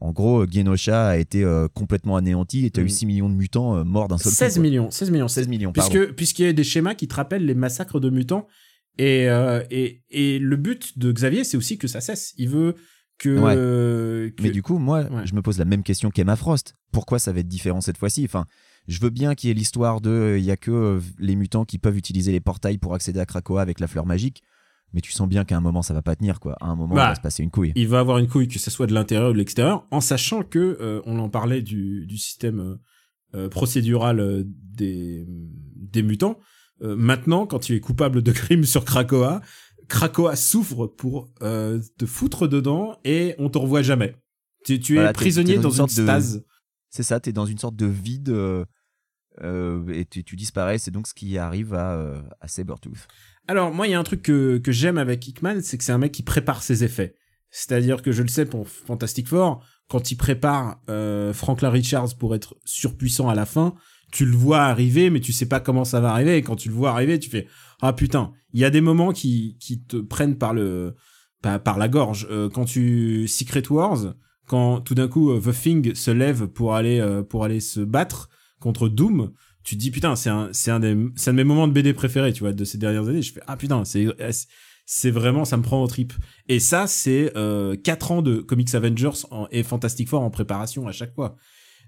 en 0.00 0.12
gros, 0.12 0.46
Genosha 0.50 1.08
a 1.08 1.16
été 1.16 1.44
euh, 1.44 1.68
complètement 1.68 2.16
anéanti 2.16 2.66
et 2.66 2.70
t'as 2.70 2.82
Mm. 2.82 2.86
eu 2.86 2.88
6 2.88 3.06
millions 3.06 3.28
de 3.28 3.34
mutants 3.34 3.76
euh, 3.76 3.84
morts 3.84 4.08
d'un 4.08 4.18
seul 4.18 4.32
16 4.32 4.54
coup. 4.56 4.60
millions, 4.62 4.90
16 4.90 5.10
millions, 5.10 5.28
16 5.28 5.48
millions, 5.48 5.72
puisque 5.72 6.12
puisqu'il 6.14 6.46
y 6.46 6.48
a 6.48 6.52
des 6.52 6.64
schémas 6.64 6.94
qui 6.94 7.06
te 7.08 7.14
rappellent 7.14 7.44
les 7.46 7.54
massacres 7.54 8.00
de 8.00 8.10
mutants 8.10 8.46
et 8.98 9.28
euh, 9.28 9.62
et 9.70 10.02
et 10.10 10.38
le 10.38 10.56
but 10.56 10.98
de 10.98 11.12
Xavier 11.12 11.44
c'est 11.44 11.56
aussi 11.56 11.78
que 11.78 11.86
ça 11.88 12.00
cesse 12.00 12.32
il 12.36 12.48
veut 12.48 12.74
que, 13.18 13.38
Ouais. 13.38 13.54
que- 13.54 14.42
Mais 14.42 14.50
du 14.50 14.62
coup, 14.62 14.78
moi, 14.78 15.02
Ouais. 15.02 15.26
je 15.26 15.34
me 15.34 15.42
pose 15.42 15.58
la 15.58 15.66
même 15.66 15.82
question 15.82 16.10
qu'Emma 16.10 16.36
Frost. 16.36 16.74
Pourquoi 16.90 17.18
ça 17.18 17.32
va 17.32 17.40
être 17.40 17.48
différent 17.48 17.82
cette 17.82 17.98
fois-ci? 17.98 18.24
Enfin, 18.24 18.46
je 18.88 18.98
veux 18.98 19.10
bien 19.10 19.34
qu'il 19.34 19.48
y 19.48 19.50
ait 19.50 19.54
l'histoire 19.54 20.00
de, 20.00 20.08
euh, 20.08 20.38
il 20.38 20.44
y 20.46 20.50
a 20.50 20.56
que 20.56 20.70
euh, 20.70 21.00
les 21.18 21.36
mutants 21.36 21.66
qui 21.66 21.76
peuvent 21.78 21.98
utiliser 21.98 22.32
les 22.32 22.40
portails 22.40 22.78
pour 22.78 22.94
accéder 22.94 23.20
à 23.20 23.26
Krakoa 23.26 23.60
avec 23.60 23.78
la 23.78 23.88
fleur 23.88 24.06
magique. 24.06 24.42
Mais 24.92 25.00
tu 25.00 25.12
sens 25.12 25.28
bien 25.28 25.44
qu'à 25.44 25.56
un 25.56 25.60
moment, 25.60 25.82
ça 25.82 25.94
va 25.94 26.02
pas 26.02 26.16
tenir, 26.16 26.40
quoi. 26.40 26.56
À 26.60 26.66
un 26.66 26.74
moment, 26.74 26.94
Bah, 26.94 27.04
il 27.06 27.08
va 27.10 27.14
se 27.14 27.20
passer 27.20 27.42
une 27.42 27.50
couille. 27.50 27.72
il 27.76 27.86
va 27.88 28.00
avoir 28.00 28.18
une 28.18 28.26
couille 28.28 28.48
que 28.48 28.58
ce 28.58 28.70
soit 28.70 28.86
de 28.86 28.92
l'intérieur 28.94 29.30
ou 29.30 29.32
de 29.32 29.38
l'extérieur 29.38 29.86
en 29.90 30.00
sachant 30.00 30.42
que 30.42 30.78
euh, 30.80 31.00
on 31.06 31.18
en 31.18 31.28
parlait 31.28 31.62
du 31.62 32.06
du 32.06 32.16
système 32.18 32.58
euh, 32.60 32.74
euh, 33.34 33.48
procédural 33.48 34.44
des 34.46 35.24
des 35.76 36.02
mutants 36.02 36.38
Euh, 36.82 36.96
maintenant 36.96 37.46
quand 37.46 37.58
tu 37.60 37.74
es 37.76 37.80
coupable 37.80 38.22
de 38.22 38.32
crime 38.40 38.64
sur 38.64 38.84
Krakoa 38.86 39.42
Krakoa 39.88 40.34
souffre 40.34 40.86
pour 40.86 41.30
te 41.40 42.06
foutre 42.06 42.48
dedans 42.48 42.96
et 43.04 43.34
on 43.38 43.50
te 43.50 43.58
revoit 43.58 43.82
jamais 43.82 44.14
tu, 44.64 44.98
es 44.98 45.12
prisonnier 45.12 45.56
dans 45.56 45.62
dans 45.64 45.70
une 45.70 45.74
une 45.82 45.88
sorte 45.88 45.96
de- 45.96 46.02
stase 46.04 46.44
C'est 46.88 47.02
ça, 47.02 47.20
t'es 47.20 47.32
dans 47.32 47.46
une 47.46 47.58
sorte 47.58 47.76
de 47.76 47.86
vide 47.86 48.30
euh, 49.42 49.92
et 49.92 50.04
tu, 50.04 50.24
tu 50.24 50.36
disparais. 50.36 50.78
C'est 50.78 50.90
donc 50.90 51.06
ce 51.06 51.14
qui 51.14 51.38
arrive 51.38 51.74
à, 51.74 51.92
euh, 51.94 52.20
à 52.40 52.48
Sabertooth. 52.48 53.06
Alors 53.50 53.74
moi 53.74 53.88
il 53.88 53.90
y 53.90 53.94
a 53.94 53.98
un 53.98 54.04
truc 54.04 54.22
que, 54.22 54.58
que 54.58 54.70
j'aime 54.70 54.96
avec 54.96 55.26
Hickman, 55.26 55.60
c'est 55.60 55.76
que 55.76 55.82
c'est 55.82 55.90
un 55.90 55.98
mec 55.98 56.12
qui 56.12 56.22
prépare 56.22 56.62
ses 56.62 56.84
effets. 56.84 57.16
C'est-à-dire 57.50 58.00
que 58.00 58.12
je 58.12 58.22
le 58.22 58.28
sais 58.28 58.46
pour 58.46 58.68
Fantastic 58.68 59.26
Four, 59.26 59.60
quand 59.88 60.12
il 60.12 60.14
prépare 60.14 60.80
euh, 60.88 61.32
Franklin 61.32 61.70
Richards 61.70 62.14
pour 62.16 62.36
être 62.36 62.54
surpuissant 62.64 63.28
à 63.28 63.34
la 63.34 63.46
fin, 63.46 63.74
tu 64.12 64.24
le 64.24 64.36
vois 64.36 64.60
arriver, 64.60 65.10
mais 65.10 65.18
tu 65.18 65.32
sais 65.32 65.46
pas 65.46 65.58
comment 65.58 65.84
ça 65.84 65.98
va 65.98 66.12
arriver. 66.12 66.36
Et 66.36 66.42
quand 66.42 66.54
tu 66.54 66.68
le 66.68 66.76
vois 66.76 66.92
arriver, 66.92 67.18
tu 67.18 67.28
fais 67.28 67.48
ah 67.82 67.92
putain. 67.92 68.30
Il 68.52 68.60
y 68.60 68.64
a 68.64 68.70
des 68.70 68.80
moments 68.80 69.10
qui 69.10 69.56
qui 69.58 69.82
te 69.82 69.96
prennent 69.96 70.38
par 70.38 70.54
le 70.54 70.94
par, 71.42 71.76
la 71.76 71.88
gorge. 71.88 72.28
Euh, 72.30 72.48
quand 72.48 72.66
tu 72.66 73.26
Secret 73.26 73.64
Wars, 73.68 74.14
quand 74.46 74.80
tout 74.80 74.94
d'un 74.94 75.08
coup 75.08 75.32
euh, 75.32 75.40
The 75.40 75.52
Thing 75.52 75.94
se 75.96 76.12
lève 76.12 76.46
pour 76.46 76.76
aller 76.76 77.04
pour 77.28 77.42
aller 77.42 77.58
se 77.58 77.80
battre 77.80 78.28
contre 78.60 78.88
Doom, 78.88 79.32
tu 79.64 79.74
te 79.76 79.80
dis 79.80 79.90
putain 79.90 80.16
c'est 80.16 80.30
un 80.30 80.48
c'est 80.52 80.70
un 80.70 80.80
des 80.80 80.90
un 80.92 80.94
de 80.94 81.32
mes 81.32 81.44
moments 81.44 81.68
de 81.68 81.72
BD 81.72 81.92
préférés 81.92 82.32
tu 82.32 82.40
vois 82.40 82.52
de 82.52 82.64
ces 82.64 82.78
dernières 82.78 83.08
années. 83.08 83.22
Je 83.22 83.32
fais 83.32 83.40
ah 83.46 83.56
putain 83.56 83.84
c'est 83.84 84.06
c'est 84.86 85.10
vraiment 85.10 85.44
ça 85.44 85.56
me 85.56 85.62
prend 85.62 85.82
au 85.82 85.86
trip. 85.86 86.12
Et 86.48 86.58
ça 86.60 86.86
c'est 86.86 87.32
euh, 87.36 87.76
4 87.76 88.12
ans 88.12 88.22
de 88.22 88.38
Comics 88.38 88.74
Avengers 88.74 89.10
en- 89.30 89.46
et 89.50 89.62
Fantastic 89.62 90.08
Four 90.08 90.22
en 90.22 90.30
préparation 90.30 90.86
à 90.88 90.92
chaque 90.92 91.14
fois. 91.14 91.36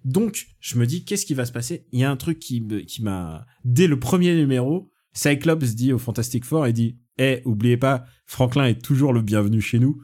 Donc 0.04 0.46
je 0.60 0.78
me 0.78 0.86
dis 0.86 1.04
qu'est-ce 1.04 1.26
qui 1.26 1.34
va 1.34 1.44
se 1.46 1.52
passer? 1.52 1.86
Il 1.92 1.98
y 2.00 2.04
a 2.04 2.10
un 2.10 2.16
truc 2.16 2.38
qui 2.38 2.66
qui 2.86 3.02
m'a 3.02 3.46
dès 3.64 3.86
le 3.86 3.98
premier 3.98 4.34
numéro 4.34 4.90
Cyclops 5.14 5.74
dit 5.74 5.92
au 5.92 5.98
Fantastic 5.98 6.44
Four 6.44 6.66
il 6.68 6.72
dit 6.72 6.98
eh 7.18 7.42
oubliez 7.44 7.76
pas 7.76 8.04
Franklin 8.26 8.64
est 8.66 8.82
toujours 8.82 9.12
le 9.12 9.22
bienvenu 9.22 9.60
chez 9.60 9.78
nous 9.78 10.00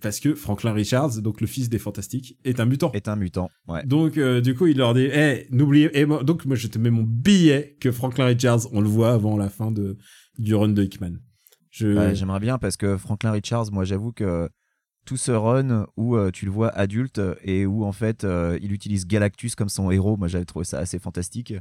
parce 0.00 0.20
que 0.20 0.34
Franklin 0.34 0.72
Richards 0.72 1.20
donc 1.22 1.40
le 1.40 1.46
fils 1.46 1.68
des 1.68 1.78
Fantastiques 1.78 2.38
est 2.44 2.60
un 2.60 2.64
mutant 2.66 2.90
Est 2.92 3.08
un 3.08 3.16
mutant. 3.16 3.50
Ouais. 3.68 3.84
donc, 3.84 4.16
euh, 4.18 4.40
du 4.40 4.54
coup, 4.54 4.66
il 4.66 4.76
leur 4.78 4.94
dit, 4.94 5.08
eh, 5.12 5.46
n'oubliez, 5.50 5.90
et 5.98 6.04
moi- 6.06 6.22
donc, 6.24 6.44
moi, 6.46 6.56
je 6.56 6.66
te 6.68 6.78
mets 6.78 6.90
mon 6.90 7.02
billet 7.04 7.76
que 7.80 7.92
Franklin 7.92 8.24
Richards, 8.26 8.72
on 8.72 8.80
le 8.80 8.88
voit 8.88 9.12
avant 9.12 9.36
la 9.36 9.48
fin 9.48 9.70
de, 9.70 9.96
du 10.38 10.54
run 10.54 10.68
de 10.70 10.82
Hickman. 10.82 11.14
Je, 11.70 11.86
Ouais, 11.96 12.14
J'aimerais 12.14 12.40
bien 12.40 12.58
parce 12.58 12.76
que 12.76 12.96
Franklin 12.96 13.30
Richards, 13.30 13.70
moi 13.72 13.84
j'avoue 13.84 14.10
que 14.12 14.48
tout 15.06 15.16
ce 15.16 15.30
run 15.32 15.86
où 15.96 16.16
euh, 16.16 16.30
tu 16.32 16.44
le 16.44 16.50
vois 16.50 16.68
adulte 16.70 17.20
et 17.42 17.64
où 17.64 17.84
en 17.84 17.92
fait 17.92 18.24
euh, 18.24 18.58
il 18.60 18.72
utilise 18.72 19.06
Galactus 19.06 19.54
comme 19.54 19.68
son 19.68 19.90
héros, 19.90 20.16
moi 20.16 20.26
j'avais 20.28 20.44
trouvé 20.44 20.64
ça 20.64 20.78
assez 20.78 20.98
fantastique. 20.98 21.54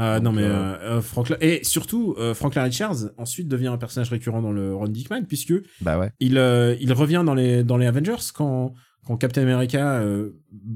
Ah, 0.00 0.20
non, 0.20 0.30
mais, 0.32 0.42
euh, 0.44 0.46
euh, 0.46 0.76
euh, 0.98 1.00
Franklin, 1.02 1.36
et 1.40 1.60
surtout, 1.64 2.14
euh, 2.18 2.32
Franklin 2.34 2.62
Richards, 2.62 3.10
ensuite 3.16 3.48
devient 3.48 3.66
un 3.66 3.78
personnage 3.78 4.10
récurrent 4.10 4.40
dans 4.40 4.52
le 4.52 4.74
run 4.74 4.88
d'Hickman, 4.88 5.22
puisque 5.26 5.54
Bah 5.80 5.98
ouais. 5.98 6.10
il, 6.20 6.38
euh, 6.38 6.76
il 6.80 6.92
revient 6.92 7.22
dans 7.26 7.34
les, 7.34 7.64
dans 7.64 7.76
les 7.76 7.86
Avengers 7.86 8.14
quand, 8.34 8.74
quand 9.06 9.16
Captain 9.16 9.42
America, 9.42 9.94
euh, 10.00 10.30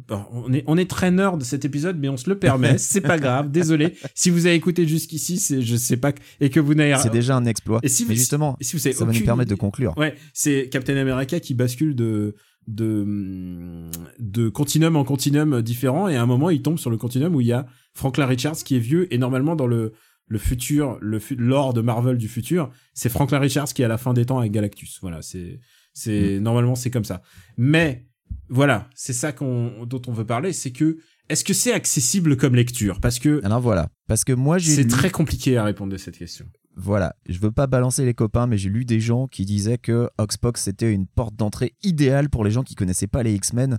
bah, 0.08 0.28
on 0.32 0.52
est, 0.52 0.64
on 0.66 0.76
est 0.76 0.88
très 0.90 1.10
nerd 1.10 1.38
de 1.38 1.44
cet 1.44 1.64
épisode, 1.64 1.98
mais 2.00 2.08
on 2.08 2.16
se 2.16 2.28
le 2.30 2.38
permet, 2.38 2.78
c'est 2.78 3.00
pas 3.02 3.18
grave, 3.18 3.50
désolé. 3.50 3.94
Si 4.14 4.30
vous 4.30 4.46
avez 4.46 4.54
écouté 4.56 4.88
jusqu'ici, 4.88 5.38
c'est, 5.38 5.62
je 5.62 5.76
sais 5.76 5.96
pas, 5.98 6.12
et 6.40 6.50
que 6.50 6.58
vous 6.58 6.74
n'avez 6.74 6.96
C'est 6.98 7.12
déjà 7.12 7.36
un 7.36 7.44
exploit. 7.44 7.78
Et 7.82 7.88
si 7.88 8.02
vous- 8.04 8.08
Mais 8.10 8.16
justement, 8.16 8.56
si 8.60 8.74
vous 8.76 8.86
avez 8.86 8.94
ça 8.96 9.04
va 9.04 9.12
nous 9.12 9.20
permettre 9.24 9.50
de 9.50 9.54
conclure. 9.54 9.92
Ouais, 9.98 10.14
c'est 10.32 10.68
Captain 10.70 10.96
America 10.96 11.38
qui 11.40 11.54
bascule 11.54 11.94
de 11.94 12.34
de 12.68 13.90
de 14.18 14.48
continuum 14.48 14.96
en 14.96 15.04
continuum 15.04 15.62
différent 15.62 16.08
et 16.08 16.16
à 16.16 16.22
un 16.22 16.26
moment 16.26 16.48
il 16.50 16.62
tombe 16.62 16.78
sur 16.78 16.90
le 16.90 16.96
continuum 16.96 17.34
où 17.34 17.40
il 17.40 17.48
y 17.48 17.52
a 17.52 17.66
Franklin 17.92 18.26
Richards 18.26 18.56
qui 18.56 18.76
est 18.76 18.80
vieux 18.80 19.12
et 19.12 19.18
normalement 19.18 19.56
dans 19.56 19.66
le 19.66 19.92
le 20.32 20.38
futur 20.38 20.98
le 21.00 21.20
lore 21.36 21.74
de 21.74 21.82
Marvel 21.82 22.16
du 22.16 22.28
futur, 22.28 22.70
c'est 22.94 23.08
Franklin 23.10 23.38
Richards 23.38 23.74
qui 23.74 23.82
est 23.82 23.84
à 23.84 23.88
la 23.88 23.98
fin 23.98 24.14
des 24.14 24.24
temps 24.24 24.38
avec 24.38 24.52
Galactus. 24.52 24.98
Voilà, 25.02 25.20
c'est 25.22 25.60
c'est 25.92 26.40
normalement 26.40 26.74
c'est 26.74 26.90
comme 26.90 27.04
ça. 27.04 27.22
Mais 27.56 28.06
voilà, 28.48 28.88
c'est 28.94 29.12
ça 29.12 29.32
qu'on 29.32 29.84
dont 29.84 30.02
on 30.06 30.12
veut 30.12 30.24
parler, 30.24 30.52
c'est 30.52 30.72
que 30.72 30.98
est-ce 31.28 31.44
que 31.44 31.52
c'est 31.52 31.72
accessible 31.72 32.36
comme 32.36 32.54
lecture? 32.54 33.00
Parce 33.00 33.18
que 33.18 33.44
Alors 33.44 33.60
voilà, 33.60 33.88
parce 34.08 34.24
que 34.24 34.32
moi 34.32 34.58
j'ai 34.58 34.74
c'est 34.74 34.86
très 34.86 35.10
compliqué 35.10 35.56
à 35.56 35.64
répondre 35.64 35.94
à 35.94 35.98
cette 35.98 36.16
question. 36.16 36.46
Voilà, 36.74 37.14
je 37.28 37.38
veux 37.38 37.52
pas 37.52 37.66
balancer 37.66 38.04
les 38.04 38.14
copains, 38.14 38.46
mais 38.46 38.56
j'ai 38.56 38.70
lu 38.70 38.84
des 38.84 39.00
gens 39.00 39.26
qui 39.26 39.44
disaient 39.44 39.78
que 39.78 40.08
Oxbox 40.18 40.62
c'était 40.62 40.92
une 40.92 41.06
porte 41.06 41.34
d'entrée 41.36 41.74
idéale 41.82 42.30
pour 42.30 42.44
les 42.44 42.50
gens 42.50 42.62
qui 42.62 42.74
connaissaient 42.74 43.06
pas 43.06 43.22
les 43.22 43.34
X-Men. 43.34 43.78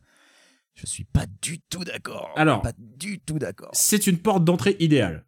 Je 0.75 0.85
suis 0.85 1.03
pas 1.03 1.25
du 1.41 1.59
tout 1.69 1.83
d'accord. 1.83 2.31
Alors, 2.35 2.61
pas 2.61 2.73
du 2.77 3.19
tout 3.19 3.39
d'accord. 3.39 3.71
C'est 3.73 4.07
une 4.07 4.17
porte 4.17 4.43
d'entrée 4.43 4.75
idéale. 4.79 5.25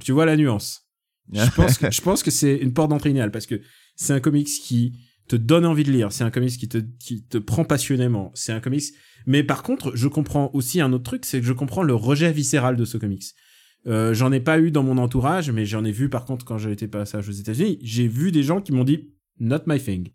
Tu 0.00 0.12
vois 0.12 0.26
la 0.26 0.36
nuance. 0.36 0.88
Je 1.32 1.50
pense 1.56 1.78
que, 1.78 1.90
je 1.90 2.00
pense 2.00 2.22
que 2.22 2.30
c'est 2.30 2.56
une 2.56 2.72
porte 2.72 2.90
d'entrée 2.90 3.10
idéale 3.10 3.30
parce 3.30 3.46
que 3.46 3.60
c'est 3.96 4.12
un 4.12 4.20
comics 4.20 4.46
qui 4.46 4.98
te 5.28 5.36
donne 5.36 5.66
envie 5.66 5.82
de 5.82 5.90
lire. 5.90 6.12
C'est 6.12 6.24
un 6.24 6.30
comics 6.30 6.56
qui 6.56 6.68
te, 6.68 6.78
qui 6.78 7.24
te 7.24 7.38
prend 7.38 7.64
passionnément. 7.64 8.30
C'est 8.34 8.52
un 8.52 8.60
comics. 8.60 8.84
Mais 9.26 9.42
par 9.42 9.62
contre, 9.64 9.96
je 9.96 10.06
comprends 10.06 10.50
aussi 10.54 10.80
un 10.80 10.92
autre 10.92 11.04
truc, 11.04 11.24
c'est 11.24 11.40
que 11.40 11.46
je 11.46 11.52
comprends 11.52 11.82
le 11.82 11.94
rejet 11.94 12.32
viscéral 12.32 12.76
de 12.76 12.84
ce 12.84 12.96
comics. 12.96 13.24
Euh, 13.86 14.14
j'en 14.14 14.32
ai 14.32 14.40
pas 14.40 14.58
eu 14.58 14.70
dans 14.70 14.82
mon 14.82 14.98
entourage, 14.98 15.50
mais 15.50 15.64
j'en 15.64 15.84
ai 15.84 15.92
vu 15.92 16.08
par 16.08 16.24
contre 16.24 16.44
quand 16.44 16.58
j'ai 16.58 16.72
été 16.72 16.88
passage 16.88 17.28
aux 17.28 17.32
États-Unis. 17.32 17.78
J'ai 17.82 18.08
vu 18.08 18.32
des 18.32 18.42
gens 18.42 18.60
qui 18.60 18.72
m'ont 18.72 18.84
dit 18.84 19.10
not 19.38 19.60
my 19.66 19.80
thing. 19.80 20.08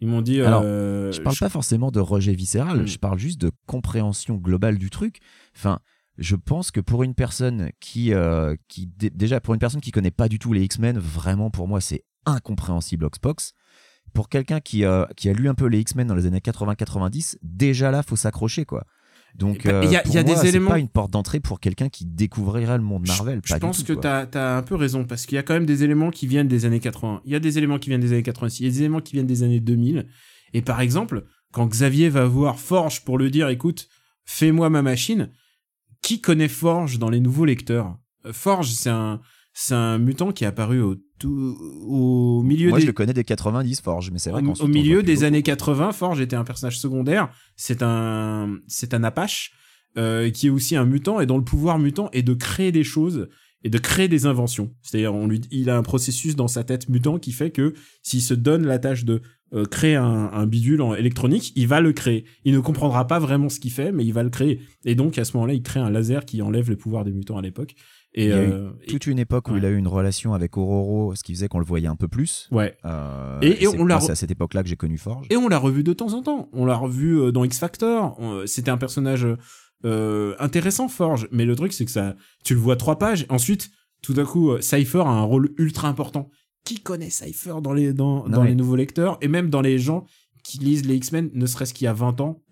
Ils 0.00 0.06
m'ont 0.08 0.20
dit. 0.22 0.40
Alors, 0.42 0.62
euh, 0.64 1.10
je 1.10 1.20
parle 1.22 1.36
pas 1.38 1.48
forcément 1.48 1.90
de 1.90 2.00
rejet 2.00 2.34
viscéral, 2.34 2.82
Hmm. 2.82 2.86
je 2.86 2.98
parle 2.98 3.18
juste 3.18 3.40
de 3.40 3.50
compréhension 3.66 4.36
globale 4.36 4.78
du 4.78 4.90
truc. 4.90 5.18
Enfin, 5.56 5.78
je 6.18 6.36
pense 6.36 6.70
que 6.70 6.80
pour 6.80 7.02
une 7.02 7.14
personne 7.14 7.70
qui, 7.80 8.12
euh, 8.12 8.54
qui 8.68 8.86
dé- 8.86 9.10
déjà 9.10 9.40
pour 9.40 9.54
une 9.54 9.60
personne 9.60 9.80
qui 9.80 9.90
connaît 9.90 10.10
pas 10.10 10.28
du 10.28 10.38
tout 10.38 10.52
les 10.52 10.62
X-Men, 10.62 10.98
vraiment 10.98 11.50
pour 11.50 11.66
moi 11.66 11.80
c'est 11.80 12.04
incompréhensible 12.26 13.04
Oxbox. 13.06 13.52
Pour 14.14 14.28
quelqu'un 14.28 14.60
qui, 14.60 14.84
qui 15.16 15.28
a 15.28 15.32
lu 15.32 15.48
un 15.48 15.54
peu 15.54 15.66
les 15.66 15.80
X-Men 15.80 16.06
dans 16.06 16.14
les 16.14 16.26
années 16.26 16.40
80-90, 16.40 17.36
déjà 17.42 17.90
là 17.90 18.02
faut 18.02 18.16
s'accrocher 18.16 18.64
quoi. 18.64 18.84
Donc 19.38 19.64
Bah, 19.66 19.80
il 19.84 19.90
y 19.92 19.96
a- 19.96 20.00
euh, 20.06 20.10
y 20.10 20.18
a 20.18 20.22
des 20.22 20.46
éléments- 20.46 20.70
pas 20.70 20.78
une 20.78 20.88
porte 20.88 21.10
d'entrée 21.10 21.40
pour 21.40 21.60
quelqu'un 21.60 21.88
qui 21.88 22.06
découvrirait 22.06 22.78
le 22.78 22.82
monde 22.82 23.06
Marvel. 23.06 23.40
Je 23.44 23.52
pas 23.52 23.60
pense 23.60 23.84
tout, 23.84 23.94
que 23.94 24.00
t'as 24.00 24.22
as 24.32 24.56
un 24.56 24.62
peu 24.62 24.74
raison 24.76 25.04
parce 25.04 25.26
qu'il 25.26 25.36
y 25.36 25.38
a 25.38 25.42
quand 25.42 25.54
même 25.54 25.66
des 25.66 25.84
éléments 25.84 26.10
qui 26.10 26.26
viennent 26.26 26.48
des 26.48 26.64
années 26.64 26.80
80. 26.80 27.20
Il 27.24 27.32
y 27.32 27.34
a 27.34 27.40
des 27.40 27.58
éléments 27.58 27.78
qui 27.78 27.90
viennent 27.90 28.00
des 28.00 28.12
années 28.12 28.22
86. 28.22 28.62
Il 28.62 28.64
y 28.64 28.68
a 28.68 28.70
des 28.72 28.80
éléments 28.80 29.00
qui 29.00 29.12
viennent 29.12 29.26
des 29.26 29.42
années 29.42 29.60
2000. 29.60 30.06
Et 30.54 30.62
par 30.62 30.80
exemple, 30.80 31.24
quand 31.52 31.66
Xavier 31.66 32.08
va 32.08 32.24
voir 32.26 32.58
Forge 32.58 33.04
pour 33.04 33.18
le 33.18 33.28
dire, 33.30 33.48
écoute, 33.48 33.88
fais-moi 34.24 34.70
ma 34.70 34.82
machine. 34.82 35.30
Qui 36.02 36.20
connaît 36.20 36.48
Forge 36.48 36.98
dans 36.98 37.10
les 37.10 37.20
nouveaux 37.20 37.44
lecteurs? 37.44 37.96
Euh, 38.24 38.32
Forge, 38.32 38.70
c'est 38.70 38.90
un 38.90 39.20
c'est 39.58 39.74
un 39.74 39.98
mutant 39.98 40.32
qui 40.32 40.44
est 40.44 40.46
apparu 40.46 40.80
au 40.82 40.96
tout 41.18 41.56
au 41.86 42.42
milieu 42.42 42.68
Moi 42.68 42.78
des 42.78 42.82
je 42.82 42.86
le 42.86 42.92
connais 42.92 43.12
des 43.12 43.24
90 43.24 43.80
Forge, 43.80 44.10
mais 44.10 44.18
c'est 44.18 44.30
vrai 44.30 44.42
au, 44.42 44.66
le 44.66 44.72
milieu 44.72 45.02
des 45.02 45.24
années 45.24 45.42
80, 45.42 45.92
Forge 45.92 46.20
était 46.20 46.36
un 46.36 46.44
personnage 46.44 46.78
secondaire. 46.78 47.30
C'est 47.56 47.82
un, 47.82 48.56
c'est 48.66 48.94
un 48.94 49.04
Apache 49.04 49.52
euh, 49.96 50.30
qui 50.30 50.48
est 50.48 50.50
aussi 50.50 50.76
un 50.76 50.84
mutant 50.84 51.20
et 51.20 51.26
dont 51.26 51.38
le 51.38 51.44
pouvoir 51.44 51.78
mutant 51.78 52.10
est 52.12 52.22
de 52.22 52.34
créer 52.34 52.72
des 52.72 52.84
choses 52.84 53.28
et 53.64 53.70
de 53.70 53.78
créer 53.78 54.08
des 54.08 54.26
inventions. 54.26 54.72
C'est-à-dire, 54.82 55.14
on 55.14 55.26
lui, 55.26 55.40
il 55.50 55.70
a 55.70 55.76
un 55.76 55.82
processus 55.82 56.36
dans 56.36 56.48
sa 56.48 56.64
tête 56.64 56.88
mutant 56.88 57.18
qui 57.18 57.32
fait 57.32 57.50
que 57.50 57.74
s'il 58.02 58.22
se 58.22 58.34
donne 58.34 58.66
la 58.66 58.78
tâche 58.78 59.04
de 59.04 59.22
euh, 59.54 59.64
créer 59.64 59.94
un, 59.96 60.30
un 60.32 60.46
bidule 60.46 60.82
en 60.82 60.94
électronique, 60.94 61.52
il 61.56 61.66
va 61.66 61.80
le 61.80 61.92
créer. 61.92 62.24
Il 62.44 62.52
ne 62.52 62.60
comprendra 62.60 63.06
pas 63.06 63.18
vraiment 63.18 63.48
ce 63.48 63.58
qu'il 63.58 63.72
fait, 63.72 63.90
mais 63.90 64.04
il 64.04 64.12
va 64.12 64.22
le 64.22 64.30
créer. 64.30 64.60
Et 64.84 64.94
donc, 64.94 65.18
à 65.18 65.24
ce 65.24 65.36
moment-là, 65.36 65.54
il 65.54 65.62
crée 65.62 65.80
un 65.80 65.90
laser 65.90 66.24
qui 66.24 66.42
enlève 66.42 66.68
les 66.68 66.76
pouvoirs 66.76 67.04
des 67.04 67.12
mutants 67.12 67.38
à 67.38 67.42
l'époque. 67.42 67.74
Et, 68.16 68.24
Il 68.24 68.30
y 68.30 68.32
a 68.32 68.42
eu 68.42 68.50
euh, 68.50 68.70
toute 68.88 69.06
une 69.06 69.18
époque 69.18 69.48
où 69.48 69.52
ouais. 69.52 69.58
il 69.58 69.64
a 69.66 69.68
eu 69.70 69.76
une 69.76 69.86
relation 69.88 70.32
avec 70.32 70.56
Ororo, 70.56 71.14
ce 71.14 71.22
qui 71.22 71.34
faisait 71.34 71.48
qu'on 71.48 71.58
le 71.58 71.66
voyait 71.66 71.86
un 71.86 71.96
peu 71.96 72.08
plus. 72.08 72.48
ouais. 72.50 72.74
Euh, 72.86 73.38
Et- 73.42 73.66
on 73.68 73.84
l'a 73.84 74.00
C'est 74.00 74.12
à 74.12 74.14
cette 74.14 74.30
époque-là 74.30 74.62
que 74.62 74.68
j'ai 74.70 74.76
connu 74.76 74.96
Forge. 74.96 75.26
Et 75.30 75.36
on 75.36 75.48
l'a 75.48 75.58
revu 75.58 75.82
de 75.84 75.92
temps 75.92 76.14
en 76.14 76.22
temps. 76.22 76.48
On 76.54 76.64
l'a 76.64 76.76
revu 76.76 77.20
euh, 77.20 77.30
dans 77.30 77.44
X 77.44 77.58
Factor. 77.58 78.18
C'était 78.46 78.70
un 78.70 78.78
personnage 78.78 79.26
euh, 79.84 80.34
intéressant, 80.38 80.88
Forge. 80.88 81.28
Mais 81.30 81.44
le 81.44 81.54
truc, 81.54 81.72
c'est 81.74 81.84
que 81.84 81.90
ça, 81.90 82.16
tu 82.44 82.54
le 82.54 82.60
vois 82.60 82.76
trois 82.76 82.98
pages. 82.98 83.26
Ensuite, 83.28 83.70
tout 84.02 84.14
d'un 84.14 84.24
coup, 84.24 84.50
Cypher 84.60 85.00
a 85.00 85.08
un 85.10 85.22
rôle 85.22 85.52
ultra 85.58 85.88
important. 85.88 86.30
Qui 86.64 86.80
connaît 86.80 87.10
Cypher 87.10 87.56
dans 87.62 87.72
les 87.74 87.92
dans, 87.92 88.24
Non, 88.24 88.28
dans 88.28 88.42
mais- 88.42 88.48
les 88.48 88.54
nouveaux 88.54 88.76
lecteurs? 88.76 89.18
Et 89.20 89.28
même 89.28 89.50
dans 89.50 89.60
les 89.60 89.78
gens 89.78 90.04
qui 90.42 90.58
lisent 90.58 90.86
les 90.86 90.96
X-Men, 90.96 91.30
ne 91.34 91.46
serait-ce 91.46 91.74
qu'il 91.74 91.84
y 91.84 91.88
a 91.88 91.92
20 91.92 92.20
ans, 92.20 92.42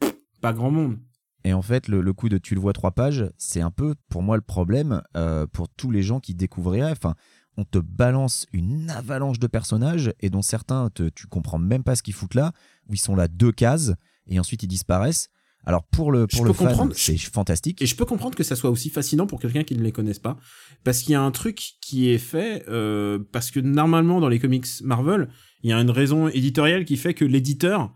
pas 0.43 0.53
grand 0.53 0.71
monde. 0.71 0.99
Et 1.45 1.53
en 1.53 1.63
fait, 1.63 1.89
le, 1.89 2.01
le 2.01 2.13
coup 2.13 2.29
de 2.29 2.39
tu 2.39 2.55
le 2.55 2.61
vois 2.61 2.73
trois 2.73 2.93
pages, 2.93 3.31
c'est 3.37 3.61
un 3.61 3.71
peu 3.71 3.95
pour 4.09 4.23
moi 4.23 4.37
le 4.37 4.43
problème 4.43 5.03
euh, 5.17 5.47
pour 5.47 5.69
tous 5.69 5.91
les 5.91 6.03
gens 6.03 6.21
qui 6.21 6.35
découvriraient. 6.35 6.93
Enfin, 6.93 7.15
on 7.57 7.65
te 7.65 7.79
balance 7.79 8.47
une 8.53 8.91
avalanche 8.91 9.39
de 9.39 9.47
personnages 9.47 10.13
et 10.21 10.31
dont 10.31 10.43
certains, 10.43 10.91
te, 10.91 11.09
tu 11.11 11.27
comprends 11.27 11.59
même 11.59 11.85
pas 11.85 11.97
ce 11.97 12.03
qu'ils 12.03 12.15
foutent 12.15 12.35
là, 12.35 12.53
où 12.89 12.95
ils 12.95 12.99
sont 12.99 13.15
là 13.15 13.29
deux 13.29 13.53
cases 13.53 13.93
et 14.27 14.41
ensuite 14.41 14.63
ils 14.63 14.69
disparaissent. 14.69 15.29
Alors 15.67 15.83
pour 15.85 16.13
le, 16.13 16.27
Je 16.31 16.37
pour 16.37 16.45
le 16.45 16.53
fan, 16.53 16.91
c'est 16.95 17.17
fantastique. 17.17 17.81
Et 17.81 17.87
je 17.87 17.97
peux 17.97 18.05
comprendre 18.05 18.37
que 18.37 18.45
ça 18.45 18.55
soit 18.55 18.71
aussi 18.71 18.91
fascinant 18.91 19.27
pour 19.27 19.41
quelqu'un 19.41 19.65
qui 19.65 19.75
ne 19.77 19.83
les 19.83 19.93
connaisse 19.93 20.19
pas, 20.19 20.37
parce 20.83 21.01
qu'il 21.01 21.13
y 21.13 21.15
a 21.15 21.23
un 21.23 21.31
truc 21.31 21.77
qui 21.81 22.11
est 22.11 22.19
fait, 22.19 22.65
euh, 22.69 23.19
parce 23.33 23.51
que 23.51 23.61
normalement 23.61 24.21
dans 24.21 24.29
les 24.29 24.39
comics 24.39 24.67
Marvel, 24.83 25.29
il 25.63 25.71
y 25.71 25.73
a 25.73 25.81
une 25.81 25.91
raison 25.91 26.29
éditoriale 26.29 26.85
qui 26.85 26.99
fait 26.99 27.15
que 27.15 27.25
l'éditeur 27.25 27.95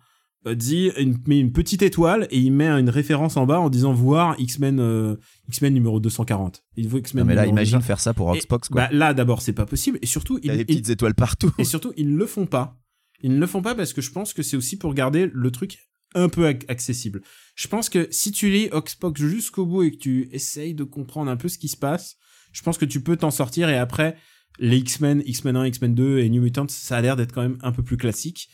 dit 0.54 0.90
une, 0.96 1.18
met 1.26 1.38
une 1.40 1.52
petite 1.52 1.82
étoile 1.82 2.26
et 2.30 2.38
il 2.38 2.52
met 2.52 2.68
une 2.68 2.88
référence 2.90 3.36
en 3.36 3.44
bas 3.44 3.60
en 3.60 3.68
disant 3.68 3.92
voir 3.92 4.34
X-Men 4.38 4.78
euh, 4.80 5.16
X-Men 5.48 5.74
numéro 5.74 6.00
240. 6.00 6.62
Il 6.76 6.88
veut 6.88 7.00
X-Men 7.00 7.24
mais 7.26 7.34
là, 7.34 7.44
imagine 7.46 7.78
240. 7.78 7.84
faire 7.86 8.00
ça 8.00 8.14
pour 8.14 8.34
Xbox, 8.34 8.68
quoi. 8.68 8.82
bah, 8.82 8.88
là 8.92 9.14
d'abord 9.14 9.42
c'est 9.42 9.52
pas 9.52 9.66
possible 9.66 9.98
et 10.00 10.06
surtout 10.06 10.38
Il 10.42 10.46
y 10.46 10.50
a 10.50 10.56
des 10.56 10.64
petites 10.64 10.88
étoiles 10.90 11.14
partout. 11.14 11.52
et 11.58 11.64
surtout, 11.64 11.92
ils 11.96 12.10
ne 12.10 12.16
le 12.16 12.26
font 12.26 12.46
pas. 12.46 12.78
Ils 13.20 13.34
ne 13.34 13.40
le 13.40 13.46
font 13.46 13.62
pas 13.62 13.74
parce 13.74 13.92
que 13.92 14.00
je 14.00 14.10
pense 14.12 14.32
que 14.32 14.42
c'est 14.42 14.56
aussi 14.56 14.78
pour 14.78 14.94
garder 14.94 15.28
le 15.32 15.50
truc 15.50 15.78
un 16.14 16.28
peu 16.28 16.48
ac- 16.48 16.64
accessible. 16.68 17.20
Je 17.56 17.66
pense 17.68 17.88
que 17.88 18.06
si 18.10 18.30
tu 18.32 18.48
lis 18.48 18.68
Oxbox 18.70 19.20
jusqu'au 19.20 19.66
bout 19.66 19.82
et 19.82 19.90
que 19.90 19.96
tu 19.98 20.28
essayes 20.32 20.72
de 20.72 20.84
comprendre 20.84 21.30
un 21.30 21.36
peu 21.36 21.48
ce 21.48 21.58
qui 21.58 21.68
se 21.68 21.76
passe, 21.76 22.16
je 22.52 22.62
pense 22.62 22.78
que 22.78 22.84
tu 22.86 23.02
peux 23.02 23.16
t'en 23.16 23.30
sortir 23.32 23.68
et 23.68 23.76
après, 23.76 24.16
les 24.60 24.78
X-Men, 24.78 25.22
X-Men 25.26 25.56
1, 25.56 25.66
X-Men 25.66 25.94
2 25.94 26.18
et 26.20 26.30
New 26.30 26.40
Mutants, 26.40 26.68
ça 26.68 26.96
a 26.96 27.00
l'air 27.02 27.16
d'être 27.16 27.32
quand 27.32 27.42
même 27.42 27.58
un 27.62 27.72
peu 27.72 27.82
plus 27.82 27.96
classique. 27.96 28.48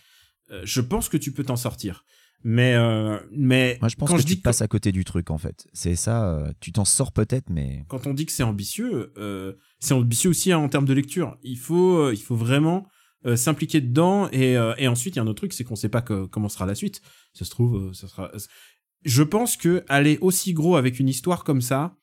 Euh, 0.55 0.63
je 0.65 0.81
pense 0.81 1.09
que 1.09 1.17
tu 1.17 1.33
peux 1.33 1.45
t'en 1.45 1.57
sortir. 1.57 2.05
Mais, 2.47 2.75
euh, 2.75 3.19
mais 3.33 3.79
Moi, 3.81 3.89
je 3.89 3.97
pense 3.97 4.09
quand 4.09 4.17
que 4.17 4.23
je 4.23 4.27
tu 4.27 4.35
dis 4.35 4.41
passes 4.41 4.61
à 4.63 4.69
côté 4.69 4.93
du 4.93 5.05
truc, 5.05 5.31
en 5.31 5.39
fait. 5.39 5.67
C'est 5.73 5.97
ça, 5.97 6.29
euh, 6.29 6.53
tu 6.61 6.73
t'en 6.73 6.85
sors 6.85 7.11
peut-être, 7.13 7.49
mais 7.51 7.85
quand 7.89 8.07
on 8.07 8.13
dit 8.13 8.27
que 8.27 8.33
c'est 8.33 8.43
ambitieux, 8.43 9.13
euh, 9.17 9.55
c'est 9.81 9.95
ambitieux 9.95 10.29
aussi 10.31 10.53
en 10.53 10.69
termes 10.69 10.85
de 10.85 10.93
lecture. 10.93 11.39
Il 11.43 11.59
faut, 11.59 12.11
il 12.11 12.21
faut 12.23 12.37
vraiment 12.37 12.87
s'impliquer 13.37 13.81
dedans 13.81 14.29
et, 14.33 14.53
et 14.77 14.87
ensuite 14.87 15.15
il 15.15 15.17
y 15.17 15.19
a 15.19 15.23
un 15.23 15.27
autre 15.27 15.39
truc, 15.39 15.55
c'est 15.55 15.65
qu'on 15.65 15.77
sait 15.77 15.89
pas 15.89 16.03
que- 16.03 16.27
comment 16.27 16.51
sera 16.51 16.67
la 16.67 16.75
suite. 16.75 17.01
Ça 17.33 17.47
se 17.47 17.51
trouve, 17.51 17.95
ça 17.95 18.07
sera. 18.07 18.31
Je 19.07 19.23
pense 19.23 19.57
que 19.57 19.83
aller 19.89 20.19
aussi 20.21 20.53
gros 20.53 20.77
avec 20.77 21.01
une 21.01 21.09
histoire 21.09 21.43
comme 21.43 21.63
ça, 21.63 21.97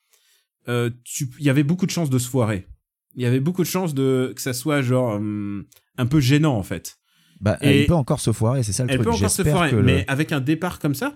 il 0.67 0.91
y 1.39 1.49
avait 1.51 1.61
beaucoup 1.61 1.85
de 1.85 1.91
chances 1.91 2.09
de 2.09 2.17
se 2.17 2.27
foirer. 2.27 2.65
Il 3.13 3.21
y 3.21 3.27
avait 3.27 3.39
beaucoup 3.39 3.61
de 3.61 3.67
chances 3.67 3.93
de 3.93 4.33
que 4.35 4.41
ça 4.41 4.53
soit 4.53 4.81
genre 4.81 5.17
hum, 5.17 5.65
un 5.97 6.05
peu 6.07 6.19
gênant 6.19 6.55
en 6.57 6.63
fait. 6.63 6.97
Bah, 7.41 7.57
Et- 7.61 7.81
elle 7.81 7.85
peut 7.87 7.93
encore 7.95 8.19
se 8.21 8.31
foirer, 8.31 8.63
c'est 8.63 8.71
ça 8.71 8.83
le 8.85 8.89
Elle 8.91 8.97
truc. 8.97 9.09
peut 9.09 9.15
encore 9.15 9.29
se 9.29 9.43
foirer, 9.43 9.71
le- 9.71 9.81
mais 9.83 10.05
avec 10.07 10.31
un 10.31 10.39
départ 10.41 10.79
comme 10.79 10.95
ça, 10.95 11.15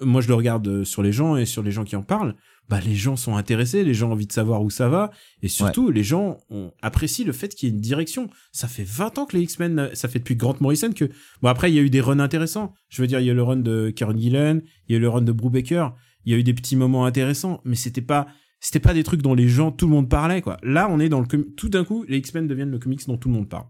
moi 0.00 0.20
je 0.22 0.28
le 0.28 0.34
regarde 0.34 0.66
euh, 0.66 0.84
sur 0.84 1.02
les 1.02 1.12
gens 1.12 1.36
et 1.36 1.44
sur 1.44 1.62
les 1.62 1.70
gens 1.72 1.84
qui 1.84 1.94
en 1.96 2.02
parlent, 2.02 2.34
bah 2.68 2.78
les 2.80 2.94
gens 2.94 3.16
sont 3.16 3.36
intéressés, 3.36 3.82
les 3.84 3.92
gens 3.94 4.08
ont 4.08 4.12
envie 4.12 4.26
de 4.28 4.32
savoir 4.32 4.62
où 4.62 4.70
ça 4.70 4.88
va, 4.88 5.10
et 5.42 5.48
surtout 5.48 5.90
les 5.90 6.04
gens 6.04 6.38
ont 6.50 6.72
apprécient 6.82 7.26
le 7.26 7.32
fait 7.32 7.48
qu'il 7.54 7.68
y 7.68 7.72
ait 7.72 7.74
une 7.74 7.80
direction. 7.80 8.30
Ça 8.52 8.68
fait 8.68 8.84
20 8.84 9.18
ans 9.18 9.26
que 9.26 9.36
les 9.36 9.42
X-Men, 9.42 9.78
euh, 9.78 9.88
ça 9.94 10.08
fait 10.08 10.20
depuis 10.20 10.36
Grant 10.36 10.54
Morrison 10.60 10.92
que, 10.92 11.06
bon 11.42 11.48
après 11.48 11.70
il 11.70 11.74
y 11.74 11.78
a 11.78 11.82
eu 11.82 11.90
des 11.90 12.00
runs 12.00 12.20
intéressants. 12.20 12.72
Je 12.88 13.02
veux 13.02 13.08
dire, 13.08 13.20
il 13.20 13.26
y 13.26 13.28
a 13.28 13.32
eu 13.32 13.36
le 13.36 13.42
run 13.42 13.56
de 13.56 13.90
Karen 13.90 14.18
Gillan, 14.18 14.60
il 14.88 14.92
y 14.92 14.94
a 14.94 14.98
eu 14.98 15.00
le 15.00 15.08
run 15.08 15.22
de 15.22 15.32
Brubaker, 15.32 15.94
il 16.24 16.32
y 16.32 16.34
a 16.34 16.38
eu 16.38 16.44
des 16.44 16.54
petits 16.54 16.76
moments 16.76 17.04
intéressants, 17.04 17.60
mais 17.64 17.74
c'était 17.76 18.00
pas 18.02 18.26
c'était 18.62 18.78
pas 18.80 18.92
des 18.94 19.02
trucs 19.04 19.22
dont 19.22 19.34
les 19.34 19.48
gens, 19.48 19.72
tout 19.72 19.86
le 19.86 19.92
monde 19.92 20.08
parlait 20.08 20.40
quoi. 20.42 20.58
Là, 20.62 20.88
on 20.90 21.00
est 21.00 21.08
dans 21.08 21.20
le 21.20 21.26
com- 21.26 21.46
tout 21.56 21.68
d'un 21.70 21.82
coup, 21.84 22.04
les 22.08 22.18
X-Men 22.18 22.46
deviennent 22.46 22.70
le 22.70 22.78
comics 22.78 23.06
dont 23.06 23.16
tout 23.16 23.28
le 23.28 23.34
monde 23.34 23.48
parle. 23.48 23.64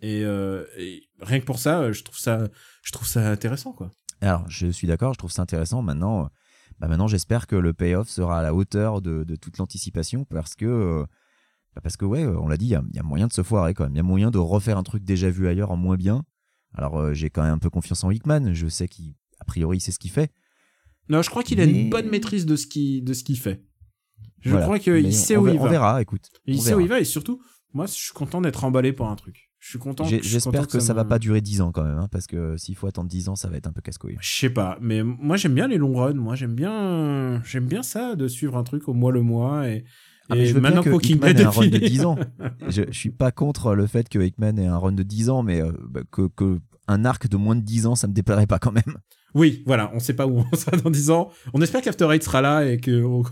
Et, 0.00 0.22
euh, 0.24 0.64
et 0.76 1.02
rien 1.20 1.40
que 1.40 1.44
pour 1.44 1.58
ça, 1.58 1.80
euh, 1.80 1.92
je 1.92 2.02
trouve 2.04 2.18
ça, 2.18 2.48
je 2.82 2.92
trouve 2.92 3.06
ça 3.08 3.30
intéressant 3.30 3.72
quoi. 3.72 3.90
Alors, 4.20 4.44
je 4.48 4.66
suis 4.68 4.86
d'accord, 4.86 5.12
je 5.12 5.18
trouve 5.18 5.30
ça 5.32 5.42
intéressant. 5.42 5.82
Maintenant, 5.82 6.24
euh, 6.24 6.28
bah 6.78 6.86
maintenant 6.88 7.08
j'espère 7.08 7.46
que 7.46 7.56
le 7.56 7.72
payoff 7.72 8.08
sera 8.08 8.38
à 8.40 8.42
la 8.42 8.54
hauteur 8.54 9.00
de, 9.02 9.24
de 9.24 9.36
toute 9.36 9.58
l'anticipation 9.58 10.24
parce 10.24 10.54
que, 10.54 11.04
bah 11.74 11.80
parce 11.82 11.96
que 11.96 12.04
ouais, 12.04 12.24
on 12.26 12.46
l'a 12.48 12.56
dit, 12.56 12.66
il 12.66 12.70
y 12.70 12.74
a, 12.76 12.82
il 12.90 12.96
y 12.96 13.00
a 13.00 13.02
moyen 13.02 13.26
de 13.26 13.32
se 13.32 13.42
foirer 13.42 13.74
quand 13.74 13.84
même. 13.84 13.94
Il 13.94 13.96
y 13.96 14.00
a 14.00 14.04
moyen 14.04 14.30
de 14.30 14.38
refaire 14.38 14.78
un 14.78 14.82
truc 14.84 15.02
déjà 15.04 15.30
vu 15.30 15.48
ailleurs 15.48 15.70
en 15.72 15.76
moins 15.76 15.96
bien. 15.96 16.24
Alors, 16.74 16.98
euh, 17.00 17.14
j'ai 17.14 17.30
quand 17.30 17.42
même 17.42 17.54
un 17.54 17.58
peu 17.58 17.70
confiance 17.70 18.04
en 18.04 18.10
Hickman. 18.10 18.52
Je 18.54 18.68
sais 18.68 18.86
qu'il, 18.88 19.14
a 19.40 19.44
priori, 19.44 19.80
c'est 19.80 19.90
ce 19.92 19.98
qu'il 19.98 20.10
fait. 20.10 20.30
Non, 21.08 21.22
je 21.22 21.30
crois 21.30 21.42
qu'il 21.42 21.60
a 21.60 21.64
une 21.64 21.88
bonne 21.90 22.08
maîtrise 22.10 22.44
de 22.46 22.54
ce 22.54 22.66
qui, 22.66 23.00
de 23.02 23.14
ce 23.14 23.24
qu'il 23.24 23.38
fait. 23.38 23.64
Je 24.40 24.50
Voilà. 24.50 24.66
crois 24.66 24.78
qu'il 24.78 25.12
sait 25.14 25.36
on, 25.36 25.42
où 25.42 25.48
il 25.48 25.58
on 25.58 25.64
va. 25.64 25.70
verra, 25.70 26.02
écoute. 26.02 26.28
Il 26.44 26.58
on 26.58 26.60
sait 26.60 26.74
où 26.74 26.80
il 26.80 26.86
va 26.88 27.00
et 27.00 27.04
surtout, 27.04 27.40
moi, 27.72 27.86
je 27.86 27.92
suis 27.92 28.12
content 28.12 28.40
d'être 28.42 28.62
emballé 28.64 28.92
par 28.92 29.08
un 29.10 29.16
truc. 29.16 29.47
Je 29.60 29.70
suis 29.70 29.78
content. 29.78 30.04
J'espère 30.04 30.68
que 30.68 30.78
ça 30.80 30.94
va 30.94 31.02
me- 31.04 31.08
pas 31.08 31.18
durer 31.18 31.40
10 31.40 31.60
ans 31.60 31.72
quand 31.72 31.82
même, 31.84 31.98
hein, 31.98 32.08
parce 32.10 32.26
que 32.26 32.56
s'il 32.56 32.76
faut 32.76 32.86
attendre 32.86 33.08
10 33.08 33.28
ans, 33.28 33.34
ça 33.36 33.48
va 33.48 33.56
être 33.56 33.66
un 33.66 33.72
peu 33.72 33.80
casse-couille. 33.80 34.16
Je 34.20 34.28
sais 34.38 34.50
pas, 34.50 34.78
mais 34.80 35.02
moi 35.02 35.36
j'aime 35.36 35.54
bien 35.54 35.66
les 35.68 35.78
longs 35.78 35.94
runs. 35.96 36.14
Moi 36.14 36.36
j'aime 36.36 36.54
bien, 36.54 37.42
j'aime 37.44 37.66
bien 37.66 37.82
ça 37.82 38.14
de 38.14 38.28
suivre 38.28 38.56
un 38.56 38.62
truc 38.62 38.88
au 38.88 38.94
mois 38.94 39.10
le 39.12 39.22
mois 39.22 39.68
et. 39.68 39.84
Ah, 40.30 40.34
mais 40.34 40.42
et 40.42 40.46
je 40.46 40.54
veux 40.54 40.60
bien 40.60 40.70
maintenant 40.70 40.82
que 40.82 41.06
Hickman 41.06 41.26
ait 41.28 41.40
est 41.40 41.44
un 41.44 41.50
run 41.50 41.66
de 41.68 41.78
fini. 41.78 41.90
10 41.90 42.04
ans. 42.04 42.16
je, 42.68 42.82
je 42.88 42.98
suis 42.98 43.10
pas 43.10 43.32
contre 43.32 43.74
le 43.74 43.86
fait 43.86 44.08
que 44.08 44.18
Hickman 44.18 44.58
ait 44.58 44.66
un 44.66 44.76
run 44.76 44.92
de 44.92 45.02
10 45.02 45.30
ans, 45.30 45.42
mais 45.42 45.60
euh, 45.62 45.72
bah, 45.88 46.00
que, 46.12 46.28
que 46.28 46.60
un 46.86 47.04
arc 47.04 47.28
de 47.28 47.36
moins 47.36 47.56
de 47.56 47.62
10 47.62 47.86
ans, 47.86 47.94
ça 47.94 48.06
me 48.08 48.12
déplairait 48.12 48.46
pas 48.46 48.58
quand 48.58 48.72
même. 48.72 48.96
Oui, 49.34 49.62
voilà, 49.66 49.90
on 49.94 49.98
sait 50.00 50.14
pas 50.14 50.26
où 50.26 50.42
on 50.52 50.56
sera 50.56 50.76
dans 50.78 50.90
10 50.90 51.10
ans. 51.10 51.30
On 51.52 51.60
espère 51.60 51.82
qu'After 51.82 52.08
Eight 52.12 52.22
sera 52.24 52.40
là 52.40 52.64
et 52.64 52.80
qu'on 52.80 53.22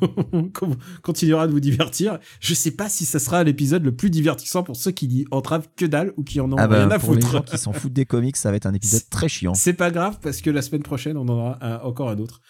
continuera 1.03 1.47
de 1.47 1.53
vous 1.53 1.61
divertir. 1.61 2.18
Je 2.40 2.53
sais 2.55 2.70
pas 2.72 2.88
si 2.88 3.05
ça 3.07 3.18
sera 3.18 3.42
l'épisode 3.44 3.84
le 3.84 3.94
plus 3.97 4.11
divertissant 4.11 4.62
pour 4.62 4.76
ceux 4.76 4.90
qui 4.90 5.09
n'y 5.09 5.24
entravent 5.30 5.66
que 5.76 5.86
dalle 5.86 6.12
ou 6.16 6.22
qui 6.22 6.40
en 6.40 6.53
ont 6.53 6.57
Ah 6.59 6.68
bah, 6.68 6.76
rien 6.76 6.90
à 6.90 6.99
pour 6.99 7.14
les 7.14 7.22
gens 7.22 7.42
qui 7.42 7.57
s'en 7.59 7.72
foutent 7.72 7.92
des 7.94 8.05
comics, 8.05 8.36
ça 8.36 8.51
va 8.51 8.57
être 8.57 8.66
un 8.66 8.74
épisode 8.74 9.09
très 9.11 9.28
chiant. 9.28 9.55
C'est 9.55 9.72
pas 9.72 9.90
grave 9.90 10.18
parce 10.22 10.42
que 10.42 10.51
la 10.51 10.61
semaine 10.62 10.82
prochaine, 10.82 11.16
on 11.16 11.22
en 11.22 11.28
aura 11.28 11.59
un- 11.64 11.80
encore 11.80 12.11
un 12.11 12.18
autre. 12.18 12.40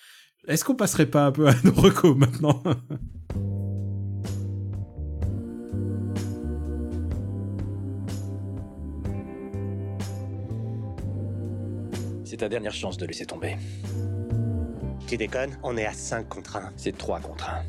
Est-ce 0.49 0.65
qu'on 0.65 0.75
passerait 0.75 1.07
pas 1.07 1.27
un 1.27 1.33
peu 1.33 1.47
à 1.49 1.55
nos 1.65 1.73
recos 1.73 2.17
maintenant? 2.17 2.63
C'est 12.27 12.39
ta 12.39 12.49
dernière 12.49 12.75
chance 12.75 12.99
de 12.99 13.07
laisser 13.07 13.25
tomber. 13.25 13.57
Tu 15.07 15.17
déconnes 15.17 15.57
On 15.63 15.77
est 15.77 15.87
à 15.87 15.93
5 15.93 16.29
contre 16.29 16.57
1. 16.57 16.73
C'est 16.75 16.99
3 16.99 17.21
contre 17.21 17.49
1. 17.49 17.63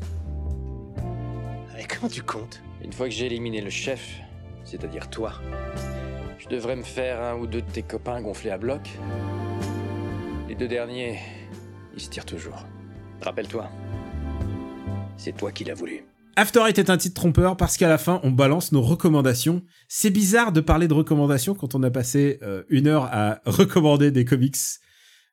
Mais 1.76 1.84
comment 1.84 2.10
tu 2.10 2.22
comptes? 2.22 2.60
Une 2.82 2.92
fois 2.92 3.06
que 3.06 3.14
j'ai 3.14 3.26
éliminé 3.26 3.60
le 3.60 3.70
chef, 3.70 4.18
c'est-à-dire 4.64 5.08
toi, 5.10 5.34
je 6.40 6.48
devrais 6.48 6.74
me 6.74 6.82
faire 6.82 7.22
un 7.22 7.36
ou 7.36 7.46
deux 7.46 7.62
de 7.62 7.70
tes 7.70 7.84
copains 7.84 8.20
gonflés 8.20 8.50
à 8.50 8.58
bloc. 8.58 8.80
Les 10.48 10.56
deux 10.56 10.66
derniers, 10.66 11.20
ils 11.94 12.00
se 12.00 12.10
tirent 12.10 12.26
toujours. 12.26 12.66
Rappelle-toi, 13.22 13.70
c'est 15.16 15.36
toi 15.36 15.52
qui 15.52 15.62
l'as 15.62 15.74
voulu. 15.74 16.04
After 16.38 16.60
Eight 16.68 16.78
est 16.78 16.88
un 16.88 16.96
titre 16.96 17.16
trompeur 17.16 17.56
parce 17.56 17.76
qu'à 17.76 17.88
la 17.88 17.98
fin, 17.98 18.20
on 18.22 18.30
balance 18.30 18.70
nos 18.70 18.80
recommandations. 18.80 19.60
C'est 19.88 20.10
bizarre 20.10 20.52
de 20.52 20.60
parler 20.60 20.86
de 20.86 20.94
recommandations 20.94 21.52
quand 21.52 21.74
on 21.74 21.82
a 21.82 21.90
passé 21.90 22.38
euh, 22.44 22.62
une 22.68 22.86
heure 22.86 23.08
à 23.10 23.40
recommander 23.44 24.12
des 24.12 24.24
comics 24.24 24.54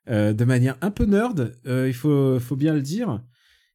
euh, 0.09 0.33
de 0.33 0.45
manière 0.45 0.77
un 0.81 0.89
peu 0.89 1.05
nerd, 1.05 1.53
euh, 1.67 1.87
il 1.87 1.93
faut, 1.93 2.39
bien 2.55 2.73
le 2.73 2.81
dire. 2.81 3.21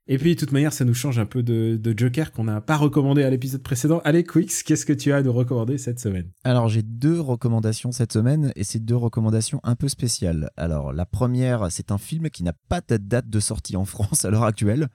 Et 0.08 0.18
puis, 0.18 0.34
de 0.34 0.40
toute 0.40 0.50
manière, 0.50 0.72
ça 0.72 0.84
nous 0.84 0.92
change 0.92 1.20
un 1.20 1.24
peu 1.24 1.44
de, 1.44 1.78
de 1.80 1.96
Joker 1.96 2.32
qu'on 2.32 2.42
n'a 2.42 2.60
pas 2.60 2.76
recommandé 2.76 3.22
à 3.22 3.30
l'épisode 3.30 3.62
précédent. 3.62 4.00
Allez, 4.04 4.24
Quix, 4.24 4.64
qu'est-ce 4.64 4.84
que 4.84 4.92
tu 4.92 5.12
as 5.12 5.18
à 5.18 5.22
nous 5.22 5.32
recommander 5.32 5.78
cette 5.78 6.00
semaine? 6.00 6.32
Alors 6.42 6.68
j'ai 6.68 6.82
deux 6.82 7.20
recommandations 7.20 7.92
cette 7.92 8.12
semaine 8.12 8.52
et 8.56 8.64
c'est 8.64 8.80
deux 8.80 8.96
recommandations 8.96 9.60
un 9.62 9.76
peu 9.76 9.86
spéciales. 9.86 10.50
Alors 10.56 10.92
la 10.92 11.06
première, 11.06 11.70
c'est 11.70 11.92
un 11.92 11.98
film 11.98 12.28
qui 12.28 12.42
n'a 12.42 12.54
pas 12.68 12.80
de 12.80 12.96
date 12.96 13.30
de 13.30 13.38
sortie 13.38 13.76
en 13.76 13.84
France 13.84 14.24
à 14.24 14.30
l'heure 14.30 14.42
actuelle. 14.42 14.88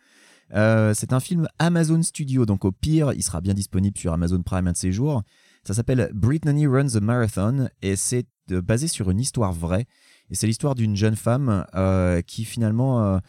Euh, 0.54 0.94
c'est 0.94 1.14
un 1.14 1.20
film 1.20 1.48
Amazon 1.60 2.02
Studio, 2.02 2.46
donc 2.46 2.66
au 2.66 2.72
pire, 2.72 3.14
il 3.14 3.24
sera 3.24 3.42
bien 3.42 3.54
disponible 3.54 3.98
sur 3.98 4.14
Amazon 4.14 4.42
Prime 4.44 4.68
un 4.68 4.72
de 4.72 4.78
ces 4.78 4.92
jours. 4.92 5.24
Ça 5.64 5.74
s'appelle 5.74 6.12
Brittany 6.14 6.68
Runs 6.68 6.96
a 6.96 7.00
Marathon 7.00 7.70
et 7.82 7.96
c'est 7.96 8.28
euh, 8.52 8.62
basé 8.62 8.88
sur 8.88 9.10
une 9.10 9.20
histoire 9.20 9.54
vraie. 9.54 9.86
Et 10.30 10.36
c'est 10.36 10.48
l'histoire 10.48 10.76
d'une 10.76 10.96
jeune 10.96 11.16
femme 11.16 11.66
euh, 11.76 12.22
qui 12.22 12.46
finalement, 12.46 13.20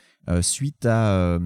suite 0.40 0.86
à 0.86 1.38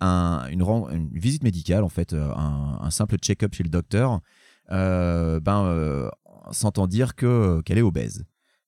un- 0.00 0.46
une, 0.48 1.10
visite 1.12 1.42
médicale, 1.42 1.84
en 1.84 1.90
fait, 1.90 2.14
un, 2.14 2.90
simple 2.90 3.16
check-up 3.18 3.54
chez 3.54 3.64
le 3.64 3.68
docteur, 3.68 4.20
ben, 4.70 6.10
s'entend 6.52 6.86
dire 6.86 7.14
que 7.14 7.60
qu'elle 7.66 7.76
est 7.76 7.82
obèse. 7.82 8.24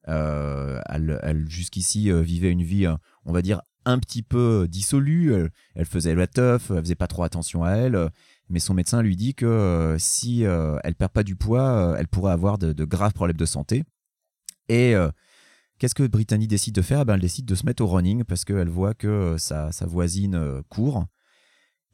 Elle, 0.06 1.18
elle, 1.22 1.48
jusqu'ici 1.48 2.12
vivait 2.22 2.52
une 2.52 2.62
vie, 2.62 2.86
on 3.24 3.32
va 3.32 3.40
dire, 3.40 3.62
un 3.86 3.98
petit 3.98 4.22
peu 4.22 4.66
dissolue. 4.68 5.32
Elle, 5.32 5.50
elle 5.74 5.86
faisait 5.86 6.14
la 6.14 6.26
teuf, 6.26 6.70
elle 6.70 6.80
faisait 6.80 6.94
pas 6.94 7.06
trop 7.06 7.22
attention 7.22 7.64
à 7.64 7.72
elle. 7.72 7.94
euh, 7.94 8.08
Mais 8.50 8.58
son 8.58 8.74
médecin 8.74 9.00
lui 9.00 9.16
dit 9.16 9.34
que 9.34 9.46
euh, 9.46 9.96
si 9.98 10.44
euh, 10.44 10.76
elle 10.84 10.94
perd 10.94 11.12
pas 11.12 11.22
du 11.22 11.36
poids, 11.36 11.62
euh, 11.92 11.96
elle 11.98 12.08
pourrait 12.08 12.32
avoir 12.32 12.58
de, 12.58 12.72
de 12.74 12.84
graves 12.84 13.14
problèmes 13.14 13.36
de 13.38 13.46
santé. 13.46 13.84
Et 14.68 14.94
euh, 14.94 15.08
qu'est-ce 15.78 15.94
que 15.94 16.06
Brittany 16.06 16.46
décide 16.46 16.74
de 16.74 16.82
faire? 16.82 17.00
Eh 17.00 17.04
ben, 17.06 17.14
Elle 17.14 17.20
décide 17.20 17.46
de 17.46 17.54
se 17.54 17.64
mettre 17.64 17.82
au 17.82 17.86
running 17.86 18.24
parce 18.24 18.44
qu'elle 18.44 18.68
voit 18.68 18.94
que 18.94 19.06
euh, 19.06 19.38
sa, 19.38 19.72
sa 19.72 19.86
voisine 19.86 20.34
euh, 20.34 20.60
court. 20.68 21.06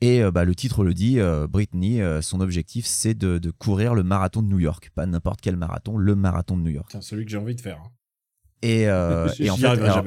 Et 0.01 0.21
euh, 0.23 0.33
bah, 0.33 0.45
le 0.45 0.55
titre 0.57 0.83
le 0.83 0.95
dit, 0.95 1.21
euh, 1.21 1.47
Brittany, 1.47 2.01
euh, 2.01 2.21
son 2.23 2.41
objectif, 2.41 2.87
c'est 2.87 3.15
de, 3.15 3.39
de 3.39 3.51
courir 3.53 3.95
le 3.95 4.03
marathon 4.03 4.43
de 4.43 4.49
New 4.49 4.59
York. 4.59 4.91
Pas 4.97 5.07
n'importe 5.07 5.41
quel 5.41 5.57
marathon, 5.57 5.97
le 5.97 6.17
marathon 6.17 6.57
de 6.57 6.63
New 6.63 6.73
York. 6.73 6.89
C'est 6.91 7.03
celui 7.03 7.25
que 7.25 7.31
j'ai 7.31 7.37
envie 7.37 7.55
de 7.55 7.61
faire. 7.61 7.77
hein. 7.79 7.91
Et, 8.63 8.89
euh, 8.89 9.29
et 9.39 9.51
en 9.51 9.57
fait, 9.57 9.67
alors. 9.67 10.05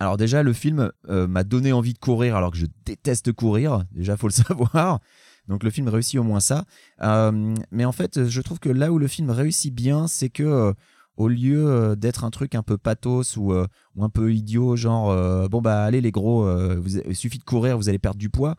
Alors 0.00 0.16
déjà, 0.16 0.42
le 0.42 0.52
film 0.52 0.92
euh, 1.08 1.26
m'a 1.26 1.44
donné 1.44 1.72
envie 1.72 1.92
de 1.92 1.98
courir 1.98 2.36
alors 2.36 2.52
que 2.52 2.58
je 2.58 2.66
déteste 2.84 3.32
courir. 3.32 3.84
Déjà, 3.92 4.16
faut 4.16 4.28
le 4.28 4.32
savoir. 4.48 5.00
Donc 5.48 5.64
le 5.64 5.70
film 5.70 5.88
réussit 5.88 6.20
au 6.20 6.22
moins 6.22 6.40
ça. 6.40 6.64
Euh, 7.02 7.54
mais 7.70 7.84
en 7.84 7.92
fait, 7.92 8.26
je 8.28 8.40
trouve 8.40 8.60
que 8.60 8.68
là 8.68 8.92
où 8.92 8.98
le 8.98 9.08
film 9.08 9.30
réussit 9.30 9.74
bien, 9.74 10.06
c'est 10.06 10.28
que 10.28 10.42
euh, 10.42 10.72
au 11.16 11.26
lieu 11.26 11.96
d'être 11.96 12.22
un 12.22 12.30
truc 12.30 12.54
un 12.54 12.62
peu 12.62 12.78
pathos 12.78 13.36
ou, 13.36 13.52
un 13.52 14.08
peu 14.08 14.32
idiot, 14.32 14.76
genre 14.76 15.48
bon 15.48 15.60
bah 15.60 15.82
allez 15.82 16.00
les 16.00 16.12
gros, 16.12 16.44
vous- 16.80 16.98
il 16.98 17.16
suffit 17.16 17.38
de 17.38 17.44
courir, 17.44 17.76
vous 17.76 17.88
allez 17.88 17.98
perdre 17.98 18.18
du 18.20 18.30
poids, 18.30 18.54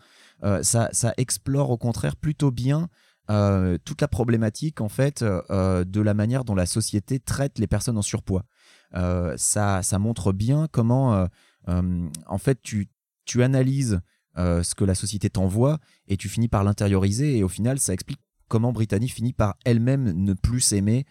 ça, 0.62 0.90
ça 0.92 1.14
explore 1.16 1.70
au 1.70 1.78
contraire 1.78 2.18
plutôt 2.18 2.52
bien 2.52 2.90
toute 3.86 4.02
la 4.02 4.10
problématique 4.10 4.82
en 4.82 4.90
fait 4.90 5.24
de 5.24 6.02
la 6.02 6.14
manière 6.14 6.44
dont 6.44 6.54
la 6.54 6.66
société 6.66 7.22
traite 7.22 7.60
les 7.60 7.68
personnes 7.68 7.98
en 7.98 8.02
surpoids. 8.02 8.44
Euh, 8.96 9.36
ça, 9.38 9.84
ça 9.84 10.00
montre 10.00 10.32
bien 10.32 10.68
comment 10.72 11.14
euh, 11.14 11.26
euh, 11.68 12.08
en 12.26 12.38
fait 12.38 12.60
tu, 12.62 12.90
analyses 13.42 14.02
ce 14.36 14.74
que 14.74 14.86
la 14.86 14.96
société 14.96 15.30
t'envoie 15.30 15.80
et 16.08 16.18
tu 16.18 16.30
finis 16.30 16.48
par 16.48 16.64
l'intérioriser 16.64 17.38
et 17.38 17.44
au 17.44 17.50
final 17.50 17.78
ça 17.78 17.94
explique 17.94 18.20
comment 18.48 18.72
Brittany 18.72 19.08
finit 19.08 19.34
par 19.34 19.56
elle-même 19.66 20.12
ne 20.14 20.34
plus 20.34 20.62
s'aimer, 20.62 21.06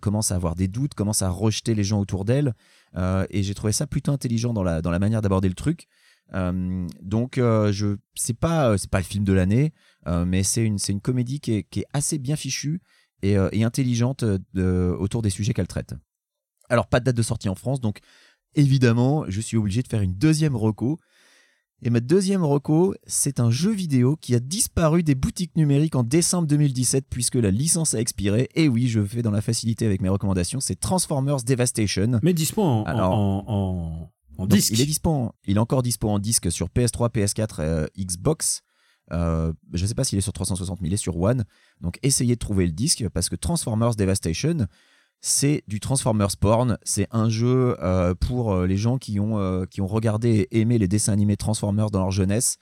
commence 0.00 0.32
à 0.32 0.34
avoir 0.34 0.56
des 0.56 0.66
doutes, 0.66 0.94
commence 0.94 1.22
à 1.22 1.28
rejeter 1.28 1.74
les 1.74 1.84
gens 1.84 2.00
autour 2.00 2.24
d'elle 2.24 2.54
et 2.96 3.42
j'ai 3.42 3.54
trouvé 3.54 3.72
ça 3.72 3.86
plutôt 3.86 4.12
intelligent 4.12 4.52
dans 4.52 4.64
la, 4.64 4.98
manière 4.98 5.22
d'aborder 5.22 5.48
le 5.48 5.54
truc. 5.54 5.86
Donc 6.32 7.40
c'est 8.14 8.38
pas 8.38 8.74
pas 8.90 8.98
le 8.98 9.04
film 9.04 9.24
de 9.24 9.32
l'année 9.32 9.72
mais 10.26 10.42
c'est 10.42 10.64
une 10.66 11.00
comédie 11.00 11.38
qui 11.38 11.52
est, 11.52 11.86
assez 11.92 12.18
bien 12.18 12.34
fichue 12.34 12.80
et, 13.22 13.36
intelligente 13.62 14.24
autour 14.56 15.22
des 15.22 15.30
sujets 15.30 15.52
qu'elle 15.52 15.68
traite. 15.68 15.94
Alors 16.70 16.86
pas 16.86 17.00
de 17.00 17.04
date 17.04 17.16
de 17.16 17.22
sortie 17.22 17.48
en 17.50 17.54
France 17.54 17.80
donc 17.80 17.98
évidemment 18.54 19.24
je 19.28 19.40
suis 19.40 19.56
obligé 19.56 19.82
de 19.82 19.88
faire 19.88 20.00
une 20.02 20.14
deuxième 20.14 20.56
reco 20.56 20.98
et 21.82 21.88
ma 21.88 22.00
deuxième 22.00 22.44
reco, 22.44 22.94
c'est 23.06 23.40
un 23.40 23.50
jeu 23.50 23.72
vidéo 23.72 24.14
qui 24.20 24.34
a 24.34 24.38
disparu 24.38 25.02
des 25.02 25.14
boutiques 25.14 25.56
numériques 25.56 25.94
en 25.94 26.02
décembre 26.02 26.46
2017 26.46 27.06
puisque 27.08 27.36
la 27.36 27.50
licence 27.50 27.94
a 27.94 28.00
expiré. 28.00 28.50
Et 28.54 28.68
oui, 28.68 28.86
je 28.86 29.02
fais 29.02 29.22
dans 29.22 29.30
la 29.30 29.40
facilité 29.40 29.86
avec 29.86 30.02
mes 30.02 30.10
recommandations, 30.10 30.60
c'est 30.60 30.78
Transformers 30.78 31.42
Devastation. 31.42 32.20
Mais 32.22 32.34
dispo 32.34 32.60
en, 32.60 32.80
en- 32.80 32.84
Alors- 32.84 33.14
en, 33.14 33.44
en, 33.48 34.10
en 34.36 34.46
Donc, 34.46 34.50
disque. 34.58 34.72
il 34.74 34.82
est 34.82 34.84
dispo, 34.84 35.08
en- 35.08 35.32
il 35.46 35.56
est 35.56 35.58
encore 35.58 35.82
dispo 35.82 36.10
en 36.10 36.18
disque 36.18 36.52
sur 36.52 36.68
PS3, 36.68 37.08
PS4, 37.08 37.60
euh, 37.60 37.86
Xbox. 37.98 38.60
Euh, 39.12 39.54
je 39.72 39.86
sais 39.86 39.94
pas 39.94 40.04
s'il 40.04 40.18
est 40.18 40.20
sur 40.20 40.34
360, 40.34 40.82
mais 40.82 40.88
il 40.88 40.92
est 40.92 40.98
sur 40.98 41.16
One. 41.18 41.46
Donc 41.80 41.98
essayez 42.02 42.34
de 42.34 42.38
trouver 42.38 42.66
le 42.66 42.72
disque 42.72 43.08
parce 43.08 43.30
que 43.30 43.36
Transformers 43.36 43.94
Devastation, 43.94 44.66
c'est 45.20 45.62
du 45.68 45.80
Transformers 45.80 46.36
porn. 46.38 46.78
C'est 46.82 47.06
un 47.10 47.28
jeu 47.28 47.76
euh, 47.82 48.14
pour 48.14 48.52
euh, 48.52 48.66
les 48.66 48.76
gens 48.76 48.98
qui 48.98 49.20
ont, 49.20 49.38
euh, 49.38 49.66
qui 49.66 49.80
ont 49.80 49.86
regardé 49.86 50.48
et 50.50 50.60
aimé 50.60 50.78
les 50.78 50.88
dessins 50.88 51.12
animés 51.12 51.36
Transformers 51.36 51.90
dans 51.90 52.00
leur 52.00 52.10
jeunesse. 52.10 52.56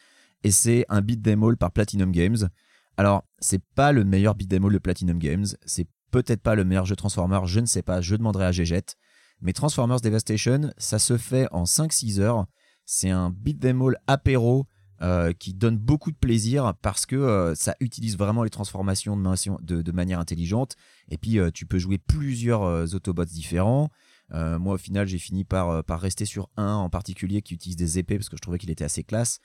Et 0.45 0.51
c'est 0.51 0.85
un 0.89 1.01
beat 1.01 1.23
them 1.23 1.43
all 1.45 1.57
par 1.57 1.71
Platinum 1.73 2.13
Games. 2.13 2.49
Alors, 2.97 3.25
c'est 3.39 3.63
pas 3.75 3.93
le 3.93 4.05
meilleur 4.05 4.35
beat 4.35 4.51
them 4.51 4.65
all 4.65 4.73
de 4.73 4.79
Platinum 4.79 5.19
Games. 5.19 5.47
C'est 5.67 5.87
peut-être 6.11 6.43
pas 6.43 6.55
le 6.55 6.65
meilleur 6.65 6.85
jeu 6.85 6.97
Transformers, 6.97 7.47
je 7.47 7.61
ne 7.61 7.67
sais 7.67 7.83
pas. 7.83 8.01
Je 8.01 8.17
demanderai 8.17 8.47
à 8.47 8.53
Gégette. 8.53 8.97
Mais 9.41 9.53
Transformers 9.53 10.01
Devastation, 10.01 10.73
ça 10.79 10.99
se 10.99 11.17
fait 11.17 11.47
en 11.53 11.63
5-6 11.63 12.19
heures. 12.19 12.47
C'est 12.85 13.11
un 13.11 13.31
beat 13.31 13.61
them 13.61 13.83
all 13.83 13.97
apéro 14.07 14.67
euh, 15.03 15.33
qui 15.33 15.55
donne 15.55 15.77
beaucoup 15.79 16.11
de 16.11 16.17
plaisir 16.17 16.75
parce 16.83 17.07
que 17.07 17.17
euh, 17.17 17.55
ça 17.55 17.75
utilise 17.81 18.17
vraiment 18.19 18.43
les 18.43 18.51
transformations 18.51 19.17
de, 19.17 19.23
main- 19.23 19.35
de- 19.63 19.83
de 19.83 19.93
manière 19.93 20.19
intelligente. 20.21 20.75
Et 21.11 21.19
puis, 21.19 21.39
euh, 21.39 21.51
tu 21.51 21.67
peux 21.67 21.79
jouer 21.79 21.99
plusieurs 21.99 22.63
Autobots 22.95 23.25
différents. 23.25 23.91
Moi, 24.33 24.75
au 24.75 24.79
final, 24.79 25.07
j'ai 25.09 25.19
fini 25.19 25.45
par, 25.45 25.83
par 25.85 26.01
rester 26.01 26.25
sur 26.27 26.51
un 26.57 26.75
en 26.75 26.91
particulier 26.91 27.41
qui 27.41 27.55
utilise 27.55 27.77
des 27.77 27.99
épées 27.99 28.17
parce 28.19 28.29
que 28.29 28.37
je 28.37 28.43
trouvais 28.43 28.59
qu'il 28.59 28.71
était 28.71 28.85
assez 28.85 29.03
classe. 29.03 29.39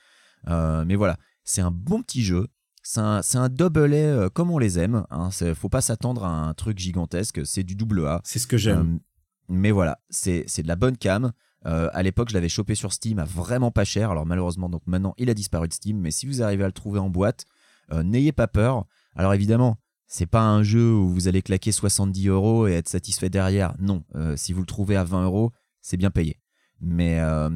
Mais 0.46 0.94
voilà, 0.94 1.16
c'est 1.42 1.62
un 1.62 1.70
bon 1.70 2.02
petit 2.02 2.22
jeu. 2.22 2.48
C'est 2.82 3.00
un, 3.00 3.22
un 3.34 3.48
double 3.48 3.94
A 3.94 4.28
comme 4.28 4.50
on 4.50 4.58
les 4.58 4.78
aime. 4.78 5.06
Hein. 5.10 5.30
Faut 5.54 5.70
pas 5.70 5.80
s'attendre 5.80 6.24
à 6.24 6.28
un 6.30 6.52
truc 6.52 6.78
gigantesque. 6.78 7.46
C'est 7.46 7.62
du 7.62 7.76
double 7.76 8.06
A. 8.06 8.20
C'est 8.24 8.38
ce 8.38 8.46
que 8.46 8.58
j'aime. 8.58 9.00
Mais 9.48 9.70
voilà, 9.70 9.98
c'est 10.10 10.44
c'est 10.48 10.62
de 10.62 10.68
la 10.68 10.76
bonne 10.76 10.96
cam. 10.98 11.32
Euh, 11.66 11.88
à 11.92 12.02
l'époque, 12.02 12.28
je 12.28 12.34
l'avais 12.34 12.48
chopé 12.48 12.74
sur 12.74 12.92
Steam 12.92 13.18
à 13.18 13.24
vraiment 13.24 13.70
pas 13.70 13.84
cher. 13.84 14.10
Alors 14.10 14.26
malheureusement, 14.26 14.68
donc 14.68 14.82
maintenant, 14.86 15.14
il 15.18 15.30
a 15.30 15.34
disparu 15.34 15.68
de 15.68 15.72
Steam. 15.72 15.98
Mais 15.98 16.10
si 16.10 16.26
vous 16.26 16.42
arrivez 16.42 16.64
à 16.64 16.66
le 16.66 16.72
trouver 16.72 16.98
en 16.98 17.10
boîte, 17.10 17.46
euh, 17.92 18.02
n'ayez 18.02 18.32
pas 18.32 18.46
peur. 18.46 18.84
Alors 19.16 19.34
évidemment, 19.34 19.78
c'est 20.06 20.26
pas 20.26 20.42
un 20.42 20.62
jeu 20.62 20.92
où 20.92 21.08
vous 21.08 21.28
allez 21.28 21.42
claquer 21.42 21.72
70 21.72 22.28
euros 22.28 22.66
et 22.66 22.72
être 22.72 22.88
satisfait 22.88 23.30
derrière. 23.30 23.74
Non, 23.78 24.04
Euh, 24.14 24.36
si 24.36 24.52
vous 24.52 24.60
le 24.60 24.66
trouvez 24.66 24.96
à 24.96 25.04
20 25.04 25.24
euros, 25.24 25.52
c'est 25.80 25.96
bien 25.96 26.10
payé. 26.10 26.38
Mais 26.80 27.20
euh, 27.20 27.50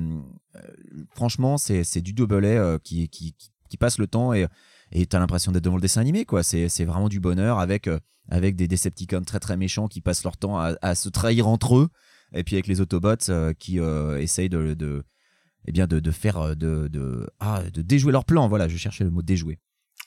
franchement, 1.10 1.58
c'est 1.58 2.00
du 2.00 2.12
double 2.12 2.80
qui, 2.82 3.08
qui, 3.08 3.34
passe 3.78 3.98
le 3.98 4.06
temps 4.06 4.32
et 4.32 4.46
et 4.90 5.04
t'as 5.04 5.18
l'impression 5.18 5.52
d'être 5.52 5.64
devant 5.64 5.76
le 5.76 5.82
dessin 5.82 6.00
animé 6.00 6.24
quoi. 6.24 6.42
C'est 6.42 6.84
vraiment 6.84 7.10
du 7.10 7.20
bonheur 7.20 7.58
avec 7.58 7.90
avec 8.30 8.56
des 8.56 8.68
Decepticons 8.68 9.22
très 9.22 9.38
très 9.38 9.58
méchants 9.58 9.86
qui 9.86 10.00
passent 10.00 10.24
leur 10.24 10.38
temps 10.38 10.58
à, 10.58 10.76
à 10.80 10.94
se 10.94 11.10
trahir 11.10 11.46
entre 11.46 11.76
eux 11.76 11.88
et 12.32 12.44
puis 12.44 12.56
avec 12.56 12.66
les 12.66 12.80
Autobots 12.80 13.28
euh, 13.30 13.52
qui 13.52 13.80
euh, 13.80 14.18
essayent 14.20 14.48
de, 14.48 14.74
de 14.74 15.04
eh 15.66 15.72
bien 15.72 15.86
de, 15.86 16.00
de 16.00 16.10
faire 16.10 16.38
euh, 16.38 16.54
de, 16.54 16.88
de 16.88 17.28
ah 17.40 17.62
de 17.72 17.82
déjouer 17.82 18.12
leur 18.12 18.24
plan. 18.24 18.48
Voilà, 18.48 18.68
je 18.68 18.76
cherchais 18.76 19.04
le 19.04 19.10
mot 19.10 19.22
déjouer. 19.22 19.58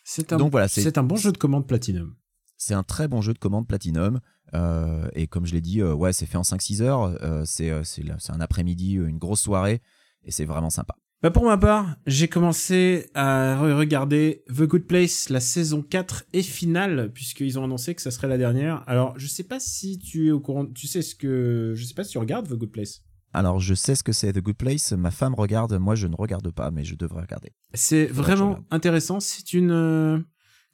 C'est 0.04 0.34
un, 0.34 0.38
donc 0.38 0.52
voilà, 0.52 0.68
c'est- 0.68 0.82
c'est 0.82 0.98
un 0.98 1.04
bon 1.04 1.16
jeu 1.18 1.32
de 1.32 1.38
commande 1.38 1.68
Platinum. 1.68 2.16
C'est 2.58 2.74
un 2.76 2.84
très 2.84 3.08
bon 3.08 3.22
jeu 3.22 3.34
de 3.34 3.40
commande 3.40 3.68
Platinum. 3.68 4.20
euh, 4.54 5.08
et 5.14 5.28
comme 5.28 5.46
je 5.46 5.54
l'ai 5.54 5.62
dit, 5.62 5.82
euh, 5.82 5.94
ouais, 5.94 6.12
c'est 6.14 6.26
fait 6.26 6.38
en 6.38 6.44
5-6 6.44 6.82
heures. 6.82 7.04
euh, 7.24 7.44
c'est 7.46 7.72
c'est 7.84 8.04
un 8.32 8.42
après-midi, 8.42 8.94
une 8.94 9.18
grosse 9.18 9.42
soirée. 9.42 9.82
Et 10.24 10.32
c'est 10.32 10.46
vraiment 10.46 10.70
sympa. 10.70 10.96
Bah 11.24 11.30
pour 11.30 11.46
ma 11.46 11.58
part, 11.58 11.98
j'ai 12.08 12.28
commencé 12.28 13.06
à 13.14 13.56
re- 13.62 13.74
regarder 13.78 14.44
The 14.48 14.64
Good 14.64 14.88
Place, 14.88 15.30
la 15.30 15.40
saison 15.40 15.84
4 15.84 16.24
et 16.34 16.42
finale, 16.42 17.12
puisqu'ils 17.14 17.60
ont 17.60 17.64
annoncé 17.64 17.94
que 17.94 18.02
ça 18.02 18.10
serait 18.10 18.28
la 18.28 18.40
dernière. 18.40 18.84
Alors, 18.88 19.14
je 19.20 19.28
sais 19.28 19.44
pas 19.44 19.60
si 19.60 20.00
tu 20.00 20.28
es 20.30 20.32
au 20.32 20.40
courant, 20.40 20.66
tu 20.66 20.88
sais 20.88 21.04
ce 21.04 21.14
que, 21.14 21.74
je 21.76 21.86
sais 21.86 21.94
pas 21.94 22.04
si 22.04 22.12
tu 22.14 22.18
regardes 22.18 22.48
The 22.48 22.54
Good 22.58 22.72
Place. 22.72 23.02
Alors, 23.34 23.60
je 23.60 23.76
sais 23.76 23.94
ce 23.94 24.02
que 24.04 24.12
c'est 24.14 24.34
The 24.34 24.40
Good 24.42 24.58
Place. 24.58 24.94
Ma 24.94 25.12
femme 25.12 25.36
regarde. 25.36 25.74
Moi, 25.80 25.94
je 25.94 26.08
ne 26.08 26.16
regarde 26.16 26.50
pas, 26.52 26.72
mais 26.72 26.84
je 26.84 26.96
devrais 26.96 27.22
regarder. 27.22 27.52
C'est 27.76 28.06
vraiment 28.08 28.60
intéressant. 28.72 29.20
C'est 29.20 29.54
une 29.54 29.72
euh, 29.72 30.18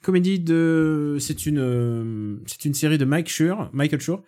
comédie 0.01 0.39
de, 0.39 1.17
c'est 1.19 1.45
une, 1.45 1.59
euh, 1.59 2.37
c'est 2.45 2.63
une 2.63 2.73
série 2.73 2.97
de 2.97 3.03
Mike 3.05 3.27
Schur, 3.29 3.69
Michael 3.73 3.99
Schur, 3.99 4.23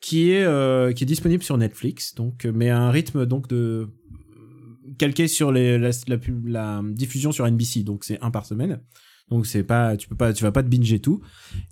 qui 0.00 0.32
est 0.32 0.42
euh, 0.42 0.92
qui 0.92 1.04
est 1.04 1.06
disponible 1.06 1.44
sur 1.44 1.56
Netflix. 1.56 2.14
Donc, 2.16 2.44
mais 2.44 2.70
à 2.70 2.80
un 2.80 2.90
rythme 2.90 3.24
donc 3.24 3.46
de 3.48 3.88
calqué 5.00 5.26
sur 5.28 5.50
les, 5.50 5.78
la, 5.78 5.90
la, 6.06 6.18
pub- 6.18 6.46
la 6.46 6.82
diffusion 6.84 7.32
sur 7.32 7.50
NBC. 7.50 7.82
Donc 7.82 8.04
c'est 8.04 8.18
un 8.20 8.30
par 8.30 8.44
semaine. 8.46 8.80
Donc 9.30 9.46
c'est 9.46 9.62
pas, 9.62 9.96
tu 9.96 10.08
peux 10.08 10.16
pas, 10.16 10.32
tu 10.32 10.42
vas 10.44 10.52
pas 10.52 10.62
te 10.62 10.68
binger 10.68 10.98
tout. 11.00 11.20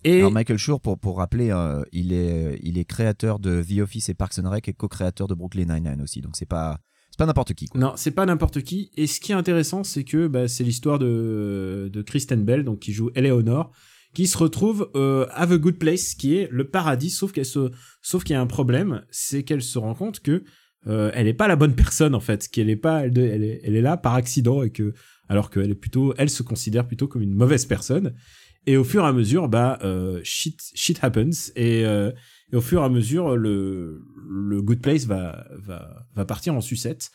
Et 0.05 0.18
Alors, 0.20 0.31
Michael 0.33 0.59
Schur, 0.59 0.81
pour, 0.81 0.99
pour 0.99 1.18
rappeler, 1.18 1.51
euh, 1.51 1.83
il, 1.93 2.12
est, 2.12 2.59
il 2.62 2.79
est 2.79 2.85
créateur 2.85 3.39
de 3.41 3.62
The 3.62 3.81
Office 3.81 4.09
et 4.09 4.14
Parks 4.14 4.39
and 4.39 4.49
Rec 4.49 4.68
et 4.68 4.72
co-créateur 4.72 5.26
de 5.26 5.35
Brooklyn 5.35 5.66
Nine-Nine 5.66 6.01
aussi. 6.01 6.20
Donc, 6.20 6.37
c'est 6.37 6.47
pas, 6.47 6.79
c'est 7.11 7.18
pas 7.18 7.26
n'importe 7.26 7.55
qui. 7.55 7.66
Quoi. 7.66 7.81
Non, 7.81 7.93
c'est 7.97 8.12
pas 8.12 8.26
n'importe 8.26 8.62
qui. 8.62 8.91
Et 8.97 9.09
ce 9.09 9.18
qui 9.18 9.33
est 9.33 9.35
intéressant, 9.35 9.83
c'est 9.83 10.05
que 10.05 10.29
bah, 10.29 10.47
c'est 10.47 10.62
l'histoire 10.64 11.01
de, 11.01 11.91
de 11.93 12.03
Kristen 12.03 12.45
Bell, 12.45 12.62
donc 12.64 12.79
qui 12.79 12.93
joue 12.93 13.11
Eleanor, 13.16 13.72
qui 14.14 14.29
se 14.29 14.39
retrouve 14.39 14.89
euh, 14.95 15.26
à 15.33 15.47
The 15.49 15.55
Good 15.59 15.79
Place, 15.79 16.14
qui 16.14 16.37
est 16.37 16.49
le 16.53 16.68
paradis, 16.68 17.11
sauf 17.11 17.33
qu'elle 17.33 17.45
se, 17.45 17.72
sauf 18.03 18.22
qu'il 18.22 18.35
y 18.35 18.37
a 18.37 18.41
un 18.41 18.47
problème, 18.47 19.03
c'est 19.11 19.43
qu'elle 19.43 19.62
se 19.62 19.79
rend 19.81 19.95
compte 19.95 20.20
que 20.20 20.45
euh, 20.87 21.11
elle 21.14 21.26
est 21.26 21.35
pas 21.35 21.49
la 21.49 21.57
bonne 21.57 21.74
personne 21.74 22.14
en 22.14 22.20
fait, 22.20 22.49
qu'elle 22.49 22.70
est 22.70 22.76
pas, 22.76 23.05
elle, 23.05 23.18
est, 23.18 23.81
là 23.81 23.97
par 23.97 24.14
accident 24.14 24.62
et 24.62 24.70
que, 24.70 24.95
alors 25.29 25.51
qu'elle 25.51 25.70
est 25.70 25.74
plutôt, 25.74 26.14
elle 26.18 26.31
se 26.31 26.43
considère 26.43 26.87
plutôt 26.87 27.09
comme 27.09 27.22
une 27.22 27.35
mauvaise 27.35 27.66
personne. 27.66 28.14
Et 28.66 28.76
au 28.76 28.85
fur 28.85 29.03
et 29.03 29.07
à 29.07 29.12
mesure, 29.12 29.49
bah, 29.49 29.79
euh, 29.83 30.20
shit, 30.24 30.61
shit 30.74 30.99
happens 31.03 31.53
et 31.57 31.85
euh, 31.87 32.12
et 32.53 32.57
au 32.57 32.61
fur 32.61 32.81
et 32.83 32.85
à 32.85 32.89
mesure, 32.89 33.37
le, 33.37 34.03
le 34.26 34.62
Good 34.62 34.81
Place 34.81 35.05
va, 35.05 35.47
va, 35.53 36.07
va 36.14 36.24
partir 36.24 36.55
en 36.55 36.61
sucette. 36.62 37.11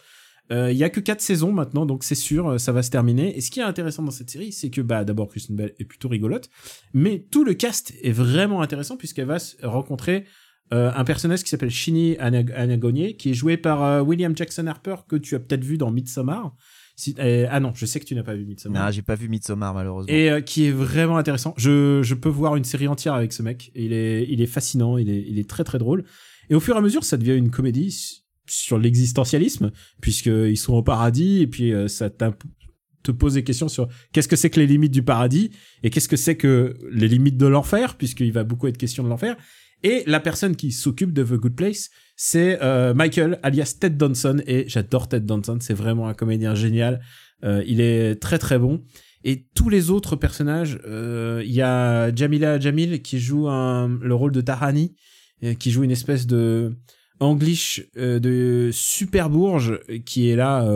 Euh, 0.51 0.72
Il 0.72 0.78
y 0.78 0.84
a 0.84 0.89
que 0.89 0.99
quatre 0.99 1.22
saisons 1.22 1.51
maintenant, 1.51 1.86
donc 1.86 2.03
c'est 2.03 2.16
sûr, 2.16 2.59
ça 2.59 2.72
va 2.72 2.84
se 2.84 2.91
terminer. 2.91 3.36
Et 3.36 3.41
ce 3.41 3.49
qui 3.49 3.59
est 3.59 3.64
intéressant 3.64 4.03
dans 4.03 4.11
cette 4.11 4.30
série, 4.30 4.51
c'est 4.51 4.70
que 4.70 4.82
bah 4.82 5.03
d'abord 5.03 5.30
Kristen 5.30 5.55
Bell 5.55 5.74
est 5.80 5.86
plutôt 5.86 6.09
rigolote, 6.09 6.49
mais 6.93 7.26
tout 7.32 7.43
le 7.43 7.53
cast 7.53 7.93
est 8.03 8.11
vraiment 8.11 8.61
intéressant 8.61 8.97
puisqu'elle 8.97 9.26
va 9.26 9.39
se 9.39 9.66
rencontrer 9.66 10.26
euh, 10.72 10.91
un 10.95 11.03
personnage 11.03 11.43
qui 11.43 11.49
s'appelle 11.49 11.70
Shinny 11.72 12.14
Anag- 12.20 12.53
Anagonier, 12.53 13.16
qui 13.16 13.32
est 13.32 13.34
joué 13.34 13.57
par 13.57 13.84
euh, 13.84 14.01
William 14.01 14.36
Jackson 14.36 14.66
Harper 14.68 14.95
que 15.07 15.16
tu 15.16 15.36
as 15.36 15.39
peut-être 15.39 15.64
vu 15.64 15.78
dans 15.78 15.91
Midsommar. 15.91 16.55
Si, 16.95 17.16
euh, 17.20 17.47
ah 17.49 17.59
non, 17.59 17.72
je 17.76 17.86
sais 17.88 17.99
que 17.99 18.05
tu 18.05 18.14
n'as 18.16 18.24
pas 18.24 18.36
vu 18.36 18.45
Midsommar 18.45 18.86
Non, 18.86 18.91
j'ai 18.91 19.01
pas 19.01 19.16
vu 19.16 19.28
Midsommar, 19.28 19.74
malheureusement. 19.74 20.14
et 20.14 20.30
euh, 20.30 20.41
qui 20.41 20.66
est 20.66 20.72
vraiment 20.72 21.18
intéressant. 21.18 21.53
Je, 21.57 22.01
je 22.03 22.14
peux 22.14 22.30
voir 22.30 22.55
une 22.55 22.64
série 22.64 22.88
entière 22.88 23.16
avec 23.16 23.34
ce 23.34 23.41
mec. 23.41 23.72
Il 23.76 23.93
est, 23.93 24.26
il 24.30 24.41
est 24.41 24.47
fascinant, 24.47 24.97
il 24.97 25.09
est, 25.09 25.24
il 25.28 25.39
est 25.39 25.49
très 25.49 25.64
très 25.64 25.80
drôle. 25.80 26.03
Et 26.49 26.55
au 26.55 26.59
fur 26.59 26.76
et 26.76 26.78
à 26.78 26.82
mesure, 26.82 27.03
ça 27.03 27.18
devient 27.18 27.36
une 27.36 27.49
comédie 27.49 28.22
sur 28.47 28.78
l'existentialisme, 28.78 29.72
puisqu'ils 30.01 30.57
sont 30.57 30.74
au 30.74 30.84
paradis, 30.84 31.41
et 31.41 31.47
puis 31.47 31.72
ça 31.88 32.09
te 32.09 33.11
pose 33.11 33.34
des 33.36 33.43
questions 33.43 33.70
sur 33.70 33.88
qu'est-ce 34.11 34.28
que 34.28 34.36
c'est 34.36 34.49
que 34.49 34.59
les 34.59 34.68
limites 34.68 34.91
du 34.91 35.01
paradis, 35.03 35.51
et 35.82 35.89
qu'est-ce 35.89 36.07
que 36.09 36.18
c'est 36.18 36.36
que 36.36 36.76
les 36.91 37.07
limites 37.07 37.38
de 37.38 37.47
l'enfer, 37.47 37.95
puisqu'il 37.97 38.32
va 38.34 38.43
beaucoup 38.43 38.68
être 38.68 38.78
question 38.78 39.03
de 39.03 39.09
l'enfer. 39.09 39.36
Et 39.84 40.03
la 40.07 40.19
personne 40.19 40.55
qui 40.55 40.71
s'occupe 40.71 41.11
de 41.13 41.23
The 41.23 41.34
Good 41.34 41.55
Place, 41.55 41.89
c'est 42.15 42.59
euh, 42.61 42.93
Michael, 42.93 43.39
alias 43.43 43.75
Ted 43.79 43.95
Danson, 43.95 44.41
et 44.47 44.65
j'adore 44.67 45.09
Ted 45.09 45.25
Danson, 45.25 45.57
c'est 45.59 45.73
vraiment 45.73 46.07
un 46.07 46.13
comédien 46.13 46.55
génial. 46.55 47.01
Euh, 47.43 47.63
il 47.67 47.81
est 47.81 48.15
très 48.15 48.39
très 48.39 48.57
bon. 48.57 48.84
Et 49.25 49.47
tous 49.55 49.69
les 49.69 49.89
autres 49.89 50.15
personnages, 50.15 50.79
euh, 50.86 51.41
il 51.45 51.51
y 51.51 51.61
a 51.61 52.13
Jamila 52.15 52.59
Jamil 52.59 53.01
qui 53.01 53.19
joue 53.19 53.47
le 53.47 54.13
rôle 54.13 54.31
de 54.31 54.41
Tahani, 54.41 54.95
euh, 55.43 55.53
qui 55.53 55.71
joue 55.71 55.84
une 55.84 55.91
espèce 55.91 56.27
de 56.27 56.75
English 57.19 57.89
de 57.95 58.69
super 58.73 59.29
bourge 59.29 59.79
qui 60.05 60.29
est 60.29 60.36
là, 60.36 60.67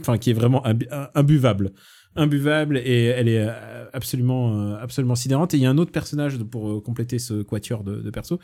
enfin 0.00 0.18
qui 0.18 0.30
est 0.30 0.32
vraiment 0.32 0.64
imbu- 0.64 0.88
imbuvable, 1.14 1.72
imbuvable 2.16 2.78
et 2.78 3.04
elle 3.06 3.28
est 3.28 3.46
euh, 3.46 3.84
absolument 3.94 4.60
euh, 4.60 4.76
absolument 4.76 5.14
sidérante. 5.14 5.54
Et 5.54 5.56
il 5.56 5.62
y 5.62 5.66
a 5.66 5.70
un 5.70 5.78
autre 5.78 5.92
personnage 5.92 6.38
pour 6.38 6.70
euh, 6.70 6.80
compléter 6.80 7.18
ce 7.18 7.42
quatuor 7.42 7.84
de, 7.84 7.96
de 7.96 8.10
perso 8.10 8.38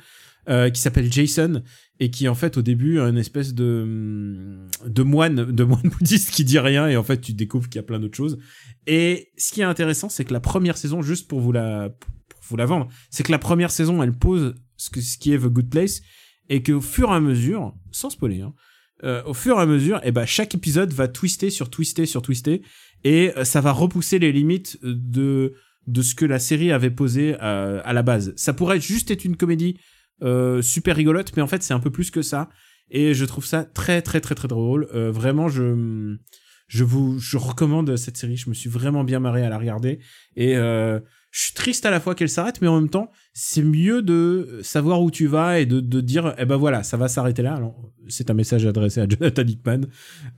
euh, 0.48 0.70
qui 0.70 0.80
s'appelle 0.80 1.12
Jason 1.12 1.62
et 1.98 2.10
qui 2.10 2.28
en 2.28 2.34
fait 2.34 2.56
au 2.56 2.62
début 2.62 3.00
a 3.00 3.08
une 3.08 3.18
espèce 3.18 3.52
de 3.52 3.82
hum, 3.82 4.68
de 4.86 5.02
moine 5.02 5.44
de 5.52 5.64
moine 5.64 5.82
bouddhiste 5.98 6.30
qui 6.30 6.44
dit 6.44 6.58
rien 6.58 6.88
et 6.88 6.96
en 6.96 7.02
fait 7.02 7.20
tu 7.20 7.32
découvres 7.32 7.68
qu'il 7.68 7.76
y 7.76 7.80
a 7.80 7.86
plein 7.86 7.98
d'autres 7.98 8.16
choses. 8.16 8.38
Et 8.86 9.32
ce 9.36 9.52
qui 9.52 9.60
est 9.60 9.64
intéressant, 9.64 10.08
c'est 10.08 10.24
que 10.24 10.32
la 10.32 10.40
première 10.40 10.78
saison, 10.78 11.02
juste 11.02 11.28
pour 11.28 11.40
vous 11.40 11.52
la, 11.52 11.90
pour 12.28 12.40
vous 12.48 12.56
la 12.56 12.66
vendre, 12.66 12.88
c'est 13.10 13.22
que 13.22 13.32
la 13.32 13.38
première 13.38 13.70
saison, 13.70 14.02
elle 14.02 14.12
pose 14.12 14.54
ce, 14.76 14.88
que, 14.90 15.00
ce 15.00 15.18
qui 15.18 15.32
est 15.32 15.38
The 15.38 15.46
Good 15.46 15.68
Place, 15.68 16.00
et 16.48 16.62
qu'au 16.62 16.80
fur 16.80 17.10
et 17.10 17.14
à 17.14 17.20
mesure, 17.20 17.74
sans 17.92 18.10
spoiler, 18.10 18.40
hein, 18.40 18.54
euh, 19.04 19.22
au 19.24 19.34
fur 19.34 19.58
et 19.58 19.62
à 19.62 19.66
mesure, 19.66 20.00
et 20.04 20.12
ben 20.12 20.26
chaque 20.26 20.54
épisode 20.54 20.92
va 20.92 21.08
twister 21.08 21.50
sur 21.50 21.70
twister 21.70 22.06
sur 22.06 22.22
twister, 22.22 22.62
et 23.04 23.32
euh, 23.36 23.44
ça 23.44 23.60
va 23.60 23.72
repousser 23.72 24.18
les 24.18 24.32
limites 24.32 24.78
de 24.82 25.54
de 25.86 26.02
ce 26.02 26.14
que 26.14 26.24
la 26.24 26.38
série 26.38 26.72
avait 26.72 26.90
posé 26.90 27.36
euh, 27.42 27.80
à 27.84 27.92
la 27.92 28.02
base. 28.02 28.32
Ça 28.36 28.52
pourrait 28.52 28.80
juste 28.80 29.10
être 29.10 29.24
une 29.24 29.36
comédie 29.36 29.78
super 30.60 30.96
rigolote, 30.96 31.32
mais 31.34 31.42
en 31.42 31.46
fait 31.46 31.62
c'est 31.62 31.72
un 31.72 31.80
peu 31.80 31.90
plus 31.90 32.10
que 32.10 32.20
ça. 32.20 32.50
Et 32.90 33.14
je 33.14 33.24
trouve 33.24 33.46
ça 33.46 33.64
très 33.64 34.02
très 34.02 34.20
très 34.20 34.34
très 34.34 34.48
drôle. 34.48 34.88
Euh, 34.94 35.10
vraiment, 35.10 35.48
je 35.48 36.16
je 36.66 36.84
vous 36.84 37.18
je 37.18 37.36
recommande 37.36 37.96
cette 37.96 38.16
série. 38.16 38.36
Je 38.36 38.48
me 38.48 38.54
suis 38.54 38.68
vraiment 38.68 39.04
bien 39.04 39.20
marré 39.20 39.42
à 39.44 39.48
la 39.48 39.58
regarder 39.58 40.00
et 40.36 40.56
je 41.30 41.42
suis 41.42 41.54
triste 41.54 41.86
à 41.86 41.90
la 41.90 42.00
fois 42.00 42.14
qu'elle 42.14 42.28
s'arrête, 42.28 42.60
mais 42.60 42.66
en 42.66 42.80
même 42.80 42.88
temps, 42.88 43.10
c'est 43.32 43.62
mieux 43.62 44.02
de 44.02 44.60
savoir 44.62 45.00
où 45.00 45.10
tu 45.10 45.26
vas 45.26 45.60
et 45.60 45.66
de, 45.66 46.00
dire, 46.00 46.34
eh 46.38 46.44
ben 46.44 46.56
voilà, 46.56 46.82
ça 46.82 46.96
va 46.96 47.06
s'arrêter 47.06 47.42
là. 47.42 47.54
Alors, 47.54 47.92
c'est 48.08 48.30
un 48.30 48.34
message 48.34 48.66
adressé 48.66 49.00
à 49.00 49.08
Jonathan 49.08 49.42
Hickman. 49.42 49.80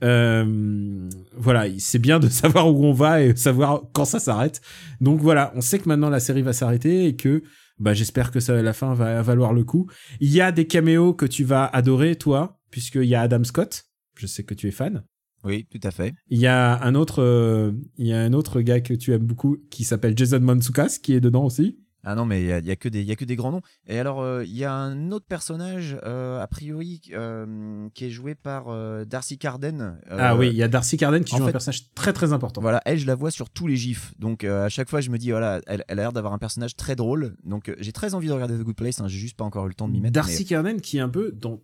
Euh, 0.03 1.09
voilà, 1.35 1.65
c'est 1.79 1.99
bien 1.99 2.19
de 2.19 2.29
savoir 2.29 2.71
où 2.71 2.85
on 2.85 2.93
va 2.93 3.23
et 3.23 3.35
savoir 3.35 3.81
quand 3.93 4.05
ça 4.05 4.19
s'arrête. 4.19 4.61
Donc 5.01 5.19
voilà, 5.19 5.51
on 5.55 5.61
sait 5.61 5.79
que 5.79 5.89
maintenant 5.89 6.09
la 6.09 6.19
série 6.19 6.43
va 6.43 6.53
s'arrêter 6.53 7.07
et 7.07 7.15
que 7.15 7.41
bah, 7.79 7.95
j'espère 7.95 8.29
que 8.29 8.39
ça, 8.39 8.61
la 8.61 8.73
fin 8.73 8.93
va 8.93 9.21
valoir 9.23 9.53
le 9.53 9.63
coup. 9.63 9.89
Il 10.19 10.31
y 10.31 10.41
a 10.41 10.51
des 10.51 10.67
caméos 10.67 11.13
que 11.15 11.25
tu 11.25 11.43
vas 11.43 11.65
adorer, 11.65 12.15
toi, 12.15 12.59
puisqu'il 12.69 13.05
y 13.05 13.15
a 13.15 13.21
Adam 13.21 13.43
Scott. 13.43 13.85
Je 14.15 14.27
sais 14.27 14.43
que 14.43 14.53
tu 14.53 14.67
es 14.67 14.71
fan. 14.71 15.03
Oui, 15.43 15.67
tout 15.69 15.79
à 15.83 15.91
fait. 15.91 16.13
Il 16.29 16.39
y 16.39 16.47
a 16.47 16.81
un 16.83 16.95
autre, 16.95 17.21
euh, 17.21 17.71
il 17.97 18.07
y 18.07 18.13
a 18.13 18.19
un 18.21 18.33
autre 18.33 18.61
gars 18.61 18.81
que 18.81 18.93
tu 18.93 19.13
aimes 19.13 19.25
beaucoup 19.25 19.57
qui 19.69 19.83
s'appelle 19.83 20.17
Jason 20.17 20.39
Mantzoukas 20.39 20.99
qui 21.01 21.13
est 21.13 21.19
dedans 21.21 21.45
aussi. 21.45 21.77
Ah 22.05 22.15
non, 22.15 22.25
mais 22.25 22.41
il 22.41 22.47
y 22.47 22.51
a, 22.51 22.59
y 22.59 22.69
a 22.71 22.75
que 22.75 22.89
des, 22.89 23.01
y 23.01 23.11
a 23.13 23.15
que 23.15 23.23
des 23.23 23.37
grands 23.37 23.51
noms. 23.51 23.61
Et 23.87 23.97
alors, 23.97 24.21
euh, 24.21 24.43
il 24.43 24.53
y 24.57 24.65
a 24.65 24.73
un 24.73 25.11
autre 25.11 25.25
personnage, 25.25 25.97
euh, 26.03 26.41
a 26.41 26.47
priori, 26.47 26.99
euh, 27.13 27.87
qui 27.93 28.05
est 28.05 28.09
joué 28.09 28.35
par 28.35 28.65
Darcy 29.05 29.37
Carden. 29.37 29.97
ah 30.09 30.35
oui, 30.35 30.49
il 30.49 30.55
y 30.55 30.63
a 30.63 30.67
Darcy 30.67 30.97
Carden 30.97 31.23
qui 31.23 31.37
joue 31.37 31.45
un 31.45 31.51
personnage 31.51 31.93
très 31.95 32.11
très 32.11 32.33
important. 32.33 32.59
Voilà, 32.59 32.81
elle, 32.83 32.99
je 32.99 33.07
la 33.07 33.15
vois 33.15 33.31
sur 33.31 33.49
tous 33.49 33.67
les 33.67 33.77
gifs. 33.77 34.13
Donc, 34.19 34.43
à 34.43 34.67
chaque 34.67 34.89
fois, 34.89 34.99
je 34.99 35.09
me 35.11 35.17
dis, 35.17 35.31
voilà, 35.31 35.61
elle, 35.65 35.85
elle 35.87 35.99
a 35.99 36.03
l'air 36.03 36.11
d'avoir 36.11 36.33
un 36.33 36.39
personnage 36.39 36.75
très 36.75 36.97
drôle. 36.97 37.37
Donc, 37.45 37.73
j'ai 37.79 37.93
très 37.93 38.15
envie 38.15 38.27
de 38.27 38.33
regarder 38.33 38.57
The 38.57 38.63
Good 38.63 38.75
Place. 38.75 38.99
hein, 38.99 39.07
j'ai 39.07 39.19
juste 39.19 39.37
pas 39.37 39.45
encore 39.45 39.65
eu 39.65 39.69
le 39.69 39.75
temps 39.75 39.87
de 39.87 39.93
m'y 39.93 40.01
mettre. 40.01 40.13
Darcy 40.13 40.43
Carden 40.45 40.81
qui 40.81 40.97
est 40.97 41.01
un 41.01 41.09
peu 41.09 41.31
dans 41.31 41.61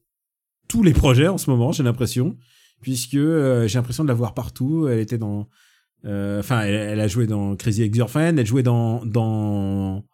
tous 0.70 0.84
les 0.84 0.94
projets 0.94 1.28
en 1.28 1.38
ce 1.38 1.50
moment, 1.50 1.74
j'ai 1.74 1.84
l'impression, 1.84 2.38
puisque 2.82 3.16
euh, 3.16 3.68
j'ai 3.68 3.78
l'impression 3.78 4.04
de 4.04 4.10
la 4.10 4.14
voir 4.14 4.34
partout. 4.34 4.88
Elle 4.88 5.00
était 5.00 5.18
dans, 5.18 5.48
euh, 6.06 6.40
enfin, 6.40 6.62
elle, 6.62 7.00
a 7.00 7.08
joué 7.08 7.28
dans 7.28 7.56
Crazy 7.56 7.84
Ex-Girlfriend, 7.84 8.38
elle 8.38 8.46
jouait 8.46 8.64
dans 8.64 9.06
dans 9.06 10.06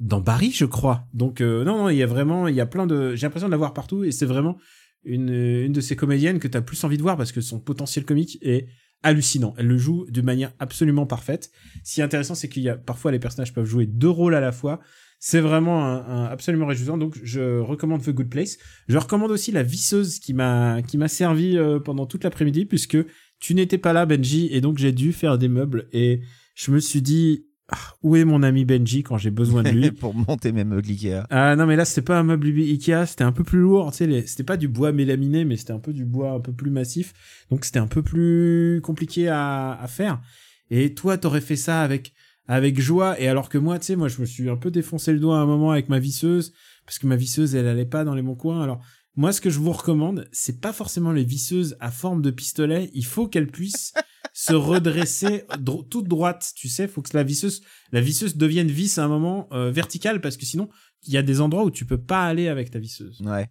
dans 0.00 0.20
Barry, 0.20 0.50
je 0.50 0.64
crois. 0.64 1.06
Donc 1.12 1.40
euh, 1.40 1.64
non, 1.64 1.78
non, 1.78 1.88
il 1.88 1.96
y 1.96 2.02
a 2.02 2.06
vraiment, 2.06 2.48
il 2.48 2.54
y 2.54 2.60
a 2.60 2.66
plein 2.66 2.86
de, 2.86 3.14
j'ai 3.14 3.26
l'impression 3.26 3.48
de 3.48 3.52
la 3.52 3.56
voir 3.56 3.72
partout 3.72 4.04
et 4.04 4.10
c'est 4.10 4.26
vraiment 4.26 4.58
une 5.04 5.32
une 5.32 5.72
de 5.72 5.80
ces 5.80 5.96
comédiennes 5.96 6.38
que 6.38 6.48
tu 6.48 6.56
as 6.56 6.62
plus 6.62 6.82
envie 6.84 6.96
de 6.96 7.02
voir 7.02 7.16
parce 7.16 7.32
que 7.32 7.40
son 7.40 7.60
potentiel 7.60 8.04
comique 8.04 8.38
est 8.42 8.66
hallucinant. 9.02 9.54
Elle 9.58 9.68
le 9.68 9.78
joue 9.78 10.06
de 10.08 10.22
manière 10.22 10.52
absolument 10.58 11.06
parfaite. 11.06 11.50
Ce 11.84 11.94
qui 11.94 12.00
est 12.00 12.04
intéressant, 12.04 12.34
c'est 12.34 12.48
qu'il 12.48 12.62
y 12.62 12.68
a 12.68 12.76
parfois 12.76 13.12
les 13.12 13.18
personnages 13.18 13.52
peuvent 13.52 13.66
jouer 13.66 13.86
deux 13.86 14.08
rôles 14.08 14.34
à 14.34 14.40
la 14.40 14.52
fois. 14.52 14.80
C'est 15.18 15.40
vraiment 15.40 15.84
un, 15.84 15.96
un- 16.06 16.24
absolument 16.26 16.66
réjouissant. 16.66 16.98
Donc, 16.98 17.18
je 17.22 17.58
recommande 17.60 18.02
The 18.02 18.10
Good 18.10 18.28
Place. 18.28 18.58
Je 18.88 18.98
recommande 18.98 19.30
aussi 19.30 19.52
La 19.52 19.62
Visseuse 19.62 20.18
qui 20.18 20.34
m'a 20.34 20.82
qui 20.82 20.98
m'a 20.98 21.08
servi 21.08 21.56
euh, 21.56 21.78
pendant 21.80 22.04
toute 22.06 22.24
l'après-midi 22.24 22.66
puisque 22.66 22.98
tu 23.40 23.54
n'étais 23.54 23.78
pas 23.78 23.92
là, 23.92 24.06
Benji, 24.06 24.48
et 24.52 24.60
donc 24.60 24.78
j'ai 24.78 24.92
dû 24.92 25.12
faire 25.12 25.38
des 25.38 25.48
meubles 25.48 25.88
et 25.92 26.20
je 26.54 26.70
me 26.70 26.78
suis 26.78 27.02
dit 27.02 27.46
ah, 27.68 27.76
où 28.02 28.16
est 28.16 28.24
mon 28.24 28.42
ami 28.42 28.64
Benji 28.66 29.02
quand 29.02 29.16
j'ai 29.18 29.30
besoin 29.30 29.62
de 29.62 29.70
lui. 29.70 29.90
pour 30.00 30.14
monter 30.14 30.52
mes 30.52 30.64
meubles 30.64 30.86
Ikea. 30.88 31.24
Ah 31.30 31.56
non 31.56 31.66
mais 31.66 31.76
là 31.76 31.84
c'était 31.84 32.02
pas 32.02 32.18
un 32.18 32.22
meuble 32.22 32.46
Ikea, 32.48 33.06
c'était 33.06 33.24
un 33.24 33.32
peu 33.32 33.44
plus 33.44 33.58
lourd, 33.60 33.90
tu 33.90 33.98
sais, 33.98 34.06
les- 34.06 34.26
c'était 34.26 34.44
pas 34.44 34.56
du 34.58 34.68
bois 34.68 34.92
mélaminé, 34.92 35.44
mais 35.44 35.56
c'était 35.56 35.72
un 35.72 35.78
peu 35.78 35.92
du 35.92 36.04
bois 36.04 36.32
un 36.32 36.40
peu 36.40 36.52
plus 36.52 36.70
massif, 36.70 37.12
donc 37.50 37.64
c'était 37.64 37.78
un 37.80 37.86
peu 37.86 38.02
plus 38.02 38.80
compliqué 38.82 39.28
à, 39.28 39.72
à 39.72 39.86
faire. 39.88 40.20
Et 40.70 40.94
toi 40.94 41.18
t'aurais 41.18 41.40
fait 41.42 41.56
ça 41.56 41.80
avec 41.82 42.12
avec 42.46 42.80
joie, 42.80 43.18
et 43.20 43.28
alors 43.28 43.48
que 43.48 43.58
moi, 43.58 43.78
tu 43.78 43.86
sais, 43.86 43.96
moi 43.96 44.08
je 44.08 44.20
me 44.20 44.26
suis 44.26 44.48
un 44.50 44.56
peu 44.56 44.70
défoncé 44.70 45.12
le 45.12 45.18
doigt 45.18 45.38
à 45.38 45.40
un 45.40 45.46
moment 45.46 45.70
avec 45.70 45.88
ma 45.88 45.98
visseuse 45.98 46.52
parce 46.84 46.98
que 46.98 47.06
ma 47.06 47.16
visseuse 47.16 47.54
elle 47.54 47.66
allait 47.66 47.86
pas 47.86 48.04
dans 48.04 48.14
les 48.14 48.22
bons 48.22 48.34
coins. 48.34 48.62
Alors 48.62 48.84
moi 49.16 49.32
ce 49.32 49.40
que 49.40 49.50
je 49.50 49.58
vous 49.58 49.72
recommande, 49.72 50.28
c'est 50.32 50.60
pas 50.60 50.72
forcément 50.72 51.12
les 51.12 51.24
visseuses 51.24 51.76
à 51.80 51.90
forme 51.90 52.20
de 52.20 52.30
pistolet, 52.30 52.90
il 52.94 53.04
faut 53.04 53.28
qu'elles 53.28 53.50
puissent 53.50 53.94
se 54.32 54.54
redresser 54.54 55.44
toute 55.90 56.08
droite, 56.08 56.52
tu 56.56 56.68
sais, 56.68 56.88
faut 56.88 57.00
que 57.00 57.16
la 57.16 57.22
visseuse 57.22 57.62
la 57.92 58.00
visseuse 58.00 58.36
devienne 58.36 58.68
vis 58.68 58.98
à 58.98 59.04
un 59.04 59.08
moment 59.08 59.48
euh, 59.52 59.70
verticale 59.70 60.20
parce 60.20 60.36
que 60.36 60.44
sinon 60.44 60.68
il 61.06 61.12
y 61.12 61.16
a 61.16 61.22
des 61.22 61.40
endroits 61.40 61.64
où 61.64 61.70
tu 61.70 61.86
peux 61.86 62.00
pas 62.00 62.26
aller 62.26 62.48
avec 62.48 62.70
ta 62.70 62.78
visseuse. 62.78 63.20
Ouais. 63.20 63.46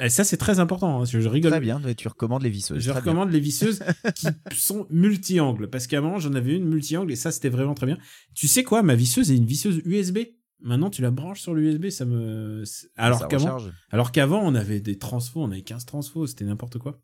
Et 0.00 0.08
ça, 0.08 0.24
c'est 0.24 0.36
très 0.36 0.58
important. 0.58 1.00
hein, 1.00 1.04
Je, 1.04 1.20
je 1.20 1.28
rigole. 1.28 1.52
Très 1.52 1.60
bien, 1.60 1.80
tu 1.96 2.08
recommandes 2.08 2.42
les 2.42 2.50
visseuses. 2.50 2.80
Je 2.80 2.90
bien. 2.90 3.00
recommande 3.00 3.30
les 3.30 3.40
visseuses 3.40 3.80
qui 4.14 4.26
sont 4.56 4.86
multi-angles. 4.90 5.68
Parce 5.68 5.86
qu'avant, 5.86 6.18
j'en 6.18 6.34
avais 6.34 6.56
une 6.56 6.66
multi-angle 6.66 7.12
et 7.12 7.16
ça, 7.16 7.30
c'était 7.30 7.48
vraiment 7.48 7.74
très 7.74 7.86
bien. 7.86 7.98
Tu 8.34 8.48
sais 8.48 8.64
quoi, 8.64 8.82
ma 8.82 8.96
visseuse 8.96 9.30
est 9.30 9.36
une 9.36 9.46
visseuse 9.46 9.80
USB. 9.84 10.18
Maintenant, 10.60 10.90
tu 10.90 11.02
la 11.02 11.10
branches 11.10 11.40
sur 11.40 11.54
l'USB, 11.54 11.90
ça 11.90 12.06
me. 12.06 12.64
Alors 12.96 13.28
qu'avant, 13.28 13.58
alors 13.90 14.12
qu'avant, 14.12 14.40
on 14.42 14.54
avait 14.54 14.80
des 14.80 14.98
transfos, 14.98 15.42
on 15.42 15.50
avait 15.50 15.62
15 15.62 15.84
transfos, 15.84 16.26
c'était 16.26 16.44
n'importe 16.44 16.78
quoi. 16.78 17.00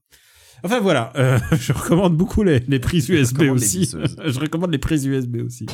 Enfin 0.63 0.81
voilà, 0.81 1.13
euh, 1.17 1.39
je 1.61 1.73
recommande 1.73 2.17
beaucoup 2.17 2.43
les, 2.43 2.61
les 2.61 2.79
prises 2.79 3.09
USB 3.09 3.43
les 3.43 3.51
aussi. 3.51 3.91
je 4.25 4.41
recommande 4.41 4.73
les 4.73 4.79
prises 4.79 5.05
USB 5.07 5.37
aussi. 5.45 5.67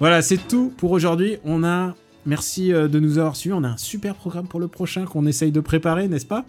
Voilà, 0.00 0.22
c'est 0.22 0.36
tout 0.48 0.72
pour 0.76 0.90
aujourd'hui. 0.90 1.38
On 1.44 1.64
a, 1.64 1.94
merci 2.26 2.72
euh, 2.72 2.88
de 2.88 3.00
nous 3.00 3.18
avoir 3.18 3.36
suivis. 3.36 3.54
On 3.54 3.64
a 3.64 3.68
un 3.68 3.76
super 3.76 4.14
programme 4.14 4.46
pour 4.46 4.60
le 4.60 4.68
prochain 4.68 5.04
qu'on 5.06 5.26
essaye 5.26 5.52
de 5.52 5.60
préparer, 5.60 6.08
n'est-ce 6.08 6.26
pas? 6.26 6.44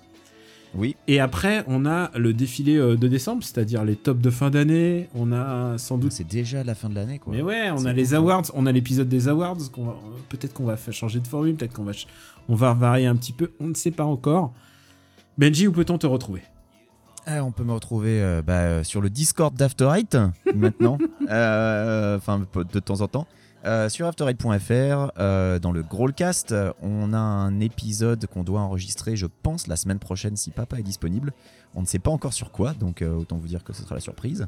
Oui, 0.75 0.97
Et 1.07 1.21
après, 1.21 1.63
on 1.67 1.85
a 1.85 2.11
le 2.17 2.33
défilé 2.33 2.75
euh, 2.75 2.97
de 2.97 3.07
décembre, 3.07 3.41
c'est-à-dire 3.43 3.85
les 3.85 3.95
tops 3.95 4.21
de 4.21 4.29
fin 4.29 4.49
d'année. 4.49 5.07
On 5.15 5.31
a 5.31 5.77
sans 5.77 5.97
doute 5.97 6.11
c'est 6.11 6.27
déjà 6.27 6.63
la 6.65 6.75
fin 6.75 6.89
de 6.89 6.95
l'année, 6.95 7.19
quoi. 7.19 7.33
mais 7.33 7.41
ouais, 7.41 7.71
on 7.71 7.85
a 7.85 7.93
les 7.93 8.13
awards, 8.13 8.43
on 8.53 8.65
a 8.65 8.71
l'épisode 8.73 9.07
des 9.07 9.29
awards. 9.29 9.57
qu'on 9.73 9.85
va- 9.85 9.95
Peut-être 10.27 10.53
qu'on 10.53 10.65
va 10.65 10.75
changer 10.91 11.21
de 11.21 11.27
formule, 11.27 11.55
peut-être 11.55 11.73
qu'on 11.73 11.85
va, 11.85 11.93
on 12.49 12.55
va 12.55 12.73
varier 12.73 13.05
un 13.07 13.15
petit 13.15 13.31
peu. 13.31 13.51
On 13.61 13.67
ne 13.67 13.73
sait 13.75 13.91
pas 13.91 14.03
encore. 14.03 14.53
Benji, 15.37 15.67
où 15.67 15.71
peut-on 15.71 15.97
te 15.97 16.05
retrouver? 16.05 16.41
Ah, 17.29 17.43
on 17.43 17.51
peut 17.51 17.65
me 17.65 17.73
retrouver 17.73 18.21
euh, 18.21 18.41
bah, 18.41 18.53
euh, 18.53 18.83
sur 18.85 19.01
le 19.01 19.09
Discord 19.09 19.53
d'After 19.53 19.89
Eight 19.93 20.17
maintenant, 20.55 20.97
Euh, 21.29 22.15
enfin 22.15 22.47
de 22.55 22.79
temps 22.79 23.01
en 23.01 23.07
temps. 23.09 23.27
Sur 23.89 24.09
after8.fr, 24.09 25.11
euh, 25.19 25.59
dans 25.59 25.73
le 25.73 25.83
Growlcast, 25.83 26.55
on 26.81 27.11
a 27.11 27.17
un 27.17 27.59
épisode 27.59 28.25
qu'on 28.27 28.45
doit 28.45 28.61
enregistrer, 28.61 29.17
je 29.17 29.25
pense, 29.43 29.67
la 29.67 29.75
semaine 29.75 29.99
prochaine 29.99 30.37
si 30.37 30.51
papa 30.51 30.79
est 30.79 30.83
disponible. 30.83 31.33
On 31.75 31.81
ne 31.81 31.85
sait 31.85 31.99
pas 31.99 32.11
encore 32.11 32.31
sur 32.31 32.53
quoi, 32.53 32.71
donc 32.73 33.01
autant 33.01 33.35
vous 33.35 33.49
dire 33.49 33.65
que 33.65 33.73
ce 33.73 33.83
sera 33.83 33.95
la 33.95 33.99
surprise. 33.99 34.47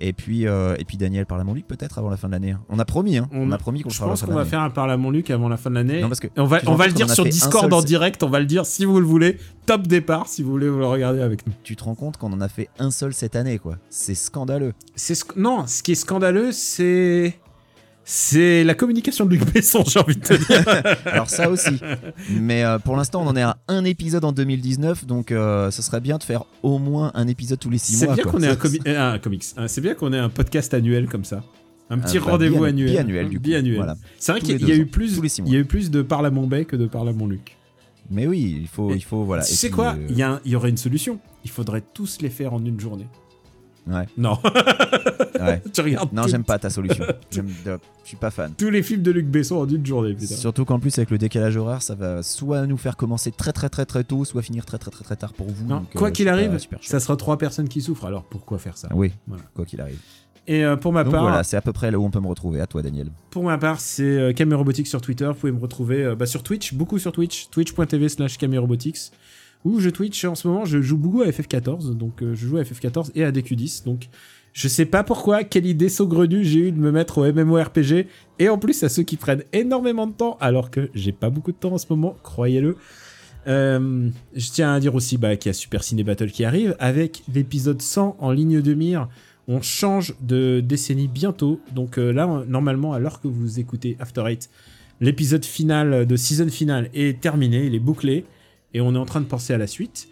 Et 0.00 0.12
puis, 0.12 0.46
euh, 0.46 0.76
et 0.78 0.84
puis 0.84 0.96
Daniel 0.96 1.26
parle 1.26 1.40
à 1.40 1.44
mon 1.44 1.54
Luc 1.54 1.66
peut-être 1.66 1.98
avant 1.98 2.10
la 2.10 2.16
fin 2.16 2.28
de 2.28 2.32
l'année. 2.32 2.52
hein. 2.52 2.60
On 2.68 2.78
a 2.78 2.84
promis, 2.84 3.16
hein. 3.18 3.28
on, 3.32 3.48
On- 3.48 3.52
a 3.52 3.58
promis 3.58 3.82
qu'on 3.82 3.90
Je 3.90 4.00
la 4.00 4.06
pense 4.08 4.22
qu'on 4.22 4.32
va 4.34 4.44
faire 4.44 4.60
un 4.60 4.70
parle 4.70 4.90
à 4.92 4.96
mon 4.96 5.10
Luc 5.10 5.30
avant 5.30 5.48
la 5.48 5.56
fin 5.56 5.70
de 5.70 5.74
l'année. 5.74 6.00
On 6.36 6.44
va, 6.44 6.60
on 6.66 6.74
va 6.74 6.86
le 6.86 6.92
dire 6.92 7.10
sur 7.10 7.24
Discord 7.30 7.72
en 7.72 7.82
direct. 7.82 8.22
On 8.22 8.28
va 8.28 8.40
le 8.40 8.46
dire 8.46 8.64
si 8.66 8.84
vous 8.84 9.00
le 9.00 9.06
voulez. 9.06 9.38
Top 9.66 9.86
départ 9.86 10.28
si 10.28 10.42
vous 10.42 10.50
voulez 10.52 10.66
le 10.66 10.86
regarder 10.86 11.20
avec 11.20 11.46
nous. 11.46 11.52
Tu 11.62 11.76
te 11.76 11.84
rends 11.84 11.94
compte 11.94 12.16
qu'on 12.16 12.32
en 12.32 12.40
a 12.40 12.48
fait 12.48 12.68
un 12.78 12.90
seul 12.90 13.12
cette 13.12 13.36
année, 13.36 13.58
quoi. 13.58 13.76
C'est 13.90 14.14
scandaleux. 14.14 14.72
C'est 14.94 15.14
sc- 15.14 15.32
non, 15.36 15.66
ce 15.66 15.82
qui 15.82 15.92
est 15.92 15.96
scandaleux, 15.96 16.52
c'est 16.52 17.38
c'est 18.10 18.64
la 18.64 18.74
communication 18.74 19.26
de 19.26 19.32
Luc 19.32 19.44
Besson, 19.52 19.84
j'ai 19.86 19.98
envie 20.00 20.16
de 20.16 20.20
te 20.22 20.32
dire. 20.32 20.96
Alors 21.04 21.28
ça 21.28 21.50
aussi. 21.50 21.78
Mais 22.30 22.64
euh, 22.64 22.78
pour 22.78 22.96
l'instant, 22.96 23.20
on 23.22 23.26
en 23.26 23.36
est 23.36 23.42
à 23.42 23.58
un 23.68 23.84
épisode 23.84 24.24
en 24.24 24.32
2019, 24.32 25.04
donc 25.04 25.30
euh, 25.30 25.70
ce 25.70 25.82
serait 25.82 26.00
bien 26.00 26.16
de 26.16 26.22
faire 26.22 26.44
au 26.62 26.78
moins 26.78 27.10
un 27.14 27.28
épisode 27.28 27.58
tous 27.58 27.68
les 27.68 27.76
six 27.76 27.96
C'est 27.96 28.06
mois. 28.06 28.14
bien 28.14 28.24
quoi. 28.24 28.32
qu'on 28.32 28.42
ait 28.42 28.46
un, 28.46 28.50
Ça- 28.52 28.56
comi- 28.56 28.80
euh, 28.88 29.12
un 29.12 29.18
comics. 29.18 29.44
Euh, 29.58 29.68
C'est 29.68 29.82
bien 29.82 29.92
qu'on 29.94 30.14
ait 30.14 30.18
un 30.18 30.30
podcast 30.30 30.72
annuel 30.72 31.06
comme 31.06 31.24
ça. 31.24 31.42
Un 31.90 31.98
petit 31.98 32.16
Ah, 32.16 32.20
bah, 32.24 32.32
rendez-vous 32.32 32.64
annuel. 32.64 32.90
biannuel, 32.92 33.28
du 33.28 33.36
coup. 33.36 33.42
Biannuel. 33.42 33.76
Voilà. 33.76 33.96
C'est 34.18 34.32
vrai 34.32 34.40
qu'il 34.40 34.66
y 34.66 34.72
a 34.72 34.74
eu 34.74 34.86
plus, 34.86 35.20
il 35.38 35.52
y 35.52 35.56
a 35.56 35.58
eu 35.58 35.64
plus 35.66 35.90
de 35.90 36.00
parle 36.00 36.24
à 36.24 36.30
mon 36.30 36.46
bec 36.46 36.68
que 36.68 36.76
de 36.76 36.86
parle 36.86 37.10
à 37.10 37.12
mon 37.12 37.26
Luc. 37.26 37.56
Mais 38.10 38.26
oui, 38.26 38.56
il 38.62 38.68
faut, 38.68 38.94
il 38.94 39.04
faut, 39.04 39.22
voilà. 39.24 39.44
tu 39.44 39.52
sais 39.54 39.68
quoi? 39.68 39.94
euh, 39.98 40.06
y, 40.14 40.24
il 40.46 40.52
y 40.52 40.56
aurait 40.56 40.70
une 40.70 40.78
solution. 40.78 41.18
Il 41.44 41.50
faudrait 41.50 41.82
tous 41.92 42.22
les 42.22 42.30
faire 42.30 42.54
en 42.54 42.64
une 42.64 42.80
journée. 42.80 43.06
Ouais. 43.88 44.06
Non. 44.16 44.38
ouais. 45.40 45.62
tu 45.72 45.80
regardes 45.80 46.12
Non, 46.12 46.22
tout- 46.22 46.28
j'aime 46.28 46.44
pas 46.44 46.58
ta 46.58 46.70
solution. 46.70 47.04
Je 47.30 47.40
suis 48.04 48.16
pas 48.16 48.30
fan. 48.30 48.52
tous 48.56 48.70
les 48.70 48.82
films 48.82 49.02
de 49.02 49.10
Luc 49.10 49.26
Besson 49.26 49.56
en 49.56 49.68
une 49.68 49.84
journée. 49.84 50.14
Putain. 50.14 50.34
Surtout 50.34 50.64
qu'en 50.64 50.78
plus 50.78 50.96
avec 50.98 51.10
le 51.10 51.18
décalage 51.18 51.56
horaire, 51.56 51.82
ça 51.82 51.94
va 51.94 52.22
soit 52.22 52.66
nous 52.66 52.76
faire 52.78 52.96
commencer 52.96 53.30
très 53.32 53.52
très 53.52 53.68
très 53.68 53.84
très 53.84 54.04
tôt, 54.04 54.24
soit 54.24 54.42
finir 54.42 54.64
très 54.64 54.78
très 54.78 54.90
très 54.90 55.04
très 55.04 55.16
tard 55.16 55.32
pour 55.34 55.46
vous. 55.48 55.66
Non, 55.66 55.76
donc, 55.80 55.90
quoi 55.94 56.08
euh, 56.08 56.10
qu'il 56.10 56.26
pas 56.26 56.32
arrive, 56.32 56.58
ça 56.80 57.00
sera 57.00 57.16
trois 57.16 57.36
personnes 57.38 57.68
qui 57.68 57.80
souffrent. 57.82 58.06
Alors 58.06 58.24
pourquoi 58.24 58.58
faire 58.58 58.76
ça? 58.78 58.88
Oui, 58.94 59.12
Voilà. 59.26 59.42
quoi 59.54 59.64
qu'il 59.64 59.80
arrive. 59.80 59.98
Et 60.46 60.64
euh, 60.64 60.76
pour 60.76 60.94
ma 60.94 61.04
Donc 61.04 61.12
part, 61.12 61.22
voilà, 61.24 61.42
c'est 61.44 61.58
à 61.58 61.60
peu 61.60 61.74
près 61.74 61.90
là 61.90 61.98
où 61.98 62.04
on 62.04 62.10
peut 62.10 62.20
me 62.20 62.26
retrouver. 62.26 62.62
À 62.62 62.66
toi, 62.66 62.80
Daniel. 62.80 63.10
Pour 63.30 63.44
ma 63.44 63.58
part, 63.58 63.80
c'est 63.80 64.02
euh, 64.04 64.32
Camérobotics 64.32 64.86
sur 64.86 65.02
Twitter. 65.02 65.26
Vous 65.26 65.34
pouvez 65.34 65.52
me 65.52 65.60
retrouver 65.60 66.14
bah, 66.16 66.24
sur 66.24 66.42
Twitch, 66.42 66.72
beaucoup 66.72 66.98
sur 66.98 67.12
Twitch, 67.12 67.50
twitch.tv 67.50 68.08
slash 68.08 68.38
Camérobotics, 68.38 69.12
où 69.64 69.80
je 69.80 69.90
Twitch 69.90 70.24
en 70.24 70.34
ce 70.34 70.48
moment, 70.48 70.64
je 70.64 70.80
joue 70.80 70.96
beaucoup 70.96 71.22
à 71.22 71.26
FF14, 71.26 71.96
donc 71.96 72.22
euh, 72.22 72.34
je 72.34 72.46
joue 72.46 72.58
à 72.58 72.62
FF14 72.62 73.10
et 73.14 73.24
à 73.24 73.32
DQ10, 73.32 73.84
donc 73.84 74.08
je 74.52 74.68
sais 74.68 74.86
pas 74.86 75.04
pourquoi, 75.04 75.44
quelle 75.44 75.66
idée 75.66 75.88
saugrenue 75.88 76.44
j'ai 76.44 76.68
eu 76.68 76.72
de 76.72 76.78
me 76.78 76.90
mettre 76.90 77.18
au 77.18 77.32
MMORPG, 77.32 78.06
et 78.38 78.48
en 78.48 78.58
plus 78.58 78.82
à 78.82 78.88
ceux 78.88 79.02
qui 79.02 79.16
prennent 79.16 79.44
énormément 79.52 80.06
de 80.06 80.12
temps, 80.12 80.36
alors 80.40 80.70
que 80.70 80.90
j'ai 80.94 81.12
pas 81.12 81.30
beaucoup 81.30 81.52
de 81.52 81.56
temps 81.56 81.72
en 81.72 81.78
ce 81.78 81.86
moment, 81.90 82.16
croyez-le. 82.22 82.76
Euh, 83.46 84.10
je 84.34 84.50
tiens 84.50 84.74
à 84.74 84.80
dire 84.80 84.94
aussi 84.94 85.16
bah, 85.16 85.36
qu'il 85.36 85.48
y 85.48 85.50
a 85.50 85.54
Super 85.54 85.82
Ciné 85.82 86.02
Battle 86.04 86.30
qui 86.30 86.44
arrive, 86.44 86.76
avec 86.78 87.22
l'épisode 87.32 87.80
100 87.80 88.16
en 88.18 88.30
ligne 88.30 88.60
de 88.60 88.74
mire, 88.74 89.08
on 89.46 89.62
change 89.62 90.14
de 90.20 90.60
décennie 90.60 91.08
bientôt. 91.08 91.60
Donc 91.74 91.98
euh, 91.98 92.12
là, 92.12 92.44
normalement, 92.46 92.98
l'heure 92.98 93.20
que 93.20 93.28
vous 93.28 93.58
écoutez 93.58 93.96
After 94.00 94.24
Eight, 94.26 94.50
l'épisode 95.00 95.44
final 95.44 96.06
de 96.06 96.16
season 96.16 96.48
finale 96.48 96.90
est 96.94 97.20
terminé, 97.20 97.64
il 97.64 97.74
est 97.74 97.80
bouclé, 97.80 98.26
et 98.74 98.80
on 98.80 98.94
est 98.94 98.98
en 98.98 99.06
train 99.06 99.20
de 99.20 99.26
penser 99.26 99.52
à 99.52 99.58
la 99.58 99.66
suite. 99.66 100.08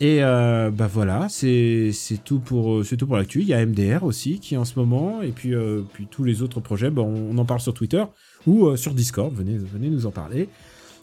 Et 0.00 0.22
euh, 0.22 0.70
bah 0.70 0.88
voilà, 0.92 1.26
c'est 1.28 1.92
tout 2.24 2.38
pour 2.38 2.74
euh, 2.74 2.84
c'est 2.84 2.96
pour 2.96 3.16
l'actu. 3.16 3.40
Il 3.40 3.48
y 3.48 3.54
a 3.54 3.64
MDR 3.66 4.04
aussi 4.04 4.38
qui 4.38 4.54
est 4.54 4.56
en 4.56 4.64
ce 4.64 4.78
moment, 4.78 5.22
et 5.22 5.32
puis 5.32 5.54
euh, 5.54 5.82
puis 5.92 6.06
tous 6.08 6.22
les 6.22 6.42
autres 6.42 6.60
projets, 6.60 6.90
bah, 6.90 7.02
on, 7.02 7.36
en 7.36 7.44
parle 7.44 7.60
sur 7.60 7.74
Twitter 7.74 8.04
ou 8.46 8.76
sur 8.76 8.94
Discord. 8.94 9.34
Venez 9.34 9.58
venez 9.58 9.90
nous 9.90 10.06
en 10.06 10.12
parler. 10.12 10.48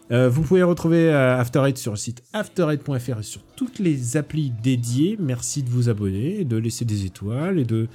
Vous 0.08 0.42
pouvez 0.42 0.62
retrouver 0.62 1.12
After 1.12 1.64
Eight 1.66 1.78
sur 1.78 1.90
le 1.90 1.96
site 1.96 2.22
after8.fr 2.32 3.18
et 3.18 3.22
sur 3.24 3.42
toutes 3.56 3.80
les 3.80 4.16
applis 4.16 4.52
dédiées. 4.62 5.16
Merci 5.20 5.64
de 5.64 5.68
vous 5.68 5.88
abonner, 5.88 6.44
de 6.44 6.56
laisser 6.56 6.84
des 6.84 7.06
étoiles 7.06 7.58
et 7.58 7.64
de 7.64 7.88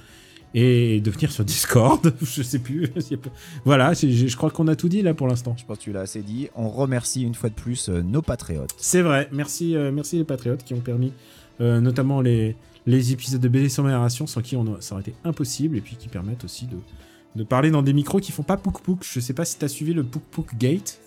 et 0.54 1.00
de 1.00 1.10
venir 1.10 1.30
sur 1.32 1.44
Discord. 1.44 2.14
Je 2.22 2.42
sais 2.42 2.58
plus. 2.58 2.90
voilà, 3.64 3.94
je 3.94 4.36
crois 4.36 4.50
qu'on 4.50 4.68
a 4.68 4.76
tout 4.76 4.88
dit 4.88 5.02
là 5.02 5.14
pour 5.14 5.26
l'instant. 5.28 5.54
Je 5.58 5.64
pense 5.64 5.78
que 5.78 5.82
tu 5.84 5.92
l'as 5.92 6.00
assez 6.00 6.22
dit. 6.22 6.48
On 6.56 6.68
remercie 6.68 7.22
une 7.22 7.34
fois 7.34 7.48
de 7.48 7.54
plus 7.54 7.88
euh, 7.88 8.02
nos 8.02 8.22
patriotes. 8.22 8.74
C'est 8.76 9.02
vrai. 9.02 9.28
Merci, 9.32 9.74
euh, 9.76 9.90
merci 9.92 10.16
les 10.16 10.24
patriotes 10.24 10.62
qui 10.64 10.74
ont 10.74 10.80
permis, 10.80 11.12
euh, 11.60 11.80
notamment 11.80 12.20
les, 12.20 12.54
les 12.86 13.12
épisodes 13.12 13.40
de 13.40 13.48
BD 13.48 13.68
sans 13.68 13.82
modération, 13.82 14.26
sans 14.26 14.42
qui 14.42 14.56
on 14.56 14.74
a- 14.74 14.80
ça 14.80 14.94
aurait 14.94 15.02
été 15.02 15.14
impossible, 15.24 15.76
et 15.76 15.80
puis 15.80 15.96
qui 15.96 16.08
permettent 16.08 16.44
aussi 16.44 16.66
de, 16.66 16.76
de 17.36 17.44
parler 17.44 17.70
dans 17.70 17.82
des 17.82 17.92
micros 17.92 18.20
qui 18.20 18.32
font 18.32 18.42
pas 18.42 18.56
pouk 18.56 18.80
pouk. 18.82 18.98
Je 19.10 19.20
sais 19.20 19.32
pas 19.34 19.44
si 19.44 19.56
t'as 19.58 19.68
suivi 19.68 19.94
le 19.94 20.04
pouk 20.04 20.22
pouk 20.30 20.54
gate. 20.58 20.98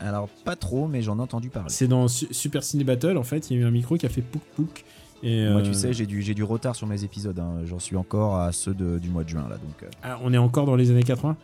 Alors 0.00 0.28
pas 0.44 0.54
trop, 0.54 0.86
mais 0.86 1.02
j'en 1.02 1.18
ai 1.18 1.22
entendu 1.22 1.48
parler. 1.48 1.70
C'est 1.70 1.88
dans 1.88 2.06
Su- 2.06 2.28
Super 2.30 2.62
Ciné 2.62 2.84
Battle, 2.84 3.16
en 3.16 3.24
fait, 3.24 3.50
il 3.50 3.56
y 3.56 3.58
a 3.58 3.62
eu 3.62 3.66
un 3.66 3.72
micro 3.72 3.96
qui 3.96 4.06
a 4.06 4.08
fait 4.08 4.22
pouk 4.22 4.42
pouk. 4.54 4.84
Et, 5.22 5.48
Moi, 5.48 5.60
euh, 5.60 5.64
tu 5.64 5.74
sais, 5.74 5.92
j'ai 5.92 6.06
du, 6.06 6.22
j'ai 6.22 6.34
du 6.34 6.44
retard 6.44 6.76
sur 6.76 6.86
mes 6.86 7.02
épisodes. 7.04 7.38
hein. 7.38 7.62
J'en 7.64 7.78
suis 7.78 7.96
encore 7.96 8.36
à 8.36 8.52
ceux 8.52 8.74
de- 8.74 8.98
du 8.98 9.08
mois 9.08 9.24
de 9.24 9.28
juin 9.28 9.46
là, 9.48 9.56
donc 9.56 9.82
euh, 9.82 9.86
ah, 10.02 10.18
on 10.22 10.32
est 10.32 10.38
encore 10.38 10.64
dans 10.66 10.76
les 10.76 10.90
années 10.90 11.02
80 11.02 11.36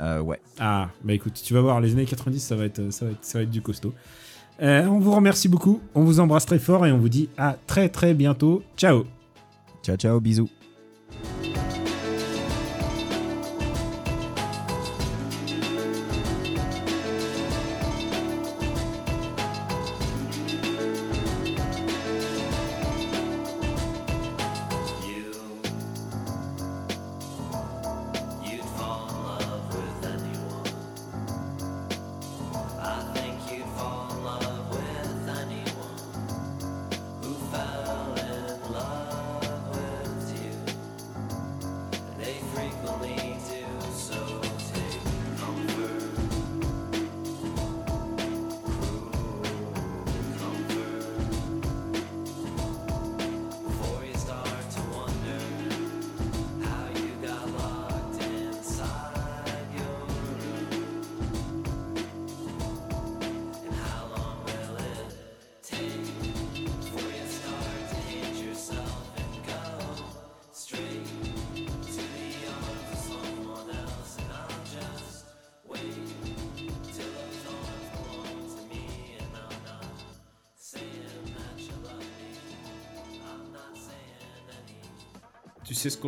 euh, 0.00 0.20
ouais. 0.20 0.40
Ah, 0.60 0.88
bah 1.02 1.12
écoute, 1.12 1.40
tu 1.44 1.54
vas 1.54 1.60
voir, 1.60 1.80
les 1.80 1.92
années 1.92 2.04
90, 2.04 2.38
ça 2.40 2.54
va 2.56 2.64
être, 2.64 2.90
ça 2.90 3.04
va 3.04 3.10
être, 3.12 3.24
ça 3.24 3.38
va 3.38 3.42
être 3.42 3.50
du 3.50 3.62
costaud. 3.62 3.92
Euh, 4.62 4.84
on 4.86 4.98
vous 5.00 5.12
remercie 5.14 5.48
beaucoup, 5.48 5.80
on 5.94 6.02
vous 6.04 6.20
embrasse 6.20 6.46
très 6.46 6.58
fort 6.58 6.86
et 6.86 6.92
on 6.92 6.98
vous 6.98 7.08
dit 7.08 7.28
à 7.36 7.56
très 7.66 7.88
très 7.88 8.14
bientôt. 8.14 8.62
Ciao 8.76 9.04
Ciao 9.82 9.96
ciao, 9.96 10.20
bisous. 10.20 10.48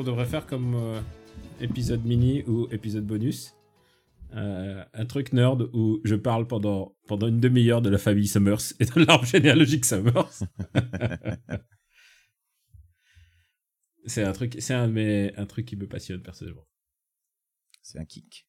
Qu'on 0.00 0.04
devrait 0.06 0.24
faire 0.26 0.46
comme 0.46 0.74
euh, 0.76 0.98
épisode 1.60 2.04
mini 2.06 2.42
ou 2.44 2.66
épisode 2.72 3.04
bonus 3.06 3.54
Euh, 4.32 4.82
Un 4.94 5.04
truc 5.06 5.32
nerd 5.34 5.68
où 5.74 6.00
je 6.04 6.14
parle 6.14 6.46
pendant, 6.46 6.96
pendant 7.06 7.26
une 7.28 7.38
demi-heure 7.40 7.82
de 7.82 7.90
la 7.90 7.98
famille 7.98 8.26
Summers 8.28 8.62
et 8.80 8.86
de 8.86 9.00
l'arbre 9.04 9.26
généalogique 9.26 9.84
Summers. 9.84 10.30
c'est 14.06 14.24
un 14.24 14.32
truc, 14.32 14.56
c'est 14.58 14.72
un, 14.74 14.88
de 14.88 14.92
mes- 14.92 15.32
un 15.36 15.44
truc 15.46 15.66
qui 15.66 15.76
me 15.76 15.86
passionne 15.86 16.22
personnellement. 16.22 16.66
C'est 17.82 17.98
un 17.98 18.04
kick. 18.06 18.48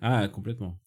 Ah, 0.00 0.28
complètement. 0.28 0.78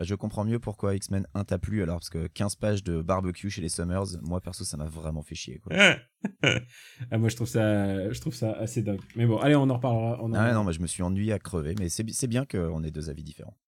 Bah, 0.00 0.06
je 0.06 0.14
comprends 0.14 0.46
mieux 0.46 0.58
pourquoi 0.58 0.94
X-Men 0.94 1.26
1 1.34 1.44
t'a 1.44 1.58
plu 1.58 1.82
alors, 1.82 1.96
parce 1.98 2.08
que 2.08 2.26
15 2.28 2.56
pages 2.56 2.82
de 2.82 3.02
barbecue 3.02 3.50
chez 3.50 3.60
les 3.60 3.68
Summers, 3.68 4.16
moi 4.22 4.40
perso, 4.40 4.64
ça 4.64 4.78
m'a 4.78 4.86
vraiment 4.86 5.20
fait 5.22 5.34
chier. 5.34 5.58
Quoi. 5.58 5.76
ah, 6.42 7.18
moi, 7.18 7.28
je 7.28 7.36
trouve 7.36 7.46
ça, 7.46 8.10
je 8.10 8.18
trouve 8.18 8.34
ça 8.34 8.52
assez 8.52 8.80
dingue. 8.80 9.00
Mais 9.14 9.26
bon, 9.26 9.36
allez, 9.36 9.56
on 9.56 9.68
en 9.68 9.74
reparlera. 9.74 10.16
on 10.22 10.32
en- 10.32 10.34
Ah 10.36 10.44
ouais, 10.46 10.54
non, 10.54 10.72
je 10.72 10.80
me 10.80 10.86
suis 10.86 11.02
ennuyé 11.02 11.34
à 11.34 11.38
crever, 11.38 11.74
mais 11.78 11.90
c'est 11.90 12.02
bi- 12.02 12.14
c'est 12.14 12.28
bien 12.28 12.46
qu'on 12.46 12.82
ait 12.82 12.90
deux 12.90 13.10
avis 13.10 13.22
différents. 13.22 13.58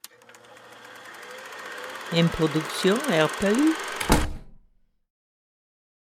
Une 2.16 2.28
production 2.28 2.94
RPU. 2.94 3.74